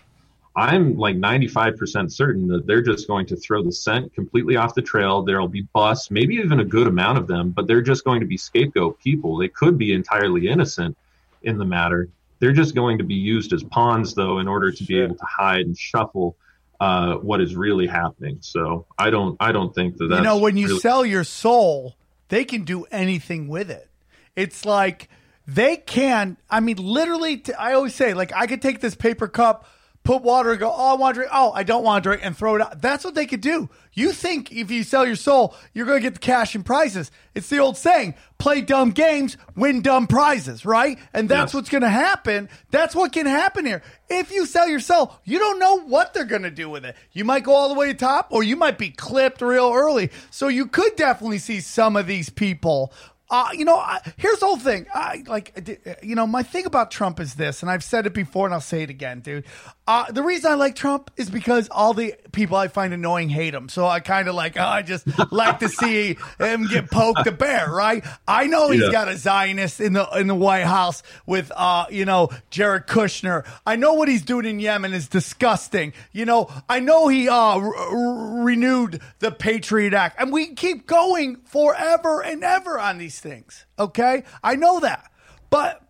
i'm 0.56 0.96
like 0.96 1.16
95% 1.16 2.12
certain 2.12 2.46
that 2.48 2.66
they're 2.66 2.82
just 2.82 3.06
going 3.08 3.26
to 3.26 3.36
throw 3.36 3.62
the 3.62 3.72
scent 3.72 4.14
completely 4.14 4.56
off 4.56 4.74
the 4.74 4.82
trail 4.82 5.22
there'll 5.22 5.48
be 5.48 5.62
busts 5.72 6.10
maybe 6.10 6.36
even 6.36 6.60
a 6.60 6.64
good 6.64 6.86
amount 6.86 7.18
of 7.18 7.26
them 7.26 7.50
but 7.50 7.66
they're 7.66 7.82
just 7.82 8.04
going 8.04 8.20
to 8.20 8.26
be 8.26 8.36
scapegoat 8.36 8.98
people 9.00 9.36
they 9.36 9.48
could 9.48 9.76
be 9.78 9.92
entirely 9.92 10.48
innocent 10.48 10.96
in 11.42 11.58
the 11.58 11.64
matter 11.64 12.08
they're 12.40 12.52
just 12.52 12.74
going 12.74 12.98
to 12.98 13.04
be 13.04 13.14
used 13.14 13.52
as 13.52 13.62
pawns 13.64 14.14
though 14.14 14.38
in 14.38 14.48
order 14.48 14.70
to 14.70 14.84
be 14.84 15.00
able 15.00 15.16
to 15.16 15.24
hide 15.24 15.66
and 15.66 15.76
shuffle 15.78 16.36
uh, 16.80 17.14
what 17.14 17.40
is 17.40 17.54
really 17.54 17.86
happening 17.86 18.36
so 18.40 18.84
i 18.98 19.08
don't 19.08 19.36
i 19.40 19.52
don't 19.52 19.74
think 19.74 19.96
that 19.96 20.06
that's 20.08 20.18
you 20.18 20.24
know, 20.24 20.38
when 20.38 20.56
you 20.56 20.66
really- 20.66 20.80
sell 20.80 21.06
your 21.06 21.24
soul, 21.24 21.96
they 22.28 22.44
can 22.44 22.64
do 22.64 22.84
anything 22.90 23.48
with 23.48 23.70
it. 23.70 23.88
It's 24.34 24.64
like 24.64 25.08
they 25.46 25.76
can. 25.76 26.36
I 26.50 26.60
mean, 26.60 26.76
literally. 26.78 27.36
T- 27.38 27.52
I 27.54 27.74
always 27.74 27.94
say, 27.94 28.14
like, 28.14 28.32
I 28.34 28.46
could 28.46 28.62
take 28.62 28.80
this 28.80 28.94
paper 28.94 29.28
cup, 29.28 29.66
put 30.04 30.22
water, 30.22 30.50
and 30.50 30.60
go, 30.60 30.72
"Oh, 30.74 30.92
I 30.92 30.94
want 30.94 31.14
to 31.14 31.20
drink. 31.20 31.30
Oh, 31.34 31.50
I 31.52 31.62
don't 31.64 31.82
want 31.82 32.04
to 32.04 32.08
drink," 32.10 32.24
and 32.24 32.36
throw 32.36 32.54
it 32.56 32.60
out. 32.60 32.80
That's 32.80 33.04
what 33.04 33.14
they 33.14 33.26
could 33.26 33.40
do. 33.40 33.68
You 33.92 34.12
think 34.12 34.52
if 34.52 34.70
you 34.70 34.82
sell 34.84 35.06
your 35.06 35.16
soul, 35.16 35.54
you're 35.72 35.86
going 35.86 35.98
to 35.98 36.02
get 36.02 36.14
the 36.14 36.20
cash 36.20 36.54
and 36.54 36.64
prizes? 36.64 37.10
It's 37.34 37.48
the 37.48 37.58
old 37.58 37.76
saying: 37.76 38.14
play 38.38 38.60
dumb 38.60 38.90
games, 38.90 39.36
win 39.56 39.82
dumb 39.82 40.06
prizes, 40.06 40.64
right? 40.64 40.98
And 41.12 41.28
that's 41.28 41.50
Yes. 41.50 41.54
what's 41.54 41.68
going 41.70 41.82
to 41.82 41.88
happen. 41.88 42.48
That's 42.70 42.94
what 42.94 43.12
can 43.12 43.26
happen 43.26 43.64
here. 43.66 43.82
If 44.08 44.30
you 44.30 44.46
sell 44.46 44.68
your 44.68 44.80
soul, 44.80 45.16
you 45.24 45.38
don't 45.38 45.58
know 45.58 45.80
what 45.80 46.12
they're 46.14 46.24
going 46.24 46.42
to 46.42 46.50
do 46.50 46.68
with 46.68 46.84
it. 46.84 46.94
You 47.12 47.24
might 47.24 47.42
go 47.44 47.52
all 47.54 47.68
the 47.68 47.74
way 47.74 47.86
to 47.86 47.94
top, 47.94 48.28
or 48.30 48.42
you 48.44 48.56
might 48.56 48.78
be 48.78 48.90
clipped 48.90 49.40
real 49.42 49.72
early. 49.74 50.10
So 50.30 50.48
you 50.48 50.66
could 50.66 50.94
definitely 50.96 51.38
see 51.38 51.60
some 51.60 51.96
of 51.96 52.06
these 52.06 52.28
people. 52.30 52.92
Uh, 53.30 53.48
you 53.54 53.64
know, 53.64 53.76
I, 53.78 54.00
here's 54.18 54.38
the 54.38 54.46
whole 54.46 54.58
thing. 54.58 54.86
I 54.94 55.24
like, 55.26 55.98
you 56.02 56.14
know, 56.14 56.26
my 56.26 56.42
thing 56.42 56.66
about 56.66 56.90
Trump 56.90 57.18
is 57.18 57.34
this, 57.34 57.62
and 57.62 57.70
I've 57.70 57.82
said 57.82 58.04
it 58.06 58.12
before, 58.12 58.46
and 58.46 58.52
I'll 58.54 58.60
say 58.60 58.82
it 58.82 58.90
again, 58.90 59.20
dude. 59.20 59.44
Uh, 59.86 60.10
the 60.10 60.22
reason 60.22 60.50
I 60.50 60.54
like 60.54 60.74
Trump 60.76 61.10
is 61.18 61.28
because 61.28 61.68
all 61.70 61.92
the 61.92 62.14
people 62.32 62.56
I 62.56 62.68
find 62.68 62.94
annoying 62.94 63.28
hate 63.28 63.52
him. 63.52 63.68
So 63.68 63.86
I 63.86 64.00
kind 64.00 64.28
of 64.28 64.34
like, 64.34 64.56
oh, 64.56 64.64
I 64.64 64.80
just 64.80 65.06
like 65.30 65.58
to 65.58 65.68
see 65.68 66.16
him 66.38 66.66
get 66.68 66.90
poked 66.90 67.26
a 67.26 67.32
bear, 67.32 67.70
right? 67.70 68.02
I 68.26 68.46
know 68.46 68.70
he's 68.70 68.80
Yeah. 68.80 68.90
got 68.90 69.08
a 69.08 69.16
Zionist 69.18 69.80
in 69.80 69.92
the 69.92 70.08
in 70.18 70.26
the 70.26 70.34
White 70.34 70.64
House 70.64 71.02
with, 71.26 71.52
uh, 71.54 71.84
you 71.90 72.06
know, 72.06 72.30
Jared 72.48 72.86
Kushner. 72.86 73.46
I 73.66 73.76
know 73.76 73.92
what 73.92 74.08
he's 74.08 74.22
doing 74.22 74.46
in 74.46 74.58
Yemen 74.58 74.94
is 74.94 75.06
disgusting. 75.06 75.92
You 76.12 76.24
know, 76.24 76.50
I 76.66 76.80
know 76.80 77.08
he 77.08 77.28
uh, 77.28 77.34
r- 77.34 77.76
r- 77.76 78.42
renewed 78.42 79.02
the 79.18 79.32
Patriot 79.32 79.92
Act, 79.92 80.18
and 80.18 80.32
we 80.32 80.54
keep 80.54 80.86
going 80.86 81.36
forever 81.44 82.22
and 82.22 82.42
ever 82.42 82.78
on 82.80 82.96
these 82.96 83.20
things. 83.20 83.66
Okay, 83.78 84.24
I 84.42 84.56
know 84.56 84.80
that, 84.80 85.10
but 85.50 85.82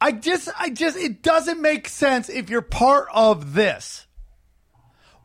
I 0.00 0.12
just, 0.12 0.48
I 0.58 0.70
just, 0.70 0.96
it 0.96 1.22
doesn't 1.22 1.60
make 1.62 1.88
sense 1.88 2.28
if 2.28 2.50
you're 2.50 2.62
part 2.62 3.08
of 3.12 3.54
this. 3.54 4.06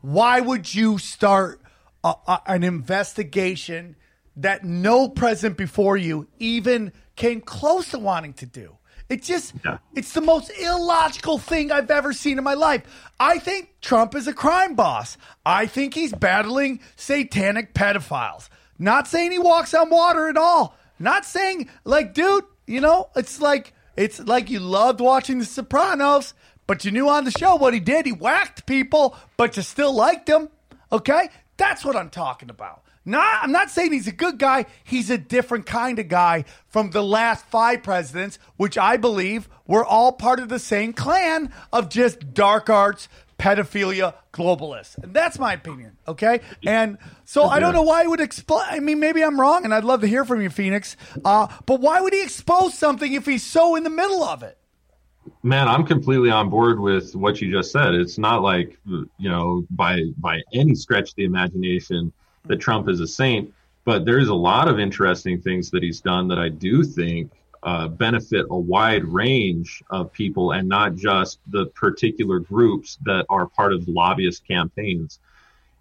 Why 0.02 0.40
would 0.40 0.74
you 0.74 0.98
start 0.98 1.62
a, 2.04 2.14
a- 2.28 2.42
an 2.48 2.64
investigation 2.64 3.96
that 4.38 4.64
no 4.64 5.10
president 5.10 5.58
before 5.58 5.98
you 5.98 6.28
even 6.40 6.94
came 7.16 7.42
close 7.42 7.90
to 7.92 8.00
wanting 8.00 8.34
to 8.34 8.46
do? 8.46 8.78
It 9.10 9.24
just, 9.24 9.54
Yeah. 9.66 9.80
it's 9.96 10.14
the 10.14 10.22
most 10.22 10.52
illogical 10.52 11.40
thing 11.40 11.72
I've 11.72 11.90
ever 11.90 12.14
seen 12.14 12.38
in 12.38 12.44
my 12.44 12.54
life. 12.54 12.84
I 13.20 13.40
think 13.40 13.74
Trump 13.82 14.14
is 14.16 14.28
a 14.28 14.34
crime 14.34 14.76
boss. 14.76 15.18
I 15.46 15.66
think 15.66 15.96
he's 15.96 16.14
battling 16.14 16.80
satanic 16.96 17.74
pedophiles. 17.74 18.50
Not 18.78 19.08
saying 19.08 19.32
he 19.32 19.40
walks 19.40 19.74
on 19.74 19.90
water 19.90 20.30
at 20.30 20.38
all. 20.38 20.78
Not 21.00 21.26
saying, 21.26 21.70
like, 21.86 22.14
dude, 22.14 22.44
you 22.68 22.82
know, 22.82 23.10
it's 23.16 23.42
like, 23.42 23.74
it's 24.00 24.18
like 24.18 24.50
you 24.50 24.62
loved 24.62 25.02
watching 25.02 25.40
The 25.40 25.46
Sopranos, 25.46 26.34
but 26.68 26.86
you 26.86 26.92
knew 26.92 27.10
on 27.10 27.26
the 27.26 27.32
show 27.32 27.56
what 27.56 27.74
he 27.74 27.82
did. 27.82 28.06
He 28.06 28.14
whacked 28.14 28.66
people, 28.66 29.14
but 29.36 29.58
you 29.58 29.62
still 29.62 29.94
liked 29.94 30.30
him. 30.30 30.48
Okay? 30.90 31.28
That's 31.58 31.84
what 31.84 31.98
I'm 31.98 32.10
talking 32.10 32.50
about. 32.50 32.82
Not, 33.04 33.44
I'm 33.44 33.52
not 33.52 33.70
saying 33.70 33.92
he's 33.92 34.08
a 34.08 34.14
good 34.14 34.38
guy. 34.38 34.68
He's 34.86 35.10
a 35.10 35.18
different 35.18 35.66
kind 35.66 36.00
of 36.00 36.08
guy 36.08 36.46
from 36.70 36.92
the 36.92 37.04
last 37.04 37.46
five 37.48 37.84
presidents, 37.84 38.40
which 38.56 38.78
I 38.78 38.96
believe 38.96 39.50
were 39.68 39.84
all 39.84 40.14
part 40.14 40.40
of 40.40 40.48
the 40.48 40.60
same 40.60 40.94
clan 40.94 41.52
of 41.74 41.90
just 41.90 42.34
dark 42.34 42.70
arts, 42.70 43.10
pedophilia, 43.40 44.14
globalists. 44.34 45.02
And 45.02 45.14
that's 45.14 45.40
my 45.40 45.54
opinion. 45.54 45.98
Okay. 46.08 46.42
And 46.66 46.98
so 47.26 47.46
I 47.46 47.60
don't 47.60 47.74
know 47.74 47.82
why 47.82 48.04
he 48.04 48.08
would 48.08 48.20
explain. 48.20 48.66
I 48.70 48.80
mean, 48.80 49.00
maybe 49.00 49.24
I'm 49.24 49.40
wrong, 49.40 49.66
and 49.66 49.74
I'd 49.74 49.84
love 49.84 50.02
to 50.02 50.08
hear 50.08 50.26
from 50.26 50.42
you, 50.42 50.50
Phoenix. 50.50 50.98
Uh, 51.26 51.48
but 51.66 51.80
why 51.80 52.02
would 52.02 52.14
he 52.14 52.22
expose 52.22 52.78
something 52.78 53.12
if 53.14 53.26
he's 53.26 53.44
so 53.44 53.76
in 53.76 53.84
the 53.84 53.90
middle 53.90 54.24
of 54.24 54.44
it? 54.44 54.58
man 55.44 55.68
i'm 55.68 55.86
completely 55.86 56.30
on 56.30 56.50
board 56.50 56.80
with 56.80 57.16
what 57.16 57.40
you 57.40 57.52
just 57.52 57.72
said 57.72 57.94
it's 57.94 58.18
not 58.18 58.42
like 58.42 58.78
you 58.86 59.30
know 59.30 59.64
by 59.70 60.02
by 60.18 60.42
any 60.54 60.74
stretch 60.74 61.10
of 61.10 61.16
the 61.16 61.24
imagination 61.24 62.12
that 62.46 62.58
trump 62.58 62.90
is 62.90 63.00
a 63.00 63.08
saint 63.08 63.54
but 63.86 64.06
there's 64.06 64.30
a 64.30 64.34
lot 64.34 64.68
of 64.68 64.80
interesting 64.80 65.40
things 65.40 65.70
that 65.70 65.84
he's 65.84 66.02
done 66.02 66.28
that 66.28 66.40
i 66.40 66.50
do 66.50 66.84
think 66.84 67.32
uh, 67.64 67.88
benefit 67.88 68.46
a 68.50 68.58
wide 68.58 69.04
range 69.06 69.84
of 69.90 70.12
people 70.14 70.52
and 70.52 70.68
not 70.68 70.96
just 70.96 71.40
the 71.48 71.66
particular 71.68 72.40
groups 72.40 72.98
that 73.06 73.26
are 73.30 73.48
part 73.48 73.74
of 73.74 73.88
lobbyist 73.88 74.48
campaigns 74.48 75.20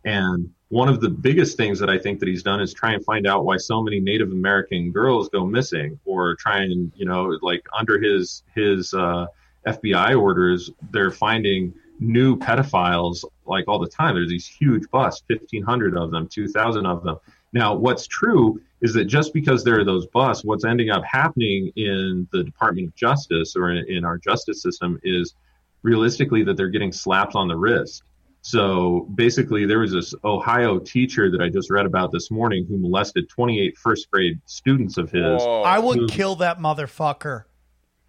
and 0.04 0.50
one 0.68 0.88
of 0.88 1.00
the 1.00 1.08
biggest 1.08 1.56
things 1.56 1.78
that 1.80 1.88
I 1.88 1.98
think 1.98 2.20
that 2.20 2.28
he's 2.28 2.42
done 2.42 2.60
is 2.60 2.74
try 2.74 2.92
and 2.92 3.04
find 3.04 3.26
out 3.26 3.44
why 3.44 3.56
so 3.56 3.82
many 3.82 4.00
Native 4.00 4.32
American 4.32 4.92
girls 4.92 5.28
go 5.28 5.46
missing, 5.46 5.98
or 6.04 6.34
try 6.36 6.62
and 6.62 6.92
you 6.94 7.06
know, 7.06 7.38
like 7.42 7.66
under 7.76 7.98
his 7.98 8.42
his 8.54 8.92
uh, 8.92 9.26
FBI 9.66 10.20
orders, 10.20 10.70
they're 10.90 11.10
finding 11.10 11.74
new 12.00 12.36
pedophiles 12.36 13.24
like 13.46 13.66
all 13.66 13.78
the 13.78 13.88
time. 13.88 14.14
There's 14.14 14.28
these 14.28 14.46
huge 14.46 14.88
busts, 14.90 15.24
fifteen 15.26 15.62
hundred 15.62 15.96
of 15.96 16.10
them, 16.10 16.28
two 16.28 16.48
thousand 16.48 16.86
of 16.86 17.02
them. 17.02 17.16
Now, 17.52 17.74
what's 17.74 18.06
true 18.06 18.60
is 18.80 18.92
that 18.94 19.06
just 19.06 19.32
because 19.32 19.64
there 19.64 19.78
are 19.80 19.84
those 19.84 20.06
busts, 20.08 20.44
what's 20.44 20.64
ending 20.64 20.90
up 20.90 21.02
happening 21.04 21.72
in 21.76 22.28
the 22.32 22.44
Department 22.44 22.88
of 22.88 22.94
Justice 22.94 23.56
or 23.56 23.70
in, 23.70 23.84
in 23.88 24.04
our 24.04 24.18
justice 24.18 24.62
system 24.62 24.98
is 25.02 25.34
realistically 25.82 26.42
that 26.44 26.56
they're 26.56 26.68
getting 26.68 26.92
slapped 26.92 27.34
on 27.34 27.48
the 27.48 27.56
wrist. 27.56 28.02
So 28.42 29.08
basically, 29.14 29.66
there 29.66 29.80
was 29.80 29.92
this 29.92 30.14
Ohio 30.24 30.78
teacher 30.78 31.30
that 31.30 31.40
I 31.40 31.48
just 31.48 31.70
read 31.70 31.86
about 31.86 32.12
this 32.12 32.30
morning 32.30 32.66
who 32.68 32.78
molested 32.78 33.28
28 33.28 33.76
first 33.76 34.10
grade 34.10 34.40
students 34.46 34.96
of 34.96 35.10
his. 35.10 35.42
Whoa. 35.42 35.62
I 35.62 35.78
would 35.78 35.98
Who- 35.98 36.06
kill 36.08 36.36
that 36.36 36.58
motherfucker. 36.58 37.44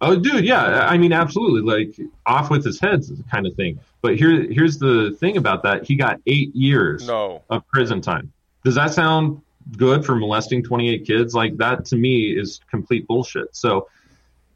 Oh, 0.02 0.16
dude, 0.18 0.46
yeah. 0.46 0.86
I 0.88 0.96
mean, 0.96 1.12
absolutely. 1.12 1.60
Like 1.60 1.94
off 2.24 2.48
with 2.50 2.64
his 2.64 2.80
head 2.80 3.02
kind 3.30 3.46
of 3.46 3.54
thing. 3.54 3.80
But 4.00 4.16
here, 4.16 4.50
here's 4.50 4.78
the 4.78 5.14
thing 5.20 5.36
about 5.36 5.62
that. 5.64 5.84
He 5.84 5.94
got 5.94 6.20
eight 6.26 6.54
years 6.56 7.06
No. 7.06 7.42
of 7.50 7.66
prison 7.68 8.00
time. 8.00 8.32
Does 8.64 8.74
that 8.74 8.92
sound 8.92 9.40
good 9.76 10.04
for 10.04 10.14
molesting 10.14 10.62
28 10.62 11.06
kids? 11.06 11.34
Like 11.34 11.56
that 11.58 11.84
to 11.86 11.96
me 11.96 12.36
is 12.38 12.60
complete 12.70 13.06
bullshit. 13.06 13.54
So, 13.56 13.88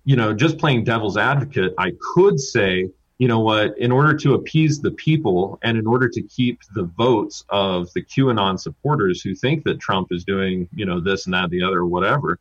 you 0.04 0.16
know, 0.16 0.34
just 0.34 0.58
playing 0.58 0.84
devil's 0.84 1.16
advocate, 1.16 1.74
I 1.78 1.92
could 2.00 2.38
say, 2.38 2.90
you 3.18 3.28
know 3.28 3.40
what, 3.40 3.78
in 3.78 3.92
order 3.92 4.14
to 4.14 4.34
appease 4.34 4.80
the 4.80 4.90
people 4.90 5.58
and 5.62 5.78
in 5.78 5.86
order 5.86 6.08
to 6.08 6.22
keep 6.22 6.60
the 6.74 6.82
votes 6.82 7.44
of 7.48 7.92
the 7.94 8.02
QAnon 8.02 8.58
supporters 8.58 9.22
who 9.22 9.34
think 9.34 9.64
that 9.64 9.78
Trump 9.78 10.08
is 10.10 10.24
doing, 10.24 10.68
you 10.74 10.84
know, 10.84 11.00
this 11.00 11.26
and 11.26 11.34
that, 11.34 11.50
the 11.50 11.62
other, 11.62 11.86
whatever, 11.86 12.38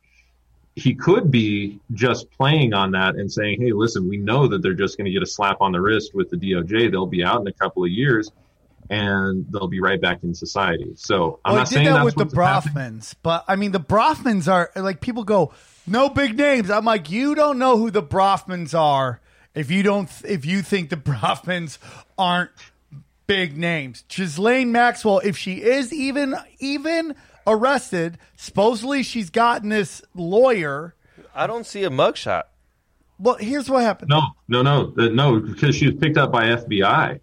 he 0.76 0.95
could 0.95 1.30
be 1.30 1.80
just 1.93 2.30
playing 2.32 2.74
on 2.74 2.91
that 2.91 3.16
and 3.16 3.32
saying, 3.32 3.61
hey, 3.61 3.72
listen, 3.72 4.09
we 4.09 4.18
know 4.18 4.47
that 4.47 4.64
they're 4.64 4.74
just 4.74 4.97
going 4.97 5.05
to 5.05 5.11
get 5.11 5.22
a 5.22 5.28
slap 5.28 5.61
on 5.61 5.72
the 5.72 5.80
wrist 5.80 6.16
with 6.16 6.32
the 6.32 6.38
DOJ. 6.38 6.89
They'll 6.89 7.05
be 7.05 7.24
out 7.24 7.41
in 7.41 7.47
a 7.47 7.53
couple 7.53 7.84
of 7.84 7.91
years. 7.91 8.32
And 8.90 9.46
they'll 9.50 9.68
be 9.68 9.80
right 9.80 10.00
back 10.00 10.24
in 10.24 10.34
society. 10.34 10.94
So 10.96 11.40
I'm 11.46 11.54
well, 11.54 11.62
not 11.62 11.70
he 11.70 11.76
saying 11.76 11.86
did 11.86 11.96
that 11.96 12.06
with 12.06 12.16
the 12.16 12.26
what's 12.26 12.36
happening. 12.36 13.00
Bronfmans, 13.00 13.16
but 13.24 13.46
I 13.48 13.56
mean, 13.56 13.72
the 13.72 13.80
Bronfmans 13.80 14.52
are 14.52 14.72
like 14.76 15.02
people 15.02 15.24
go, 15.24 15.54
no 15.88 16.10
big 16.10 16.38
names. 16.38 16.70
I'm 16.70 16.86
like, 16.86 17.10
you 17.10 17.36
don't 17.36 17.60
know 17.60 17.78
who 17.78 17.92
the 17.92 18.04
Bronfmans 18.04 18.78
are 18.78 19.22
if 19.56 19.70
you 19.70 19.84
don't 19.84 20.10
if 20.26 20.46
you 20.46 20.62
think 20.62 20.90
the 20.90 20.96
Bronfmans 20.98 21.78
aren't 22.18 22.52
big 23.28 23.58
names. 23.58 24.04
Ghislaine 24.08 24.72
Maxwell, 24.72 25.20
if 25.20 25.38
she 25.38 25.62
is 25.62 25.94
even 25.94 26.36
even 26.60 27.16
arrested, 27.46 28.18
supposedly 28.38 29.04
she's 29.04 29.30
gotten 29.30 29.70
this 29.70 30.02
lawyer. 30.14 30.96
I 31.36 31.48
don't 31.48 31.66
see 31.66 31.84
a 31.84 31.90
mugshot. 31.90 32.44
Well, 33.20 33.36
here's 33.36 33.70
what 33.70 33.84
happened. 33.84 34.10
No, 34.10 34.22
no, 34.48 34.62
no, 34.62 34.92
no, 34.96 35.40
because 35.40 35.76
she 35.76 35.88
was 35.88 35.96
picked 35.96 36.18
up 36.18 36.32
by 36.32 36.48
FBI, 36.48 37.20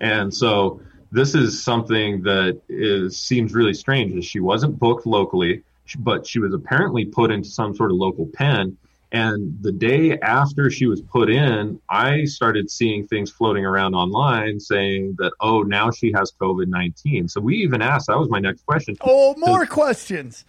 and 0.00 0.32
so 0.32 0.80
this 1.12 1.34
is 1.34 1.62
something 1.62 2.22
that 2.22 2.60
is 2.68 3.18
seems 3.18 3.52
really 3.52 3.74
strange. 3.74 4.14
Is 4.14 4.24
she 4.24 4.40
wasn't 4.40 4.78
booked 4.78 5.06
locally, 5.06 5.62
but 5.98 6.26
she 6.26 6.40
was 6.40 6.54
apparently 6.54 7.04
put 7.04 7.30
into 7.30 7.48
some 7.48 7.76
sort 7.76 7.90
of 7.90 7.98
local 7.98 8.26
pen. 8.34 8.76
And 9.12 9.58
the 9.60 9.72
day 9.72 10.18
after 10.20 10.70
she 10.70 10.86
was 10.86 11.02
put 11.02 11.28
in, 11.28 11.78
I 11.90 12.24
started 12.24 12.70
seeing 12.70 13.06
things 13.06 13.30
floating 13.30 13.66
around 13.66 13.94
online 13.94 14.58
saying 14.58 15.16
that, 15.18 15.32
oh, 15.40 15.62
now 15.62 15.90
she 15.90 16.12
has 16.12 16.32
COVID 16.40 16.68
19. 16.68 17.28
So 17.28 17.42
we 17.42 17.56
even 17.56 17.82
asked, 17.82 18.06
that 18.06 18.18
was 18.18 18.30
my 18.30 18.38
next 18.38 18.64
question. 18.64 18.96
Oh, 19.02 19.34
more 19.36 19.66
questions. 19.66 20.46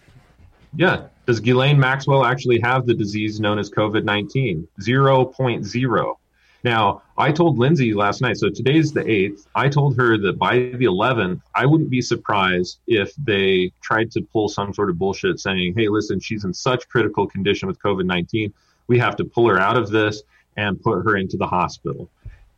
Yeah. 0.75 1.07
Does 1.25 1.41
Ghislaine 1.41 1.77
Maxwell 1.77 2.25
actually 2.25 2.61
have 2.61 2.85
the 2.85 2.93
disease 2.93 3.41
known 3.41 3.59
as 3.59 3.69
COVID 3.69 4.05
19? 4.05 4.65
0.0. 4.79 6.15
Now, 6.63 7.01
I 7.17 7.31
told 7.31 7.57
Lindsay 7.59 7.93
last 7.93 8.21
night, 8.21 8.37
so 8.37 8.49
today's 8.49 8.93
the 8.93 9.03
8th. 9.03 9.47
I 9.53 9.67
told 9.67 9.97
her 9.97 10.17
that 10.19 10.39
by 10.39 10.57
the 10.57 10.85
11th, 10.85 11.41
I 11.53 11.65
wouldn't 11.65 11.89
be 11.89 12.01
surprised 12.01 12.79
if 12.87 13.13
they 13.15 13.71
tried 13.81 14.11
to 14.11 14.21
pull 14.21 14.47
some 14.47 14.73
sort 14.73 14.89
of 14.89 14.97
bullshit 14.97 15.39
saying, 15.39 15.73
hey, 15.75 15.89
listen, 15.89 16.21
she's 16.21 16.45
in 16.45 16.53
such 16.53 16.87
critical 16.87 17.27
condition 17.27 17.67
with 17.67 17.79
COVID 17.79 18.05
19. 18.05 18.53
We 18.87 18.97
have 18.99 19.17
to 19.17 19.25
pull 19.25 19.49
her 19.49 19.59
out 19.59 19.77
of 19.77 19.89
this 19.89 20.23
and 20.55 20.81
put 20.81 21.03
her 21.03 21.17
into 21.17 21.35
the 21.35 21.47
hospital. 21.47 22.09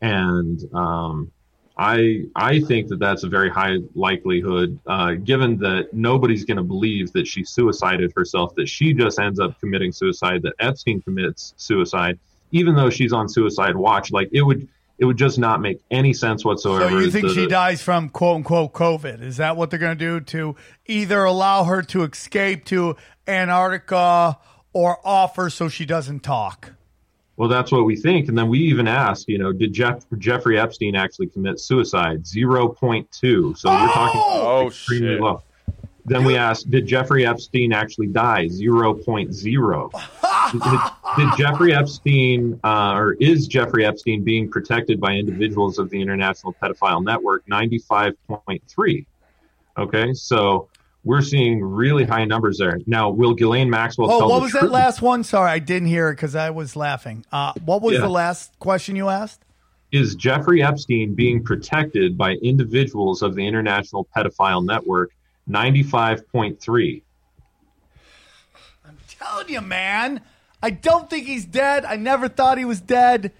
And 0.02 0.62
um, 0.76 1.32
I 1.78 2.26
I 2.36 2.60
think 2.62 2.90
that 2.90 3.00
that's 3.00 3.24
a 3.24 3.30
very 3.30 3.50
high 3.50 3.78
likelihood, 3.96 4.80
uh, 4.86 5.14
given 5.14 5.58
that 5.60 5.94
nobody's 5.94 6.46
going 6.46 6.58
to 6.58 6.64
believe 6.64 7.12
that 7.14 7.28
she 7.28 7.44
suicided 7.44 8.14
herself, 8.16 8.54
that 8.56 8.70
she 8.70 8.94
just 8.94 9.20
ends 9.20 9.40
up 9.40 9.60
committing 9.60 9.92
suicide, 9.92 10.42
that 10.44 10.54
Epstein 10.60 11.02
commits 11.02 11.54
suicide, 11.58 12.20
even 12.52 12.76
though 12.76 12.90
she's 12.90 13.14
on 13.14 13.28
suicide 13.30 13.76
watch. 13.76 14.12
Like 14.12 14.30
it 14.32 14.42
would 14.42 14.68
it 14.98 15.04
would 15.06 15.18
just 15.18 15.38
not 15.38 15.60
make 15.62 15.82
any 15.92 16.14
sense 16.14 16.46
whatsoever. 16.46 16.90
So 16.90 17.00
you 17.00 17.12
think 17.12 17.28
The- 17.28 17.34
she 17.34 17.48
dies 17.48 17.82
from 17.82 18.10
quote 18.10 18.38
unquote 18.38 18.74
COVID? 18.74 19.22
Is 19.22 19.38
that 19.38 19.58
what 19.58 19.70
they're 19.70 19.80
going 19.80 19.98
to 19.98 20.20
do 20.20 20.20
to 20.22 20.56
either 20.86 21.24
allow 21.24 21.66
her 21.66 21.82
to 21.82 22.04
escape 22.04 22.64
to 22.66 22.96
Antarctica 23.28 24.38
or 24.74 24.98
offer 25.06 25.50
so 25.50 25.68
she 25.70 25.86
doesn't 25.86 26.22
talk? 26.22 26.72
Well, 27.38 27.50
that's 27.50 27.70
what 27.72 27.84
we 27.84 27.98
think. 27.98 28.30
And 28.30 28.38
then 28.38 28.48
we 28.48 28.60
even 28.60 28.88
asked, 28.88 29.28
you 29.28 29.38
know, 29.38 29.52
did 29.52 29.74
Jeff, 29.74 30.06
Jeffrey 30.18 30.58
Epstein 30.58 30.96
actually 30.96 31.28
commit 31.28 31.60
suicide? 31.60 32.24
0.2. 32.24 33.58
So 33.58 33.70
you're 33.70 33.90
talking 33.90 34.22
Oh, 34.24 34.42
oh 34.64 34.68
extremely 34.68 35.08
shit. 35.16 35.20
low. 35.22 35.44
Then 36.06 36.24
we 36.24 36.38
asked, 36.38 36.70
did 36.70 36.88
Jeffrey 36.88 37.26
Epstein 37.26 37.74
actually 37.74 38.08
die? 38.08 38.46
0.0. 38.46 39.92
did, 40.52 41.30
Jeffrey 41.38 41.74
Epstein, 41.74 42.60
uh, 42.64 42.94
or 42.94 43.14
is 43.20 43.48
Jeffrey 43.48 43.86
Epstein 43.86 44.24
being 44.24 44.50
protected 44.50 45.00
by 45.00 45.14
individuals 45.14 45.80
of 45.80 45.90
the 45.90 46.02
International 46.02 46.54
Pedophile 46.62 47.04
Network? 47.04 47.46
95.3. 47.48 49.06
Okay, 49.78 50.14
so 50.14 50.68
we're 51.04 51.22
seeing 51.22 51.62
really 51.64 52.04
high 52.06 52.26
numbers 52.26 52.58
there. 52.58 52.80
Now, 52.88 53.10
will 53.10 53.34
Ghislaine 53.34 53.70
Maxwell 53.70 54.10
Oh, 54.12 54.28
what 54.28 54.42
was 54.42 54.52
truth? 54.52 54.64
that 54.64 54.72
last 54.72 55.02
one? 55.02 55.24
Sorry, 55.24 55.52
I 55.52 55.60
didn't 55.60 55.88
hear 55.90 56.10
it 56.10 56.14
because 56.16 56.36
I 56.36 56.50
was 56.50 56.76
laughing. 56.76 57.26
Uh, 57.32 57.54
what 57.64 57.82
was 57.82 57.96
Yeah. 57.96 58.02
the 58.02 58.10
last 58.10 58.58
question 58.60 58.96
you 58.96 59.10
asked? 59.10 59.42
is 59.92 60.16
Jeffrey 60.16 60.62
Epstein 60.62 61.14
being 61.14 61.42
protected 61.42 62.18
by 62.18 62.34
individuals 62.42 63.22
of 63.22 63.34
the 63.34 63.46
International 63.48 64.06
Pedophile 64.14 64.66
Network? 64.66 65.12
95.3. 65.48 67.02
I'm 68.86 68.98
Telling 69.08 69.48
you, 69.48 69.62
man. 69.62 70.22
I 70.66 70.72
don't 70.72 71.08
think 71.10 71.28
he's 71.28 71.46
dead. 71.46 71.86
I 71.86 71.96
never 71.96 72.28
thought 72.28 72.58
he 72.58 72.66
was 72.66 72.82
dead. 72.82 73.32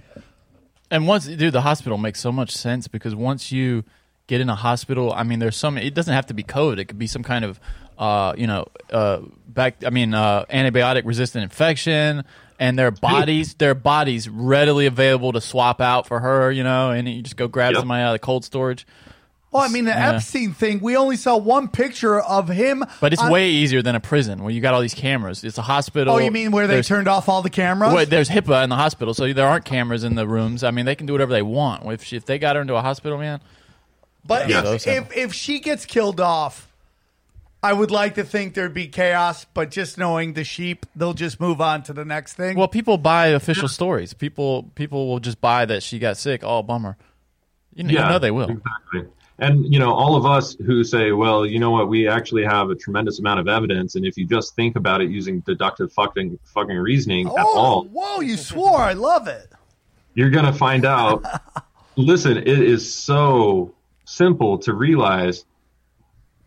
And 0.92 1.08
once, 1.08 1.26
dude, 1.26 1.54
the 1.54 1.62
hospital 1.62 1.98
makes 1.98 2.20
so 2.20 2.32
much 2.32 2.52
sense 2.52 2.88
because 2.88 3.16
once 3.16 3.52
you 3.52 3.84
get 4.28 4.42
in 4.42 4.50
a 4.50 4.56
hospital, 4.56 5.12
I 5.12 5.24
mean, 5.24 5.40
there's 5.40 5.56
some. 5.58 5.76
It 5.80 5.96
doesn't 5.96 6.14
have 6.14 6.28
to 6.28 6.36
be 6.36 6.44
COVID. 6.44 6.78
It 6.78 6.86
could 6.86 7.00
be 7.00 7.08
some 7.08 7.24
kind 7.24 7.44
of, 7.44 7.60
uh, 7.98 8.34
you 8.38 8.46
know, 8.46 8.68
uh, 8.92 9.22
back. 9.48 9.84
I 9.84 9.90
mean, 9.90 10.14
uh, 10.14 10.46
antibiotic 10.52 11.02
resistant 11.06 11.44
infection, 11.44 12.24
and 12.60 12.78
their 12.78 12.92
bodies, 13.12 13.56
their 13.56 13.74
bodies 13.74 14.30
readily 14.30 14.86
available 14.86 15.32
to 15.34 15.42
swap 15.42 15.82
out 15.82 16.06
for 16.08 16.20
her. 16.20 16.52
You 16.52 16.64
know, 16.64 16.92
and 16.92 17.10
you 17.10 17.24
just 17.24 17.38
go 17.38 17.48
grab 17.48 17.72
Yep. 17.74 17.80
somebody 17.82 18.04
out 18.04 18.10
of 18.10 18.14
the 18.14 18.20
cold 18.26 18.46
storage. 18.46 18.86
Well, 19.56 19.64
I 19.64 19.70
mean, 19.70 19.86
the 19.86 19.92
Yeah. 19.92 20.16
Epstein 20.16 20.54
thing, 20.54 20.80
we 20.82 20.98
only 20.98 21.16
saw 21.16 21.38
one 21.38 21.70
picture 21.70 22.20
of 22.20 22.50
him. 22.50 22.84
But 23.00 23.14
it's 23.14 23.22
on- 23.22 23.32
way 23.32 23.50
easier 23.52 23.82
than 23.82 23.96
a 23.96 24.02
prison 24.02 24.44
where 24.44 24.52
you 24.52 24.60
got 24.60 24.74
all 24.74 24.82
these 24.82 24.94
cameras. 24.94 25.46
It's 25.46 25.58
a 25.58 25.62
hospital. 25.62 26.14
Oh, 26.14 26.18
you 26.18 26.30
mean 26.30 26.52
where 26.52 26.68
they 26.68 26.74
There's- 26.74 26.88
turned 26.88 27.08
off 27.08 27.30
all 27.30 27.42
the 27.42 27.50
cameras? 27.50 27.94
Wait, 27.94 28.10
there's 28.10 28.28
HIPAA 28.30 28.64
in 28.66 28.70
the 28.70 28.76
hospital, 28.76 29.14
so 29.14 29.32
there 29.32 29.48
aren't 29.48 29.64
cameras 29.64 30.04
in 30.04 30.16
the 30.16 30.28
rooms. 30.28 30.62
I 30.64 30.72
mean, 30.72 30.86
they 30.86 30.96
can 30.96 31.08
do 31.08 31.14
whatever 31.14 31.32
they 31.32 31.42
want. 31.42 31.86
If 31.90 32.04
she, 32.04 32.18
if 32.18 32.26
they 32.26 32.38
got 32.38 32.58
her 32.58 32.62
into 32.62 32.76
a 32.76 32.82
hospital, 32.82 33.18
man, 33.18 33.40
But 34.28 34.50
Yeah. 34.50 34.74
if, 34.74 34.88
if 34.88 35.16
if 35.16 35.34
she 35.34 35.60
gets 35.60 35.86
killed 35.86 36.20
off, 36.20 36.68
I 37.64 37.72
would 37.74 37.92
like 37.92 38.16
to 38.16 38.24
think 38.24 38.56
there'd 38.56 38.74
be 38.74 38.88
chaos. 38.88 39.46
But 39.54 39.72
just 39.72 39.98
knowing 39.98 40.34
the 40.34 40.44
sheep, 40.44 40.86
they'll 40.96 41.14
just 41.14 41.40
move 41.40 41.62
on 41.62 41.84
to 41.84 41.94
the 41.94 42.04
next 42.06 42.34
thing. 42.34 42.58
well, 42.58 42.68
people 42.68 42.98
buy 42.98 43.28
official 43.28 43.68
stories. 43.68 44.14
People 44.14 44.64
people 44.76 45.08
will 45.08 45.20
just 45.20 45.40
buy 45.40 45.66
that 45.66 45.82
she 45.84 45.98
got 46.00 46.18
sick. 46.18 46.42
Oh, 46.44 46.62
bummer. 46.64 46.98
You 47.76 47.84
know, 47.84 47.90
you 47.92 48.00
know 48.00 48.20
they 48.20 48.32
will. 48.32 48.50
Exactly. 48.50 49.04
And, 49.38 49.72
you 49.72 49.80
know, 49.80 49.92
all 49.92 50.16
of 50.16 50.26
us 50.26 50.56
who 50.66 50.84
say, 50.84 51.12
well, 51.12 51.46
you 51.46 51.60
know 51.60 51.72
what, 51.72 51.90
we 51.90 52.08
actually 52.08 52.46
have 52.46 52.70
a 52.70 52.76
tremendous 52.76 53.20
amount 53.20 53.42
of 53.42 53.50
evidence. 53.50 53.96
And 53.96 54.06
if 54.06 54.18
you 54.18 54.26
just 54.26 54.56
think 54.56 54.78
about 54.78 55.02
it 55.02 55.10
using 55.10 55.42
deductive 55.42 55.92
fucking, 55.92 56.40
fucking 56.46 56.78
reasoning 56.78 57.28
at 57.28 57.34
oh, 57.40 57.58
all, 57.58 57.84
whoa! 57.86 58.22
You 58.22 58.38
swore. 58.38 58.80
I 58.80 58.94
love 58.94 59.28
it. 59.28 59.52
you're 60.14 60.30
going 60.30 60.46
to 60.46 60.54
find 60.54 60.86
out. 60.86 61.26
listen, 61.98 62.38
it 62.38 62.48
is 62.48 62.94
so 62.94 63.74
simple 64.06 64.58
to 64.60 64.74
realize 64.74 65.46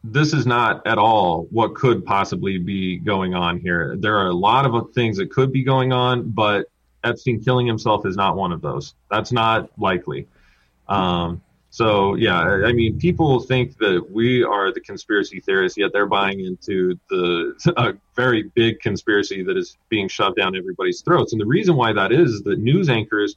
this 0.04 0.32
is 0.32 0.46
not 0.46 0.86
at 0.86 0.96
all 0.96 1.46
what 1.50 1.74
could 1.74 2.04
possibly 2.04 2.56
be 2.58 2.96
going 2.96 3.34
on 3.34 3.58
here. 3.58 3.96
There 3.98 4.16
are 4.16 4.28
a 4.28 4.34
lot 4.34 4.64
of 4.64 4.94
things 4.94 5.18
that 5.18 5.30
could 5.30 5.52
be 5.52 5.62
going 5.62 5.92
on, 5.92 6.30
but 6.30 6.66
Epstein 7.04 7.42
killing 7.42 7.66
himself 7.66 8.06
is 8.06 8.16
not 8.16 8.36
one 8.36 8.52
of 8.52 8.60
those. 8.60 8.94
That's 9.10 9.32
not 9.32 9.70
likely. 9.78 10.26
Um, 10.88 11.42
so 11.70 12.14
yeah, 12.14 12.38
I 12.38 12.72
mean, 12.72 12.98
people 12.98 13.40
think 13.40 13.76
that 13.78 14.10
we 14.10 14.42
are 14.42 14.72
the 14.72 14.80
conspiracy 14.80 15.40
theorists, 15.40 15.76
yet 15.76 15.92
they're 15.92 16.06
buying 16.06 16.40
into 16.40 16.98
the 17.10 17.54
a 17.76 17.94
very 18.16 18.44
big 18.54 18.80
conspiracy 18.80 19.42
that 19.42 19.56
is 19.56 19.76
being 19.88 20.08
shoved 20.08 20.36
down 20.36 20.56
everybody's 20.56 21.02
throats. 21.02 21.32
And 21.32 21.40
the 21.40 21.46
reason 21.46 21.76
why 21.76 21.92
that 21.92 22.12
is, 22.12 22.34
is 22.34 22.42
that 22.42 22.58
news 22.58 22.88
anchors 22.88 23.36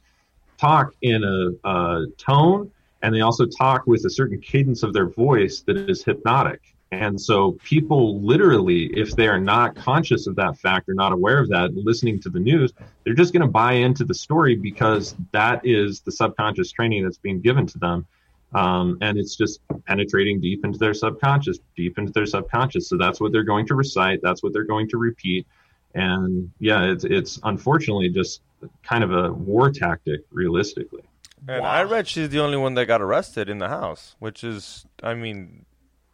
talk 0.58 0.94
in 1.02 1.22
a, 1.24 1.68
a 1.68 2.06
tone 2.16 2.70
and 3.02 3.14
they 3.14 3.20
also 3.20 3.46
talk 3.46 3.86
with 3.86 4.04
a 4.04 4.10
certain 4.10 4.40
cadence 4.40 4.82
of 4.82 4.92
their 4.92 5.08
voice 5.08 5.62
that 5.62 5.76
is 5.76 6.04
hypnotic. 6.04 6.60
And 6.92 7.20
so 7.20 7.52
people 7.64 8.20
literally, 8.20 8.84
if 8.94 9.16
they 9.16 9.26
are 9.26 9.40
not 9.40 9.74
conscious 9.74 10.26
of 10.26 10.36
that 10.36 10.58
fact 10.58 10.88
or 10.88 10.94
not 10.94 11.12
aware 11.12 11.38
of 11.38 11.48
that, 11.48 11.74
listening 11.74 12.20
to 12.20 12.28
the 12.28 12.38
news, 12.38 12.72
they're 13.02 13.14
just 13.14 13.32
going 13.32 13.40
to 13.40 13.48
buy 13.48 13.72
into 13.72 14.04
the 14.04 14.14
story 14.14 14.56
because 14.56 15.16
that 15.32 15.62
is 15.64 16.00
the 16.00 16.12
subconscious 16.12 16.70
training 16.70 17.02
that's 17.02 17.16
being 17.16 17.40
given 17.40 17.66
to 17.66 17.78
them. 17.78 18.06
Um, 18.54 18.98
and 19.00 19.18
it's 19.18 19.34
just 19.34 19.60
penetrating 19.86 20.40
deep 20.40 20.64
into 20.64 20.78
their 20.78 20.94
subconscious, 20.94 21.58
deep 21.76 21.98
into 21.98 22.12
their 22.12 22.26
subconscious. 22.26 22.88
So 22.88 22.96
that's 22.98 23.20
what 23.20 23.32
they're 23.32 23.44
going 23.44 23.66
to 23.68 23.74
recite. 23.74 24.20
That's 24.22 24.42
what 24.42 24.52
they're 24.52 24.64
going 24.64 24.88
to 24.90 24.98
repeat. 24.98 25.46
And 25.94 26.50
yeah, 26.58 26.84
it's, 26.84 27.04
it's 27.04 27.38
unfortunately 27.44 28.10
just 28.10 28.42
kind 28.82 29.04
of 29.04 29.12
a 29.12 29.32
war 29.32 29.70
tactic, 29.70 30.20
realistically. 30.30 31.02
And 31.48 31.66
I 31.66 31.82
read 31.82 32.06
she's 32.06 32.28
the 32.28 32.40
only 32.40 32.56
one 32.56 32.74
that 32.74 32.86
got 32.86 33.02
arrested 33.02 33.48
in 33.48 33.58
the 33.58 33.68
house, 33.68 34.14
which 34.18 34.44
is, 34.44 34.86
I 35.02 35.14
mean, 35.14 35.64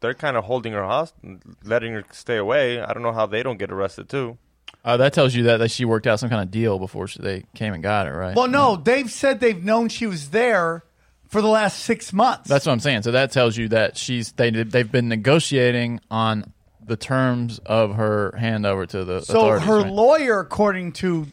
they're 0.00 0.14
kind 0.14 0.36
of 0.36 0.44
holding 0.44 0.72
her 0.72 0.84
hostage, 0.84 1.40
letting 1.64 1.92
her 1.92 2.04
stay 2.12 2.36
away. 2.36 2.80
I 2.80 2.92
don't 2.92 3.02
know 3.02 3.12
how 3.12 3.26
they 3.26 3.42
don't 3.42 3.58
get 3.58 3.70
arrested 3.70 4.08
too. 4.08 4.38
Uh, 4.84 4.96
that 4.96 5.12
tells 5.12 5.34
you 5.34 5.42
that, 5.44 5.58
that 5.58 5.70
she 5.70 5.84
worked 5.84 6.06
out 6.06 6.20
some 6.20 6.30
kind 6.30 6.40
of 6.40 6.50
deal 6.50 6.78
before 6.78 7.08
she, 7.08 7.20
they 7.20 7.44
came 7.54 7.74
and 7.74 7.82
got 7.82 8.06
her, 8.06 8.16
right? 8.16 8.36
Well, 8.36 8.48
no, 8.48 8.76
they've 8.76 9.10
said 9.10 9.40
they've 9.40 9.62
known 9.62 9.88
she 9.88 10.06
was 10.06 10.30
there 10.30 10.84
for 11.28 11.40
the 11.42 11.48
last 11.48 11.80
six 11.80 12.12
months. 12.12 12.48
That's 12.48 12.66
what 12.66 12.72
I'm 12.72 12.80
saying. 12.80 13.02
So 13.02 13.12
that 13.12 13.30
tells 13.32 13.56
you 13.56 13.68
that 13.68 13.96
she's 13.96 14.32
they 14.32 14.50
they've 14.50 14.90
been 14.90 15.08
negotiating 15.08 16.00
on 16.10 16.52
the 16.84 16.96
terms 16.96 17.58
of 17.66 17.94
her 17.96 18.34
handover 18.38 18.86
to 18.88 19.04
the 19.04 19.20
so 19.20 19.58
her 19.58 19.80
right? 19.82 19.92
lawyer, 19.92 20.40
according 20.40 20.92
to 20.92 21.26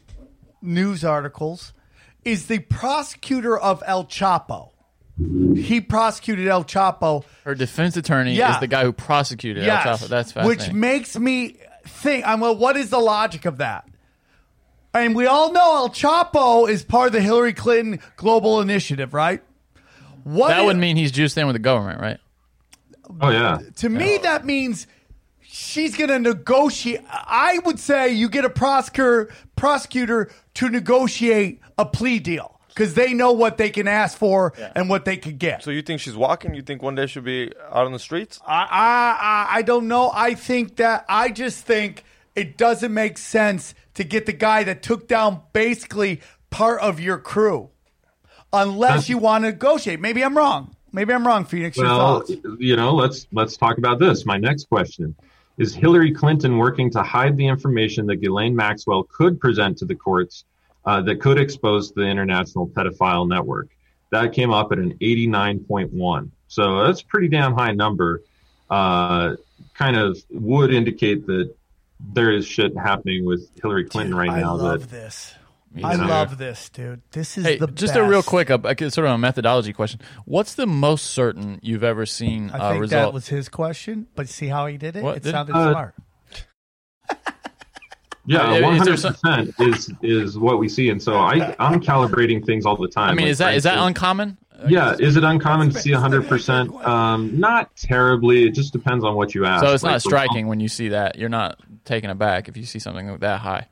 news 0.62 1.04
articles, 1.06 1.72
is 2.26 2.48
the 2.48 2.60
prosecutor 2.60 3.58
of 3.58 3.82
El 3.86 4.06
Chapo. 4.06 4.72
he 5.18 5.80
prosecuted 5.80 6.48
El 6.48 6.66
Chapo. 6.66 7.24
Her 7.46 7.56
defense 7.56 7.96
attorney 7.96 8.34
Yeah. 8.36 8.56
is 8.56 8.60
the 8.60 8.68
guy 8.68 8.84
who 8.84 8.92
prosecuted 8.92 9.64
Yes, 9.64 9.86
El 9.86 9.98
Chapo. 9.98 10.08
That's 10.10 10.36
which 10.36 10.72
makes 10.74 11.18
me 11.18 11.58
think. 11.88 12.28
I'm 12.28 12.42
well. 12.42 12.56
What 12.58 12.76
is 12.76 12.90
the 12.90 13.00
logic 13.00 13.46
of 13.46 13.58
that? 13.60 13.88
And 14.94 15.16
we 15.16 15.26
all 15.26 15.52
know 15.54 15.76
El 15.78 15.90
Chapo 15.90 16.70
is 16.70 16.84
part 16.84 17.08
of 17.08 17.14
the 17.14 17.22
Hillary 17.22 17.54
Clinton 17.54 18.00
Global 18.18 18.60
Initiative, 18.62 19.14
right? 19.14 19.42
What 20.26 20.50
that 20.50 20.60
is- 20.60 20.66
would 20.66 20.78
mean 20.78 20.98
he's 20.98 21.12
juiced 21.12 21.38
in 21.38 21.48
with 21.48 21.54
the 21.56 21.60
government, 21.60 22.02
right? 22.02 22.20
Oh 23.22 23.30
yeah. 23.30 23.60
to 23.78 23.88
me 23.90 24.18
that 24.24 24.46
means 24.46 24.88
she's 25.42 25.96
going 25.96 26.10
to 26.10 26.18
negotiate. 26.20 27.02
I 27.10 27.60
would 27.64 27.80
say 27.80 28.12
you 28.14 28.28
get 28.30 28.44
a 28.46 28.50
prosecutor 28.50 29.32
prosecutor 29.56 30.30
to 30.56 30.70
negotiate 30.70 31.62
a 31.78 31.86
plea 31.86 32.18
deal 32.20 32.60
because 32.70 32.96
they 32.96 33.14
know 33.14 33.32
what 33.32 33.58
they 33.58 33.70
can 33.70 33.88
ask 33.88 34.18
for 34.18 34.54
and 34.76 34.90
what 34.90 35.06
they 35.06 35.18
could 35.18 35.38
get. 35.38 35.64
So 35.64 35.70
you 35.72 35.82
think 35.84 36.02
she's 36.02 36.16
walking? 36.16 36.56
You 36.56 36.62
think 36.64 36.82
one 36.82 36.96
day 36.96 37.06
she'll 37.06 37.22
be 37.24 37.52
out 37.72 37.86
on 37.86 37.92
the 37.94 38.00
streets? 38.00 38.40
I, 38.46 38.64
I 38.64 39.18
I 39.52 39.58
I 39.58 39.62
don't 39.62 39.88
know. 39.88 40.12
I 40.14 40.34
think 40.34 40.78
that 40.78 41.06
I 41.08 41.30
just 41.30 41.64
think 41.64 42.04
it 42.36 42.58
doesn't 42.58 42.94
make 42.94 43.18
sense 43.20 43.76
to 43.94 44.04
get 44.04 44.26
the 44.26 44.34
guy 44.34 44.64
that 44.64 44.82
took 44.82 45.08
down 45.08 45.42
basically 45.54 46.22
part 46.50 46.82
of 46.82 47.00
your 47.00 47.18
crew, 47.20 47.70
unless 48.54 49.10
you 49.10 49.18
want 49.18 49.44
to 49.44 49.52
negotiate. 49.52 50.00
Maybe 50.00 50.24
I'm 50.24 50.38
wrong. 50.38 50.76
Maybe 50.92 51.14
I'm 51.14 51.28
wrong, 51.28 51.44
Phoenix. 51.44 51.78
Well, 51.78 52.24
you 52.58 52.76
know, 52.78 52.94
let's 52.94 53.28
let's 53.34 53.58
talk 53.58 53.78
about 53.78 54.00
this. 54.00 54.26
My 54.26 54.38
next 54.38 54.70
question 54.70 55.14
is: 55.58 55.76
Hillary 55.76 56.14
Clinton 56.14 56.58
working 56.58 56.90
to 56.92 57.04
hide 57.04 57.36
the 57.36 57.48
information 57.48 58.06
that 58.08 58.18
Ghislaine 58.18 58.56
Maxwell 58.56 59.04
could 59.04 59.40
present 59.40 59.78
to 59.80 59.86
the 59.86 59.96
courts 59.96 60.46
uh, 60.86 61.02
that 61.02 61.20
could 61.20 61.38
expose 61.38 61.92
the 61.92 62.04
international 62.04 62.68
pedophile 62.68 63.28
network? 63.28 63.70
That 64.12 64.32
came 64.32 64.52
up 64.52 64.72
at 64.72 64.78
an 64.78 64.98
89.1. 65.00 66.30
So 66.48 66.86
that's 66.86 67.02
a 67.02 67.06
pretty 67.06 67.28
damn 67.28 67.54
high 67.54 67.74
number. 67.74 68.22
Uh, 68.70 69.36
kind 69.74 69.98
of 69.98 70.18
would 70.30 70.74
indicate 70.74 71.26
that 71.28 71.54
there 72.00 72.32
is 72.32 72.48
shit 72.48 72.76
happening 72.78 73.26
with 73.26 73.50
Hillary 73.62 73.86
Clinton 73.86 74.16
right 74.16 74.30
I 74.30 74.42
now. 74.42 74.56
love 74.56 74.82
that 74.82 74.90
this. 74.90 75.34
Yeah. 75.78 75.88
I 75.88 75.96
love 75.96 76.38
this, 76.38 76.70
dude. 76.70 77.02
This 77.12 77.38
is 77.38 77.44
Hey, 77.46 77.58
the 77.58 77.68
just 77.68 77.94
best. 77.94 78.00
a 78.00 78.04
real 78.10 78.24
quick, 78.24 78.50
uh, 78.50 78.58
like, 78.64 78.80
sort 78.80 79.08
of 79.08 79.14
a 79.14 79.18
methodology 79.18 79.74
question. 79.74 80.00
What's 80.24 80.56
the 80.56 80.66
most 80.66 81.08
certain 81.08 81.60
you've 81.62 81.84
ever 81.84 82.06
seen 82.06 82.50
I 82.52 82.58
uh, 82.58 82.70
think 82.72 82.82
result? 82.82 83.08
that 83.10 83.14
was 83.14 83.28
his 83.28 83.50
question, 83.50 84.08
but 84.16 84.30
see 84.30 84.48
how 84.48 84.68
he 84.68 84.78
did 84.78 84.96
it? 84.96 85.04
What? 85.04 85.18
It 85.18 85.24
Did- 85.24 85.32
sounded 85.32 85.54
Uh, 85.56 85.72
smart. 85.72 85.96
yeah, 88.26 88.62
one 88.62 88.76
is 88.78 88.84
there 88.86 88.94
hundred 88.96 89.00
some- 89.00 89.14
percent 89.14 89.56
is 89.60 89.92
is 90.02 90.38
what 90.38 90.60
we 90.60 90.68
see, 90.70 90.90
and 90.90 91.02
so 91.02 91.16
I 91.16 91.56
I'm 91.60 91.80
calibrating 91.82 92.44
things 92.46 92.66
all 92.66 92.76
the 92.78 92.88
time. 92.88 93.10
I 93.10 93.14
mean, 93.14 93.26
Like, 93.26 93.32
is 93.32 93.38
that 93.40 93.52
for 93.52 93.58
is 93.58 93.64
that 93.64 93.74
instance- 93.74 93.88
uncommon? 93.88 94.38
Yeah, 94.70 94.96
is 94.98 95.18
it 95.18 95.26
uncommon 95.26 95.70
to 95.72 95.78
see 95.80 95.92
100%? 95.92 96.88
Um, 96.88 97.38
not 97.38 97.76
terribly. 97.76 98.48
It 98.48 98.52
just 98.56 98.72
depends 98.72 99.04
on 99.04 99.16
what 99.16 99.36
you 99.36 99.46
ask. 99.46 99.62
So 99.64 99.74
it's 99.74 99.84
Like, 99.84 99.92
not 99.92 100.02
for- 100.02 100.10
striking 100.10 100.48
when 100.48 100.62
you 100.62 100.70
see 100.70 100.88
that. 100.90 101.18
You're 101.18 101.28
not 101.28 101.60
taken 101.84 102.10
aback 102.10 102.48
if 102.48 102.56
you 102.56 102.64
see 102.64 102.80
something 102.80 103.18
that 103.18 103.42
high. 103.42 103.68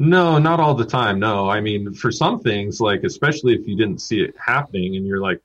No, 0.00 0.38
not 0.38 0.60
all 0.60 0.74
the 0.74 0.86
time. 0.86 1.18
No, 1.18 1.50
I 1.50 1.60
mean, 1.60 1.92
for 1.92 2.10
some 2.10 2.40
things, 2.40 2.80
like 2.80 3.04
especially 3.04 3.52
if 3.52 3.68
you 3.68 3.76
didn't 3.76 4.00
see 4.00 4.22
it 4.22 4.34
happening 4.42 4.96
and 4.96 5.06
you're 5.06 5.20
like, 5.20 5.38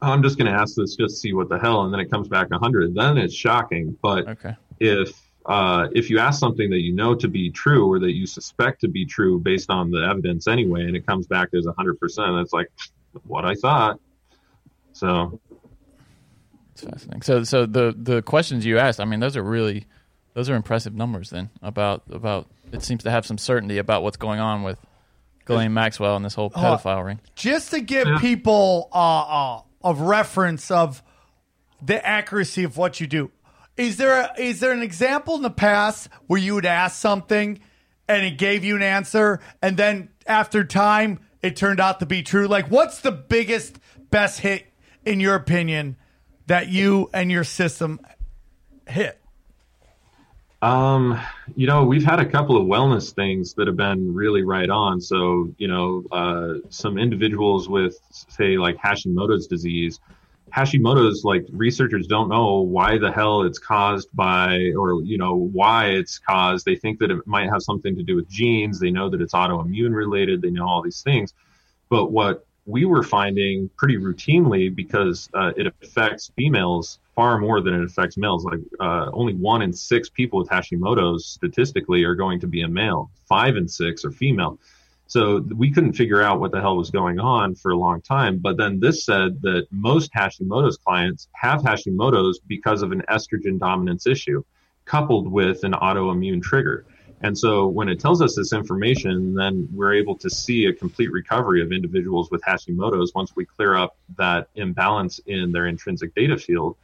oh, 0.00 0.10
I'm 0.10 0.22
just 0.22 0.38
going 0.38 0.50
to 0.50 0.58
ask 0.58 0.76
this 0.76 0.96
just 0.96 1.16
to 1.16 1.20
see 1.20 1.34
what 1.34 1.50
the 1.50 1.58
hell, 1.58 1.82
and 1.82 1.92
then 1.92 2.00
it 2.00 2.10
comes 2.10 2.26
back 2.26 2.50
100, 2.50 2.94
then 2.94 3.18
it's 3.18 3.34
shocking. 3.34 3.98
But 4.02 4.26
Okay. 4.26 4.56
if 4.80 5.12
uh, 5.44 5.88
if 5.92 6.08
you 6.08 6.18
ask 6.18 6.40
something 6.40 6.70
that 6.70 6.80
you 6.80 6.94
know 6.94 7.14
to 7.16 7.28
be 7.28 7.50
true 7.50 7.86
or 7.86 7.98
that 7.98 8.12
you 8.12 8.26
suspect 8.26 8.80
to 8.80 8.88
be 8.88 9.04
true 9.04 9.38
based 9.40 9.68
on 9.68 9.90
the 9.90 10.02
evidence 10.10 10.48
anyway, 10.48 10.84
and 10.84 10.96
it 10.96 11.06
comes 11.06 11.26
back 11.26 11.48
as 11.54 11.66
100%, 11.66 12.42
it's 12.42 12.52
like 12.54 12.68
what 13.26 13.44
I 13.44 13.54
thought. 13.56 14.00
So 14.94 15.38
It's 16.72 16.82
fascinating. 16.82 17.20
So 17.20 17.44
so 17.44 17.66
the 17.66 17.94
the 17.94 18.22
questions 18.22 18.64
you 18.64 18.78
asked, 18.78 19.00
I 19.00 19.04
mean, 19.04 19.20
those 19.20 19.36
are 19.36 19.42
really 19.42 19.84
those 20.32 20.48
are 20.48 20.54
impressive 20.54 20.94
numbers. 20.94 21.28
Then 21.28 21.50
about 21.60 22.04
about 22.10 22.46
it 22.72 22.82
seems 22.82 23.04
to 23.04 23.10
have 23.10 23.26
some 23.26 23.38
certainty 23.38 23.78
about 23.78 24.02
what's 24.02 24.16
going 24.16 24.40
on 24.40 24.62
with 24.62 24.78
Ghislaine 25.44 25.72
Maxwell 25.74 26.16
and 26.16 26.24
this 26.24 26.34
whole 26.34 26.52
Oh, 26.54 26.58
pedophile 26.60 27.04
ring. 27.04 27.20
Just 27.34 27.70
to 27.70 27.80
give 27.80 28.06
people 28.20 28.88
uh, 28.92 29.56
uh, 29.56 29.60
of 29.82 30.00
reference 30.00 30.70
of 30.70 31.02
the 31.82 32.04
accuracy 32.04 32.64
of 32.64 32.76
what 32.76 33.00
you 33.00 33.06
do, 33.06 33.30
is 33.76 33.96
there 33.96 34.20
a, 34.22 34.32
is 34.40 34.60
there 34.60 34.72
an 34.72 34.82
example 34.82 35.36
in 35.36 35.42
the 35.42 35.50
past 35.50 36.08
where 36.26 36.40
you 36.40 36.54
would 36.54 36.66
ask 36.66 37.00
something 37.00 37.60
and 38.08 38.24
it 38.26 38.38
gave 38.38 38.64
you 38.64 38.74
an 38.76 38.82
answer, 38.82 39.40
and 39.62 39.76
then 39.76 40.08
after 40.26 40.64
time 40.64 41.20
it 41.42 41.56
turned 41.56 41.78
out 41.80 42.00
to 42.00 42.06
be 42.06 42.22
true? 42.22 42.46
Like, 42.48 42.68
what's 42.70 43.00
the 43.00 43.12
biggest 43.12 43.78
best 44.10 44.40
hit 44.40 44.66
in 45.04 45.20
your 45.20 45.34
opinion 45.34 45.96
that 46.46 46.68
you 46.68 47.08
and 47.14 47.30
your 47.30 47.44
system 47.44 48.00
hit? 48.88 49.20
Um, 50.60 51.20
you 51.54 51.68
know, 51.68 51.84
we've 51.84 52.04
had 52.04 52.18
a 52.18 52.26
couple 52.26 52.56
of 52.56 52.66
wellness 52.66 53.14
things 53.14 53.54
that 53.54 53.68
have 53.68 53.76
been 53.76 54.12
really 54.12 54.42
right 54.42 54.68
on. 54.68 55.00
So, 55.00 55.54
you 55.56 55.68
know, 55.68 56.04
uh, 56.10 56.54
some 56.68 56.98
individuals 56.98 57.68
with, 57.68 57.98
say, 58.10 58.58
like 58.58 58.76
Hashimoto's 58.76 59.46
disease. 59.46 60.00
Hashimoto's, 60.52 61.24
like, 61.24 61.46
researchers 61.52 62.06
don't 62.06 62.28
know 62.28 62.62
why 62.62 62.98
the 62.98 63.12
hell 63.12 63.42
it's 63.42 63.58
caused 63.58 64.08
by, 64.14 64.72
or, 64.76 65.02
you 65.02 65.18
know, 65.18 65.34
why 65.34 65.90
it's 65.90 66.18
caused. 66.18 66.64
They 66.64 66.74
think 66.76 66.98
that 67.00 67.10
it 67.10 67.24
might 67.26 67.50
have 67.50 67.62
something 67.62 67.94
to 67.94 68.02
do 68.02 68.16
with 68.16 68.28
genes. 68.28 68.80
They 68.80 68.90
know 68.90 69.08
that 69.10 69.20
it's 69.20 69.34
autoimmune 69.34 69.94
related. 69.94 70.42
They 70.42 70.50
know 70.50 70.66
all 70.66 70.82
these 70.82 71.02
things. 71.02 71.34
But 71.88 72.10
what 72.10 72.46
we 72.66 72.84
were 72.84 73.02
finding 73.02 73.70
pretty 73.76 73.96
routinely 73.96 74.74
because 74.74 75.30
uh, 75.34 75.52
it 75.56 75.72
affects 75.82 76.30
females 76.36 76.98
far 77.18 77.36
more 77.36 77.60
than 77.60 77.74
it 77.74 77.82
affects 77.82 78.16
males. 78.16 78.44
Like 78.44 78.60
uh, 78.78 79.10
only 79.12 79.34
one 79.34 79.60
in 79.62 79.72
six 79.72 80.08
people 80.08 80.38
with 80.38 80.48
Hashimoto's 80.48 81.26
statistically 81.26 82.04
are 82.04 82.14
going 82.14 82.38
to 82.38 82.46
be 82.46 82.62
a 82.62 82.68
male. 82.68 83.10
Five 83.26 83.56
in 83.56 83.66
six 83.66 84.04
are 84.04 84.12
female. 84.12 84.60
So 85.08 85.44
we 85.56 85.72
couldn't 85.72 85.94
figure 85.94 86.22
out 86.22 86.38
what 86.38 86.52
the 86.52 86.60
hell 86.60 86.76
was 86.76 86.90
going 86.90 87.18
on 87.18 87.56
for 87.56 87.72
a 87.72 87.76
long 87.76 88.02
time. 88.02 88.38
But 88.38 88.56
then 88.56 88.78
this 88.78 89.04
said 89.04 89.42
that 89.42 89.66
most 89.72 90.12
Hashimoto's 90.12 90.76
clients 90.76 91.26
have 91.32 91.60
Hashimoto's 91.62 92.38
because 92.38 92.82
of 92.82 92.92
an 92.92 93.02
estrogen 93.10 93.58
dominance 93.58 94.06
issue, 94.06 94.44
coupled 94.84 95.26
with 95.26 95.64
an 95.64 95.72
autoimmune 95.72 96.40
trigger. 96.40 96.86
And 97.22 97.36
so 97.36 97.66
when 97.66 97.88
it 97.88 97.98
tells 97.98 98.22
us 98.22 98.36
this 98.36 98.52
information, 98.52 99.34
then 99.34 99.68
we're 99.72 99.94
able 99.94 100.16
to 100.18 100.30
see 100.30 100.66
a 100.66 100.72
complete 100.72 101.10
recovery 101.10 101.62
of 101.62 101.72
individuals 101.72 102.30
with 102.30 102.42
Hashimoto's 102.42 103.12
once 103.12 103.34
we 103.34 103.44
clear 103.44 103.74
up 103.74 103.96
that 104.16 104.50
imbalance 104.54 105.18
in 105.26 105.50
their 105.50 105.66
intrinsic 105.66 106.14
data 106.14 106.38
field. 106.38 106.76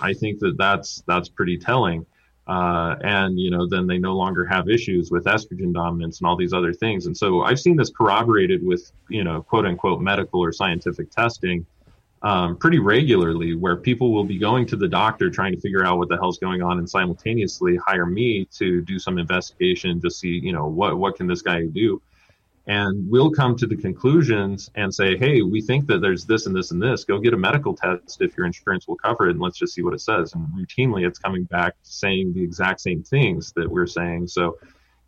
I 0.00 0.12
think 0.12 0.40
that 0.40 0.56
that's 0.58 1.02
that's 1.06 1.28
pretty 1.28 1.58
telling. 1.58 2.06
Uh, 2.46 2.96
and 3.02 3.38
you 3.38 3.50
know, 3.50 3.68
then 3.68 3.86
they 3.86 3.98
no 3.98 4.14
longer 4.14 4.44
have 4.44 4.68
issues 4.68 5.10
with 5.10 5.24
estrogen 5.24 5.72
dominance 5.72 6.20
and 6.20 6.26
all 6.26 6.36
these 6.36 6.52
other 6.52 6.72
things. 6.72 7.06
And 7.06 7.16
so 7.16 7.42
I've 7.42 7.60
seen 7.60 7.76
this 7.76 7.90
corroborated 7.90 8.66
with 8.66 8.90
you 9.08 9.22
know, 9.22 9.42
quote 9.42 9.64
unquote 9.64 10.00
medical 10.00 10.40
or 10.40 10.52
scientific 10.52 11.10
testing 11.10 11.64
um, 12.22 12.56
pretty 12.56 12.78
regularly, 12.78 13.54
where 13.54 13.76
people 13.76 14.12
will 14.12 14.24
be 14.24 14.38
going 14.38 14.66
to 14.66 14.76
the 14.76 14.88
doctor 14.88 15.28
trying 15.28 15.52
to 15.52 15.60
figure 15.60 15.84
out 15.84 15.98
what 15.98 16.08
the 16.08 16.16
hell's 16.16 16.38
going 16.38 16.62
on, 16.62 16.78
and 16.78 16.88
simultaneously 16.88 17.76
hire 17.84 18.06
me 18.06 18.44
to 18.56 18.80
do 18.82 18.98
some 18.98 19.18
investigation 19.18 20.00
to 20.00 20.10
see, 20.10 20.40
you 20.42 20.52
know, 20.52 20.66
what 20.66 20.98
what 20.98 21.16
can 21.16 21.26
this 21.26 21.42
guy 21.42 21.66
do, 21.66 22.00
and 22.66 23.08
we'll 23.10 23.30
come 23.30 23.56
to 23.56 23.66
the 23.66 23.76
conclusions 23.76 24.70
and 24.74 24.94
say, 24.94 25.16
hey, 25.16 25.42
we 25.42 25.60
think 25.60 25.86
that 25.86 26.00
there's 26.00 26.24
this 26.24 26.46
and 26.46 26.54
this 26.54 26.70
and 26.70 26.80
this. 26.80 27.04
Go 27.04 27.18
get 27.18 27.34
a 27.34 27.36
medical 27.36 27.74
test 27.74 28.20
if 28.20 28.36
your 28.36 28.46
insurance 28.46 28.86
will 28.86 28.96
cover 28.96 29.28
it, 29.28 29.32
and 29.32 29.40
let's 29.40 29.58
just 29.58 29.74
see 29.74 29.82
what 29.82 29.94
it 29.94 30.00
says. 30.00 30.34
And 30.34 30.46
routinely, 30.48 31.06
it's 31.06 31.18
coming 31.18 31.44
back 31.44 31.74
saying 31.82 32.32
the 32.34 32.42
exact 32.42 32.80
same 32.80 33.02
things 33.02 33.52
that 33.56 33.68
we're 33.68 33.86
saying. 33.86 34.28
So, 34.28 34.58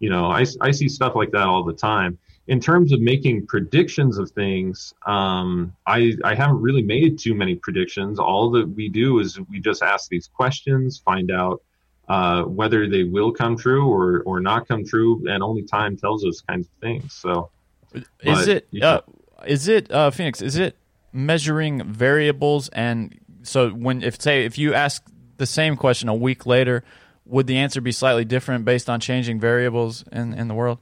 you 0.01 0.11
know, 0.11 0.27
I 0.27 0.45
I 0.61 0.71
see 0.71 0.89
stuff 0.89 1.15
like 1.15 1.31
that 1.33 1.47
all 1.47 1.65
the 1.65 1.73
time 1.73 2.19
in 2.47 2.61
terms 2.61 2.93
of 2.93 3.01
making 3.01 3.47
predictions 3.47 4.19
of 4.19 4.31
things, 4.31 4.93
um, 5.07 5.75
I, 5.87 6.13
I 6.25 6.35
haven't 6.35 6.61
really 6.61 6.83
made 6.83 7.19
too 7.19 7.35
many 7.35 7.55
predictions. 7.57 8.19
All 8.19 8.51
that 8.51 8.69
we 8.69 8.89
do 8.89 9.21
is 9.21 9.41
we 9.49 9.61
just 9.61 9.83
ask 9.83 10.11
these 10.11 10.29
questions, 10.29 10.99
find 10.99 11.31
out 11.31 11.63
uh, 12.09 12.43
whether 12.43 12.89
they 12.89 13.05
will 13.05 13.33
come 13.33 13.57
true 13.57 13.89
or, 13.89 14.23
or 14.27 14.41
not 14.41 14.69
come 14.69 14.85
true, 14.85 15.25
and 15.29 15.43
only 15.43 15.63
time 15.63 15.97
tells 15.97 16.25
us 16.25 16.41
kinds 16.41 16.67
of 16.67 16.73
things. 16.81 17.13
So, 17.15 17.51
Is 18.23 18.49
it 18.49 18.69
uh, 18.83 19.01
is 19.47 19.69
it 19.69 19.91
uh, 19.91 20.11
Phoenix? 20.11 20.43
Is 20.43 20.57
it 20.57 20.77
measuring 21.13 21.85
variables 21.85 22.69
and 22.71 23.17
so 23.45 23.71
when 23.71 24.03
if 24.03 24.21
say 24.21 24.45
if 24.45 24.59
you 24.59 24.75
ask 24.75 25.05
the 25.37 25.47
same 25.47 25.77
question 25.77 26.09
a 26.09 26.15
week 26.15 26.47
later, 26.47 26.83
would 27.25 27.47
the 27.47 27.57
answer 27.59 27.81
be 27.81 27.93
slightly 27.93 28.25
different 28.25 28.65
based 28.65 28.91
on 28.91 29.01
changing 29.01 29.39
variables 29.41 30.05
in 30.11 30.35
in 30.35 30.49
the 30.49 30.55
world? 30.55 30.79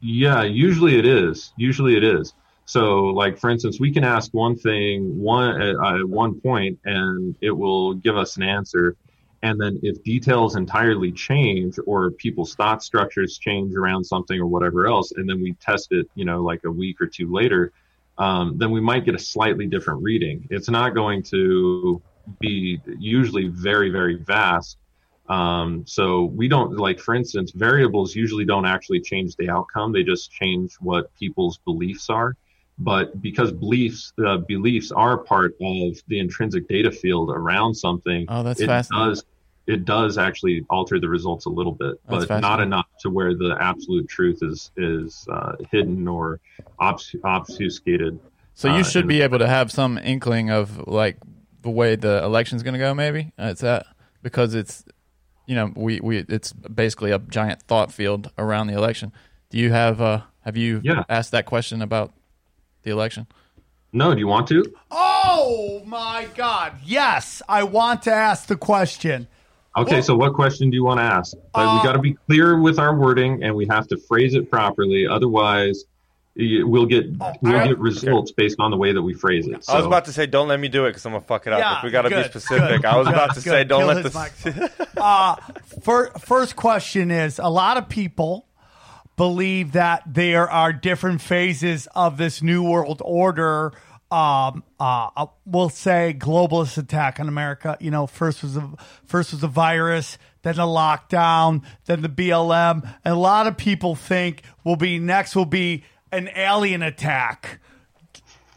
Yeah, 0.00 0.42
usually 0.42 0.98
it 0.98 1.06
is. 1.06 1.52
Usually 1.56 1.96
it 1.96 2.04
is. 2.04 2.32
So, 2.64 3.06
like 3.06 3.38
for 3.38 3.50
instance, 3.50 3.78
we 3.80 3.92
can 3.92 4.04
ask 4.04 4.32
one 4.32 4.56
thing 4.56 5.18
one 5.18 5.60
at, 5.60 5.74
at 5.74 6.08
one 6.08 6.40
point, 6.40 6.78
and 6.84 7.34
it 7.40 7.50
will 7.50 7.94
give 7.94 8.16
us 8.16 8.36
an 8.36 8.42
answer. 8.42 8.96
And 9.42 9.58
then, 9.58 9.80
if 9.82 10.02
details 10.04 10.56
entirely 10.56 11.12
change, 11.12 11.76
or 11.86 12.10
people's 12.10 12.54
thought 12.54 12.82
structures 12.82 13.38
change 13.38 13.74
around 13.74 14.04
something, 14.04 14.38
or 14.38 14.46
whatever 14.46 14.86
else, 14.86 15.12
and 15.12 15.28
then 15.28 15.42
we 15.42 15.54
test 15.54 15.92
it, 15.92 16.06
you 16.14 16.24
know, 16.26 16.42
like 16.42 16.64
a 16.64 16.70
week 16.70 17.00
or 17.00 17.06
two 17.06 17.32
later, 17.32 17.72
um, 18.18 18.58
then 18.58 18.70
we 18.70 18.80
might 18.80 19.06
get 19.06 19.14
a 19.14 19.18
slightly 19.18 19.66
different 19.66 20.02
reading. 20.02 20.46
It's 20.50 20.68
not 20.68 20.94
going 20.94 21.22
to 21.24 22.02
be 22.38 22.80
usually 22.98 23.48
very, 23.48 23.88
very 23.88 24.16
vast. 24.16 24.76
Um, 25.28 25.84
so 25.86 26.24
we 26.24 26.48
don't 26.48 26.76
like, 26.76 27.00
for 27.00 27.14
instance, 27.14 27.52
variables 27.52 28.14
usually 28.14 28.44
don't 28.44 28.66
actually 28.66 29.00
change 29.00 29.36
the 29.36 29.48
outcome. 29.48 29.92
They 29.92 30.02
just 30.02 30.30
change 30.32 30.74
what 30.80 31.14
people's 31.14 31.58
beliefs 31.64 32.10
are. 32.10 32.36
But 32.82 33.20
because 33.20 33.52
beliefs, 33.52 34.12
uh, 34.26 34.38
beliefs 34.38 34.90
are 34.90 35.18
part 35.18 35.52
of 35.60 35.96
the 36.08 36.18
intrinsic 36.18 36.66
data 36.66 36.90
field 36.90 37.30
around 37.30 37.74
something, 37.74 38.24
Oh, 38.28 38.42
that's 38.42 38.60
it 38.60 38.66
does 38.90 39.24
it 39.66 39.84
does 39.84 40.18
actually 40.18 40.64
alter 40.70 40.98
the 40.98 41.08
results 41.08 41.44
a 41.46 41.50
little 41.50 41.72
bit, 41.74 41.94
That's 42.08 42.26
but 42.26 42.40
not 42.40 42.60
enough 42.60 42.86
to 43.02 43.10
where 43.10 43.34
the 43.36 43.56
absolute 43.60 44.08
truth 44.08 44.38
is 44.42 44.70
is 44.76 45.26
uh, 45.30 45.52
hidden 45.70 46.08
or 46.08 46.40
obs- 46.78 47.14
obfuscated. 47.22 48.18
So 48.54 48.68
you 48.68 48.80
uh, 48.80 48.84
should 48.84 49.06
be 49.06 49.20
able 49.20 49.38
to 49.38 49.46
have 49.46 49.70
some 49.70 49.98
inkling 49.98 50.50
of 50.50 50.88
like 50.88 51.18
the 51.62 51.70
way 51.70 51.96
the 51.96 52.24
election's 52.24 52.62
going 52.62 52.72
to 52.74 52.78
go. 52.80 52.94
Maybe 52.94 53.32
Uh, 53.38 53.48
it's 53.52 53.60
that 53.60 53.86
because 54.22 54.54
it's 54.54 54.84
you 55.46 55.54
know 55.54 55.70
we, 55.76 56.00
we 56.00 56.18
it's 56.28 56.52
basically 56.54 57.10
a 57.10 57.18
giant 57.18 57.62
thought 57.62 57.92
field 57.92 58.32
around 58.38 58.68
the 58.68 58.74
election. 58.74 59.12
Do 59.50 59.58
you 59.58 59.70
have 59.70 60.00
uh 60.00 60.22
have 60.40 60.56
you 60.56 60.80
Yeah. 60.82 61.04
asked 61.10 61.32
that 61.32 61.44
question 61.44 61.82
about 61.82 62.14
the 62.82 62.90
election? 62.90 63.26
No, 63.92 64.14
do 64.14 64.20
you 64.20 64.26
want 64.28 64.46
to? 64.48 64.64
Oh 64.90 65.82
my 65.84 66.28
God! 66.36 66.74
Yes, 66.84 67.42
I 67.48 67.64
want 67.64 68.02
to 68.02 68.12
ask 68.12 68.46
the 68.46 68.56
question. 68.56 69.26
Okay, 69.76 69.94
Well- 69.94 70.02
so 70.02 70.16
what 70.16 70.34
question 70.34 70.70
do 70.70 70.76
you 70.76 70.84
want 70.84 70.98
to 70.98 71.04
ask? 71.04 71.34
Like, 71.54 71.66
Uh, 71.66 71.78
we 71.80 71.86
got 71.86 71.92
to 71.94 71.98
be 71.98 72.14
clear 72.28 72.58
with 72.60 72.78
our 72.78 72.94
wording, 72.96 73.42
and 73.42 73.54
we 73.54 73.66
have 73.68 73.86
to 73.88 73.96
phrase 73.96 74.34
it 74.34 74.50
properly. 74.50 75.06
Otherwise, 75.08 75.84
we'll 76.36 76.86
get 76.86 77.06
we'll 77.42 77.56
I- 77.56 77.66
get 77.68 77.78
results 77.78 78.30
based 78.32 78.56
on 78.60 78.70
the 78.70 78.76
way 78.76 78.92
that 78.92 79.02
we 79.02 79.12
phrase 79.14 79.46
it. 79.48 79.64
So, 79.64 79.72
I 79.72 79.76
was 79.78 79.86
about 79.86 80.04
to 80.06 80.12
say, 80.12 80.26
don't 80.26 80.46
let 80.48 80.60
me 80.60 80.68
do 80.68 80.86
it 80.86 80.90
because 80.90 81.04
I'm 81.04 81.12
gonna 81.12 81.24
fuck 81.24 81.46
it 81.48 81.52
up. 81.52 81.58
Yeah, 81.58 81.72
Like, 81.74 81.82
we 81.82 81.90
got 81.90 82.02
to 82.02 82.10
be 82.10 82.22
specific. 82.24 82.82
good, 82.82 82.84
I 82.84 82.96
was 82.96 83.06
good, 83.08 83.14
about 83.14 83.34
to 83.34 83.40
say, 83.40 83.64
don't 83.64 83.80
Kill 83.80 83.88
let 83.88 84.04
his 84.04 84.12
this. 84.44 84.70
uh, 84.96 85.34
fir- 85.82 86.10
first 86.18 86.54
question 86.56 87.10
is: 87.10 87.38
A 87.40 87.48
lot 87.50 87.76
of 87.76 87.88
people 87.88 88.46
believe 89.20 89.72
that 89.72 90.02
there 90.06 90.48
are 90.50 90.72
different 90.72 91.20
phases 91.20 91.86
of 91.94 92.16
this 92.16 92.40
new 92.40 92.62
world 92.62 93.02
order. 93.04 93.70
Um, 94.10 94.64
uh, 94.80 95.10
uh, 95.14 95.26
we'll 95.44 95.68
say 95.68 96.16
globalist 96.18 96.78
attack 96.78 97.20
on 97.20 97.28
America. 97.28 97.76
You 97.80 97.90
know, 97.90 98.06
first 98.06 98.42
was 98.42 98.56
a 98.56 98.66
first 99.04 99.32
was 99.32 99.42
a 99.42 99.46
virus, 99.46 100.16
then 100.40 100.56
the 100.56 100.62
lockdown, 100.62 101.62
then 101.84 102.00
the 102.00 102.08
BLM. 102.08 102.82
And 103.04 103.12
a 103.12 103.18
lot 103.18 103.46
of 103.46 103.58
people 103.58 103.94
think 103.94 104.42
will 104.64 104.76
be 104.76 104.98
next 104.98 105.36
will 105.36 105.44
be 105.44 105.84
an 106.10 106.30
alien 106.34 106.82
attack. 106.82 107.60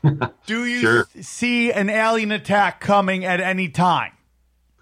Do 0.46 0.64
you 0.64 0.80
Sure. 0.80 1.08
see 1.20 1.74
an 1.74 1.90
alien 1.90 2.32
attack 2.32 2.80
coming 2.80 3.26
at 3.26 3.42
any 3.42 3.68
time 3.68 4.14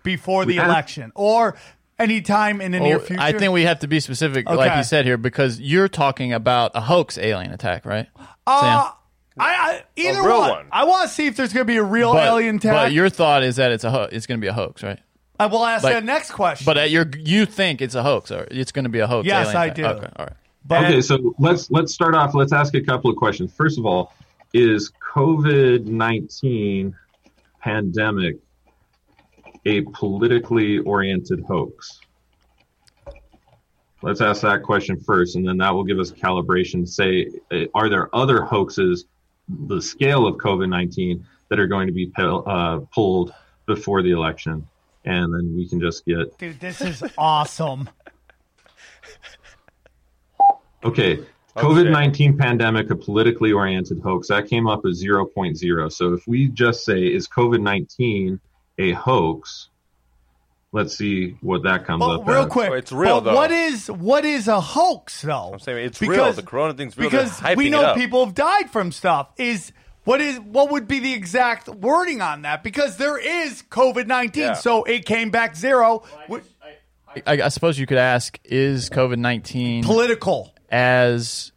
before 0.04 0.46
the 0.46 0.58
election 0.58 1.12
or 1.16 1.56
any 2.02 2.22
time 2.22 2.62
in 2.62 2.72
the 2.72 2.80
near 2.80 3.00
future? 3.00 3.22
I 3.22 3.32
think 3.34 3.54
we 3.54 3.64
have 3.64 3.80
to 3.80 3.88
be 3.88 4.00
specific, 4.00 4.48
like 4.50 4.70
Okay. 4.72 4.78
you 4.78 4.84
said 4.84 5.06
here, 5.06 5.18
because 5.18 5.60
you're 5.60 5.88
talking 5.88 6.34
about 6.34 6.72
a 6.76 6.82
hoax 6.82 7.18
alien 7.18 7.52
attack, 7.52 7.86
right? 7.86 8.08
Uh, 8.48 8.62
Sam? 8.84 8.94
I, 9.38 9.46
I 9.48 9.84
either 9.96 10.22
real 10.24 10.40
one. 10.40 10.50
one. 10.50 10.66
I 10.72 10.84
want 10.84 11.08
to 11.08 11.14
see 11.14 11.26
if 11.28 11.36
there's 11.38 11.54
going 11.54 11.66
to 11.66 11.72
be 11.72 11.78
a 11.78 11.84
real 11.84 12.14
But, 12.14 12.28
alien 12.28 12.58
attack. 12.58 12.74
but 12.74 12.92
your 12.92 13.10
thought 13.10 13.44
is 13.44 13.56
that 13.56 13.72
it's 13.72 13.84
a 13.84 13.90
ho- 13.92 14.10
it's 14.12 14.28
going 14.28 14.40
to 14.40 14.42
be 14.44 14.48
a 14.50 14.54
hoax, 14.54 14.84
right? 14.84 15.00
I 15.40 15.46
will 15.48 15.66
ask 15.66 15.84
like- 15.84 15.94
that 15.94 16.04
next 16.04 16.32
question. 16.32 16.66
But 16.66 16.78
uh, 16.78 16.82
you're 16.84 17.10
you 17.18 17.46
think 17.46 17.82
it's 17.82 17.96
a 17.96 18.04
hoax, 18.04 18.30
or 18.32 18.48
it's 18.52 18.72
going 18.72 18.84
to 18.84 18.90
be 18.90 19.00
a 19.00 19.08
hoax? 19.08 19.26
Yes, 19.26 19.48
alien 19.48 19.58
I 19.62 19.66
attack. 19.68 19.76
do. 19.76 19.86
Okay, 19.86 20.08
all 20.18 20.26
right. 20.26 20.34
But- 20.66 20.84
okay, 20.86 21.02
so 21.02 21.34
let's 21.40 21.72
let's 21.72 21.94
start 21.94 22.14
off. 22.14 22.36
Let's 22.36 22.52
ask 22.54 22.76
a 22.76 22.82
couple 22.82 23.10
of 23.10 23.16
questions. 23.18 23.52
First 23.54 23.80
of 23.80 23.86
all, 23.86 24.14
is 24.54 24.92
COVID 25.16 25.86
nineteen 25.86 26.94
pandemic 27.62 28.36
a 29.66 29.82
politically 29.82 30.80
oriented 30.80 31.44
hoax? 31.48 32.00
Let's 34.02 34.22
ask 34.22 34.42
that 34.42 34.64
question 34.64 35.00
first, 35.00 35.36
and 35.36 35.48
then 35.48 35.58
that 35.58 35.72
will 35.72 35.84
give 35.84 36.00
us 36.00 36.12
calibration. 36.12 36.88
Say, 36.88 37.30
uh, 37.52 37.66
are 37.76 37.88
there 37.88 38.14
other 38.16 38.44
hoaxes, 38.44 39.06
the 39.48 39.82
scale 39.82 40.26
of 40.26 40.38
COVID 40.38 40.70
nineteen, 40.70 41.26
that 41.50 41.60
are 41.60 41.68
going 41.68 41.86
to 41.88 41.94
be 41.94 42.12
uh, 42.18 42.80
pulled 42.94 43.34
before 43.68 44.02
the 44.02 44.12
election, 44.12 44.68
and 45.06 45.34
then 45.34 45.56
we 45.56 45.68
can 45.68 45.80
just 45.80 46.06
get 46.06 46.36
Dude, 46.40 46.60
this 46.60 46.82
is 46.82 47.04
awesome. 47.18 47.90
Okay. 50.84 51.20
Oh, 51.56 51.62
COVID 51.62 51.92
19 51.92 52.38
pandemic, 52.38 52.90
a 52.92 52.96
politically 52.96 53.52
oriented 53.52 54.00
hoax. 54.00 54.30
That 54.30 54.48
came 54.48 54.68
up 54.68 54.86
as 54.86 55.04
0.0. 55.04 55.92
So 55.92 56.14
if 56.14 56.26
we 56.26 56.48
just 56.48 56.86
say, 56.86 57.04
is 57.04 57.28
COVID 57.28 57.62
19 57.62 58.40
a 58.90 58.92
hoax? 58.94 59.68
Let's 60.74 60.98
see 60.98 61.36
what 61.42 61.64
that 61.64 61.86
comes 61.86 62.00
But 62.00 62.22
up 62.22 62.28
real 62.28 62.44
as. 62.44 62.50
quick, 62.50 62.70
Oh, 62.72 62.74
it's 62.76 62.92
real, 62.94 63.20
but 63.20 63.32
though. 63.32 63.36
What 63.36 63.52
is 63.52 63.92
what 63.92 64.24
is 64.24 64.48
a 64.48 64.62
hoax 64.62 65.22
though? 65.22 65.52
I'm 65.54 65.60
saying 65.60 65.86
it's 65.86 66.02
real. 66.02 66.32
The 66.32 66.44
corona 66.44 66.74
thing's 66.74 66.98
real. 66.98 67.10
Because 67.10 67.32
hyping 67.40 67.58
we 67.58 67.68
it 67.68 67.72
know 67.72 67.82
up. 67.82 67.98
people 67.98 68.24
have 68.26 68.34
died 68.34 68.70
from 68.72 68.94
stuff. 68.94 69.30
Is 69.38 69.74
what 70.06 70.22
is 70.22 70.40
what 70.40 70.72
would 70.72 70.88
be 70.88 71.00
the 71.00 71.14
exact 71.14 71.68
wording 71.68 72.22
on 72.22 72.44
that? 72.44 72.64
Because 72.64 72.96
there 72.96 73.18
is 73.18 73.64
COVID 73.70 74.08
nineteen, 74.08 74.44
Yeah. 74.44 74.54
so 74.54 74.84
it 74.86 75.06
came 75.06 75.30
back 75.30 75.58
zero. 75.58 76.04
Wh- 76.30 76.38
I, 77.28 77.42
I 77.44 77.48
suppose 77.50 77.78
you 77.78 77.86
could 77.86 77.98
ask: 77.98 78.40
Is 78.46 78.90
COVID 78.90 79.18
nineteen 79.18 79.84
Political. 79.84 80.54
as 80.72 81.52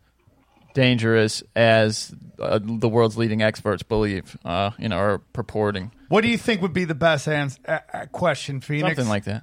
dangerous 0.75 1.45
as 1.55 2.13
uh, 2.41 2.59
the 2.61 2.89
world's 2.89 3.17
leading 3.17 3.43
experts 3.43 3.85
believe? 3.85 4.37
Uh, 4.45 4.73
you 4.79 4.89
know, 4.89 4.99
or 4.99 5.19
purporting 5.33 5.93
What 6.15 6.23
do 6.23 6.29
you 6.29 6.39
think 6.39 6.63
would 6.63 6.73
be 6.73 6.85
the 6.85 6.95
best 6.95 7.27
ans- 7.27 7.59
uh, 7.67 7.81
uh, 7.93 8.07
question, 8.07 8.61
Phoenix? 8.61 8.95
something 8.95 9.09
like 9.09 9.25
that. 9.25 9.43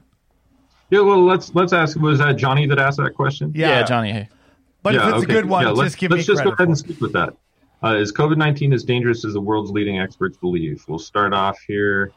Yeah, 0.90 1.02
well, 1.02 1.22
let's 1.22 1.54
let's 1.54 1.74
ask. 1.74 2.00
Was 2.00 2.20
that 2.20 2.38
Johnny 2.38 2.66
that 2.68 2.80
asked 2.80 2.96
that 2.96 3.14
question? 3.14 3.52
Yeah. 3.54 3.80
Yeah, 3.80 3.84
Johnny. 3.84 4.14
Hey, 4.14 4.30
But 4.82 4.94
Yeah, 4.94 5.10
if 5.10 5.16
it's 5.16 5.24
okay. 5.26 5.34
a 5.34 5.36
good 5.42 5.50
one, 5.50 5.64
Yeah, 5.64 5.72
let's, 5.72 5.92
just 5.92 5.98
give 5.98 6.12
let's 6.12 6.26
me 6.26 6.34
just 6.34 6.46
go 6.46 6.52
credit. 6.52 6.64
ahead 6.64 6.68
and 6.70 6.78
for 6.78 6.86
it. 6.86 6.88
stick 6.94 7.02
with 7.02 7.12
that. 7.12 7.34
Uh, 7.84 7.96
is 7.98 8.14
COVID 8.14 8.38
19 8.38 8.72
as 8.72 8.86
dangerous 8.86 9.26
as 9.26 9.34
the 9.34 9.42
world's 9.42 9.70
leading 9.72 10.00
experts 10.00 10.38
believe? 10.38 10.82
We'll 10.88 10.98
start 10.98 11.34
off 11.34 11.60
here. 11.68 12.14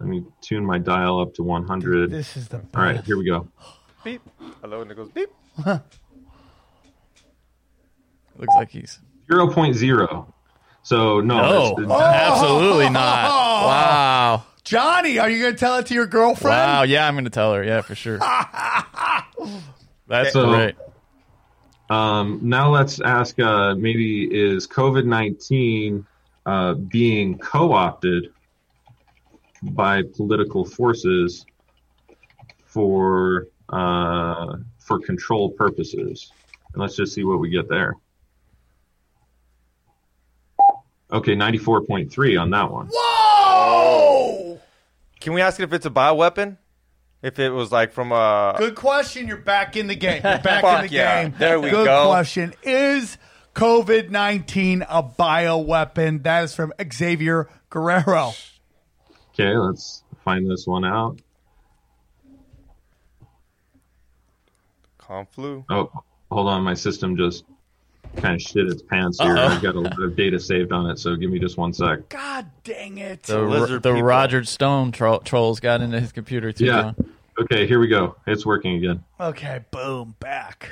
Let 0.00 0.08
me 0.08 0.24
tune 0.40 0.66
my 0.66 0.78
dial 0.78 1.20
up 1.20 1.32
to 1.34 1.44
100. 1.44 2.10
This 2.10 2.36
is 2.36 2.48
the 2.48 2.56
All 2.56 2.82
right, 2.82 3.04
here 3.04 3.16
we 3.16 3.24
go. 3.24 3.46
beep. 4.02 4.20
Hello, 4.62 4.80
and 4.80 4.90
it 4.90 4.96
goes 4.96 5.10
beep. 5.10 5.28
looks 5.64 5.80
like 8.56 8.70
he's 8.70 8.98
0.0. 9.30 10.32
So, 10.82 11.20
no. 11.20 11.74
no, 11.76 11.76
that's- 11.86 12.32
absolutely 12.32 12.90
not. 12.90 13.30
Wow, 13.62 14.42
Johnny, 14.64 15.20
are 15.20 15.30
you 15.30 15.40
going 15.40 15.54
to 15.54 15.58
tell 15.58 15.76
it 15.78 15.86
to 15.86 15.94
your 15.94 16.06
girlfriend? 16.06 16.56
wow. 16.56 16.82
Yeah, 16.82 17.06
I'm 17.06 17.14
going 17.14 17.24
to 17.24 17.30
tell 17.30 17.54
her. 17.54 17.62
Yeah, 17.62 17.80
for 17.82 17.94
sure. 17.94 18.18
That's 20.08 20.32
So- 20.32 20.48
great. 20.48 20.74
Um, 21.90 22.40
now 22.42 22.70
let's 22.70 23.00
ask 23.00 23.38
uh, 23.38 23.74
maybe 23.74 24.24
is 24.24 24.66
COVID 24.66 25.04
19 25.04 26.06
uh, 26.46 26.74
being 26.74 27.38
co 27.38 27.72
opted 27.72 28.32
by 29.62 30.02
political 30.16 30.64
forces 30.64 31.44
for, 32.64 33.46
uh, 33.68 34.56
for 34.78 34.98
control 35.00 35.50
purposes? 35.50 36.32
And 36.72 36.80
let's 36.82 36.96
just 36.96 37.12
see 37.14 37.24
what 37.24 37.38
we 37.40 37.50
get 37.50 37.68
there. 37.68 37.94
Okay, 41.12 41.36
94.3 41.36 42.40
on 42.40 42.50
that 42.50 42.70
one. 42.70 42.88
Whoa! 42.90 44.58
Can 45.20 45.34
we 45.34 45.42
ask 45.42 45.60
it 45.60 45.64
if 45.64 45.72
it's 45.72 45.84
a 45.86 45.90
bioweapon? 45.90 46.56
If 47.20 47.38
it 47.38 47.50
was 47.50 47.70
like 47.70 47.92
from 47.92 48.10
a 48.12 48.54
Good 48.58 48.74
question. 48.74 49.28
You're 49.28 49.36
back 49.36 49.76
in 49.76 49.86
the 49.86 49.94
game. 49.94 50.22
You're 50.24 50.38
back 50.38 50.42
Fuck 50.62 50.84
in 50.84 50.90
the 50.90 50.92
yeah. 50.94 51.22
game. 51.22 51.34
There 51.38 51.60
we 51.60 51.70
Good 51.70 51.84
go. 51.84 52.06
question. 52.06 52.54
Is 52.62 53.18
COVID 53.54 54.10
19 54.10 54.82
a 54.88 55.02
bioweapon? 55.02 56.22
That 56.24 56.44
is 56.44 56.54
from 56.54 56.72
Xavier 56.92 57.48
Guerrero. 57.70 58.32
Okay, 59.34 59.56
let's 59.56 60.02
find 60.24 60.50
this 60.50 60.66
one 60.66 60.84
out. 60.84 61.20
conflu. 64.98 65.64
Oh, 65.70 65.90
hold 66.30 66.48
on. 66.48 66.62
My 66.62 66.74
system 66.74 67.16
just 67.16 67.44
kind 68.16 68.34
of 68.34 68.42
shit 68.42 68.66
its 68.68 68.82
pants 68.82 69.20
here. 69.20 69.36
Uh-oh. 69.36 69.48
I've 69.48 69.62
got 69.62 69.74
a 69.74 69.80
lot 69.80 70.00
of 70.00 70.16
data 70.16 70.38
saved 70.38 70.72
on 70.72 70.90
it, 70.90 70.98
so 70.98 71.16
give 71.16 71.30
me 71.30 71.38
just 71.38 71.56
one 71.56 71.72
sec. 71.72 72.08
God 72.08 72.46
dang 72.64 72.98
it. 72.98 73.24
The, 73.24 73.40
lizard 73.40 73.82
the. 73.82 73.94
Roger 73.94 74.44
Stone 74.44 74.92
tro- 74.92 75.20
trolls 75.20 75.60
got 75.60 75.80
into 75.80 76.00
his 76.00 76.12
computer 76.12 76.52
too. 76.52 76.66
Yeah. 76.66 76.82
John. 76.82 77.12
Okay, 77.40 77.66
here 77.66 77.80
we 77.80 77.88
go. 77.88 78.16
It's 78.26 78.44
working 78.44 78.76
again. 78.76 79.02
Okay, 79.18 79.64
boom, 79.70 80.14
back. 80.20 80.70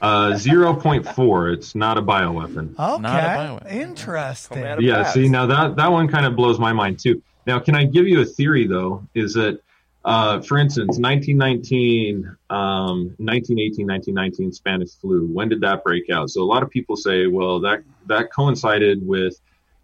Uh, 0.00 0.32
0.4. 0.32 1.54
It's 1.54 1.74
not 1.74 1.98
a 1.98 2.02
bioweapon. 2.02 2.78
Okay. 2.78 3.02
Not 3.02 3.04
a 3.04 3.64
bioweapon. 3.64 3.72
Interesting. 3.72 4.58
Come 4.58 4.66
at 4.66 4.78
it. 4.78 4.84
Yeah, 4.84 5.02
see, 5.04 5.28
now 5.28 5.46
that, 5.46 5.76
that 5.76 5.90
one 5.90 6.08
kind 6.08 6.26
of 6.26 6.36
blows 6.36 6.58
my 6.58 6.72
mind 6.72 6.98
too. 6.98 7.22
Now, 7.46 7.58
can 7.58 7.74
I 7.74 7.84
give 7.84 8.06
you 8.06 8.20
a 8.20 8.24
theory, 8.24 8.66
though? 8.66 9.02
Is 9.14 9.32
that 9.34 9.60
Uh, 10.04 10.40
for 10.40 10.58
instance, 10.58 10.98
1919, 10.98 12.24
um, 12.50 13.14
1918, 13.18 13.86
1919 13.86 14.52
Spanish 14.52 14.94
flu. 14.94 15.26
When 15.26 15.48
did 15.48 15.60
that 15.62 15.84
break 15.84 16.08
out? 16.10 16.30
So 16.30 16.42
a 16.42 16.44
lot 16.44 16.62
of 16.62 16.70
people 16.70 16.96
say, 16.96 17.26
well, 17.26 17.60
that 17.60 17.82
that 18.06 18.32
coincided 18.32 19.06
with 19.06 19.38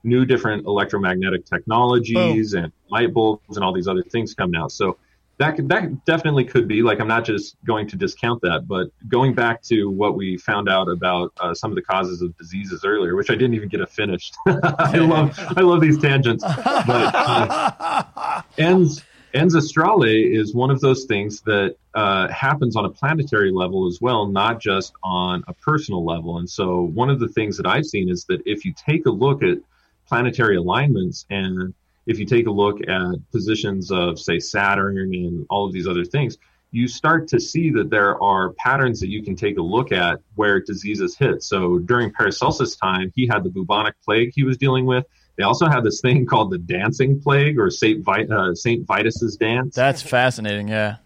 new 0.05 0.25
different 0.25 0.67
electromagnetic 0.67 1.47
technologies 1.47 2.53
and 2.55 2.73
light 2.91 3.13
bulbs 3.13 3.57
and 3.57 3.65
all 3.65 3.73
these 3.73 3.89
other 3.89 4.03
things 4.03 4.35
coming 4.35 4.59
out. 4.59 4.71
So 4.71 4.99
that 5.39 5.57
could, 5.57 5.69
that 5.69 6.05
definitely 6.05 6.45
could 6.45 6.69
be 6.69 6.83
like 6.83 7.01
I'm 7.01 7.09
not 7.09 7.25
just 7.25 7.57
going 7.65 7.89
to 7.89 7.97
discount 7.97 8.41
that, 8.43 8.69
but 8.69 8.89
going 9.09 9.35
back 9.35 9.63
to 9.65 9.91
what 9.91 10.17
we 10.17 10.37
found 10.37 10.69
out 10.69 10.89
about 10.89 11.33
uh, 11.41 11.55
some 11.55 11.73
of 11.73 11.75
the 11.75 11.83
causes 11.83 12.23
of 12.23 12.37
diseases 12.37 12.85
earlier, 12.85 13.17
which 13.17 13.31
I 13.31 13.35
didn't 13.35 13.55
even 13.55 13.69
get 13.69 13.81
a 13.81 13.87
finished. 13.87 14.37
I 14.47 14.99
love 14.99 15.37
I 15.57 15.63
love 15.63 15.81
these 15.81 15.99
tangents, 15.99 16.45
but 16.45 17.15
uh, 17.15 18.43
ens 18.59 19.03
ens 19.35 19.55
astrale 19.55 20.05
is 20.05 20.55
one 20.55 20.71
of 20.71 20.81
those 20.81 21.05
things 21.05 21.41
that 21.43 21.77
uh, 21.95 22.29
happens 22.29 22.77
on 22.77 22.85
a 22.85 22.91
planetary 22.91 23.51
level 23.51 23.87
as 23.87 24.01
well, 24.01 24.27
not 24.27 24.61
just 24.61 24.93
on 25.03 25.43
a 25.49 25.53
personal 25.53 26.05
level. 26.05 26.39
And 26.39 26.49
so 26.49 26.83
one 26.83 27.11
of 27.11 27.19
the 27.19 27.29
things 27.29 27.57
that 27.57 27.67
I've 27.67 27.87
seen 27.87 28.09
is 28.09 28.25
that 28.27 28.41
if 28.47 28.65
you 28.65 28.73
take 28.73 29.07
a 29.07 29.11
look 29.11 29.43
at 29.43 29.59
planetary 30.07 30.57
alignments 30.57 31.27
and 31.31 31.75
if 32.07 32.19
you 32.19 32.27
take 32.27 32.47
a 32.47 32.51
look 32.51 32.81
at 32.89 33.31
positions 33.33 33.91
of 33.91 34.21
say 34.21 34.39
Saturn 34.39 34.99
and 34.99 35.47
all 35.51 35.67
of 35.67 35.73
these 35.73 35.89
other 35.89 36.05
things, 36.05 36.39
you 36.71 36.87
start 36.89 37.29
to 37.29 37.41
see 37.41 37.71
that 37.71 37.89
there 37.89 38.21
are 38.23 38.51
patterns 38.55 39.01
that 39.01 39.09
you 39.09 39.23
can 39.23 39.37
take 39.37 39.59
a 39.59 39.63
look 39.63 39.93
at 39.93 40.21
where 40.35 40.61
diseases 40.61 41.17
hit. 41.17 41.43
So 41.43 41.79
during 41.79 42.13
Paracelsus' 42.13 42.77
time, 42.77 43.13
he 43.15 43.27
had 43.27 43.45
the 43.45 43.51
bubonic 43.51 43.95
plague 44.05 44.33
he 44.35 44.43
was 44.45 44.59
dealing 44.59 44.85
with. 44.85 45.07
They 45.37 45.45
also 45.45 45.67
had 45.67 45.83
this 45.85 46.01
thing 46.01 46.27
called 46.27 46.51
the 46.51 46.59
dancing 46.59 47.21
plague 47.21 47.59
or 47.59 47.71
Saint 47.71 48.05
Vit- 48.05 48.31
uh, 48.31 48.55
Saint 48.55 48.87
Vitus's 48.87 49.37
dance. 49.37 49.75
That's 49.75 50.01
fascinating. 50.03 50.69
Yeah. 50.69 50.97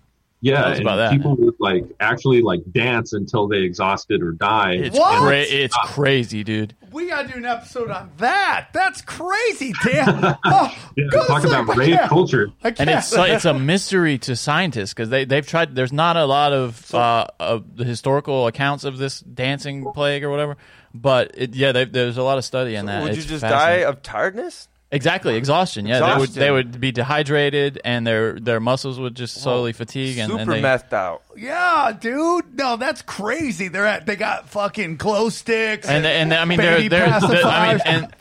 yeah, 0.41 0.71
and 0.73 0.81
about 0.83 0.97
that, 0.97 1.11
people 1.13 1.35
would 1.37 1.55
like 1.59 1.85
actually 1.99 2.43
like 2.43 2.61
dance 2.71 3.13
until 3.15 3.49
they 3.49 3.59
exhausted 3.63 4.23
or 4.23 4.33
died. 4.33 4.81
It's 4.81 4.99
What? 4.99 5.19
cra- 5.23 5.39
it's 5.41 5.77
crazy, 5.87 6.45
dude. 6.45 6.75
We 6.93 7.07
gotta 7.09 7.29
do 7.29 7.35
an 7.39 7.45
episode 7.45 7.91
on 7.91 8.11
that. 8.19 8.69
That's 8.73 9.03
crazy, 9.03 9.73
Dan. 9.85 10.37
Oh, 10.45 10.75
Yeah, 10.97 11.07
talk 11.27 11.41
sleep. 11.43 11.53
about 11.53 11.71
I 11.71 11.79
rave 11.79 11.99
culture. 12.09 12.51
And 12.63 12.89
it's 12.91 13.13
it's 13.15 13.45
a 13.45 13.53
mystery 13.59 14.17
to 14.19 14.37
scientists 14.37 14.95
because 14.95 15.09
they 15.11 15.25
they've 15.25 15.47
tried. 15.47 15.75
There's 15.75 15.93
not 15.93 16.17
a 16.17 16.25
lot 16.25 16.53
of 16.53 16.95
uh, 16.95 17.27
of 17.41 17.77
the 17.77 17.85
historical 17.85 18.47
accounts 18.47 18.85
of 18.85 18.97
this 18.99 19.21
dancing 19.21 19.85
plague 19.93 20.23
or 20.25 20.31
whatever, 20.31 20.57
but 20.94 21.32
it, 21.35 21.55
yeah, 21.55 21.73
they, 21.73 21.85
there's 21.85 22.16
a 22.16 22.23
lot 22.23 22.39
of 22.39 22.44
study 22.44 22.74
in 22.74 22.86
that. 22.86 23.02
Would 23.02 23.16
you 23.16 23.23
just 23.23 23.43
die 23.43 23.82
of 23.85 24.02
tiredness? 24.02 24.69
Exactly, 24.90 25.36
exhaustion. 25.36 25.85
Yeah, 25.85 26.15
they 26.15 26.19
would 26.20 26.31
they 26.31 26.51
would 26.51 26.81
be 26.81 26.93
dehydrated 26.93 27.78
and 27.85 28.06
their 28.06 28.40
their 28.40 28.59
muscles 28.59 28.98
would 28.98 29.15
just 29.15 29.35
slowly 29.43 29.74
fatigue 29.74 30.16
and, 30.16 30.31
Super 30.31 30.40
and 30.40 30.51
they, 30.51 30.62
methed 30.62 30.94
out. 30.94 31.23
yeah, 31.36 31.93
dude. 32.01 32.56
No, 32.56 32.77
that's 32.77 33.02
crazy. 33.02 33.69
They're 33.69 33.85
at. 33.85 34.06
They 34.06 34.16
got 34.16 34.48
fucking 34.48 34.97
glow 34.97 35.28
sticks. 35.28 35.86
and 35.86 36.06
they- 36.06 36.16
and 36.16 36.32
they- 36.32 36.39
I 36.39 36.47
mean 36.47 36.56
they're, 36.56 36.89
they're, 36.89 37.20
they're 37.20 37.44
I 37.44 37.73
mean 37.74 37.81
and 37.85 38.15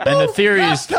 And 0.00 0.20
the 0.20 0.28
theories- 0.34 0.86
the 0.86 0.94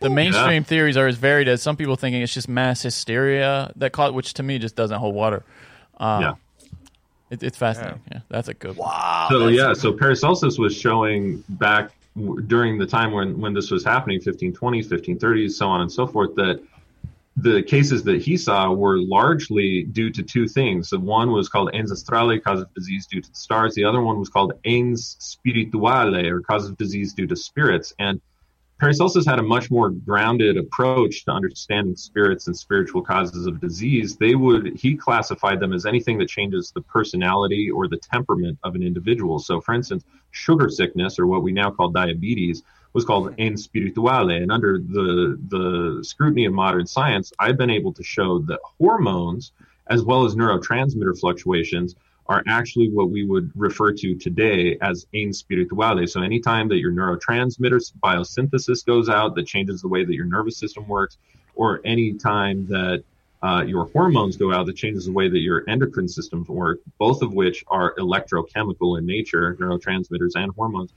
boop. 0.00 0.12
mainstream 0.14 0.62
theories 0.64 0.96
are 0.96 1.06
as 1.08 1.16
varied 1.16 1.48
as 1.48 1.60
some 1.62 1.76
people 1.76 1.96
thinking 1.96 2.22
it's 2.22 2.32
just 2.34 2.48
mass 2.48 2.82
hysteria 2.82 3.72
that 3.76 3.92
caught, 3.92 4.14
which 4.14 4.34
to 4.34 4.42
me 4.44 4.58
just 4.58 4.76
doesn't 4.76 4.98
hold 4.98 5.14
water. 5.16 5.42
Um, 5.98 6.22
Yeah. 6.22 6.34
It, 7.30 7.42
it's 7.42 7.58
fascinating. 7.58 8.00
Yeah. 8.10 8.20
that's 8.28 8.48
a 8.48 8.54
good. 8.54 8.76
one. 8.76 8.88
Wow. 8.88 9.28
So 9.30 9.48
yeah, 9.48 9.72
so 9.74 9.92
Paracelsus 9.92 10.58
was 10.58 10.76
showing 10.76 11.44
back 11.48 11.92
w- 12.16 12.40
during 12.42 12.78
the 12.78 12.86
time 12.86 13.12
when 13.12 13.38
when 13.40 13.54
this 13.54 13.70
was 13.70 13.84
happening, 13.84 14.20
1520s, 14.20 14.86
1530s, 14.86 15.52
so 15.52 15.68
on 15.68 15.80
and 15.82 15.92
so 15.92 16.06
forth, 16.06 16.34
that 16.36 16.62
the 17.40 17.62
cases 17.62 18.02
that 18.02 18.20
he 18.20 18.36
saw 18.36 18.72
were 18.72 18.98
largely 18.98 19.84
due 19.84 20.10
to 20.10 20.22
two 20.22 20.48
things. 20.48 20.90
The 20.90 20.98
one 20.98 21.30
was 21.30 21.48
called 21.48 21.70
ens 21.72 21.92
astrale, 21.92 22.42
cause 22.42 22.60
of 22.60 22.74
disease 22.74 23.06
due 23.06 23.20
to 23.20 23.28
the 23.30 23.36
stars. 23.36 23.74
The 23.74 23.84
other 23.84 24.00
one 24.00 24.18
was 24.18 24.28
called 24.28 24.54
ens 24.64 25.16
spirituale, 25.20 26.28
or 26.28 26.40
cause 26.40 26.68
of 26.68 26.76
disease 26.76 27.12
due 27.12 27.26
to 27.28 27.36
spirits. 27.36 27.92
And 27.98 28.20
Paracelsus 28.78 29.26
had 29.26 29.40
a 29.40 29.42
much 29.42 29.72
more 29.72 29.90
grounded 29.90 30.56
approach 30.56 31.24
to 31.24 31.32
understanding 31.32 31.96
spirits 31.96 32.46
and 32.46 32.56
spiritual 32.56 33.02
causes 33.02 33.46
of 33.46 33.60
disease. 33.60 34.16
They 34.16 34.36
would 34.36 34.76
he 34.76 34.94
classified 34.94 35.58
them 35.58 35.72
as 35.72 35.84
anything 35.84 36.16
that 36.18 36.28
changes 36.28 36.70
the 36.70 36.82
personality 36.82 37.70
or 37.70 37.88
the 37.88 37.96
temperament 37.96 38.56
of 38.62 38.76
an 38.76 38.84
individual. 38.84 39.40
So, 39.40 39.60
for 39.60 39.74
instance, 39.74 40.04
sugar 40.30 40.70
sickness, 40.70 41.18
or 41.18 41.26
what 41.26 41.42
we 41.42 41.50
now 41.50 41.72
call 41.72 41.88
diabetes, 41.88 42.62
was 42.92 43.04
called 43.04 43.34
ens 43.38 43.64
spirituale. 43.64 44.30
And 44.30 44.52
under 44.52 44.78
the 44.78 45.36
the 45.48 46.04
scrutiny 46.04 46.44
of 46.44 46.52
modern 46.52 46.86
science, 46.86 47.32
I've 47.40 47.58
been 47.58 47.70
able 47.70 47.92
to 47.94 48.04
show 48.04 48.38
that 48.40 48.60
hormones, 48.78 49.50
as 49.88 50.04
well 50.04 50.24
as 50.24 50.36
neurotransmitter 50.36 51.18
fluctuations, 51.18 51.96
are 52.28 52.42
actually 52.46 52.90
what 52.90 53.10
we 53.10 53.24
would 53.24 53.50
refer 53.54 53.92
to 53.92 54.14
today 54.14 54.76
as 54.82 55.06
ens 55.14 55.42
spirituale. 55.42 56.06
So 56.08 56.20
anytime 56.20 56.68
that 56.68 56.78
your 56.78 56.92
neurotransmitter 56.92 57.92
biosynthesis 58.02 58.84
goes 58.84 59.08
out, 59.08 59.34
that 59.34 59.46
changes 59.46 59.80
the 59.80 59.88
way 59.88 60.04
that 60.04 60.14
your 60.14 60.26
nervous 60.26 60.58
system 60.58 60.86
works, 60.86 61.16
or 61.54 61.80
any 61.84 62.12
time 62.12 62.66
that 62.66 63.02
uh, 63.42 63.64
your 63.66 63.86
hormones 63.86 64.36
go 64.36 64.52
out, 64.52 64.66
that 64.66 64.76
changes 64.76 65.06
the 65.06 65.12
way 65.12 65.28
that 65.28 65.38
your 65.38 65.64
endocrine 65.68 66.08
systems 66.08 66.48
work, 66.48 66.80
both 66.98 67.22
of 67.22 67.32
which 67.32 67.64
are 67.68 67.94
electrochemical 67.96 68.98
in 68.98 69.06
nature, 69.06 69.56
neurotransmitters 69.60 70.32
and 70.34 70.52
hormones. 70.52 70.92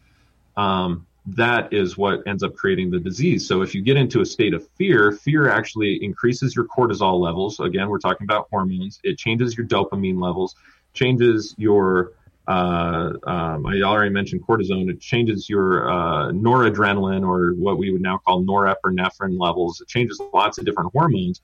Um, 0.57 1.07
that 1.27 1.71
is 1.71 1.97
what 1.97 2.23
ends 2.25 2.41
up 2.43 2.55
creating 2.55 2.89
the 2.89 2.99
disease. 2.99 3.47
So 3.47 3.61
if 3.61 3.75
you 3.75 3.81
get 3.83 3.95
into 3.95 4.21
a 4.21 4.25
state 4.25 4.55
of 4.55 4.67
fear, 4.69 5.11
fear 5.11 5.49
actually 5.49 6.03
increases 6.03 6.55
your 6.55 6.65
cortisol 6.65 7.19
levels. 7.19 7.59
Again, 7.59 7.89
we're 7.89 7.99
talking 7.99 8.25
about 8.25 8.47
hormones. 8.49 8.99
It 9.03 9.19
changes 9.19 9.55
your 9.55 9.67
dopamine 9.67 10.19
levels, 10.19 10.55
changes 10.93 11.55
your 11.57 12.13
uh, 12.47 13.13
um, 13.27 13.65
I 13.65 13.81
already 13.81 14.09
mentioned 14.09 14.41
cortisone. 14.45 14.89
It 14.89 14.99
changes 14.99 15.49
your 15.49 15.89
uh, 15.89 16.31
noradrenaline, 16.31 17.25
or 17.25 17.53
what 17.53 17.77
we 17.77 17.91
would 17.91 18.01
now 18.01 18.17
call 18.17 18.43
norepinephrine 18.43 19.39
levels. 19.39 19.79
It 19.79 19.87
changes 19.87 20.19
lots 20.33 20.57
of 20.57 20.65
different 20.65 20.91
hormones. 20.91 21.41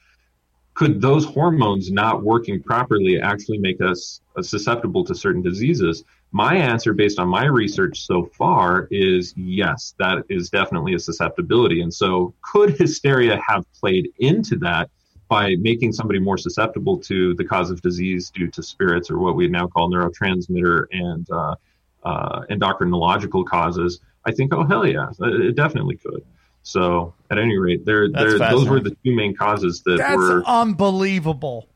Could 0.74 1.02
those 1.02 1.26
hormones 1.26 1.92
not 1.92 2.24
working 2.24 2.62
properly 2.62 3.20
actually 3.22 3.58
make 3.58 3.82
us 3.82 4.22
uh, 4.36 4.42
susceptible 4.42 5.04
to 5.06 5.16
certain 5.16 5.42
diseases? 5.42 6.04
My 6.32 6.56
answer, 6.56 6.94
based 6.94 7.20
on 7.20 7.30
my 7.30 7.46
research 7.46 8.02
so 8.02 8.26
far, 8.38 8.88
is 8.92 9.34
yes, 9.38 9.96
that 10.00 10.24
is 10.30 10.50
definitely 10.50 10.94
a 10.94 11.00
susceptibility. 11.00 11.82
And 11.82 11.94
so, 11.94 12.34
could 12.42 12.78
hysteria 12.78 13.42
have 13.48 13.66
played 13.74 14.10
into 14.20 14.58
that 14.58 14.90
by 15.28 15.56
making 15.56 15.92
somebody 15.92 16.20
more 16.20 16.38
susceptible 16.38 16.98
to 17.00 17.34
the 17.36 17.44
cause 17.44 17.70
of 17.70 17.82
disease 17.82 18.30
due 18.30 18.48
to 18.48 18.64
spirits 18.64 19.10
or 19.12 19.18
what 19.18 19.36
we 19.36 19.48
now 19.48 19.68
call 19.68 19.90
neurotransmitter 19.90 20.86
and 20.92 21.30
uh, 21.30 21.56
uh, 22.04 22.42
endocrinological 22.50 23.46
causes? 23.46 24.00
I 24.26 24.32
think, 24.32 24.54
oh, 24.54 24.64
hell 24.66 24.86
yeah, 24.86 25.10
it 25.20 25.56
definitely 25.56 25.98
could. 25.98 26.26
So, 26.64 27.14
at 27.32 27.38
any 27.38 27.58
rate, 27.58 27.86
there, 27.86 28.12
there, 28.12 28.38
those 28.38 28.68
were 28.68 28.82
the 28.82 28.90
two 28.90 29.16
main 29.16 29.36
causes 29.36 29.84
that 29.86 29.98
That's 29.98 30.18
were. 30.18 30.44
unbelievable. 30.46 31.70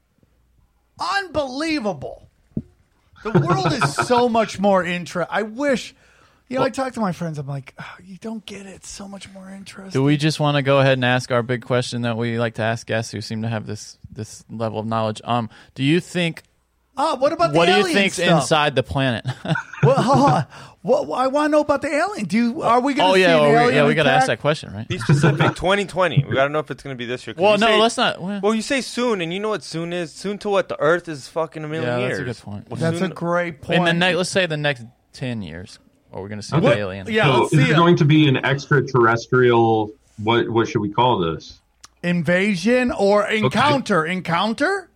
Unbelievable. 0.99 2.27
The 3.23 3.31
world 3.39 3.71
is 3.71 3.95
so 3.95 4.27
much 4.27 4.59
more 4.59 4.83
interesting. 4.83 5.33
I 5.33 5.43
wish, 5.43 5.95
you 6.51 6.59
know, 6.59 6.65
I 6.65 6.69
talk 6.69 6.93
to 6.93 6.99
my 6.99 7.11
friends. 7.11 7.37
I'm 7.39 7.47
like, 7.47 7.73
oh, 7.79 7.95
you 8.03 8.17
don't 8.17 8.45
get 8.45 8.65
it. 8.65 8.75
It's 8.75 8.89
so 8.89 9.07
much 9.07 9.29
more 9.31 9.49
interesting. 9.49 9.91
Do 9.99 10.03
we 10.03 10.17
just 10.17 10.39
want 10.39 10.55
to 10.57 10.61
go 10.61 10.79
ahead 10.79 10.93
and 10.93 11.05
ask 11.05 11.31
our 11.31 11.43
big 11.43 11.63
question 11.63 12.01
that 12.03 12.17
we 12.17 12.37
like 12.39 12.55
to 12.55 12.61
ask 12.63 12.85
guests 12.87 13.11
who 13.11 13.21
seem 13.21 13.41
to 13.43 13.47
have 13.47 13.65
this 13.65 13.97
this 14.11 14.43
level 14.49 14.79
of 14.79 14.85
knowledge? 14.85 15.21
Um, 15.23 15.49
do 15.75 15.83
you 15.83 15.99
think 15.99 16.43
Oh, 16.97 17.15
what 17.15 17.31
about 17.31 17.53
the 17.53 17.57
what 17.57 17.67
do 17.67 17.71
you 17.71 17.77
alien 17.79 17.95
think's 17.95 18.15
stuff? 18.15 18.41
inside 18.41 18.75
the 18.75 18.83
planet? 18.83 19.25
Well, 19.83 19.99
hold 19.99 20.29
on. 20.29 20.45
What, 20.83 21.09
I 21.17 21.25
want 21.25 21.47
to 21.47 21.51
know 21.53 21.61
about 21.61 21.81
the 21.81 21.87
alien. 21.91 22.27
Do 22.27 22.37
you, 22.37 22.61
are 22.61 22.79
we 22.81 22.93
going 22.93 23.07
to 23.07 23.11
oh 23.13 23.15
see 23.15 23.21
yeah, 23.21 23.35
an 23.37 23.55
oh, 23.57 23.65
we- 23.67 23.73
yeah, 23.73 23.87
we 23.87 23.95
got 23.95 24.03
to 24.03 24.11
ask 24.11 24.27
that 24.27 24.39
question, 24.39 24.71
right? 24.71 24.87
Be 24.87 24.99
specific. 24.99 25.39
2020. 25.39 26.25
We 26.29 26.35
got 26.35 26.43
to 26.43 26.49
know 26.51 26.59
if 26.59 26.69
it's 26.69 26.83
going 26.83 26.95
to 26.95 26.97
be 26.99 27.07
this 27.07 27.25
year. 27.25 27.33
'Cause 27.33 27.41
Well, 27.41 27.57
no, 27.57 27.65
say- 27.65 27.79
let's 27.81 27.97
not. 27.97 28.21
Well, 28.21 28.39
Well, 28.43 28.53
you 28.53 28.61
say 28.61 28.81
soon, 28.81 29.21
and 29.21 29.33
you 29.33 29.39
know 29.39 29.49
what 29.49 29.63
soon 29.63 29.91
is? 29.91 30.13
Soon 30.13 30.37
to 30.37 30.49
what? 30.49 30.69
The 30.69 30.79
Earth 30.79 31.07
is 31.09 31.27
fucking 31.29 31.63
a 31.63 31.67
million 31.67 31.87
Yeah, 31.89 31.97
years. 31.97 32.19
that's 32.19 32.19
a 32.19 32.25
good 32.25 32.37
point. 32.51 32.69
Well, 32.69 32.79
That's 32.79 33.01
a 33.01 33.07
great 33.07 33.61
point. 33.63 33.79
in 33.79 33.85
the 33.85 33.93
next, 33.93 34.17
let's 34.17 34.29
say 34.29 34.45
the 34.45 34.55
next 34.57 34.85
ten 35.13 35.41
years, 35.41 35.79
are 36.11 36.21
we 36.21 36.29
going 36.29 36.39
to 36.41 36.45
see 36.45 36.55
Okay. 36.55 36.67
the 36.69 36.77
alien? 36.77 37.07
Yeah, 37.09 37.25
so, 37.25 37.41
let's 37.41 37.53
is 37.53 37.59
it 37.59 37.69
it. 37.71 37.75
going 37.75 37.95
to 37.97 38.05
be 38.05 38.27
an 38.27 38.37
extraterrestrial? 38.37 39.91
What 40.17 40.49
what 40.49 40.67
should 40.67 40.81
we 40.81 40.89
call 40.89 41.19
this? 41.19 41.59
Invasion 42.03 42.91
or 42.91 43.27
encounter? 43.27 44.05
Encounter? 44.05 44.89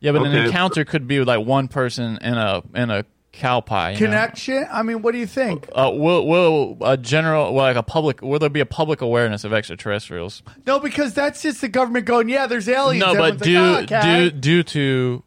Yeah, 0.00 0.12
but 0.12 0.22
an 0.26 0.34
encounter 0.34 0.84
could 0.84 1.06
be 1.06 1.22
like 1.24 1.44
one 1.44 1.68
person 1.68 2.18
in 2.20 2.34
a 2.34 2.62
in 2.74 2.90
a 2.90 3.04
cow 3.32 3.60
pie. 3.60 3.90
you 3.90 4.00
know? 4.00 4.06
Connection? 4.06 4.66
I 4.70 4.82
mean, 4.82 5.02
what 5.02 5.12
do 5.12 5.18
you 5.18 5.26
think? 5.26 5.68
Uh, 5.74 5.90
will 5.92 6.26
will 6.26 6.76
a 6.82 6.96
general 6.96 7.52
well, 7.54 7.64
like 7.66 7.76
a 7.76 7.82
public 7.82 8.22
will 8.22 8.38
there 8.38 8.48
be 8.48 8.60
a 8.60 8.66
public 8.66 9.00
awareness 9.00 9.44
of 9.44 9.52
extraterrestrials? 9.52 10.42
No, 10.66 10.78
because 10.80 11.14
that's 11.14 11.42
just 11.42 11.60
the 11.60 11.68
government 11.68 12.06
going, 12.06 12.28
yeah, 12.28 12.46
there's 12.46 12.68
aliens. 12.68 13.04
no, 13.04 13.14
but 13.14 13.38
due 13.38 13.60
like, 13.60 13.92
"Oh, 13.92 13.96
okay." 13.96 14.30
due 14.30 14.30
due 14.30 14.62
to 14.64 15.22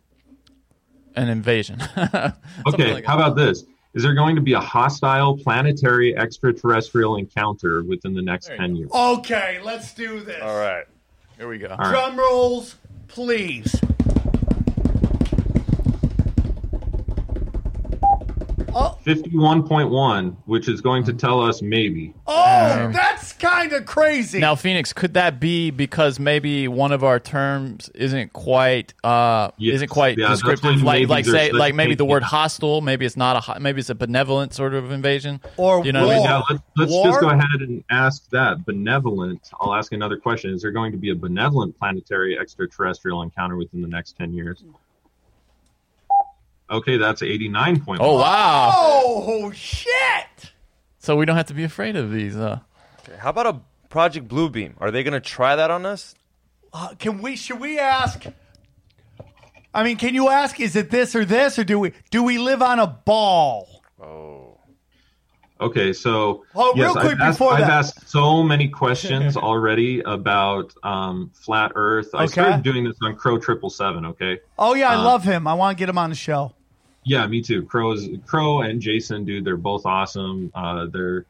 an 1.16 1.30
invasion. 1.30 1.82
Okay, 2.68 2.94
like 2.94 3.06
how 3.06 3.16
about 3.16 3.36
this? 3.36 3.64
Is 3.94 4.04
there 4.04 4.14
going 4.14 4.38
to 4.38 4.42
be 4.42 4.54
a 4.54 4.60
hostile 4.60 5.38
planetary 5.38 6.16
extraterrestrial 6.18 7.18
encounter 7.18 7.84
within 7.84 8.14
the 8.14 8.22
next 8.22 8.48
ten 8.48 8.76
years? 8.76 8.90
Okay, 8.94 9.60
let's 9.64 9.94
do 9.94 10.22
this. 10.22 10.42
All 10.42 10.58
right. 10.58 10.86
Here 11.38 11.50
we 11.50 11.58
go. 11.58 11.68
All 11.68 11.78
right. 11.78 11.90
Drum 11.90 12.18
rolls, 12.18 12.76
please. 13.10 13.76
Fifty-one 19.04 19.68
point 19.68 19.90
one, 19.90 20.38
which 20.46 20.68
is 20.70 20.80
going 20.82 21.04
to 21.06 21.14
tell 21.14 21.42
us 21.42 21.62
maybe. 21.62 22.14
Oh, 22.28 22.90
that's 22.94 23.34
kind 23.34 23.74
of 23.74 23.86
crazy. 23.86 24.40
Now, 24.40 24.56
Phoenix, 24.56 24.94
could 24.94 25.16
that 25.16 25.40
be 25.40 25.72
because 25.72 26.20
maybe 26.20 26.68
one 26.68 26.92
of 26.92 27.04
our 27.04 27.20
terms 27.20 27.90
isn't 27.96 28.34
quite 28.34 28.94
uh, 29.04 29.52
Yes. 29.58 29.76
isn't 29.76 29.90
quite 29.90 30.18
Yeah, 30.18 30.30
descriptive? 30.30 30.84
Like, 30.84 31.08
like 31.10 31.26
say, 31.26 31.32
there's 31.50 31.54
like 31.54 31.74
maybe 31.76 31.96
the 31.96 32.06
word 32.06 32.24
hostile. 32.38 32.82
Maybe 32.82 33.06
it's 33.06 33.18
not 33.18 33.36
a 33.36 33.40
ho- 33.42 33.60
maybe 33.60 33.80
it's 33.80 33.90
a 33.90 33.96
benevolent 33.96 34.54
sort 34.54 34.74
of 34.74 34.92
invasion. 34.92 35.42
Or 35.58 35.84
you 35.86 35.92
know, 35.92 36.06
what 36.08 36.16
I 36.16 36.20
mean? 36.20 36.24
war. 36.24 36.30
Yeah, 36.30 36.42
let's, 36.50 36.64
let's 36.78 36.92
War? 36.92 37.06
just 37.08 37.20
go 37.22 37.30
ahead 37.30 37.62
and 37.62 37.84
ask 37.90 38.30
that. 38.30 38.66
Benevolent. 38.66 39.50
I'll 39.60 39.74
ask 39.74 39.92
another 39.94 40.18
question. 40.18 40.54
Is 40.54 40.62
there 40.62 40.72
going 40.72 40.92
to 40.92 40.98
be 40.98 41.10
a 41.10 41.16
benevolent 41.16 41.78
planetary 41.78 42.38
extraterrestrial 42.38 43.22
encounter 43.24 43.56
within 43.56 43.82
the 43.82 43.88
next 43.88 44.18
10 44.18 44.34
years? 44.34 44.64
Okay, 46.72 46.98
that's 46.98 47.22
89.1. 47.22 47.98
oh 48.00 48.18
wow! 48.18 48.72
oh 48.74 49.52
shit! 49.52 50.52
So 51.00 51.16
we 51.18 51.26
don't 51.26 51.36
have 51.36 51.48
to 51.48 51.54
be 51.54 51.64
afraid 51.66 51.96
of 51.96 52.12
these. 52.12 52.36
Uh, 52.38 52.60
Okay, 53.04 53.18
How 53.18 53.30
about 53.32 53.48
a 53.48 53.60
Project 53.90 54.28
Bluebeam? 54.28 54.74
Are 54.80 54.92
they 54.92 55.04
going 55.04 55.14
to 55.14 55.20
try 55.20 55.56
that 55.56 55.70
on 55.72 55.86
us? 55.86 56.14
Uh, 56.72 56.94
can 57.00 57.22
we? 57.22 57.36
Should 57.36 57.60
we 57.60 57.78
ask? 57.80 58.24
I 59.74 59.84
mean, 59.84 59.98
can 59.98 60.14
you 60.16 60.30
ask? 60.30 60.60
Is 60.60 60.76
it 60.76 60.92
this 60.92 61.16
or 61.16 61.26
this, 61.26 61.58
or 61.60 61.64
do 61.64 61.80
we 61.80 61.94
do 62.12 62.24
we 62.24 62.38
live 62.38 62.62
on 62.62 62.80
a 62.80 62.88
ball? 62.88 63.82
Oh. 64.02 64.60
Okay, 65.60 65.94
so 65.94 66.44
Oh, 66.56 66.74
real 66.74 66.86
yes, 66.86 66.92
quick 66.94 67.06
I've, 67.16 67.22
asked, 67.22 67.38
before 67.40 67.54
I've 67.54 67.62
asked 67.70 68.10
so 68.10 68.42
many 68.42 68.68
questions 68.68 69.38
already 69.50 70.00
about 70.02 70.74
um, 70.84 71.30
flat 71.36 71.72
Earth. 71.76 72.10
I 72.16 72.24
Okay. 72.24 72.32
started 72.32 72.64
doing 72.64 72.84
this 72.84 72.96
on 73.04 73.16
Crow 73.16 73.38
Triple 73.38 73.70
Seven. 73.70 74.06
Okay, 74.06 74.40
Oh 74.58 74.74
yeah, 74.76 74.90
I 74.90 74.96
Uh, 74.96 75.04
love 75.04 75.24
him. 75.24 75.46
I 75.48 75.54
want 75.54 75.78
to 75.78 75.80
get 75.80 75.88
him 75.90 75.98
on 76.00 76.10
the 76.10 76.16
show. 76.16 76.54
Yeah, 77.04 77.26
me 77.28 77.42
too. 77.42 77.64
Crow's 77.64 78.08
Crow 78.26 78.62
and 78.62 78.80
Jason, 78.80 79.26
dude, 79.26 79.44
they're 79.44 79.58
both 79.58 79.86
awesome. 79.86 80.52
Uh, 80.54 80.86
they're 80.92 81.26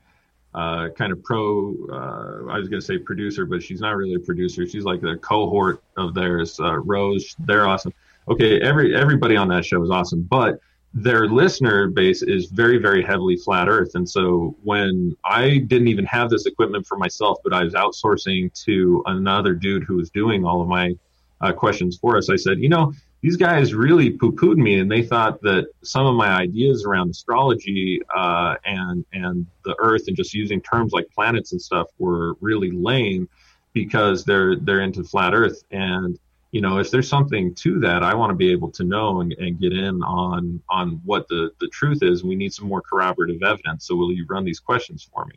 uh, 0.53 0.89
kind 0.89 1.11
of 1.13 1.23
pro. 1.23 1.73
Uh, 1.89 2.51
I 2.51 2.57
was 2.57 2.67
gonna 2.67 2.81
say 2.81 2.97
producer, 2.97 3.45
but 3.45 3.63
she's 3.63 3.79
not 3.79 3.95
really 3.95 4.15
a 4.15 4.19
producer. 4.19 4.67
She's 4.67 4.83
like 4.83 5.01
a 5.03 5.17
cohort 5.17 5.81
of 5.97 6.13
theirs. 6.13 6.59
Uh, 6.59 6.79
Rose, 6.79 7.35
they're 7.39 7.67
awesome. 7.67 7.93
Okay, 8.27 8.59
every 8.61 8.95
everybody 8.95 9.37
on 9.37 9.47
that 9.47 9.65
show 9.65 9.81
is 9.81 9.89
awesome, 9.89 10.23
but 10.23 10.59
their 10.93 11.27
listener 11.27 11.87
base 11.87 12.21
is 12.21 12.47
very, 12.47 12.77
very 12.77 13.01
heavily 13.01 13.37
flat 13.37 13.69
Earth. 13.69 13.95
And 13.95 14.07
so 14.07 14.55
when 14.63 15.15
I 15.23 15.59
didn't 15.59 15.87
even 15.87 16.05
have 16.05 16.29
this 16.29 16.45
equipment 16.45 16.85
for 16.85 16.97
myself, 16.97 17.37
but 17.43 17.53
I 17.53 17.63
was 17.63 17.73
outsourcing 17.73 18.53
to 18.65 19.01
another 19.05 19.53
dude 19.53 19.83
who 19.85 19.95
was 19.95 20.09
doing 20.09 20.43
all 20.43 20.61
of 20.61 20.67
my 20.67 20.93
uh, 21.39 21.53
questions 21.53 21.97
for 21.97 22.17
us, 22.17 22.29
I 22.29 22.35
said, 22.35 22.59
you 22.59 22.67
know, 22.67 22.93
these 23.21 23.37
guys 23.37 23.73
really 23.73 24.11
poo 24.11 24.31
pooed 24.31 24.57
me 24.57 24.79
and 24.79 24.91
they 24.91 25.03
thought 25.03 25.41
that 25.41 25.67
some 25.83 26.05
of 26.05 26.15
my 26.15 26.29
ideas 26.29 26.85
around 26.85 27.09
astrology 27.09 28.01
uh, 28.15 28.55
and 28.65 29.05
and 29.13 29.45
the 29.63 29.75
earth 29.79 30.07
and 30.07 30.17
just 30.17 30.33
using 30.33 30.61
terms 30.61 30.91
like 30.91 31.07
planets 31.11 31.51
and 31.51 31.61
stuff 31.61 31.87
were 31.99 32.33
really 32.41 32.71
lame 32.71 33.29
because 33.73 34.25
they're 34.25 34.55
they're 34.57 34.81
into 34.81 35.03
flat 35.03 35.33
earth. 35.33 35.63
And 35.71 36.19
you 36.51 36.61
know 36.61 36.79
if 36.79 36.91
there's 36.91 37.07
something 37.07 37.55
to 37.55 37.79
that 37.79 38.03
i 38.03 38.13
want 38.13 38.29
to 38.29 38.35
be 38.35 38.51
able 38.51 38.69
to 38.69 38.83
know 38.83 39.21
and, 39.21 39.31
and 39.39 39.57
get 39.57 39.71
in 39.71 40.03
on 40.03 40.61
on 40.69 41.01
what 41.05 41.27
the 41.29 41.51
the 41.61 41.67
truth 41.69 41.99
is. 42.01 42.23
We 42.23 42.35
need 42.35 42.53
some 42.53 42.67
more 42.67 42.81
corroborative 42.81 43.41
evidence 43.41 43.87
so 43.87 43.95
will 43.95 44.11
you 44.11 44.25
run 44.29 44.43
these 44.43 44.59
questions 44.59 45.07
for 45.13 45.25
me 45.25 45.35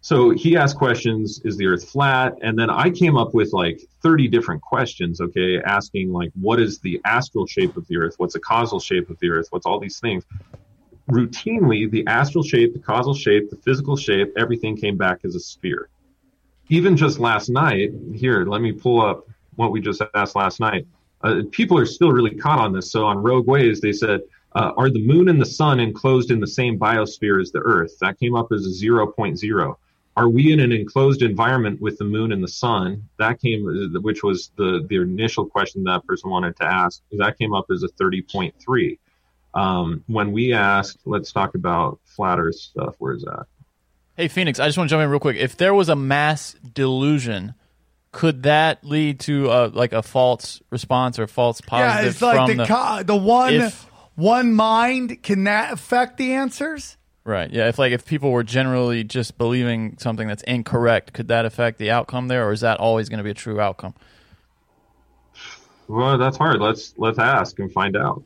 so 0.00 0.30
he 0.30 0.56
asked 0.56 0.76
questions 0.76 1.40
is 1.44 1.56
the 1.56 1.66
earth 1.66 1.88
flat? 1.88 2.34
And 2.42 2.58
then 2.58 2.70
i 2.70 2.88
came 2.90 3.16
up 3.16 3.34
with 3.34 3.52
like 3.52 3.80
30 4.02 4.28
different 4.28 4.62
questions 4.62 5.20
okay 5.20 5.60
asking 5.60 6.12
like 6.12 6.30
what 6.40 6.60
is 6.60 6.78
the 6.78 7.00
astral 7.04 7.46
shape 7.46 7.76
of 7.76 7.86
the 7.88 7.96
earth? 7.98 8.14
What's 8.18 8.34
the 8.34 8.40
causal 8.40 8.78
shape 8.78 9.10
of 9.10 9.18
the 9.18 9.30
earth? 9.30 9.48
What's 9.50 9.66
all 9.66 9.80
these 9.80 9.98
things? 9.98 10.24
Routinely 11.10 11.90
the 11.90 12.06
astral 12.06 12.44
shape 12.44 12.74
the 12.74 12.78
causal 12.78 13.14
shape 13.14 13.50
the 13.50 13.56
physical 13.56 13.96
shape 13.96 14.32
everything 14.36 14.76
came 14.76 14.96
back 14.96 15.20
as 15.24 15.34
a 15.34 15.40
sphere. 15.40 15.88
Even 16.68 16.96
just 16.96 17.18
last 17.18 17.48
night 17.48 17.90
here 18.14 18.44
let 18.44 18.60
me 18.60 18.72
pull 18.72 19.00
up 19.00 19.26
what 19.56 19.72
we 19.72 19.80
just 19.80 20.00
asked 20.14 20.36
last 20.36 20.60
night. 20.60 20.86
Uh, 21.22 21.42
people 21.50 21.76
are 21.76 21.86
still 21.86 22.12
really 22.12 22.36
caught 22.36 22.60
on 22.60 22.72
this. 22.72 22.92
So 22.92 23.04
on 23.04 23.18
rogue 23.18 23.48
ways 23.48 23.80
they 23.80 23.92
said 23.92 24.20
uh, 24.54 24.72
are 24.76 24.90
the 24.90 25.04
moon 25.04 25.28
and 25.28 25.40
the 25.40 25.46
sun 25.46 25.80
enclosed 25.80 26.30
in 26.30 26.38
the 26.38 26.46
same 26.46 26.78
biosphere 26.78 27.42
as 27.42 27.50
the 27.50 27.58
earth? 27.58 27.98
That 28.00 28.18
came 28.20 28.36
up 28.36 28.52
as 28.52 28.64
a 28.64 28.70
0.0 28.70 29.76
are 30.18 30.28
we 30.28 30.52
in 30.52 30.60
an 30.60 30.72
enclosed 30.72 31.22
environment 31.22 31.80
with 31.80 31.98
the 31.98 32.04
moon 32.04 32.32
and 32.32 32.42
the 32.42 32.48
sun 32.48 33.08
that 33.18 33.40
came 33.40 33.64
which 34.02 34.22
was 34.22 34.50
the 34.56 34.84
the 34.88 34.96
initial 34.96 35.46
question 35.46 35.84
that 35.84 36.04
person 36.06 36.30
wanted 36.30 36.56
to 36.56 36.64
ask 36.64 37.02
that 37.12 37.38
came 37.38 37.54
up 37.54 37.66
as 37.70 37.82
a 37.82 37.88
30.3 37.88 38.98
um, 39.54 40.04
when 40.06 40.32
we 40.32 40.52
asked 40.52 40.98
let's 41.04 41.32
talk 41.32 41.54
about 41.54 42.00
flat 42.04 42.38
earth 42.38 42.56
stuff 42.56 42.94
where's 42.98 43.22
that 43.22 43.46
hey, 44.18 44.28
Phoenix, 44.28 44.58
I 44.58 44.66
just 44.66 44.76
want 44.76 44.90
to 44.90 44.92
jump 44.92 45.02
in 45.02 45.08
real 45.08 45.20
quick. 45.20 45.36
If 45.36 45.56
there 45.56 45.72
was 45.72 45.88
a 45.88 45.96
mass 45.96 46.54
delusion, 46.74 47.54
could 48.12 48.42
that 48.42 48.84
lead 48.84 49.20
to 49.20 49.48
uh, 49.50 49.70
like 49.72 49.92
a 49.92 50.02
false 50.02 50.60
response 50.70 51.18
or 51.18 51.26
false 51.26 51.62
positive? 51.62 52.04
Yeah, 52.04 52.10
it's 52.10 52.20
like 52.20 52.36
from 52.36 52.56
the 52.56 52.64
the, 52.64 52.66
co- 52.66 53.02
the 53.04 53.16
one 53.16 53.54
if- 53.54 53.84
one 54.16 54.52
mind 54.52 55.22
can 55.22 55.44
that 55.44 55.72
affect 55.72 56.18
the 56.18 56.34
answers? 56.34 56.97
Right? 57.28 57.50
Yeah, 57.50 57.68
if 57.68 57.78
like 57.78 57.92
if 57.92 58.04
people 58.04 58.32
were 58.32 58.42
generally 58.42 59.04
just 59.04 59.38
believing 59.38 59.96
something 59.98 60.26
that's 60.26 60.42
incorrect, 60.44 61.12
could 61.12 61.28
that 61.28 61.44
affect 61.44 61.78
the 61.78 61.90
outcome 61.90 62.26
there, 62.28 62.48
or 62.48 62.52
is 62.52 62.60
that 62.62 62.80
always 62.80 63.08
going 63.08 63.18
to 63.18 63.24
be 63.24 63.30
a 63.30 63.34
true 63.34 63.60
outcome? 63.60 63.94
well 65.90 66.18
that's 66.18 66.36
hard 66.36 66.60
let's 66.60 66.92
let's 66.98 67.18
ask 67.18 67.58
and 67.60 67.72
find 67.72 67.96
out 67.96 68.22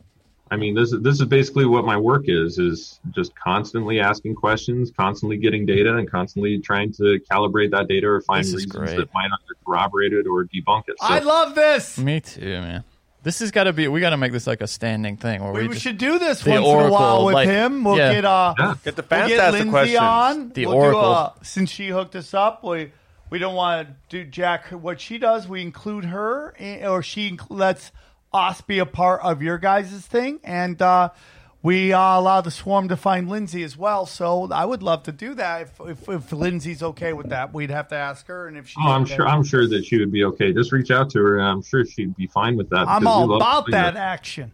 i 0.51 0.57
mean 0.57 0.75
this 0.75 0.93
is 0.93 1.01
this 1.03 1.21
is 1.21 1.27
basically 1.27 1.65
what 1.65 1.85
my 1.85 1.97
work 1.97 2.25
is 2.27 2.59
is 2.59 2.99
just 3.13 3.33
constantly 3.37 4.01
asking 4.01 4.35
questions 4.35 4.91
constantly 4.97 5.37
getting 5.37 5.65
data 5.65 5.97
and 5.97 6.11
constantly 6.11 6.59
trying 6.59 6.93
to 6.93 7.21
calibrate 7.31 7.71
that 7.71 7.87
data 7.87 8.09
or 8.09 8.21
find 8.23 8.45
This 8.45 8.55
reasons 8.55 8.73
great. 8.73 8.97
that 8.97 9.15
might 9.15 9.27
either 9.27 9.55
corroborate 9.65 10.13
it 10.13 10.27
or 10.27 10.45
debunk 10.47 10.89
it 10.89 10.97
so, 10.99 11.07
I 11.07 11.21
love 11.21 11.55
this. 11.55 11.99
Me 11.99 12.19
too, 12.21 12.41
man. 12.61 12.83
This 13.23 13.39
has 13.39 13.51
got 13.53 13.65
to 13.65 13.73
be. 13.73 13.87
We 13.89 14.01
got 14.01 14.11
to 14.11 14.17
make 14.17 14.33
this 14.33 14.47
like 14.47 14.61
a 14.63 14.67
standing 14.67 15.17
thing 15.17 15.43
where 15.43 15.53
we, 15.53 15.61
We, 15.63 15.69
we 15.69 15.75
just, 15.75 15.85
should 15.85 15.99
do 15.99 16.19
this 16.19 16.43
The 16.43 16.51
once 16.51 16.67
in 16.67 16.87
a 16.87 16.91
while 16.91 17.25
with 17.25 17.35
like- 17.35 17.49
him. 17.49 17.85
We'll 17.85 17.97
yeah. 17.97 18.15
get 18.15 18.25
uh, 18.25 18.55
Yeah. 18.59 18.75
Get 18.85 18.97
the 18.97 19.05
we'll 19.09 19.29
get 19.29 19.39
ask 19.39 19.47
the 19.53 19.59
Lindsay 19.59 19.71
questions. 19.71 19.99
on. 20.01 20.49
The 20.51 20.67
we'll 20.67 20.75
Oracle. 20.75 21.01
Do, 21.03 21.07
uh, 21.09 21.31
since 21.43 21.71
she 21.71 21.89
hooked 21.89 22.17
us 22.17 22.35
up, 22.35 22.65
we 22.65 22.91
we 23.31 23.39
don't 23.39 23.55
want 23.55 23.89
to 23.89 23.95
do 24.09 24.25
Jack 24.29 24.67
what 24.71 25.01
she 25.01 25.19
does. 25.19 25.47
We 25.47 25.63
include 25.63 26.05
her, 26.07 26.51
in, 26.59 26.85
or 26.85 27.03
she 27.03 27.39
lets 27.49 27.93
us 28.33 28.61
be 28.63 28.79
a 28.81 28.87
part 28.87 29.21
of 29.23 29.41
your 29.43 29.59
guys' 29.59 29.91
thing, 30.07 30.41
and 30.43 30.81
uh, 30.83 31.11
we 31.63 31.93
uh, 31.93 32.19
allow 32.19 32.41
the 32.41 32.51
swarm 32.51 32.89
to 32.89 32.97
find 32.97 33.29
Lindsay 33.29 33.63
as 33.63 33.77
well. 33.77 34.05
So 34.07 34.49
I 34.51 34.65
would 34.65 34.83
love 34.83 35.05
to 35.05 35.13
do 35.13 35.35
that 35.35 35.63
if, 35.63 35.81
if 35.81 36.09
if 36.09 36.33
Lindsay's 36.33 36.83
okay 36.83 37.13
with 37.13 37.29
that. 37.31 37.55
We'd 37.55 37.71
have 37.71 37.89
to 37.89 37.97
ask 37.97 38.27
her, 38.27 38.49
and 38.49 38.57
if 38.57 38.69
she's 38.69 38.83
Oh, 38.85 38.91
I'm 38.91 39.05
sure. 39.05 39.27
I'm 39.27 39.45
sure 39.45 39.69
that 39.69 39.85
she 39.85 39.99
would 39.99 40.11
be 40.11 40.25
okay. 40.25 40.53
Just 40.53 40.73
reach 40.73 40.91
out 40.91 41.11
to 41.11 41.21
her, 41.21 41.39
and 41.39 41.47
I'm 41.47 41.63
sure 41.63 41.85
she'd 41.85 42.17
be 42.17 42.27
fine 42.27 42.57
with 42.57 42.69
that. 42.71 42.89
I'm 42.89 43.07
all 43.07 43.37
about 43.37 43.71
that 43.71 43.97
action. 43.97 44.53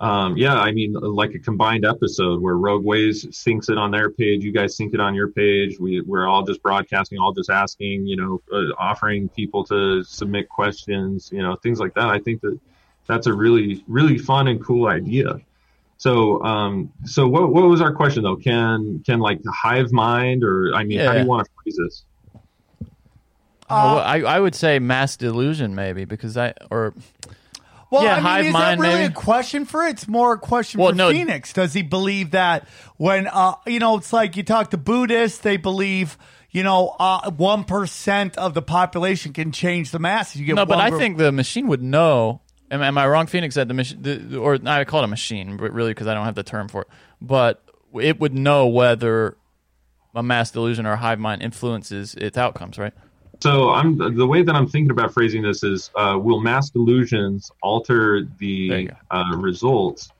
Um, 0.00 0.36
yeah, 0.36 0.56
I 0.56 0.72
mean, 0.72 0.94
like 0.94 1.32
a 1.34 1.38
combined 1.38 1.84
episode 1.84 2.42
where 2.42 2.56
Rogue 2.56 2.84
Ways 2.84 3.24
syncs 3.26 3.70
it 3.70 3.78
on 3.78 3.92
their 3.92 4.10
page, 4.10 4.42
you 4.42 4.50
guys 4.50 4.76
sync 4.76 4.94
it 4.94 5.00
on 5.00 5.14
your 5.14 5.28
page. 5.28 5.78
We 5.78 6.00
we're 6.00 6.26
all 6.26 6.42
just 6.42 6.60
broadcasting, 6.60 7.20
all 7.20 7.32
just 7.32 7.50
asking, 7.50 8.06
you 8.08 8.16
know, 8.16 8.42
uh, 8.52 8.74
offering 8.78 9.28
people 9.28 9.62
to 9.66 10.02
submit 10.02 10.48
questions, 10.48 11.30
you 11.32 11.40
know, 11.40 11.54
things 11.62 11.78
like 11.78 11.94
that. 11.94 12.06
I 12.06 12.18
think 12.18 12.40
that 12.40 12.58
that's 13.06 13.28
a 13.28 13.32
really 13.32 13.84
really 13.86 14.18
fun 14.18 14.48
and 14.48 14.64
cool 14.64 14.88
idea. 14.88 15.40
So, 16.02 16.42
um, 16.42 16.92
so 17.04 17.28
what 17.28 17.52
what 17.52 17.62
was 17.68 17.80
our 17.80 17.92
question 17.94 18.24
though? 18.24 18.34
Can 18.34 19.04
can 19.06 19.20
like 19.20 19.40
the 19.44 19.52
hive 19.52 19.92
mind, 19.92 20.42
or 20.42 20.74
I 20.74 20.82
mean, 20.82 20.98
how 20.98 21.12
do 21.12 21.20
you 21.20 21.26
want 21.26 21.46
to 21.46 21.50
phrase 21.62 21.76
this? 21.78 22.04
Oh, 23.70 23.94
well, 23.94 23.98
I 24.00 24.16
I 24.22 24.40
would 24.40 24.56
say 24.56 24.80
mass 24.80 25.16
delusion 25.16 25.76
maybe 25.76 26.04
because 26.04 26.36
I 26.36 26.54
or 26.72 26.92
Well, 27.92 28.02
Yeah, 28.02 28.14
I 28.14 28.16
mean, 28.16 28.24
hive 28.24 28.44
is 28.46 28.52
mind, 28.52 28.80
that 28.80 28.84
really 28.84 29.00
maybe. 29.02 29.12
a 29.12 29.14
question 29.14 29.64
for 29.64 29.86
it? 29.86 29.90
It's 29.90 30.08
more 30.08 30.32
a 30.32 30.38
question 30.40 30.80
Well, 30.80 30.90
for 30.90 30.96
no. 30.96 31.10
Phoenix. 31.12 31.52
Does 31.52 31.72
he 31.72 31.82
believe 31.82 32.32
that 32.32 32.66
when, 32.96 33.28
uh, 33.28 33.54
you 33.64 33.78
know, 33.78 33.96
it's 33.98 34.12
like 34.12 34.36
you 34.36 34.42
talk 34.42 34.70
to 34.72 34.76
Buddhists, 34.78 35.38
they 35.38 35.56
believe, 35.56 36.18
you 36.50 36.64
know, 36.64 36.96
uh, 36.98 37.30
one 37.30 37.64
of 38.36 38.54
the 38.54 38.62
population 38.62 39.32
can 39.32 39.52
change 39.52 39.92
the 39.92 40.00
masses. 40.00 40.40
You 40.40 40.46
get 40.46 40.56
no, 40.56 40.66
but 40.66 40.78
I 40.80 40.90
group- 40.90 41.00
think 41.00 41.18
the 41.18 41.30
machine 41.30 41.68
would 41.68 41.82
know. 41.82 42.40
Am, 42.72 42.82
am 42.82 42.96
I 42.96 43.06
wrong, 43.06 43.26
Phoenix? 43.26 43.54
That 43.54 43.68
the 43.68 43.74
machine, 43.74 44.34
or 44.34 44.58
I 44.66 44.84
call 44.84 45.02
it 45.02 45.04
a 45.04 45.08
machine, 45.08 45.58
but 45.58 45.72
really 45.72 45.90
because 45.90 46.06
I 46.06 46.14
don't 46.14 46.24
have 46.24 46.34
the 46.34 46.42
term 46.42 46.68
for 46.68 46.82
it. 46.82 46.88
But 47.20 47.62
it 48.00 48.18
would 48.18 48.34
know 48.34 48.66
whether 48.66 49.36
a 50.14 50.22
mass 50.22 50.50
delusion 50.50 50.86
or 50.86 50.92
a 50.92 50.96
hive 50.96 51.20
mind 51.20 51.42
influences 51.42 52.14
its 52.14 52.38
outcomes, 52.38 52.78
right? 52.78 52.94
So 53.42 53.70
I'm 53.70 53.98
the 54.16 54.26
way 54.26 54.42
that 54.42 54.54
I'm 54.54 54.66
thinking 54.66 54.90
about 54.90 55.12
phrasing 55.12 55.42
this 55.42 55.62
is: 55.62 55.90
uh, 55.96 56.18
Will 56.20 56.40
mass 56.40 56.70
delusions 56.70 57.50
alter 57.62 58.26
the 58.38 58.90
uh, 59.10 59.36
results 59.36 60.10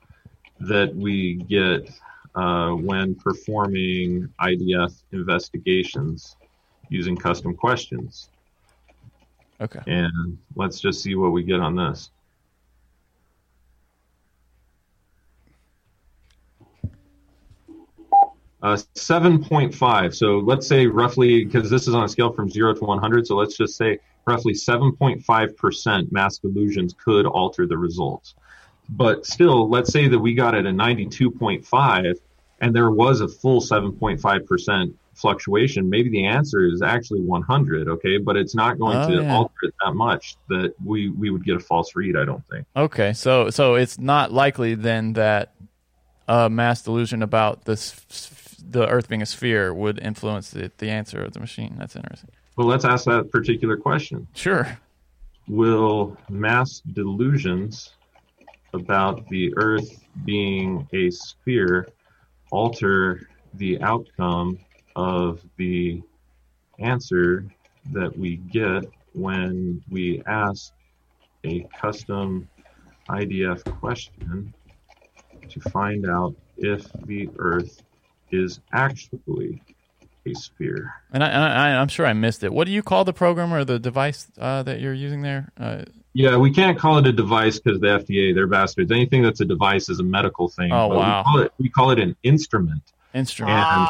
that 0.59 0.95
we 0.95 1.35
get 1.35 1.89
uh, 2.35 2.71
when 2.71 3.15
performing 3.15 4.29
IDF 4.39 4.93
investigations 5.11 6.35
using 6.89 7.15
custom 7.17 7.55
questions? 7.55 8.29
Okay. 9.59 9.79
And 9.87 10.37
let's 10.55 10.79
just 10.79 11.01
see 11.01 11.15
what 11.15 11.31
we 11.31 11.43
get 11.43 11.59
on 11.59 11.75
this. 11.75 12.11
Uh, 18.63 18.77
7.5. 18.95 20.15
So 20.15 20.39
let's 20.39 20.65
say 20.65 20.87
roughly, 20.87 21.43
because 21.43 21.69
this 21.69 21.87
is 21.87 21.93
on 21.93 22.03
a 22.05 22.07
scale 22.07 22.31
from 22.31 22.49
0 22.49 22.73
to 22.75 22.85
100, 22.85 23.27
so 23.27 23.35
let's 23.35 23.57
just 23.57 23.75
say 23.75 23.99
roughly 24.25 24.53
7.5% 24.53 26.11
mask 26.11 26.43
illusions 26.45 26.95
could 27.03 27.25
alter 27.25 27.67
the 27.67 27.77
results. 27.77 28.35
But 28.89 29.25
still, 29.25 29.69
let's 29.69 29.91
say 29.91 30.07
that 30.07 30.17
we 30.17 30.33
got 30.33 30.55
at 30.55 30.65
a 30.65 30.69
92.5 30.69 32.15
and 32.61 32.73
there 32.75 32.91
was 32.91 33.19
a 33.21 33.27
full 33.27 33.59
7.5% 33.59 34.93
fluctuation. 35.13 35.89
Maybe 35.89 36.09
the 36.09 36.25
answer 36.25 36.65
is 36.65 36.81
actually 36.81 37.21
100, 37.21 37.87
okay? 37.89 38.17
But 38.17 38.37
it's 38.37 38.55
not 38.55 38.79
going 38.79 38.97
Oh, 38.97 39.07
to 39.09 39.23
yeah. 39.23 39.35
alter 39.35 39.53
it 39.63 39.73
that 39.83 39.93
much 39.93 40.37
that 40.49 40.73
we, 40.83 41.09
we 41.09 41.29
would 41.29 41.43
get 41.43 41.55
a 41.55 41.59
false 41.59 41.95
read, 41.95 42.15
I 42.15 42.25
don't 42.25 42.43
think. 42.49 42.65
Okay, 42.75 43.11
so 43.13 43.49
so 43.49 43.75
it's 43.75 43.99
not 43.99 44.31
likely 44.31 44.73
then 44.75 45.13
that 45.13 45.53
a 46.27 46.49
mass 46.49 46.81
delusion 46.81 47.21
about 47.21 47.65
this 47.65 47.91
the 48.69 48.87
Earth 48.87 49.09
being 49.09 49.21
a 49.21 49.25
sphere 49.25 49.73
would 49.73 49.99
influence 49.99 50.49
the, 50.49 50.71
the 50.77 50.89
answer 50.89 51.23
of 51.23 51.33
the 51.33 51.39
machine. 51.39 51.75
That's 51.77 51.95
interesting. 51.95 52.31
Well, 52.55 52.67
let's 52.67 52.85
ask 52.85 53.05
that 53.05 53.31
particular 53.31 53.77
question. 53.77 54.27
Sure. 54.33 54.77
Will 55.47 56.17
mass 56.29 56.81
delusions 56.93 57.93
about 58.73 59.27
the 59.29 59.53
Earth 59.57 60.05
being 60.25 60.87
a 60.93 61.09
sphere 61.11 61.87
alter 62.51 63.27
the 63.55 63.81
outcome 63.81 64.59
of 64.95 65.41
the 65.57 66.01
answer 66.79 67.45
that 67.91 68.17
we 68.17 68.37
get 68.37 68.85
when 69.13 69.83
we 69.89 70.21
ask 70.25 70.73
a 71.43 71.67
custom 71.79 72.47
IDF 73.09 73.63
question 73.79 74.53
to 75.49 75.59
find 75.71 76.07
out 76.09 76.35
if 76.57 76.91
the 77.05 77.29
Earth 77.37 77.83
is 78.33 78.59
actually 78.73 79.61
a 80.25 80.33
sphere? 80.33 80.93
And 81.11 81.23
I, 81.23 81.27
and 81.27 81.43
I, 81.43 81.75
I'm 81.81 81.87
sure 81.87 82.05
I 82.05 82.13
missed 82.13 82.43
it. 82.43 82.53
What 82.53 82.65
do 82.65 82.71
you 82.73 82.81
call 82.83 83.03
the 83.03 83.13
program 83.13 83.53
or 83.53 83.63
the 83.63 83.79
device 83.79 84.27
uh, 84.37 84.63
that 84.63 84.79
you're 84.79 84.93
using 84.93 85.21
there? 85.21 85.51
Uh, 85.59 85.83
Yeah, 86.13 86.37
we 86.37 86.51
can't 86.51 86.77
call 86.77 86.97
it 86.97 87.07
a 87.07 87.11
device 87.13 87.59
because 87.59 87.79
the 87.79 87.87
FDA, 87.87 88.33
they're 88.33 88.47
bastards. 88.47 88.91
Anything 88.91 89.21
that's 89.21 89.41
a 89.41 89.45
device 89.45 89.89
is 89.89 89.99
a 89.99 90.03
medical 90.03 90.47
thing. 90.49 90.71
Oh, 90.71 90.89
But 90.89 90.97
wow. 90.97 91.19
We 91.19 91.23
call, 91.23 91.41
it, 91.41 91.51
we 91.59 91.69
call 91.69 91.89
it 91.91 91.99
an 91.99 92.15
instrument. 92.23 92.83
instrument. 93.13 93.57
And, 93.57 93.89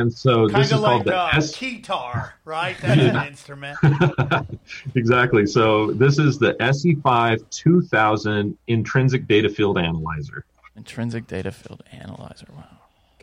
and 0.00 0.12
so 0.12 0.48
Kind 0.48 0.64
this 0.64 0.72
of 0.72 0.78
is 0.78 0.84
called 0.84 0.96
like 0.98 1.04
the 1.06 1.16
uh, 1.16 1.30
S. 1.34 1.54
keytar, 1.56 2.32
right? 2.44 2.76
That's 2.82 3.00
an 3.00 3.26
instrument. 3.28 3.78
exactly. 4.96 5.46
So 5.46 5.92
this 5.92 6.18
is 6.18 6.38
the 6.38 6.54
SE5 6.54 7.48
2000 7.50 8.58
intrinsic 8.66 9.28
data 9.28 9.48
field 9.48 9.78
analyzer. 9.78 10.44
Intrinsic 10.76 11.28
data 11.28 11.52
field 11.52 11.84
analyzer. 11.92 12.46
Wow. 12.56 12.64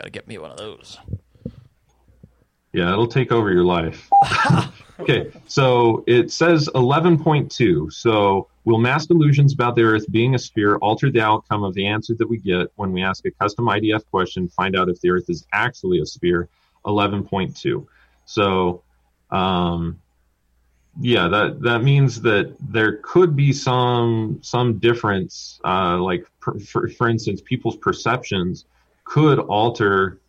Got 0.01 0.05
to 0.05 0.11
get 0.11 0.27
me 0.27 0.39
one 0.39 0.49
of 0.49 0.57
those. 0.57 0.97
Yeah, 2.73 2.91
it'll 2.91 3.05
take 3.05 3.31
over 3.31 3.51
your 3.51 3.63
life. 3.63 4.09
okay, 4.99 5.29
so 5.45 6.03
it 6.07 6.31
says 6.31 6.67
11.2. 6.73 7.93
So, 7.93 8.47
will 8.65 8.79
mass 8.79 9.05
delusions 9.05 9.53
about 9.53 9.75
the 9.75 9.83
Earth 9.83 10.11
being 10.11 10.33
a 10.33 10.39
sphere 10.39 10.77
alter 10.77 11.11
the 11.11 11.21
outcome 11.21 11.63
of 11.63 11.75
the 11.75 11.85
answer 11.85 12.15
that 12.15 12.27
we 12.27 12.39
get 12.39 12.71
when 12.77 12.91
we 12.91 13.03
ask 13.03 13.27
a 13.27 13.31
custom 13.31 13.65
IDF 13.65 14.03
question, 14.09 14.47
find 14.47 14.75
out 14.75 14.89
if 14.89 14.99
the 15.01 15.11
Earth 15.11 15.29
is 15.29 15.45
actually 15.53 15.99
a 15.99 16.05
sphere? 16.07 16.49
11.2. 16.87 17.85
So, 18.25 18.81
um, 19.29 20.01
yeah, 20.99 21.27
that 21.27 21.61
that 21.61 21.83
means 21.83 22.21
that 22.21 22.55
there 22.59 22.97
could 23.03 23.35
be 23.35 23.53
some 23.53 24.39
some 24.41 24.79
difference, 24.79 25.59
uh, 25.63 25.99
like 25.99 26.25
per, 26.39 26.57
for 26.57 26.87
for 26.87 27.07
instance, 27.07 27.39
people's 27.45 27.77
perceptions 27.77 28.65
could 29.11 29.39
alter 29.39 30.21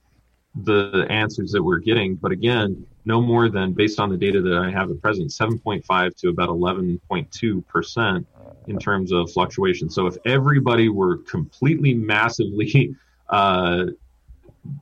the 0.64 1.06
answers 1.08 1.52
that 1.52 1.62
we're 1.62 1.78
getting, 1.78 2.16
but 2.16 2.32
again, 2.32 2.84
no 3.04 3.20
more 3.20 3.48
than 3.48 3.72
based 3.72 4.00
on 4.00 4.10
the 4.10 4.16
data 4.16 4.42
that 4.42 4.58
I 4.58 4.72
have 4.72 4.90
at 4.90 5.00
present, 5.00 5.30
7.5 5.30 6.16
to 6.16 6.28
about 6.30 6.48
11.2 6.48 7.66
percent 7.68 8.26
in 8.66 8.78
terms 8.80 9.12
of 9.12 9.30
fluctuation. 9.30 9.88
So 9.88 10.08
if 10.08 10.16
everybody 10.24 10.88
were 10.88 11.18
completely 11.18 11.94
massively, 11.94 12.96
uh, 13.28 13.84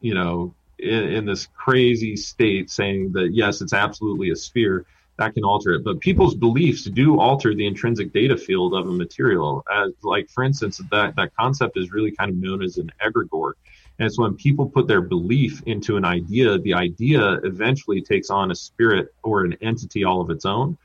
you 0.01 0.15
know, 0.15 0.55
in, 0.79 1.05
in 1.05 1.27
this 1.27 1.47
crazy 1.55 2.17
state 2.17 2.71
saying 2.71 3.13
that 3.13 3.35
yes, 3.35 3.61
it's 3.61 3.75
absolutely 3.75 4.31
a 4.31 4.37
sphere, 4.37 4.87
that 5.19 5.35
can 5.35 5.45
alter 5.45 5.75
it. 5.75 5.85
But 5.85 6.01
people's 6.01 6.35
beliefs 6.35 6.85
do 6.85 7.21
alter 7.21 7.55
the 7.55 7.67
intrinsic 7.67 8.15
data 8.15 8.39
field 8.39 8.73
of 8.73 8.89
a 8.89 8.93
material. 8.93 9.63
As 9.71 9.93
like 10.03 10.31
for 10.31 10.43
instance, 10.43 10.81
that 10.91 11.17
that 11.17 11.37
concept 11.37 11.77
is 11.77 11.93
really 11.93 12.13
kind 12.13 12.31
of 12.31 12.37
known 12.37 12.63
as 12.63 12.79
an 12.79 12.91
egregore. 13.05 13.53
And 14.01 14.07
it's 14.07 14.19
when 14.19 14.35
people 14.35 14.67
put 14.67 14.89
their 14.89 15.03
belief 15.03 15.63
into 15.67 15.99
an 15.99 16.07
idea, 16.07 16.59
the 16.59 16.73
idea 16.73 17.33
eventually 17.45 18.01
takes 18.01 18.31
on 18.31 18.51
a 18.51 18.55
spirit 18.55 19.15
or 19.23 19.45
an 19.45 19.59
entity 19.61 20.05
all 20.05 20.23
of 20.23 20.31
its 20.31 20.47
own. 20.47 20.79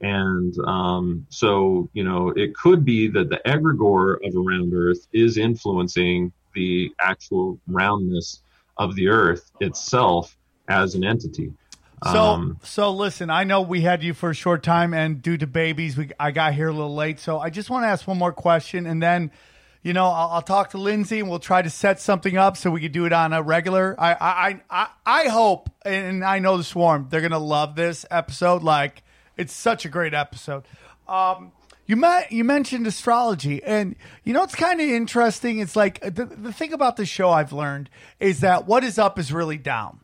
And 0.00 0.54
um, 0.68 1.26
so, 1.30 1.90
you 1.94 2.04
know, 2.04 2.28
it 2.30 2.54
could 2.54 2.84
be 2.84 3.08
that 3.08 3.28
the 3.28 3.40
egregore 3.44 4.24
of 4.24 4.36
a 4.36 4.38
round 4.38 4.72
Earth 4.72 5.04
is 5.12 5.36
influencing 5.36 6.32
the 6.54 6.92
actual 7.00 7.58
roundness 7.66 8.40
of 8.78 8.94
the 8.94 9.08
Earth 9.08 9.50
itself 9.58 10.36
as 10.68 10.94
an 10.94 11.02
entity. 11.02 11.52
So, 12.04 12.18
Um, 12.18 12.60
so 12.62 12.92
listen. 12.92 13.30
I 13.30 13.42
know 13.42 13.62
we 13.62 13.80
had 13.80 14.04
you 14.04 14.14
for 14.14 14.30
a 14.30 14.34
short 14.34 14.62
time, 14.62 14.94
and 14.94 15.20
due 15.20 15.36
to 15.38 15.46
babies, 15.48 15.96
we 15.96 16.10
I 16.20 16.30
got 16.30 16.54
here 16.54 16.68
a 16.68 16.72
little 16.72 16.94
late. 16.94 17.18
So, 17.18 17.40
I 17.40 17.50
just 17.50 17.68
want 17.68 17.82
to 17.82 17.88
ask 17.88 18.06
one 18.06 18.16
more 18.16 18.32
question, 18.32 18.86
and 18.86 19.02
then, 19.02 19.32
you 19.82 19.92
know, 19.92 20.06
I'll, 20.06 20.28
I'll 20.28 20.42
talk 20.42 20.70
to 20.70 20.78
Lindsay, 20.78 21.20
and 21.20 21.28
we'll 21.28 21.38
try 21.38 21.62
to 21.62 21.70
set 21.70 22.00
something 22.00 22.36
up 22.36 22.56
so 22.56 22.70
we 22.70 22.80
could 22.80 22.92
do 22.92 23.06
it 23.06 23.12
on 23.12 23.32
a 23.32 23.42
regular. 23.42 23.94
I, 23.98 24.12
I, 24.12 24.60
I, 24.70 24.88
I 25.06 25.28
hope, 25.28 25.70
and 25.84 26.24
I 26.24 26.38
know 26.38 26.56
the 26.56 26.64
swarm, 26.64 27.06
they're 27.10 27.20
gonna 27.20 27.38
love 27.38 27.76
this 27.76 28.04
episode. 28.10 28.62
Like, 28.62 29.02
it's 29.36 29.52
such 29.52 29.84
a 29.84 29.88
great 29.88 30.14
episode. 30.14 30.64
Um, 31.08 31.52
you 31.86 31.96
met, 31.96 32.30
you 32.30 32.44
mentioned 32.44 32.86
astrology, 32.86 33.62
and 33.64 33.96
you 34.22 34.32
know 34.32 34.42
it's 34.42 34.54
kind 34.54 34.80
of 34.80 34.86
interesting. 34.86 35.58
It's 35.58 35.74
like 35.76 36.00
the, 36.00 36.24
the 36.24 36.52
thing 36.52 36.72
about 36.72 36.96
the 36.96 37.06
show 37.06 37.30
I've 37.30 37.52
learned 37.52 37.90
is 38.20 38.40
that 38.40 38.66
what 38.66 38.84
is 38.84 38.98
up 38.98 39.18
is 39.18 39.32
really 39.32 39.58
down 39.58 40.00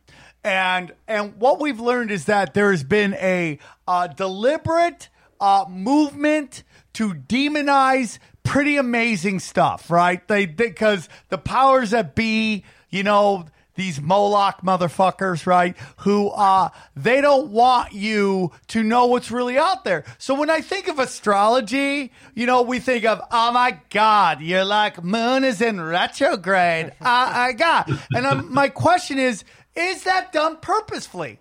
and 0.47 0.93
and 1.07 1.35
what 1.35 1.59
we've 1.59 1.79
learned 1.79 2.09
is 2.09 2.25
that 2.25 2.53
there 2.53 2.71
has 2.71 2.83
been 2.83 3.13
a 3.15 3.59
uh, 3.87 4.07
deliberate 4.07 5.09
uh, 5.39 5.65
movement 5.69 6.63
to 6.93 7.13
demonize 7.13 8.17
pretty 8.47 8.77
amazing 8.77 9.39
stuff, 9.39 9.89
right? 9.91 10.25
They 10.27 10.45
because 10.45 11.09
the 11.29 11.37
powers 11.37 11.91
that 11.91 12.15
be, 12.15 12.63
you 12.89 13.03
know, 13.03 13.45
these 13.75 14.01
Moloch 14.01 14.61
motherfuckers, 14.63 15.45
right? 15.45 15.77
Who 15.97 16.29
uh 16.29 16.69
they 16.95 17.21
don't 17.21 17.51
want 17.51 17.93
you 17.93 18.51
to 18.69 18.81
know 18.83 19.05
what's 19.05 19.29
really 19.29 19.57
out 19.57 19.83
there. 19.83 20.03
So 20.17 20.33
when 20.33 20.49
I 20.49 20.61
think 20.61 20.87
of 20.87 20.97
astrology, 20.97 22.11
you 22.33 22.45
know, 22.47 22.63
we 22.63 22.79
think 22.79 23.05
of, 23.05 23.21
oh 23.31 23.51
my 23.51 23.79
God, 23.91 24.41
you're 24.41 24.65
like 24.65 25.03
moon 25.03 25.43
is 25.43 25.61
in 25.61 25.79
retrograde. 25.79 26.93
oh 27.01 27.03
my 27.05 27.53
God. 27.55 27.85
And 28.13 28.25
um, 28.25 28.51
my 28.51 28.69
question 28.69 29.19
is, 29.19 29.43
is 29.75 30.03
that 30.05 30.31
done 30.33 30.57
purposefully? 30.57 31.39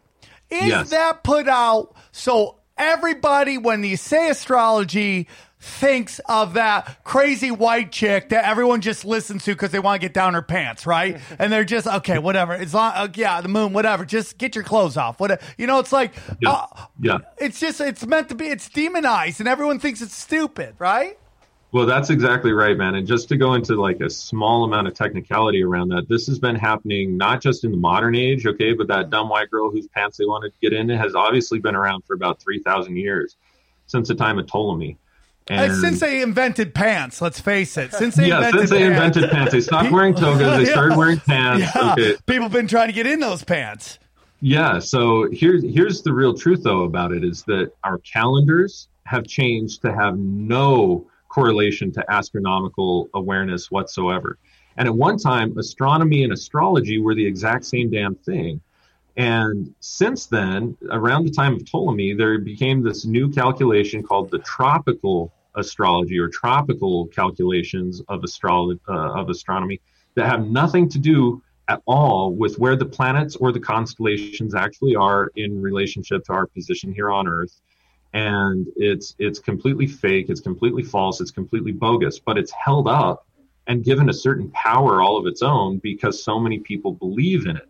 Is 0.50 0.68
Yes. 0.68 0.90
that 0.90 1.24
put 1.24 1.48
out 1.48 1.94
so 2.12 2.56
everybody, 2.76 3.56
when 3.58 3.82
you 3.82 3.96
say 3.96 4.28
astrology, 4.28 5.26
thinks 5.58 6.20
of 6.28 6.54
that 6.54 7.02
crazy 7.04 7.50
white 7.50 7.90
chick 7.90 8.28
that 8.28 8.44
everyone 8.44 8.80
just 8.80 9.04
listens 9.04 9.44
to 9.44 9.52
because 9.52 9.70
they 9.70 9.78
want 9.78 10.00
to 10.00 10.04
get 10.06 10.12
down 10.14 10.34
her 10.34 10.42
pants, 10.42 10.86
right? 10.86 11.18
and 11.38 11.52
they're 11.52 11.64
just 11.64 11.86
okay, 11.86 12.18
whatever. 12.18 12.54
It's 12.54 12.74
long, 12.74 12.92
uh, 12.94 13.08
yeah, 13.14 13.40
the 13.40 13.48
moon, 13.48 13.72
whatever. 13.72 14.04
Just 14.04 14.38
get 14.38 14.54
your 14.54 14.64
clothes 14.64 14.96
off. 14.96 15.18
What 15.18 15.40
you 15.58 15.66
know? 15.66 15.78
It's 15.78 15.92
like, 15.92 16.14
Yeah. 16.40 16.50
uh, 16.50 16.66
yeah. 17.00 17.18
it's 17.38 17.58
just 17.58 17.80
it's 17.80 18.06
meant 18.06 18.28
to 18.28 18.34
be. 18.34 18.46
It's 18.46 18.68
demonized, 18.68 19.40
and 19.40 19.48
everyone 19.48 19.78
thinks 19.78 20.02
it's 20.02 20.14
stupid, 20.16 20.74
right? 20.78 21.18
Well, 21.72 21.84
that's 21.84 22.10
exactly 22.10 22.52
right, 22.52 22.76
man. 22.76 22.94
And 22.94 23.06
just 23.06 23.28
to 23.30 23.36
go 23.36 23.54
into 23.54 23.74
like 23.74 24.00
a 24.00 24.08
small 24.08 24.64
amount 24.64 24.86
of 24.86 24.94
technicality 24.94 25.62
around 25.62 25.88
that, 25.88 26.08
this 26.08 26.26
has 26.28 26.38
been 26.38 26.54
happening 26.54 27.16
not 27.16 27.42
just 27.42 27.64
in 27.64 27.70
the 27.70 27.76
modern 27.76 28.14
age, 28.14 28.46
okay, 28.46 28.72
but 28.72 28.86
that 28.86 29.10
dumb 29.10 29.28
white 29.28 29.50
girl 29.50 29.70
whose 29.70 29.86
pants 29.88 30.16
they 30.16 30.24
wanted 30.24 30.52
to 30.52 30.58
get 30.60 30.72
in 30.72 30.88
has 30.88 31.14
obviously 31.14 31.58
been 31.58 31.74
around 31.74 32.02
for 32.06 32.14
about 32.14 32.40
3,000 32.40 32.96
years 32.96 33.36
since 33.86 34.08
the 34.08 34.14
time 34.14 34.38
of 34.38 34.46
Ptolemy. 34.46 34.96
Uh, 35.48 35.54
and 35.54 35.74
since 35.76 36.00
they 36.00 36.22
invented 36.22 36.74
pants, 36.74 37.22
let's 37.22 37.40
face 37.40 37.76
it. 37.76 37.92
Since 37.92 38.16
they 38.16 38.28
yeah, 38.28 38.38
invented 38.38 38.60
since 38.60 38.70
they 38.70 38.78
pants, 38.80 39.16
invented 39.16 39.30
pants, 39.30 39.52
they 39.52 39.60
stopped 39.60 39.92
wearing 39.92 40.14
togas, 40.14 40.56
they 40.56 40.64
started 40.72 40.96
wearing 40.96 41.20
pants. 41.20 41.72
Yeah, 41.74 41.92
Okay, 41.92 42.16
people 42.26 42.44
have 42.44 42.52
been 42.52 42.66
trying 42.66 42.88
to 42.88 42.92
get 42.92 43.06
in 43.06 43.20
those 43.20 43.44
pants. 43.44 43.98
Yeah. 44.40 44.80
So 44.80 45.28
here's 45.32 45.62
here's 45.62 46.02
the 46.02 46.12
real 46.12 46.34
truth 46.34 46.62
though 46.62 46.82
about 46.82 47.12
it 47.12 47.24
is 47.24 47.42
that 47.44 47.72
our 47.84 47.98
calendars 47.98 48.88
have 49.04 49.26
changed 49.26 49.82
to 49.82 49.94
have 49.94 50.18
no 50.18 51.06
correlation 51.28 51.92
to 51.92 52.04
astronomical 52.10 53.08
awareness 53.14 53.70
whatsoever. 53.70 54.38
And 54.76 54.88
at 54.88 54.94
one 54.94 55.16
time, 55.16 55.56
astronomy 55.58 56.24
and 56.24 56.32
astrology 56.32 56.98
were 56.98 57.14
the 57.14 57.24
exact 57.24 57.64
same 57.64 57.90
damn 57.90 58.14
thing. 58.14 58.60
And 59.16 59.74
since 59.80 60.26
then, 60.26 60.76
around 60.90 61.24
the 61.24 61.30
time 61.30 61.54
of 61.54 61.64
Ptolemy, 61.64 62.14
there 62.14 62.38
became 62.38 62.82
this 62.82 63.06
new 63.06 63.30
calculation 63.30 64.02
called 64.02 64.30
the 64.30 64.40
tropical 64.40 65.32
astrology 65.54 66.18
or 66.18 66.28
tropical 66.28 67.06
calculations 67.06 68.02
of, 68.08 68.22
uh, 68.48 68.92
of 68.92 69.30
astronomy 69.30 69.80
that 70.14 70.26
have 70.26 70.46
nothing 70.46 70.88
to 70.90 70.98
do 70.98 71.42
at 71.68 71.82
all 71.86 72.34
with 72.34 72.58
where 72.58 72.76
the 72.76 72.84
planets 72.84 73.36
or 73.36 73.52
the 73.52 73.60
constellations 73.60 74.54
actually 74.54 74.94
are 74.94 75.30
in 75.36 75.60
relationship 75.60 76.24
to 76.24 76.32
our 76.32 76.46
position 76.46 76.92
here 76.92 77.10
on 77.10 77.26
Earth. 77.26 77.60
And 78.12 78.66
it's 78.76 79.14
it's 79.18 79.38
completely 79.38 79.86
fake, 79.86 80.26
it's 80.28 80.40
completely 80.40 80.82
false, 80.82 81.20
it's 81.20 81.32
completely 81.32 81.72
bogus, 81.72 82.18
but 82.18 82.38
it's 82.38 82.52
held 82.52 82.88
up 82.88 83.26
and 83.66 83.84
given 83.84 84.08
a 84.08 84.12
certain 84.12 84.48
power 84.50 85.02
all 85.02 85.16
of 85.16 85.26
its 85.26 85.42
own 85.42 85.78
because 85.78 86.22
so 86.22 86.38
many 86.38 86.60
people 86.60 86.92
believe 86.92 87.46
in 87.46 87.56
it. 87.56 87.68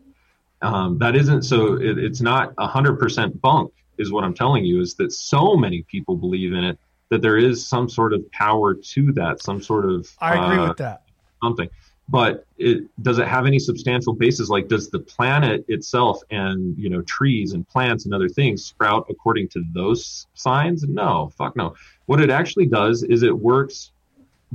Um, 0.63 0.99
that 0.99 1.15
isn't 1.15 1.43
so. 1.43 1.75
It, 1.75 1.99
it's 1.99 2.21
not 2.21 2.55
hundred 2.59 2.99
percent 2.99 3.41
bunk, 3.41 3.73
is 3.99 4.11
what 4.11 4.25
I'm 4.25 4.35
telling 4.35 4.65
you. 4.65 4.81
Is 4.81 4.95
that 4.95 5.13
so 5.13 5.57
many 5.57 5.83
people 5.83 6.17
believe 6.17 6.53
in 6.53 6.65
it 6.65 6.79
that 7.11 7.23
there 7.23 7.37
is 7.37 7.67
some 7.67 7.89
sort 7.89 8.13
of 8.13 8.31
power 8.33 8.75
to 8.75 9.13
that, 9.13 9.43
some 9.43 9.63
sort 9.63 9.85
of. 9.85 10.09
I 10.21 10.33
agree 10.33 10.59
uh, 10.59 10.69
with 10.69 10.79
that. 10.79 11.03
Something, 11.43 11.69
but 12.09 12.47
it 12.57 12.85
does 13.03 13.19
it 13.19 13.29
have 13.29 13.47
any 13.47 13.59
substantial 13.59 14.15
basis? 14.15 14.49
Like, 14.49 14.69
does 14.69 14.89
the 14.89 15.01
planet 15.01 15.65
itself 15.69 16.21
and 16.31 16.77
you 16.79 16.89
know 16.89 17.03
trees 17.03 17.53
and 17.53 17.69
plants 17.69 18.07
and 18.07 18.15
other 18.15 18.29
things 18.29 18.65
sprout 18.65 19.07
according 19.11 19.49
to 19.49 19.65
those 19.75 20.27
signs? 20.35 20.85
No, 20.85 21.33
fuck 21.37 21.55
no. 21.57 21.75
What 22.07 22.21
it 22.21 22.31
actually 22.31 22.67
does 22.67 23.03
is 23.03 23.23
it 23.23 23.37
works 23.37 23.93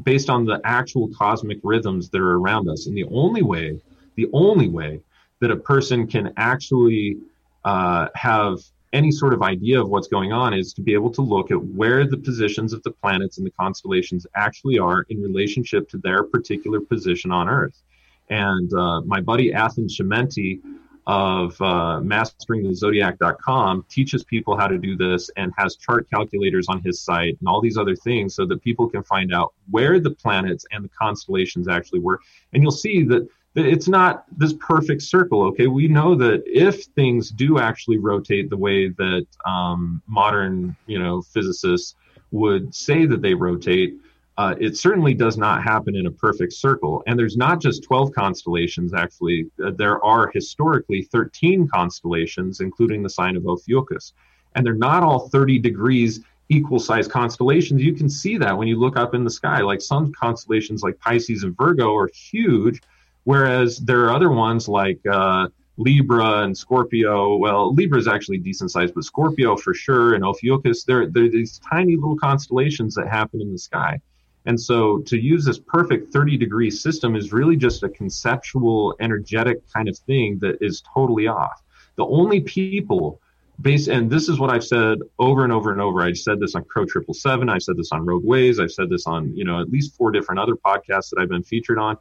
based 0.03 0.29
on 0.29 0.45
the 0.45 0.59
actual 0.63 1.09
cosmic 1.09 1.59
rhythms 1.63 2.09
that 2.09 2.21
are 2.21 2.37
around 2.39 2.69
us, 2.69 2.87
and 2.87 2.97
the 2.97 3.05
only 3.11 3.43
way, 3.43 3.79
the 4.15 4.27
only 4.33 4.67
way 4.67 5.01
that 5.41 5.51
a 5.51 5.55
person 5.55 6.07
can 6.07 6.33
actually 6.37 7.17
uh, 7.65 8.07
have 8.15 8.59
any 8.93 9.11
sort 9.11 9.33
of 9.33 9.41
idea 9.41 9.81
of 9.81 9.89
what's 9.89 10.07
going 10.07 10.31
on 10.31 10.53
is 10.53 10.73
to 10.73 10.81
be 10.81 10.93
able 10.93 11.11
to 11.11 11.21
look 11.21 11.51
at 11.51 11.61
where 11.63 12.05
the 12.05 12.17
positions 12.17 12.73
of 12.73 12.83
the 12.83 12.91
planets 12.91 13.37
and 13.37 13.45
the 13.45 13.51
constellations 13.51 14.27
actually 14.35 14.77
are 14.79 15.05
in 15.09 15.21
relationship 15.21 15.89
to 15.89 15.97
their 15.97 16.23
particular 16.23 16.79
position 16.79 17.31
on 17.31 17.47
Earth. 17.49 17.81
And 18.29 18.73
uh, 18.73 19.01
my 19.01 19.21
buddy 19.21 19.53
Athen 19.53 19.87
Chimenti 19.87 20.61
of 21.07 21.59
uh, 21.61 21.99
masteringthezodiac.com 22.03 23.85
teaches 23.89 24.23
people 24.23 24.55
how 24.55 24.67
to 24.67 24.77
do 24.77 24.95
this 24.95 25.29
and 25.35 25.51
has 25.57 25.75
chart 25.75 26.07
calculators 26.09 26.67
on 26.69 26.81
his 26.81 27.01
site 27.01 27.37
and 27.39 27.47
all 27.47 27.59
these 27.59 27.77
other 27.77 27.95
things 27.95 28.35
so 28.35 28.45
that 28.45 28.61
people 28.61 28.87
can 28.87 29.03
find 29.03 29.33
out 29.33 29.53
where 29.71 29.99
the 29.99 30.11
planets 30.11 30.65
and 30.71 30.83
the 30.83 30.89
constellations 30.89 31.67
actually 31.67 31.99
were. 31.99 32.19
And 32.53 32.61
you'll 32.61 32.71
see 32.71 33.03
that 33.03 33.27
it's 33.55 33.87
not 33.87 34.25
this 34.37 34.53
perfect 34.53 35.01
circle 35.01 35.43
okay? 35.43 35.67
We 35.67 35.87
know 35.87 36.15
that 36.15 36.43
if 36.45 36.85
things 36.95 37.29
do 37.29 37.59
actually 37.59 37.97
rotate 37.97 38.49
the 38.49 38.57
way 38.57 38.89
that 38.89 39.27
um, 39.45 40.01
modern 40.07 40.75
you 40.87 40.99
know 40.99 41.21
physicists 41.21 41.95
would 42.31 42.73
say 42.73 43.05
that 43.05 43.21
they 43.21 43.33
rotate 43.33 43.95
uh, 44.37 44.55
it 44.59 44.77
certainly 44.77 45.13
does 45.13 45.37
not 45.37 45.61
happen 45.63 45.95
in 45.95 46.07
a 46.07 46.11
perfect 46.11 46.53
circle. 46.53 47.03
And 47.05 47.19
there's 47.19 47.37
not 47.37 47.61
just 47.61 47.83
12 47.83 48.11
constellations 48.13 48.93
actually. 48.93 49.45
Uh, 49.63 49.71
there 49.71 50.03
are 50.03 50.31
historically 50.33 51.03
13 51.03 51.67
constellations 51.67 52.59
including 52.59 53.03
the 53.03 53.09
sign 53.09 53.35
of 53.35 53.45
ophiuchus. 53.45 54.13
And 54.55 54.65
they're 54.65 54.73
not 54.73 55.03
all 55.03 55.29
30 55.29 55.59
degrees 55.59 56.21
equal 56.49 56.79
sized 56.79 57.11
constellations. 57.11 57.81
You 57.81 57.93
can 57.93 58.09
see 58.09 58.37
that 58.37 58.57
when 58.57 58.67
you 58.67 58.79
look 58.79 58.97
up 58.97 59.13
in 59.13 59.23
the 59.23 59.29
sky. 59.29 59.61
Like 59.61 59.81
some 59.81 60.11
constellations 60.13 60.81
like 60.81 60.99
pisces 60.99 61.43
and 61.43 61.55
virgo 61.55 61.95
are 61.95 62.09
huge 62.13 62.81
Whereas 63.23 63.77
there 63.77 64.01
are 64.05 64.11
other 64.11 64.31
ones 64.31 64.67
like 64.67 64.99
uh, 65.05 65.47
Libra 65.77 66.43
and 66.43 66.57
Scorpio. 66.57 67.37
Well, 67.37 67.73
Libra 67.73 67.99
is 67.99 68.07
actually 68.07 68.39
decent 68.39 68.71
size, 68.71 68.91
but 68.91 69.03
Scorpio 69.03 69.55
for 69.55 69.73
sure 69.73 70.15
and 70.15 70.23
Ophiuchus, 70.23 70.83
they're, 70.83 71.07
they're 71.07 71.29
these 71.29 71.59
tiny 71.59 71.95
little 71.95 72.17
constellations 72.17 72.95
that 72.95 73.07
happen 73.07 73.41
in 73.41 73.51
the 73.51 73.59
sky. 73.59 73.99
And 74.45 74.59
so 74.59 74.99
to 74.99 75.19
use 75.19 75.45
this 75.45 75.59
perfect 75.59 76.11
30 76.11 76.37
degree 76.37 76.71
system 76.71 77.15
is 77.15 77.31
really 77.31 77.55
just 77.55 77.83
a 77.83 77.89
conceptual, 77.89 78.95
energetic 78.99 79.61
kind 79.71 79.87
of 79.87 79.97
thing 79.99 80.39
that 80.39 80.57
is 80.61 80.81
totally 80.93 81.27
off. 81.27 81.61
The 81.95 82.05
only 82.05 82.41
people 82.41 83.21
based, 83.61 83.87
and 83.87 84.09
this 84.09 84.27
is 84.27 84.39
what 84.39 84.49
I've 84.49 84.63
said 84.63 84.99
over 85.19 85.43
and 85.43 85.53
over 85.53 85.71
and 85.71 85.79
over. 85.79 86.01
I've 86.01 86.17
said 86.17 86.39
this 86.39 86.55
on 86.55 86.63
Crow 86.63 86.85
Triple 86.85 87.13
Seven. 87.13 87.49
I've 87.49 87.61
said 87.61 87.77
this 87.77 87.91
on 87.91 88.03
Rogue 88.03 88.25
Ways. 88.25 88.59
I've 88.59 88.71
said 88.71 88.89
this 88.89 89.05
on, 89.05 89.35
you 89.35 89.45
know, 89.45 89.61
at 89.61 89.69
least 89.69 89.95
four 89.95 90.09
different 90.11 90.39
other 90.39 90.55
podcasts 90.55 91.09
that 91.11 91.19
I've 91.19 91.29
been 91.29 91.43
featured 91.43 91.77
on 91.77 91.97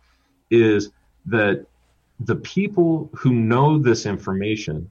is 0.50 0.90
that 1.26 1.66
the 2.20 2.36
people 2.36 3.10
who 3.14 3.32
know 3.32 3.78
this 3.78 4.06
information 4.06 4.90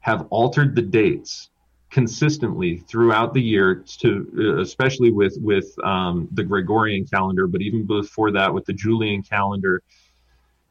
have 0.00 0.26
altered 0.30 0.74
the 0.74 0.82
dates 0.82 1.50
consistently 1.90 2.78
throughout 2.88 3.34
the 3.34 3.42
year 3.42 3.84
to 3.98 4.58
especially 4.60 5.10
with 5.10 5.36
with 5.40 5.74
um, 5.84 6.28
the 6.32 6.44
Gregorian 6.44 7.04
calendar, 7.04 7.46
but 7.46 7.60
even 7.60 7.84
before 7.84 8.30
that 8.32 8.52
with 8.52 8.64
the 8.64 8.72
Julian 8.72 9.22
calendar. 9.22 9.82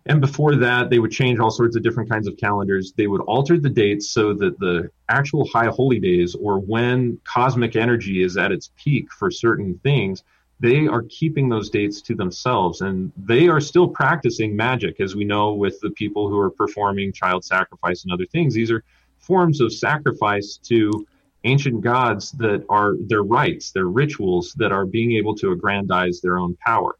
And 0.05 0.21
before 0.21 0.55
that, 0.55 0.89
they 0.89 0.97
would 0.97 1.11
change 1.11 1.39
all 1.39 1.51
sorts 1.51 1.75
of 1.75 1.83
different 1.83 2.09
kinds 2.09 2.27
of 2.27 2.35
calendars. 2.37 2.93
They 2.95 3.05
would 3.05 3.21
alter 3.21 3.59
the 3.59 3.69
dates 3.69 4.09
so 4.09 4.33
that 4.35 4.57
the 4.57 4.89
actual 5.09 5.47
high 5.49 5.67
holy 5.67 5.99
days, 5.99 6.35
or 6.35 6.59
when 6.59 7.19
cosmic 7.25 7.75
energy 7.75 8.23
is 8.23 8.37
at 8.37 8.51
its 8.51 8.71
peak 8.75 9.11
for 9.11 9.29
certain 9.29 9.77
things, 9.83 10.23
they 10.59 10.87
are 10.87 11.03
keeping 11.03 11.47
those 11.47 11.69
dates 11.69 12.01
to 12.01 12.15
themselves 12.15 12.81
and 12.81 13.11
they 13.17 13.47
are 13.47 13.61
still 13.61 13.87
practicing 13.87 14.55
magic 14.55 14.99
as 14.99 15.15
we 15.15 15.23
know 15.23 15.53
with 15.53 15.79
the 15.79 15.91
people 15.91 16.27
who 16.27 16.37
are 16.37 16.49
performing 16.49 17.13
child 17.13 17.45
sacrifice 17.45 18.03
and 18.03 18.11
other 18.11 18.25
things. 18.25 18.53
These 18.53 18.71
are 18.71 18.83
forms 19.19 19.61
of 19.61 19.73
sacrifice 19.73 20.57
to 20.63 21.07
ancient 21.45 21.81
gods 21.81 22.31
that 22.33 22.65
are 22.67 22.95
their 23.07 23.23
rites 23.23 23.71
their 23.71 23.85
rituals 23.85 24.53
that 24.57 24.73
are 24.73 24.85
being 24.85 25.13
able 25.13 25.33
to 25.35 25.51
aggrandize 25.51 26.19
their 26.19 26.37
own 26.37 26.57
power. 26.65 26.95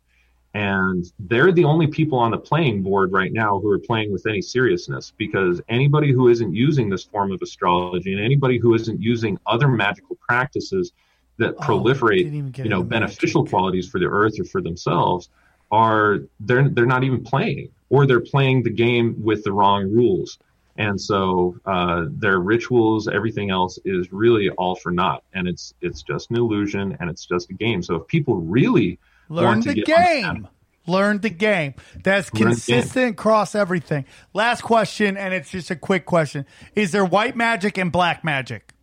And 0.53 1.05
they're 1.19 1.51
the 1.51 1.65
only 1.65 1.87
people 1.87 2.17
on 2.17 2.31
the 2.31 2.37
playing 2.37 2.81
board 2.81 3.11
right 3.11 3.31
now 3.31 3.59
who 3.59 3.69
are 3.69 3.79
playing 3.79 4.11
with 4.11 4.25
any 4.25 4.41
seriousness 4.41 5.13
because 5.17 5.61
anybody 5.69 6.11
who 6.11 6.29
isn't 6.29 6.55
using 6.55 6.89
this 6.89 7.03
form 7.03 7.31
of 7.31 7.41
astrology 7.41 8.13
and 8.13 8.23
anybody 8.23 8.57
who 8.57 8.73
isn't 8.73 9.01
using 9.01 9.37
other 9.45 9.67
magical 9.67 10.17
practices 10.27 10.93
that 11.39 11.55
Oh, 11.57 11.63
proliferate, 11.63 12.19
didn't 12.19 12.35
even 12.35 12.51
get 12.51 12.65
you 12.65 12.69
know, 12.69 12.83
beneficial 12.83 13.45
qualities 13.45 13.87
for 13.89 13.99
the 13.99 14.05
earth 14.05 14.39
or 14.39 14.45
for 14.45 14.61
themselves 14.61 15.29
are 15.71 16.19
they're 16.39 16.69
they're 16.69 16.85
not 16.85 17.03
even 17.03 17.23
playing, 17.23 17.69
or 17.89 18.05
they're 18.05 18.19
playing 18.19 18.63
the 18.63 18.71
game 18.71 19.15
with 19.21 19.43
the 19.43 19.51
wrong 19.51 19.91
rules, 19.91 20.39
and 20.77 20.99
so 20.99 21.55
uh, 21.65 22.05
their 22.09 22.39
rituals, 22.39 23.07
everything 23.07 23.49
else 23.51 23.77
is 23.85 24.11
really 24.11 24.49
all 24.51 24.75
for 24.75 24.91
naught, 24.91 25.23
and 25.33 25.47
it's 25.47 25.73
it's 25.81 26.01
just 26.01 26.29
an 26.29 26.37
illusion, 26.37 26.97
and 26.99 27.09
it's 27.09 27.25
just 27.25 27.49
a 27.49 27.53
game. 27.53 27.83
So 27.83 27.95
if 27.95 28.07
people 28.07 28.35
really 28.35 28.99
Learn 29.29 29.61
the 29.61 29.75
game. 29.75 30.47
Learn 30.87 31.19
the 31.19 31.29
game. 31.29 31.75
That's 32.03 32.33
Learn 32.33 32.47
consistent 32.47 33.11
across 33.11 33.53
everything. 33.53 34.05
Last 34.33 34.61
question, 34.61 35.17
and 35.17 35.35
it's 35.35 35.51
just 35.51 35.69
a 35.69 35.75
quick 35.75 36.05
question: 36.05 36.45
Is 36.75 36.91
there 36.91 37.05
white 37.05 37.35
magic 37.35 37.77
and 37.77 37.91
black 37.91 38.23
magic? 38.23 38.73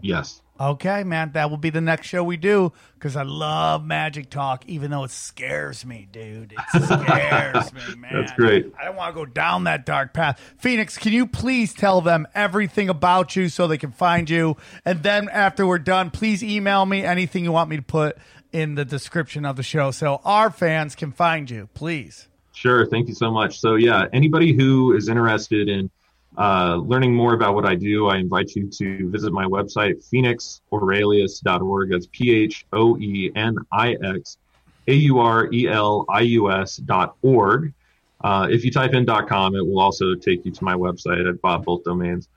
yes, 0.00 0.42
Okay, 0.58 1.02
man, 1.02 1.32
that 1.32 1.50
will 1.50 1.56
be 1.56 1.70
the 1.70 1.80
next 1.80 2.06
show 2.06 2.22
we 2.22 2.36
do 2.36 2.72
because 2.94 3.16
I 3.16 3.24
love 3.24 3.84
magic 3.84 4.30
talk, 4.30 4.64
even 4.68 4.92
though 4.92 5.02
it 5.02 5.10
scares 5.10 5.84
me, 5.84 6.06
dude. 6.12 6.52
It 6.52 6.82
scares 6.84 7.72
me, 7.72 7.96
man. 7.96 8.12
That's 8.14 8.32
great. 8.32 8.72
I 8.80 8.84
don't 8.84 8.94
want 8.94 9.12
to 9.12 9.20
go 9.20 9.26
down 9.26 9.64
that 9.64 9.84
dark 9.84 10.14
path. 10.14 10.40
Phoenix, 10.58 10.96
can 10.96 11.12
you 11.12 11.26
please 11.26 11.74
tell 11.74 12.00
them 12.00 12.28
everything 12.36 12.88
about 12.88 13.34
you 13.34 13.48
so 13.48 13.66
they 13.66 13.78
can 13.78 13.90
find 13.90 14.30
you? 14.30 14.56
And 14.84 15.02
then 15.02 15.28
after 15.28 15.66
we're 15.66 15.80
done, 15.80 16.10
please 16.10 16.44
email 16.44 16.86
me 16.86 17.02
anything 17.02 17.42
you 17.42 17.50
want 17.50 17.68
me 17.68 17.76
to 17.76 17.82
put 17.82 18.16
in 18.52 18.76
the 18.76 18.84
description 18.84 19.44
of 19.44 19.56
the 19.56 19.64
show 19.64 19.90
so 19.90 20.20
our 20.24 20.50
fans 20.50 20.94
can 20.94 21.10
find 21.10 21.50
you, 21.50 21.68
please. 21.74 22.28
Sure. 22.52 22.86
Thank 22.86 23.08
you 23.08 23.14
so 23.14 23.32
much. 23.32 23.58
So, 23.58 23.74
yeah, 23.74 24.04
anybody 24.12 24.52
who 24.52 24.94
is 24.94 25.08
interested 25.08 25.68
in 25.68 25.90
uh, 26.36 26.76
learning 26.76 27.14
more 27.14 27.34
about 27.34 27.54
what 27.54 27.64
I 27.64 27.74
do, 27.74 28.08
I 28.08 28.18
invite 28.18 28.54
you 28.56 28.68
to 28.68 29.10
visit 29.10 29.32
my 29.32 29.44
website, 29.44 30.04
phoenixaurelius.org. 30.12 31.90
That's 31.90 32.08
P 32.10 32.34
H 32.34 32.66
O 32.72 32.98
E 32.98 33.30
N 33.36 33.56
I 33.72 33.96
X 34.02 34.38
A 34.88 34.94
U 34.94 35.18
R 35.18 35.48
E 35.52 35.68
L 35.68 36.04
I 36.08 36.20
U 36.20 36.50
S 36.50 36.76
dot 36.76 37.16
org. 37.22 37.72
Uh, 38.22 38.48
if 38.50 38.64
you 38.64 38.70
type 38.70 38.94
in 38.94 39.04
dot 39.04 39.28
.com, 39.28 39.54
it 39.54 39.64
will 39.64 39.80
also 39.80 40.14
take 40.14 40.44
you 40.44 40.50
to 40.50 40.64
my 40.64 40.74
website. 40.74 41.28
I've 41.28 41.40
bought 41.40 41.64
both 41.64 41.84
domains. 41.84 42.28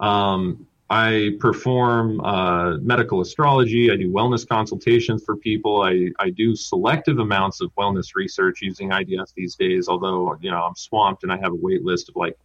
Um, 0.00 0.66
I 0.90 1.36
perform 1.40 2.20
uh, 2.20 2.76
medical 2.78 3.20
astrology. 3.20 3.90
I 3.90 3.96
do 3.96 4.10
wellness 4.10 4.46
consultations 4.46 5.24
for 5.24 5.36
people. 5.36 5.82
I, 5.82 6.10
I 6.18 6.30
do 6.30 6.54
selective 6.54 7.18
amounts 7.18 7.60
of 7.60 7.74
wellness 7.74 8.14
research 8.14 8.60
using 8.60 8.90
IDF 8.90 9.32
these 9.34 9.56
days, 9.56 9.88
although, 9.88 10.36
you 10.40 10.50
know, 10.50 10.62
I'm 10.62 10.76
swamped 10.76 11.22
and 11.22 11.32
I 11.32 11.38
have 11.38 11.52
a 11.52 11.56
wait 11.56 11.84
list 11.84 12.10
of 12.10 12.16
like, 12.16 12.38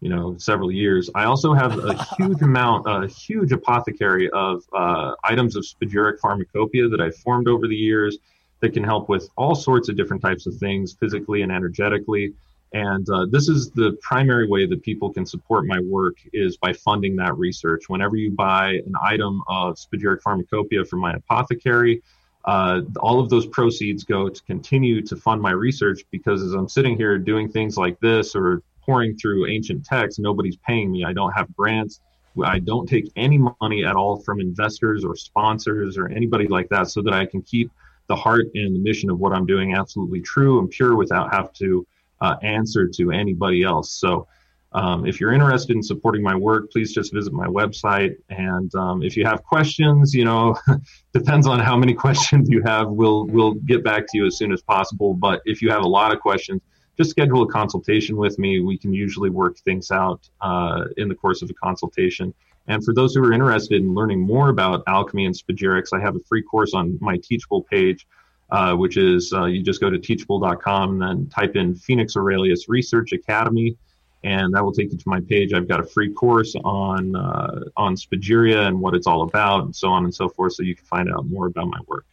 you 0.00 0.08
know, 0.08 0.36
several 0.38 0.70
years. 0.70 1.10
I 1.14 1.24
also 1.24 1.54
have 1.54 1.78
a 1.78 1.94
huge 2.18 2.42
amount, 2.42 2.86
a 2.86 3.06
huge 3.06 3.52
apothecary 3.52 4.28
of 4.30 4.62
uh, 4.72 5.14
items 5.24 5.56
of 5.56 5.64
spagyric 5.64 6.18
pharmacopoeia 6.20 6.88
that 6.88 7.00
I've 7.00 7.16
formed 7.16 7.48
over 7.48 7.66
the 7.66 7.76
years 7.76 8.18
that 8.60 8.72
can 8.72 8.84
help 8.84 9.08
with 9.08 9.28
all 9.36 9.54
sorts 9.54 9.88
of 9.88 9.96
different 9.96 10.22
types 10.22 10.46
of 10.46 10.56
things, 10.56 10.94
physically 10.98 11.42
and 11.42 11.52
energetically. 11.52 12.32
And 12.72 13.08
uh, 13.08 13.26
this 13.30 13.48
is 13.48 13.70
the 13.70 13.96
primary 14.02 14.48
way 14.48 14.66
that 14.66 14.82
people 14.82 15.12
can 15.12 15.24
support 15.24 15.64
my 15.64 15.78
work 15.80 16.16
is 16.32 16.56
by 16.56 16.72
funding 16.72 17.14
that 17.16 17.36
research. 17.38 17.88
Whenever 17.88 18.16
you 18.16 18.32
buy 18.32 18.80
an 18.86 18.94
item 19.02 19.42
of 19.46 19.76
spagyric 19.76 20.22
pharmacopoeia 20.22 20.84
from 20.84 20.98
my 20.98 21.14
apothecary, 21.14 22.02
uh, 22.46 22.80
all 22.98 23.20
of 23.20 23.30
those 23.30 23.46
proceeds 23.46 24.02
go 24.02 24.28
to 24.28 24.42
continue 24.42 25.00
to 25.02 25.16
fund 25.16 25.40
my 25.40 25.52
research 25.52 26.02
because 26.10 26.42
as 26.42 26.52
I'm 26.52 26.68
sitting 26.68 26.96
here 26.96 27.16
doing 27.16 27.48
things 27.48 27.78
like 27.78 27.98
this 28.00 28.34
or 28.34 28.62
pouring 28.84 29.16
through 29.16 29.46
ancient 29.46 29.84
texts, 29.84 30.18
nobody's 30.18 30.56
paying 30.56 30.90
me. 30.90 31.04
I 31.04 31.12
don't 31.12 31.32
have 31.32 31.54
grants. 31.56 32.00
I 32.42 32.58
don't 32.58 32.88
take 32.88 33.10
any 33.16 33.38
money 33.60 33.84
at 33.84 33.94
all 33.94 34.20
from 34.20 34.40
investors 34.40 35.04
or 35.04 35.14
sponsors 35.14 35.96
or 35.96 36.08
anybody 36.08 36.48
like 36.48 36.68
that 36.70 36.88
so 36.88 37.00
that 37.02 37.14
I 37.14 37.26
can 37.26 37.42
keep 37.42 37.70
the 38.08 38.16
heart 38.16 38.46
and 38.54 38.74
the 38.74 38.80
mission 38.80 39.08
of 39.08 39.18
what 39.18 39.32
I'm 39.32 39.46
doing 39.46 39.74
absolutely 39.74 40.20
true 40.20 40.58
and 40.58 40.68
pure 40.68 40.96
without 40.96 41.32
have 41.32 41.52
to 41.54 41.86
uh, 42.20 42.36
answer 42.42 42.88
to 42.88 43.12
anybody 43.12 43.62
else. 43.62 43.92
So 43.92 44.26
um, 44.74 45.06
if 45.06 45.20
you're 45.20 45.32
interested 45.32 45.76
in 45.76 45.82
supporting 45.82 46.22
my 46.22 46.34
work, 46.34 46.70
please 46.72 46.92
just 46.92 47.12
visit 47.12 47.32
my 47.32 47.46
website. 47.46 48.16
And 48.28 48.74
um, 48.74 49.02
if 49.02 49.16
you 49.16 49.24
have 49.24 49.44
questions, 49.44 50.12
you 50.12 50.24
know, 50.24 50.56
depends 51.12 51.46
on 51.46 51.60
how 51.60 51.76
many 51.76 51.94
questions 52.04 52.48
you 52.50 52.62
have. 52.64 52.88
We'll 52.88 53.26
we'll 53.26 53.54
get 53.54 53.84
back 53.84 54.02
to 54.08 54.18
you 54.18 54.26
as 54.26 54.36
soon 54.36 54.52
as 54.52 54.62
possible. 54.62 55.14
But 55.14 55.42
if 55.44 55.62
you 55.62 55.70
have 55.70 55.84
a 55.84 55.88
lot 55.88 56.12
of 56.12 56.20
questions, 56.20 56.60
just 56.96 57.10
schedule 57.10 57.42
a 57.42 57.48
consultation 57.48 58.16
with 58.16 58.38
me. 58.38 58.60
We 58.60 58.78
can 58.78 58.92
usually 58.92 59.30
work 59.30 59.58
things 59.58 59.90
out 59.90 60.28
uh, 60.40 60.84
in 60.96 61.08
the 61.08 61.14
course 61.14 61.42
of 61.42 61.50
a 61.50 61.54
consultation. 61.54 62.32
And 62.66 62.82
for 62.84 62.94
those 62.94 63.14
who 63.14 63.24
are 63.24 63.32
interested 63.32 63.82
in 63.82 63.94
learning 63.94 64.20
more 64.20 64.48
about 64.48 64.84
alchemy 64.86 65.26
and 65.26 65.34
spagyrics, 65.34 65.88
I 65.92 66.00
have 66.00 66.16
a 66.16 66.20
free 66.20 66.42
course 66.42 66.72
on 66.72 66.98
my 67.00 67.18
Teachable 67.18 67.62
page, 67.62 68.06
uh, 68.50 68.74
which 68.74 68.96
is 68.96 69.32
uh, 69.32 69.44
you 69.44 69.62
just 69.62 69.80
go 69.80 69.90
to 69.90 69.98
teachable.com 69.98 70.90
and 70.90 71.02
then 71.02 71.28
type 71.28 71.56
in 71.56 71.74
Phoenix 71.74 72.16
Aurelius 72.16 72.68
Research 72.68 73.12
Academy, 73.12 73.76
and 74.22 74.54
that 74.54 74.64
will 74.64 74.72
take 74.72 74.90
you 74.92 74.98
to 74.98 75.08
my 75.08 75.20
page. 75.20 75.52
I've 75.52 75.68
got 75.68 75.80
a 75.80 75.84
free 75.84 76.12
course 76.12 76.54
on 76.64 77.14
uh, 77.14 77.64
on 77.76 77.96
Spagyria 77.96 78.66
and 78.66 78.80
what 78.80 78.94
it's 78.94 79.06
all 79.06 79.22
about, 79.22 79.64
and 79.64 79.76
so 79.76 79.88
on 79.88 80.04
and 80.04 80.14
so 80.14 80.28
forth, 80.28 80.54
so 80.54 80.62
you 80.62 80.74
can 80.74 80.86
find 80.86 81.12
out 81.12 81.26
more 81.26 81.46
about 81.46 81.68
my 81.68 81.80
work. 81.86 82.06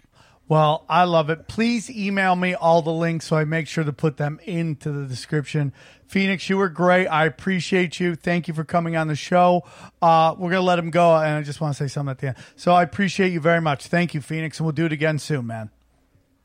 Well, 0.51 0.83
I 0.89 1.05
love 1.05 1.29
it. 1.29 1.47
Please 1.47 1.89
email 1.89 2.35
me 2.35 2.53
all 2.55 2.81
the 2.81 2.91
links 2.91 3.27
so 3.27 3.37
I 3.37 3.45
make 3.45 3.69
sure 3.69 3.85
to 3.85 3.93
put 3.93 4.17
them 4.17 4.37
into 4.43 4.91
the 4.91 5.05
description. 5.05 5.71
Phoenix, 6.07 6.49
you 6.49 6.57
were 6.57 6.67
great. 6.67 7.07
I 7.07 7.25
appreciate 7.25 8.01
you. 8.01 8.15
Thank 8.15 8.49
you 8.49 8.53
for 8.53 8.65
coming 8.65 8.97
on 8.97 9.07
the 9.07 9.15
show. 9.15 9.63
Uh, 10.01 10.35
we're 10.37 10.49
going 10.49 10.59
to 10.59 10.67
let 10.67 10.77
him 10.77 10.89
go, 10.89 11.15
and 11.15 11.35
I 11.37 11.41
just 11.41 11.61
want 11.61 11.77
to 11.77 11.81
say 11.81 11.87
something 11.87 12.11
at 12.11 12.17
the 12.17 12.27
end. 12.27 12.37
So 12.57 12.73
I 12.73 12.83
appreciate 12.83 13.31
you 13.31 13.39
very 13.39 13.61
much. 13.61 13.87
Thank 13.87 14.13
you, 14.13 14.19
Phoenix, 14.19 14.59
and 14.59 14.65
we'll 14.65 14.73
do 14.73 14.85
it 14.85 14.91
again 14.91 15.19
soon, 15.19 15.47
man. 15.47 15.69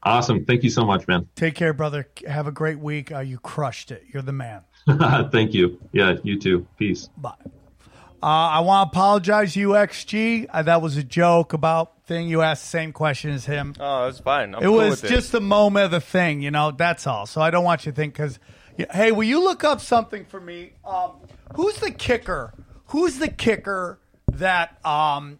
Awesome. 0.05 0.45
Thank 0.45 0.63
you 0.63 0.71
so 0.71 0.85
much, 0.85 1.09
man. 1.09 1.27
Take 1.35 1.57
care, 1.57 1.73
brother. 1.73 2.07
Have 2.29 2.47
a 2.47 2.53
great 2.53 2.79
week. 2.79 3.11
Uh, 3.11 3.19
you 3.19 3.39
crushed 3.39 3.91
it. 3.91 4.05
You're 4.13 4.23
the 4.23 4.31
man. 4.31 4.63
Thank 5.33 5.53
you. 5.53 5.81
Yeah, 5.91 6.15
you 6.23 6.39
too. 6.39 6.65
Peace. 6.79 7.09
Bye. 7.17 7.35
Uh, 8.23 8.27
I 8.27 8.61
want 8.61 8.91
to 8.91 8.97
apologize, 8.97 9.55
UXG. 9.55 10.47
Uh, 10.51 10.63
that 10.63 10.81
was 10.81 10.97
a 10.97 11.03
joke 11.05 11.53
about 11.53 12.05
thing. 12.07 12.29
You 12.29 12.43
asked 12.43 12.65
the 12.65 12.69
same 12.71 12.93
question 12.93 13.31
as 13.31 13.45
him. 13.45 13.75
Oh, 13.79 14.09
it's 14.09 14.21
fine. 14.21 14.55
I'm 14.55 14.63
it 14.63 14.67
cool 14.67 14.77
was 14.77 15.03
with 15.03 15.11
just 15.11 15.33
the 15.33 15.41
moment 15.41 15.87
of 15.87 15.91
the 15.91 16.01
thing, 16.01 16.41
you 16.41 16.51
know. 16.51 16.71
That's 16.71 17.07
all. 17.07 17.27
So 17.27 17.41
I 17.41 17.51
don't 17.51 17.65
want 17.65 17.85
you 17.85 17.93
to 17.93 17.97
think 17.97 18.15
because, 18.15 18.39
hey, 18.91 19.13
will 19.13 19.25
you 19.25 19.43
look 19.43 19.65
up 19.65 19.81
something 19.81 20.25
for 20.25 20.41
me? 20.41 20.73
Um, 20.85 21.13
who's 21.55 21.77
the 21.77 21.91
kicker? 21.91 22.55
Who's 22.87 23.19
the 23.19 23.29
kicker 23.29 23.99
that 24.33 24.85
um 24.85 25.39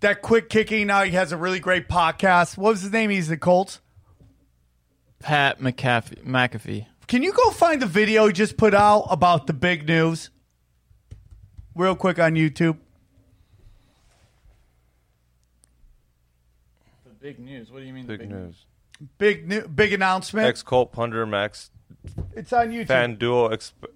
that 0.00 0.22
quick 0.22 0.48
kicking? 0.48 0.86
Now 0.86 1.02
he 1.02 1.12
has 1.12 1.32
a 1.32 1.36
really 1.36 1.60
great 1.60 1.88
podcast. 1.88 2.56
What 2.56 2.70
was 2.70 2.82
his 2.82 2.92
name? 2.92 3.10
He's 3.10 3.28
the 3.28 3.36
Colts. 3.36 3.80
Pat 5.20 5.60
McAfee. 5.60 6.24
McAfee. 6.24 6.86
Can 7.08 7.22
you 7.22 7.32
go 7.32 7.50
find 7.50 7.82
the 7.82 7.86
video 7.86 8.26
he 8.26 8.32
just 8.32 8.56
put 8.56 8.74
out 8.74 9.06
about 9.10 9.46
the 9.46 9.52
big 9.52 9.88
news? 9.88 10.30
Real 11.78 11.94
quick 11.94 12.18
on 12.18 12.32
YouTube. 12.34 12.76
The 17.04 17.10
big 17.20 17.38
news. 17.38 17.70
What 17.70 17.78
do 17.78 17.86
you 17.86 17.92
mean? 17.92 18.04
Big 18.04 18.28
news. 18.28 18.66
Big 19.16 19.48
new, 19.48 19.68
big 19.68 19.92
announcement. 19.92 20.48
Ex 20.48 20.60
Colt 20.64 20.90
Punter 20.90 21.24
Max 21.24 21.70
it's 22.34 22.52
on 22.52 22.70
YouTube. 22.70 22.88
FanDuel. 22.88 23.52
Exp- 23.52 23.92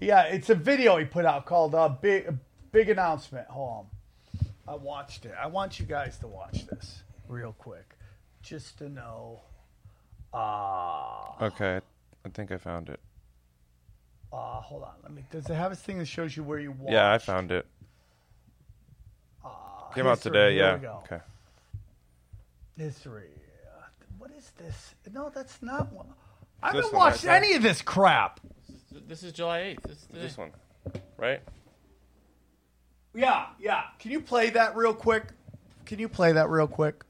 Yeah, 0.00 0.22
it's 0.22 0.50
a 0.50 0.54
video 0.54 0.96
he 0.98 1.04
put 1.04 1.24
out 1.24 1.46
called 1.46 1.74
uh, 1.74 1.88
"Big 1.88 2.32
Big 2.70 2.88
Announcement." 2.88 3.48
Hold 3.48 3.86
on, 4.36 4.44
I 4.68 4.76
watched 4.76 5.26
it. 5.26 5.34
I 5.36 5.48
want 5.48 5.80
you 5.80 5.86
guys 5.86 6.18
to 6.18 6.28
watch 6.28 6.66
this 6.68 7.02
real 7.28 7.56
quick, 7.58 7.96
just 8.40 8.78
to 8.78 8.88
know. 8.88 9.40
Uh, 10.32 11.44
okay, 11.46 11.80
I 12.24 12.28
think 12.28 12.52
I 12.52 12.58
found 12.58 12.88
it. 12.88 13.00
Uh, 14.32 14.60
hold 14.60 14.82
on. 14.84 14.92
Let 15.02 15.12
me. 15.12 15.24
Does 15.30 15.48
it 15.48 15.54
have 15.54 15.72
a 15.72 15.76
thing 15.76 15.98
that 15.98 16.06
shows 16.06 16.36
you 16.36 16.42
where 16.42 16.58
you 16.58 16.72
watch? 16.72 16.92
Yeah, 16.92 17.12
I 17.12 17.18
found 17.18 17.50
it. 17.52 17.66
Came 19.94 20.06
out 20.06 20.16
history. 20.16 20.32
today. 20.32 20.54
Here 20.54 20.64
Yeah. 20.64 20.78
go. 20.78 21.02
Okay. 21.04 21.20
history. 22.76 23.30
Uh, 23.74 23.86
what 24.18 24.30
is 24.36 24.50
this? 24.58 24.94
No, 25.12 25.30
that's 25.34 25.62
not 25.62 25.90
one. 25.92 26.08
I 26.62 26.68
haven't 26.68 26.84
one 26.92 26.94
watched 26.94 27.22
there. 27.22 27.34
any 27.34 27.54
of 27.54 27.62
this 27.62 27.80
crap. 27.80 28.40
This 29.08 29.22
is 29.22 29.32
July 29.32 29.60
eighth. 29.60 29.82
This, 29.84 29.98
is 29.98 30.08
This 30.12 30.36
one, 30.36 30.50
right? 31.16 31.40
Yeah, 33.14 33.46
yeah. 33.58 33.82
Can 33.98 34.10
you 34.10 34.20
play 34.20 34.50
that 34.50 34.76
real 34.76 34.92
quick? 34.92 35.24
Can 35.86 35.98
you 35.98 36.08
play 36.08 36.32
that 36.32 36.48
real 36.50 36.66
quick? 36.66 37.02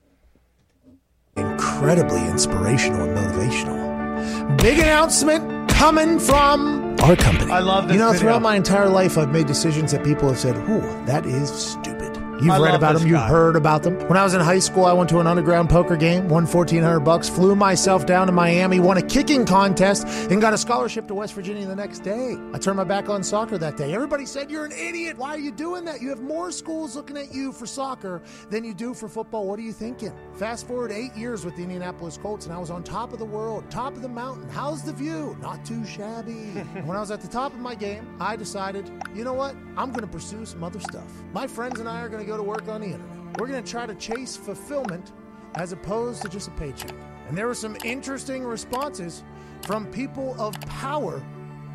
incredibly 1.36 2.24
inspirational 2.28 3.02
and 3.02 3.16
motivational. 3.18 4.56
Big 4.62 4.78
announcement 4.78 5.68
coming 5.68 6.18
from 6.18 6.85
our 7.02 7.16
company. 7.16 7.51
I 7.52 7.60
love 7.60 7.89
this 7.89 7.94
You 7.94 8.01
know, 8.01 8.09
video. 8.12 8.20
throughout 8.20 8.43
my 8.43 8.56
entire 8.56 8.89
life, 8.89 9.16
I've 9.18 9.31
made 9.32 9.47
decisions 9.47 9.93
that 9.93 10.02
people 10.05 10.28
have 10.28 10.39
said, 10.39 10.56
"Ooh, 10.68 10.82
that 11.06 11.27
is 11.27 11.51
stupid." 11.51 12.15
You've 12.40 12.50
I 12.50 12.58
read 12.58 12.74
about 12.74 12.98
them, 12.98 13.08
you've 13.08 13.18
heard 13.20 13.56
about 13.56 13.82
them. 13.82 13.98
When 14.08 14.18
I 14.18 14.22
was 14.22 14.34
in 14.34 14.42
high 14.42 14.58
school, 14.58 14.84
I 14.84 14.92
went 14.92 15.08
to 15.08 15.20
an 15.20 15.26
underground 15.26 15.70
poker 15.70 15.96
game, 15.96 16.28
won 16.28 16.46
fourteen 16.46 16.82
hundred 16.82 17.00
bucks, 17.00 17.30
flew 17.30 17.56
myself 17.56 18.04
down 18.04 18.26
to 18.26 18.32
Miami, 18.32 18.78
won 18.78 18.98
a 18.98 19.02
kicking 19.02 19.46
contest, 19.46 20.06
and 20.30 20.38
got 20.38 20.52
a 20.52 20.58
scholarship 20.58 21.08
to 21.08 21.14
West 21.14 21.32
Virginia 21.32 21.66
the 21.66 21.74
next 21.74 22.00
day. 22.00 22.36
I 22.52 22.58
turned 22.58 22.76
my 22.76 22.84
back 22.84 23.08
on 23.08 23.22
soccer 23.22 23.56
that 23.56 23.78
day. 23.78 23.94
Everybody 23.94 24.26
said, 24.26 24.50
"You're 24.50 24.66
an 24.66 24.72
idiot. 24.72 25.16
Why 25.16 25.30
are 25.30 25.38
you 25.38 25.50
doing 25.50 25.86
that? 25.86 26.02
You 26.02 26.10
have 26.10 26.20
more 26.20 26.50
schools 26.50 26.94
looking 26.94 27.16
at 27.16 27.34
you 27.34 27.52
for 27.52 27.64
soccer 27.64 28.20
than 28.50 28.64
you 28.64 28.74
do 28.74 28.92
for 28.92 29.08
football. 29.08 29.46
What 29.46 29.58
are 29.58 29.62
you 29.62 29.72
thinking?" 29.72 30.12
Fast 30.34 30.66
forward 30.66 30.92
eight 30.92 31.16
years 31.16 31.44
with 31.44 31.56
the 31.56 31.62
Indianapolis 31.62 32.18
Colts, 32.18 32.44
and 32.44 32.54
I 32.54 32.58
was 32.58 32.70
on 32.70 32.82
top 32.82 33.14
of 33.14 33.18
the 33.18 33.24
world, 33.24 33.64
top 33.70 33.94
of 33.94 34.02
the 34.02 34.08
mountain. 34.08 34.46
How's 34.50 34.82
the 34.82 34.92
view? 34.92 35.38
Not 35.40 35.64
too 35.64 35.84
shabby. 35.86 36.34
When 36.86 36.96
I 36.96 37.00
was 37.00 37.10
at 37.10 37.22
the 37.22 37.28
top 37.28 37.52
of 37.54 37.58
my 37.58 37.74
game, 37.74 38.06
I 38.20 38.36
decided, 38.36 38.90
you 39.14 39.24
know 39.24 39.32
what? 39.32 39.56
I'm 39.76 39.90
going 39.90 40.02
to 40.02 40.12
pursue 40.12 40.44
some 40.44 40.62
other 40.62 40.78
stuff. 40.78 41.10
My 41.32 41.46
friends 41.46 41.80
and 41.80 41.88
I 41.88 42.00
are 42.02 42.08
going 42.08 42.22
to 42.22 42.25
go 42.26 42.36
to 42.36 42.42
work 42.42 42.68
on 42.68 42.80
the 42.80 42.88
internet. 42.88 43.38
We're 43.38 43.46
going 43.46 43.62
to 43.62 43.70
try 43.70 43.86
to 43.86 43.94
chase 43.94 44.36
fulfillment 44.36 45.12
as 45.54 45.72
opposed 45.72 46.22
to 46.22 46.28
just 46.28 46.48
a 46.48 46.50
paycheck. 46.52 46.94
And 47.28 47.36
there 47.36 47.46
were 47.46 47.54
some 47.54 47.76
interesting 47.84 48.44
responses 48.44 49.22
from 49.62 49.86
people 49.86 50.34
of 50.38 50.60
power 50.62 51.22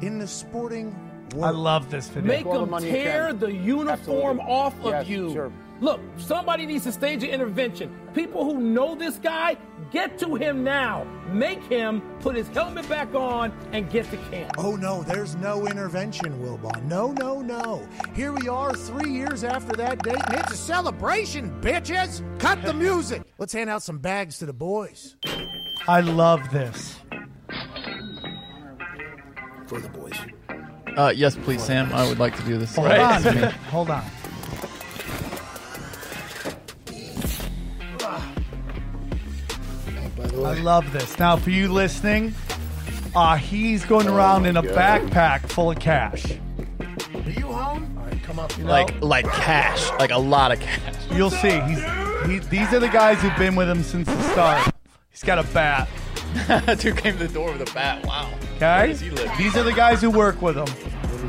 in 0.02 0.20
the 0.20 0.28
sporting 0.28 0.92
world. 1.36 1.56
I 1.56 1.58
love 1.58 1.90
this 1.90 2.08
video. 2.08 2.28
Make 2.28 2.46
them 2.46 2.80
tear 2.80 3.34
the 3.34 3.52
uniform 3.52 4.40
off 4.42 4.80
of 4.84 5.08
you. 5.08 5.52
Look, 5.82 6.00
somebody 6.18 6.68
needs 6.68 6.84
to 6.84 6.92
stage 6.92 7.24
an 7.24 7.32
intervention. 7.32 7.92
People 8.14 8.46
who 8.46 8.60
know 8.60 8.94
this 8.94 9.18
guy, 9.18 9.58
get 9.90 10.20
to 10.20 10.36
him 10.36 10.64
now. 10.64 11.06
Make 11.32 11.64
him 11.64 12.02
put 12.20 12.36
his 12.36 12.48
helmet 12.50 12.88
back 12.88 13.16
on 13.16 13.52
and 13.72 13.90
get 13.90 14.10
to 14.12 14.18
camp. 14.30 14.52
Oh 14.60 14.76
no, 14.76 15.02
there's 15.02 15.36
no 15.36 15.66
intervention, 15.66 16.40
Wilbon. 16.40 16.84
No, 16.84 17.14
no, 17.14 17.42
no. 17.42 17.88
Here 18.14 18.32
we 18.32 18.48
are 18.48 18.74
three 18.74 19.12
years 19.12 19.44
after 19.44 19.76
that 19.78 20.04
date, 20.04 20.22
and 20.28 20.36
it's 20.36 20.54
a 20.54 20.58
celebration, 20.58 21.60
bitches! 21.62 22.22
Cut 22.40 22.62
the 22.62 22.76
music! 22.76 23.24
Let's 23.40 23.54
hand 23.54 23.72
out 23.72 23.82
some 23.82 23.98
bags 23.98 24.38
to 24.38 24.46
the 24.46 24.54
boys. 24.54 25.16
I 25.88 26.02
love 26.02 26.52
this. 26.52 27.00
For 29.66 29.80
the 29.80 29.90
boys. 29.90 30.14
Uh, 30.96 31.12
yes, 31.16 31.36
please, 31.38 31.64
Sam. 31.64 31.92
I 31.92 32.08
would 32.08 32.20
like 32.20 32.36
to 32.36 32.44
do 32.44 32.60
this. 32.60 32.76
Hold 32.76 32.92
on. 32.92 33.24
Hold 33.24 33.90
on. 33.90 34.04
I 40.34 40.54
love 40.62 40.92
this. 40.94 41.20
Now, 41.20 41.36
for 41.38 41.50
you 41.50 41.72
listening, 41.72 42.34
uh, 43.16 43.36
he's 43.36 43.86
going 43.86 44.08
around 44.08 44.46
in 44.46 44.58
a 44.58 44.64
backpack 44.64 45.50
full 45.50 45.72
of 45.72 45.80
cash. 45.80 46.26
Are 47.14 47.30
you 47.30 47.48
home? 47.48 47.98
All 47.98 48.06
right, 48.06 48.24
come 48.24 48.40
up. 48.40 48.58
You 48.58 48.64
know? 48.64 48.70
Like 48.72 49.02
like 49.02 49.26
cash, 49.26 49.90
like 50.00 50.12
a 50.12 50.18
lot 50.18 50.52
of 50.52 50.60
cash. 50.60 50.96
You'll 51.12 51.30
see. 51.30 51.60
He's 51.62 51.84
he, 52.26 52.40
these 52.50 52.72
are 52.74 52.80
the 52.80 52.90
guys 52.90 53.22
who've 53.22 53.36
been 53.38 53.56
with 53.56 53.70
him 53.70 53.84
since 53.84 54.08
the 54.08 54.22
start. 54.32 54.74
He's 55.10 55.24
got 55.24 55.38
a 55.40 55.44
bat. 55.54 55.90
Dude 56.80 56.98
came 56.98 57.18
to 57.18 57.28
the 57.28 57.34
door 57.34 57.52
with 57.52 57.70
a 57.70 57.74
bat. 57.74 58.06
Wow. 58.06 58.30
Where 58.58 58.84
Okay. 58.84 58.88
does 58.88 59.02
he 59.02 59.10
live? 59.10 59.30
These 59.38 59.58
are 59.58 59.64
the 59.64 59.74
guys 59.74 60.00
who 60.02 60.10
work 60.10 60.42
with 60.42 60.56
him. 60.58 60.68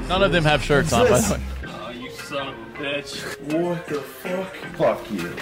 None 0.09 0.23
of 0.23 0.31
them 0.33 0.45
have 0.45 0.63
shirts 0.63 0.93
on, 0.93 1.09
by 1.09 1.19
the 1.21 1.35
way. 1.35 1.43
Oh, 1.67 1.91
you 1.91 2.11
son 2.11 2.49
of 2.49 2.55
a 2.55 2.79
bitch. 2.79 3.53
What 3.53 3.87
the 3.89 4.01
fuck? 4.01 4.55
Fuck 4.77 5.11
you. 5.11 5.35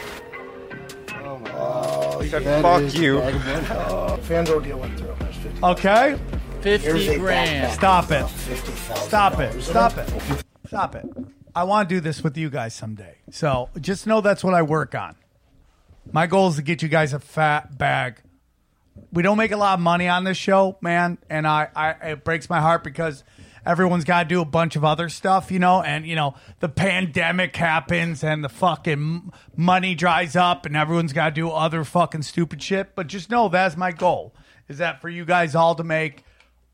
He 1.38 2.28
said, 2.28 2.62
"Fuck 2.62 2.94
you." 2.94 3.18
FanDuel 3.20 4.64
deal 4.64 4.78
went 4.78 4.98
through. 4.98 5.14
That's 5.18 5.36
50. 5.36 5.64
Okay. 5.64 6.18
50 6.60 7.16
grand. 7.18 7.72
Stop 7.72 8.10
it. 8.10 8.26
Stop 8.28 9.38
it. 9.40 9.62
Stop 9.62 9.96
it. 9.98 10.44
Stop 10.66 10.94
it. 10.94 11.06
I 11.54 11.64
want 11.64 11.88
to 11.88 11.94
do 11.94 12.00
this 12.00 12.22
with 12.22 12.36
you 12.36 12.50
guys 12.50 12.74
someday. 12.74 13.16
So 13.30 13.70
just 13.80 14.06
know 14.06 14.20
that's 14.20 14.44
what 14.44 14.54
I 14.54 14.62
work 14.62 14.94
on. 14.94 15.16
My 16.12 16.26
goal 16.26 16.48
is 16.48 16.56
to 16.56 16.62
get 16.62 16.82
you 16.82 16.88
guys 16.88 17.12
a 17.12 17.18
fat 17.18 17.76
bag. 17.78 18.20
We 19.12 19.22
don't 19.22 19.36
make 19.38 19.52
a 19.52 19.56
lot 19.56 19.74
of 19.74 19.80
money 19.80 20.08
on 20.08 20.24
this 20.24 20.36
show, 20.36 20.76
man, 20.80 21.18
and 21.28 21.46
I, 21.46 21.68
I 21.74 21.90
it 22.10 22.24
breaks 22.24 22.48
my 22.50 22.60
heart 22.60 22.84
because 22.84 23.24
everyone's 23.64 24.04
got 24.04 24.24
to 24.24 24.28
do 24.28 24.40
a 24.40 24.44
bunch 24.44 24.76
of 24.76 24.84
other 24.84 25.08
stuff, 25.08 25.50
you 25.50 25.58
know, 25.58 25.82
and 25.82 26.06
you 26.06 26.16
know 26.16 26.34
the 26.60 26.68
pandemic 26.68 27.56
happens 27.56 28.22
and 28.24 28.44
the 28.44 28.48
fucking 28.48 29.32
money 29.56 29.94
dries 29.94 30.36
up 30.36 30.66
and 30.66 30.76
everyone's 30.76 31.12
got 31.12 31.26
to 31.26 31.34
do 31.34 31.50
other 31.50 31.84
fucking 31.84 32.22
stupid 32.22 32.62
shit. 32.62 32.94
But 32.94 33.06
just 33.06 33.30
know 33.30 33.48
that's 33.48 33.76
my 33.76 33.92
goal 33.92 34.34
is 34.68 34.78
that 34.78 35.00
for 35.00 35.08
you 35.08 35.24
guys 35.24 35.54
all 35.54 35.74
to 35.74 35.84
make 35.84 36.24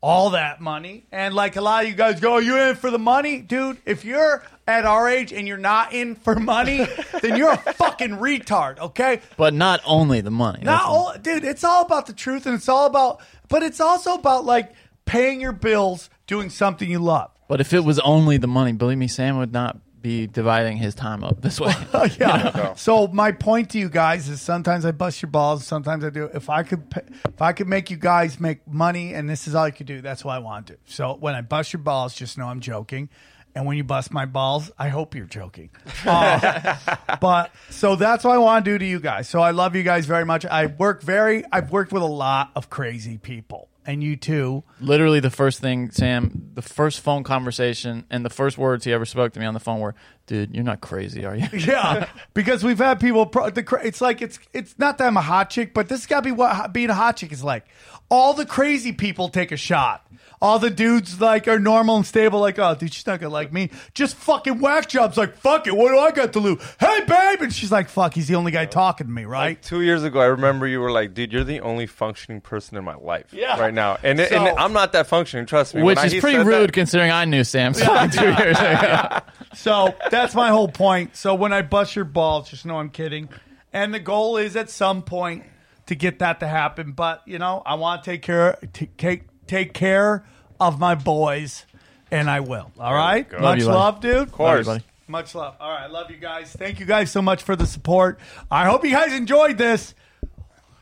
all 0.01 0.29
that 0.31 0.61
money. 0.61 1.05
And 1.11 1.33
like 1.33 1.55
a 1.55 1.61
lot 1.61 1.83
of 1.83 1.89
you 1.89 1.95
guys 1.95 2.19
go, 2.19 2.37
you 2.37 2.55
in 2.57 2.75
for 2.75 2.91
the 2.91 2.99
money? 2.99 3.41
Dude, 3.41 3.77
if 3.85 4.05
you're 4.05 4.43
at 4.67 4.85
our 4.85 5.09
age 5.09 5.33
and 5.33 5.47
you're 5.47 5.57
not 5.57 5.93
in 5.93 6.15
for 6.15 6.35
money, 6.35 6.85
then 7.21 7.35
you're 7.37 7.51
a 7.51 7.57
fucking 7.73 8.11
retard, 8.11 8.79
okay? 8.79 9.21
But 9.35 9.53
not 9.53 9.81
only 9.85 10.21
the 10.21 10.31
money. 10.31 10.59
Not 10.63 10.83
all, 10.83 11.15
dude, 11.19 11.43
it's 11.43 11.63
all 11.63 11.83
about 11.83 12.05
the 12.05 12.13
truth 12.13 12.45
and 12.45 12.55
it's 12.55 12.69
all 12.69 12.85
about, 12.85 13.21
but 13.49 13.63
it's 13.63 13.79
also 13.79 14.13
about 14.13 14.45
like 14.45 14.73
paying 15.05 15.41
your 15.41 15.53
bills, 15.53 16.09
doing 16.27 16.49
something 16.49 16.89
you 16.89 16.99
love. 16.99 17.31
But 17.47 17.61
if 17.61 17.73
it 17.73 17.79
was 17.79 17.99
only 17.99 18.37
the 18.37 18.47
money, 18.47 18.73
believe 18.73 18.97
me, 18.97 19.07
Sam 19.07 19.37
would 19.37 19.53
not 19.53 19.79
be 20.01 20.27
dividing 20.27 20.77
his 20.77 20.93
time 20.93 21.23
up 21.23 21.41
this 21.41 21.59
way. 21.59 21.73
yeah. 22.19 22.75
So 22.75 23.07
my 23.07 23.31
point 23.31 23.71
to 23.71 23.79
you 23.79 23.89
guys 23.89 24.29
is 24.29 24.41
sometimes 24.41 24.85
I 24.85 24.91
bust 24.91 25.21
your 25.21 25.31
balls, 25.31 25.65
sometimes 25.65 26.03
I 26.03 26.09
do. 26.09 26.29
If 26.33 26.49
I 26.49 26.63
could, 26.63 26.89
pay, 26.89 27.01
if 27.25 27.41
I 27.41 27.53
could 27.53 27.67
make 27.67 27.89
you 27.89 27.97
guys 27.97 28.39
make 28.39 28.67
money, 28.67 29.13
and 29.13 29.29
this 29.29 29.47
is 29.47 29.55
all 29.55 29.67
you 29.67 29.73
could 29.73 29.87
do, 29.87 30.01
that's 30.01 30.23
what 30.23 30.35
I 30.35 30.39
want 30.39 30.67
to. 30.67 30.73
do. 30.73 30.79
So 30.85 31.15
when 31.15 31.35
I 31.35 31.41
bust 31.41 31.73
your 31.73 31.81
balls, 31.81 32.13
just 32.13 32.37
know 32.37 32.47
I'm 32.47 32.59
joking. 32.59 33.09
And 33.57 33.65
when 33.65 33.75
you 33.75 33.83
bust 33.83 34.13
my 34.13 34.27
balls, 34.27 34.69
I 34.77 34.89
hope 34.89 35.15
you're 35.15 35.25
joking. 35.25 35.71
Uh, 36.05 36.75
but 37.19 37.51
so 37.71 37.95
that's 37.95 38.23
what 38.23 38.35
I 38.35 38.37
want 38.37 38.63
to 38.63 38.71
do 38.71 38.77
to 38.77 38.85
you 38.85 38.99
guys. 38.99 39.27
So 39.27 39.41
I 39.41 39.49
love 39.49 39.75
you 39.75 39.81
guys 39.81 40.05
very 40.05 40.25
much. 40.25 40.45
I 40.45 40.67
work 40.67 41.01
very. 41.01 41.43
I've 41.51 41.71
worked 41.71 41.91
with 41.91 42.03
a 42.03 42.05
lot 42.05 42.51
of 42.55 42.69
crazy 42.69 43.17
people, 43.17 43.69
and 43.83 44.03
you 44.03 44.15
too. 44.15 44.63
Literally, 44.79 45.19
the 45.21 45.31
first 45.31 45.59
thing, 45.59 45.89
Sam, 45.89 46.51
the 46.53 46.61
first 46.61 46.99
phone 46.99 47.23
conversation 47.23 48.05
and 48.11 48.23
the 48.23 48.29
first 48.29 48.59
words 48.59 48.85
he 48.85 48.93
ever 48.93 49.05
spoke 49.05 49.33
to 49.33 49.39
me 49.39 49.47
on 49.47 49.55
the 49.55 49.59
phone 49.59 49.79
were, 49.79 49.95
"Dude, 50.27 50.53
you're 50.53 50.63
not 50.63 50.81
crazy, 50.81 51.25
are 51.25 51.35
you?" 51.35 51.47
Yeah, 51.57 52.09
because 52.35 52.63
we've 52.63 52.77
had 52.77 52.99
people. 52.99 53.25
Pro, 53.25 53.49
the, 53.49 53.63
cra- 53.63 53.83
it's 53.83 54.01
like 54.01 54.21
it's 54.21 54.37
it's 54.53 54.77
not 54.77 54.99
that 54.99 55.07
I'm 55.07 55.17
a 55.17 55.21
hot 55.21 55.49
chick, 55.49 55.73
but 55.73 55.89
this 55.89 56.05
got 56.05 56.17
to 56.17 56.25
be 56.25 56.31
what 56.31 56.73
being 56.73 56.91
a 56.91 56.93
hot 56.93 57.17
chick 57.17 57.31
is 57.31 57.43
like. 57.43 57.65
All 58.09 58.35
the 58.35 58.45
crazy 58.45 58.91
people 58.91 59.29
take 59.29 59.51
a 59.51 59.57
shot. 59.57 60.05
All 60.41 60.59
the 60.59 60.69
dudes 60.69 61.19
like 61.19 61.47
are 61.47 61.57
normal 61.59 61.95
and 61.97 62.05
stable. 62.05 62.39
Like, 62.39 62.59
oh, 62.59 62.75
dude, 62.75 62.93
she's 62.93 63.07
not 63.07 63.19
gonna 63.19 63.33
like 63.33 63.51
me. 63.51 63.71
Just 63.95 64.15
fucking 64.15 64.59
whack 64.59 64.87
jobs. 64.87 65.17
Like, 65.17 65.35
fuck 65.37 65.65
it. 65.65 65.75
What 65.75 65.89
do 65.91 65.97
I 65.97 66.11
got 66.11 66.33
to 66.33 66.39
lose? 66.39 66.61
Hey, 66.79 66.99
babe, 67.07 67.41
and 67.41 67.51
she's 67.53 67.71
like, 67.71 67.89
fuck. 67.89 68.13
He's 68.13 68.27
the 68.27 68.35
only 68.35 68.51
guy 68.51 68.65
talking 68.67 69.07
to 69.07 69.11
me, 69.13 69.25
right? 69.25 69.47
Like 69.49 69.61
two 69.63 69.81
years 69.81 70.03
ago, 70.03 70.19
I 70.19 70.25
remember 70.25 70.67
you 70.67 70.79
were 70.79 70.91
like, 70.91 71.13
"Dude, 71.15 71.33
you're 71.33 71.43
the 71.43 71.61
only 71.61 71.87
functioning 71.87 72.41
person 72.41 72.77
in 72.77 72.83
my 72.83 72.95
life 72.95 73.27
Yeah. 73.33 73.59
right 73.59 73.73
now," 73.73 73.97
and, 74.03 74.19
it- 74.19 74.29
So- 74.29 74.37
and 74.45 74.59
I'm 74.59 74.73
not 74.73 74.91
that 74.93 75.07
functioning. 75.07 75.45
Trust 75.47 75.73
me. 75.73 75.81
Which 75.81 75.95
When 75.95 76.05
I- 76.05 76.07
is 76.15 76.21
pretty 76.21 76.37
rude 76.37 76.69
that- 76.69 76.73
considering 76.73 77.09
I 77.11 77.25
knew 77.25 77.43
Sam 77.43 77.73
two 77.73 77.81
years 77.81 78.59
ago. 78.59 79.19
So 79.53 79.95
that's 80.11 80.35
my 80.35 80.49
whole 80.49 80.67
point. 80.67 81.15
So 81.15 81.33
when 81.33 81.51
I 81.51 81.63
bust 81.63 81.95
your 81.95 82.05
balls, 82.05 82.49
just 82.49 82.63
know 82.65 82.77
I'm 82.77 82.89
kidding. 82.89 83.29
And 83.73 83.91
the 83.91 83.99
goal 83.99 84.37
is 84.37 84.55
at 84.55 84.69
some 84.69 85.01
point 85.01 85.45
to 85.87 85.95
get 85.95 86.19
that 86.19 86.41
to 86.41 86.47
happen. 86.47 86.91
But 86.91 87.23
you 87.25 87.39
know, 87.39 87.63
I 87.65 87.73
want 87.75 88.03
to 88.03 88.11
take 88.11 88.21
care 88.21 88.57
t- 88.73 88.89
take 88.97 89.23
take 89.47 89.73
care 89.73 90.25
of 90.59 90.79
my 90.79 90.95
boys, 90.95 91.65
and 92.11 92.29
I 92.29 92.39
will. 92.41 92.71
All 92.79 92.93
right. 92.93 93.27
go. 93.27 93.37
Much 93.39 93.43
Love 93.43 93.57
you, 93.59 93.65
buddy. 93.65 93.77
love, 93.77 93.99
dude. 94.01 94.15
Of 94.17 94.31
course. 94.31 94.65
buddy. 94.65 94.83
Much 95.07 95.33
love. 95.35 95.55
All 95.61 95.71
right, 95.71 95.89
love 95.89 96.11
you 96.11 96.17
guys. 96.17 96.51
Thank 96.51 96.79
you 96.81 96.85
guys 96.85 97.11
so 97.11 97.21
much 97.21 97.43
for 97.43 97.55
the 97.55 97.65
support. 97.65 98.19
I 98.51 98.65
hope 98.65 98.83
you 98.83 98.91
guys 98.91 99.13
enjoyed 99.13 99.57
this. 99.57 99.95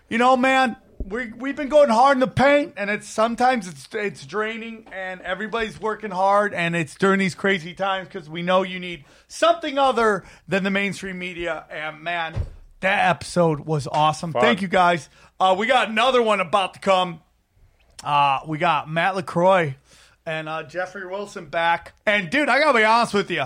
You 0.09 0.17
know, 0.17 0.35
man, 0.35 0.75
we 1.03 1.31
we've 1.31 1.55
been 1.55 1.69
going 1.69 1.89
hard 1.89 2.15
in 2.15 2.21
the 2.21 2.27
paint, 2.27 2.73
and 2.77 2.89
it's 2.89 3.07
sometimes 3.07 3.67
it's 3.67 3.87
it's 3.93 4.25
draining, 4.25 4.87
and 4.91 5.21
everybody's 5.21 5.79
working 5.79 6.09
hard, 6.09 6.55
and 6.55 6.75
it's 6.75 6.95
during 6.95 7.19
these 7.19 7.35
crazy 7.35 7.75
times 7.75 8.07
because 8.07 8.27
we 8.27 8.41
know 8.41 8.63
you 8.63 8.79
need 8.79 9.05
something 9.27 9.77
other 9.77 10.23
than 10.47 10.63
the 10.63 10.71
mainstream 10.71 11.19
media. 11.19 11.65
And 11.69 12.01
man, 12.01 12.35
that 12.79 13.09
episode 13.09 13.59
was 13.61 13.87
awesome. 13.87 14.33
Thank 14.33 14.63
you 14.63 14.67
guys. 14.67 15.07
Uh, 15.39 15.55
we 15.57 15.67
got 15.67 15.89
another 15.89 16.21
one 16.23 16.39
about 16.39 16.73
to 16.73 16.79
come. 16.79 17.21
Uh, 18.03 18.39
we 18.45 18.57
got 18.57 18.89
Matt 18.89 19.15
LaCroix 19.15 19.75
and 20.25 20.47
uh, 20.49 20.63
Jeffrey 20.63 21.05
Wilson 21.07 21.45
back. 21.47 21.93
And 22.05 22.29
dude, 22.29 22.49
I 22.49 22.59
gotta 22.59 22.77
be 22.77 22.83
honest 22.83 23.13
with 23.13 23.29
you. 23.31 23.45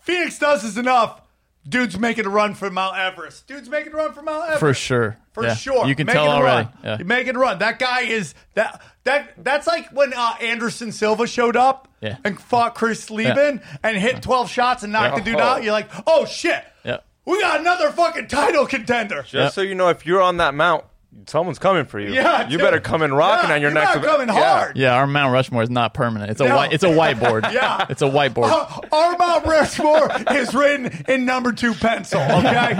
Phoenix 0.00 0.38
does 0.38 0.62
this 0.62 0.76
enough. 0.76 1.20
Dude's 1.66 1.98
making 1.98 2.26
a 2.26 2.28
run 2.28 2.52
for 2.54 2.70
Mount 2.70 2.98
Everest. 2.98 3.46
Dude's 3.46 3.70
making 3.70 3.94
a 3.94 3.96
run 3.96 4.12
for 4.12 4.20
Mount 4.20 4.42
Everest. 4.44 4.60
For 4.60 4.74
sure. 4.74 5.16
For 5.32 5.44
Yeah. 5.44 5.54
sure. 5.54 5.86
You 5.86 5.94
can 5.94 6.06
Making 6.06 6.20
tell 6.22 6.30
a 6.32 6.36
already. 6.36 6.66
Run. 6.68 6.78
Yeah. 6.84 6.96
You're 6.98 7.06
making 7.06 7.36
a 7.36 7.38
run. 7.38 7.58
That 7.60 7.78
guy 7.78 8.02
is 8.02 8.34
that 8.52 8.82
that 9.04 9.32
that's 9.42 9.66
like 9.66 9.88
when 9.90 10.12
uh, 10.12 10.34
Anderson 10.42 10.92
Silva 10.92 11.26
showed 11.26 11.56
up 11.56 11.88
Yeah. 12.02 12.18
and 12.22 12.38
fought 12.38 12.74
Chris 12.74 13.10
Leben 13.10 13.62
and 13.82 13.96
hit 13.96 14.20
12 14.22 14.50
shots 14.50 14.82
and 14.82 14.92
knocked 14.92 15.16
Yeah. 15.16 15.24
the 15.24 15.30
dude 15.30 15.40
out. 15.40 15.62
You're 15.62 15.72
like, 15.72 15.88
oh 16.06 16.26
shit. 16.26 16.62
Yeah. 16.84 16.98
We 17.24 17.40
got 17.40 17.60
another 17.60 17.90
fucking 17.90 18.28
title 18.28 18.66
contender. 18.66 19.22
Just 19.22 19.32
Yep. 19.34 19.52
so 19.52 19.62
you 19.62 19.74
know, 19.74 19.88
if 19.88 20.04
you're 20.04 20.20
on 20.20 20.36
that 20.36 20.52
mount, 20.54 20.84
someone's 21.26 21.58
coming 21.58 21.84
for 21.86 21.98
you. 22.00 22.12
Yeah, 22.12 22.44
you 22.44 22.50
dude. 22.58 22.60
better 22.60 22.80
come 22.80 23.02
in 23.02 23.12
rocking 23.14 23.48
Yeah, 23.48 23.54
on 23.56 23.60
your 23.62 23.70
you 23.70 23.74
next 23.74 23.94
better 23.94 24.06
event. 24.14 24.28
come 24.28 24.36
Yeah. 24.36 24.58
hard. 24.58 24.76
Yeah, 24.76 24.94
our 24.94 25.06
Mount 25.06 25.32
Rushmore 25.32 25.62
is 25.62 25.70
not 25.70 25.94
permanent. 25.94 26.30
It's 26.30 26.40
a 26.40 26.48
No. 26.48 26.56
white. 26.56 26.72
It's 26.72 26.84
a 26.84 26.88
whiteboard. 26.88 27.50
Yeah. 27.52 27.86
it's 27.88 28.02
a 28.02 28.06
whiteboard. 28.06 28.50
Uh, 28.50 28.66
our 28.94 29.16
Mount 29.16 29.46
Rushmore 29.46 30.10
is 30.32 30.54
written 30.54 31.04
in 31.08 31.24
number 31.24 31.52
two 31.52 31.74
pencil. 31.74 32.20
Okay. 32.44 32.72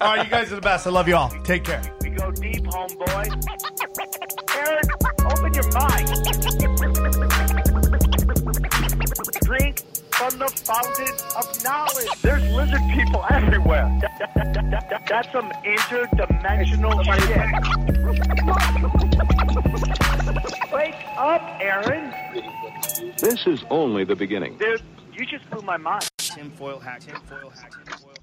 All 0.00 0.14
right, 0.14 0.24
you 0.24 0.30
guys 0.30 0.52
are 0.52 0.56
the 0.56 0.60
best. 0.60 0.86
I 0.86 0.90
love 0.90 1.08
you 1.08 1.16
all. 1.16 1.30
Take 1.44 1.64
care. 1.64 1.80
We 2.02 2.10
go 2.10 2.30
deep, 2.30 2.64
homeboy. 2.64 3.28
Aaron, 4.56 4.84
open 5.26 5.54
your 5.54 5.72
mind. 5.72 6.08
Drink 9.42 9.82
from 10.18 10.36
the 10.38 10.48
fountain 10.48 11.14
of 11.36 11.46
knowledge. 11.64 12.08
There's 12.22 12.42
lizard 12.50 12.82
people 12.92 13.24
everywhere. 13.30 13.86
That- 14.00 14.18
that- 14.18 14.34
that- 14.34 14.70
that- 14.70 14.90
that- 14.90 15.06
that's 15.06 15.30
some 15.32 15.50
interdimensional 15.64 17.04
shit. 17.04 17.28
Wake 20.72 20.94
up, 21.16 21.42
Aaron. 21.60 22.12
This 23.18 23.46
is 23.46 23.64
only 23.70 24.02
the 24.04 24.16
beginning. 24.16 24.58
Dude, 24.58 24.82
you 25.12 25.24
just 25.24 25.48
blew 25.50 25.62
my 25.62 25.76
mind. 25.76 26.08
Tinfoil 26.18 26.80
hack, 26.80 27.00
tinfoil 27.00 27.50
hack, 27.50 27.70
tinfoil 27.86 28.08
hack. 28.08 28.17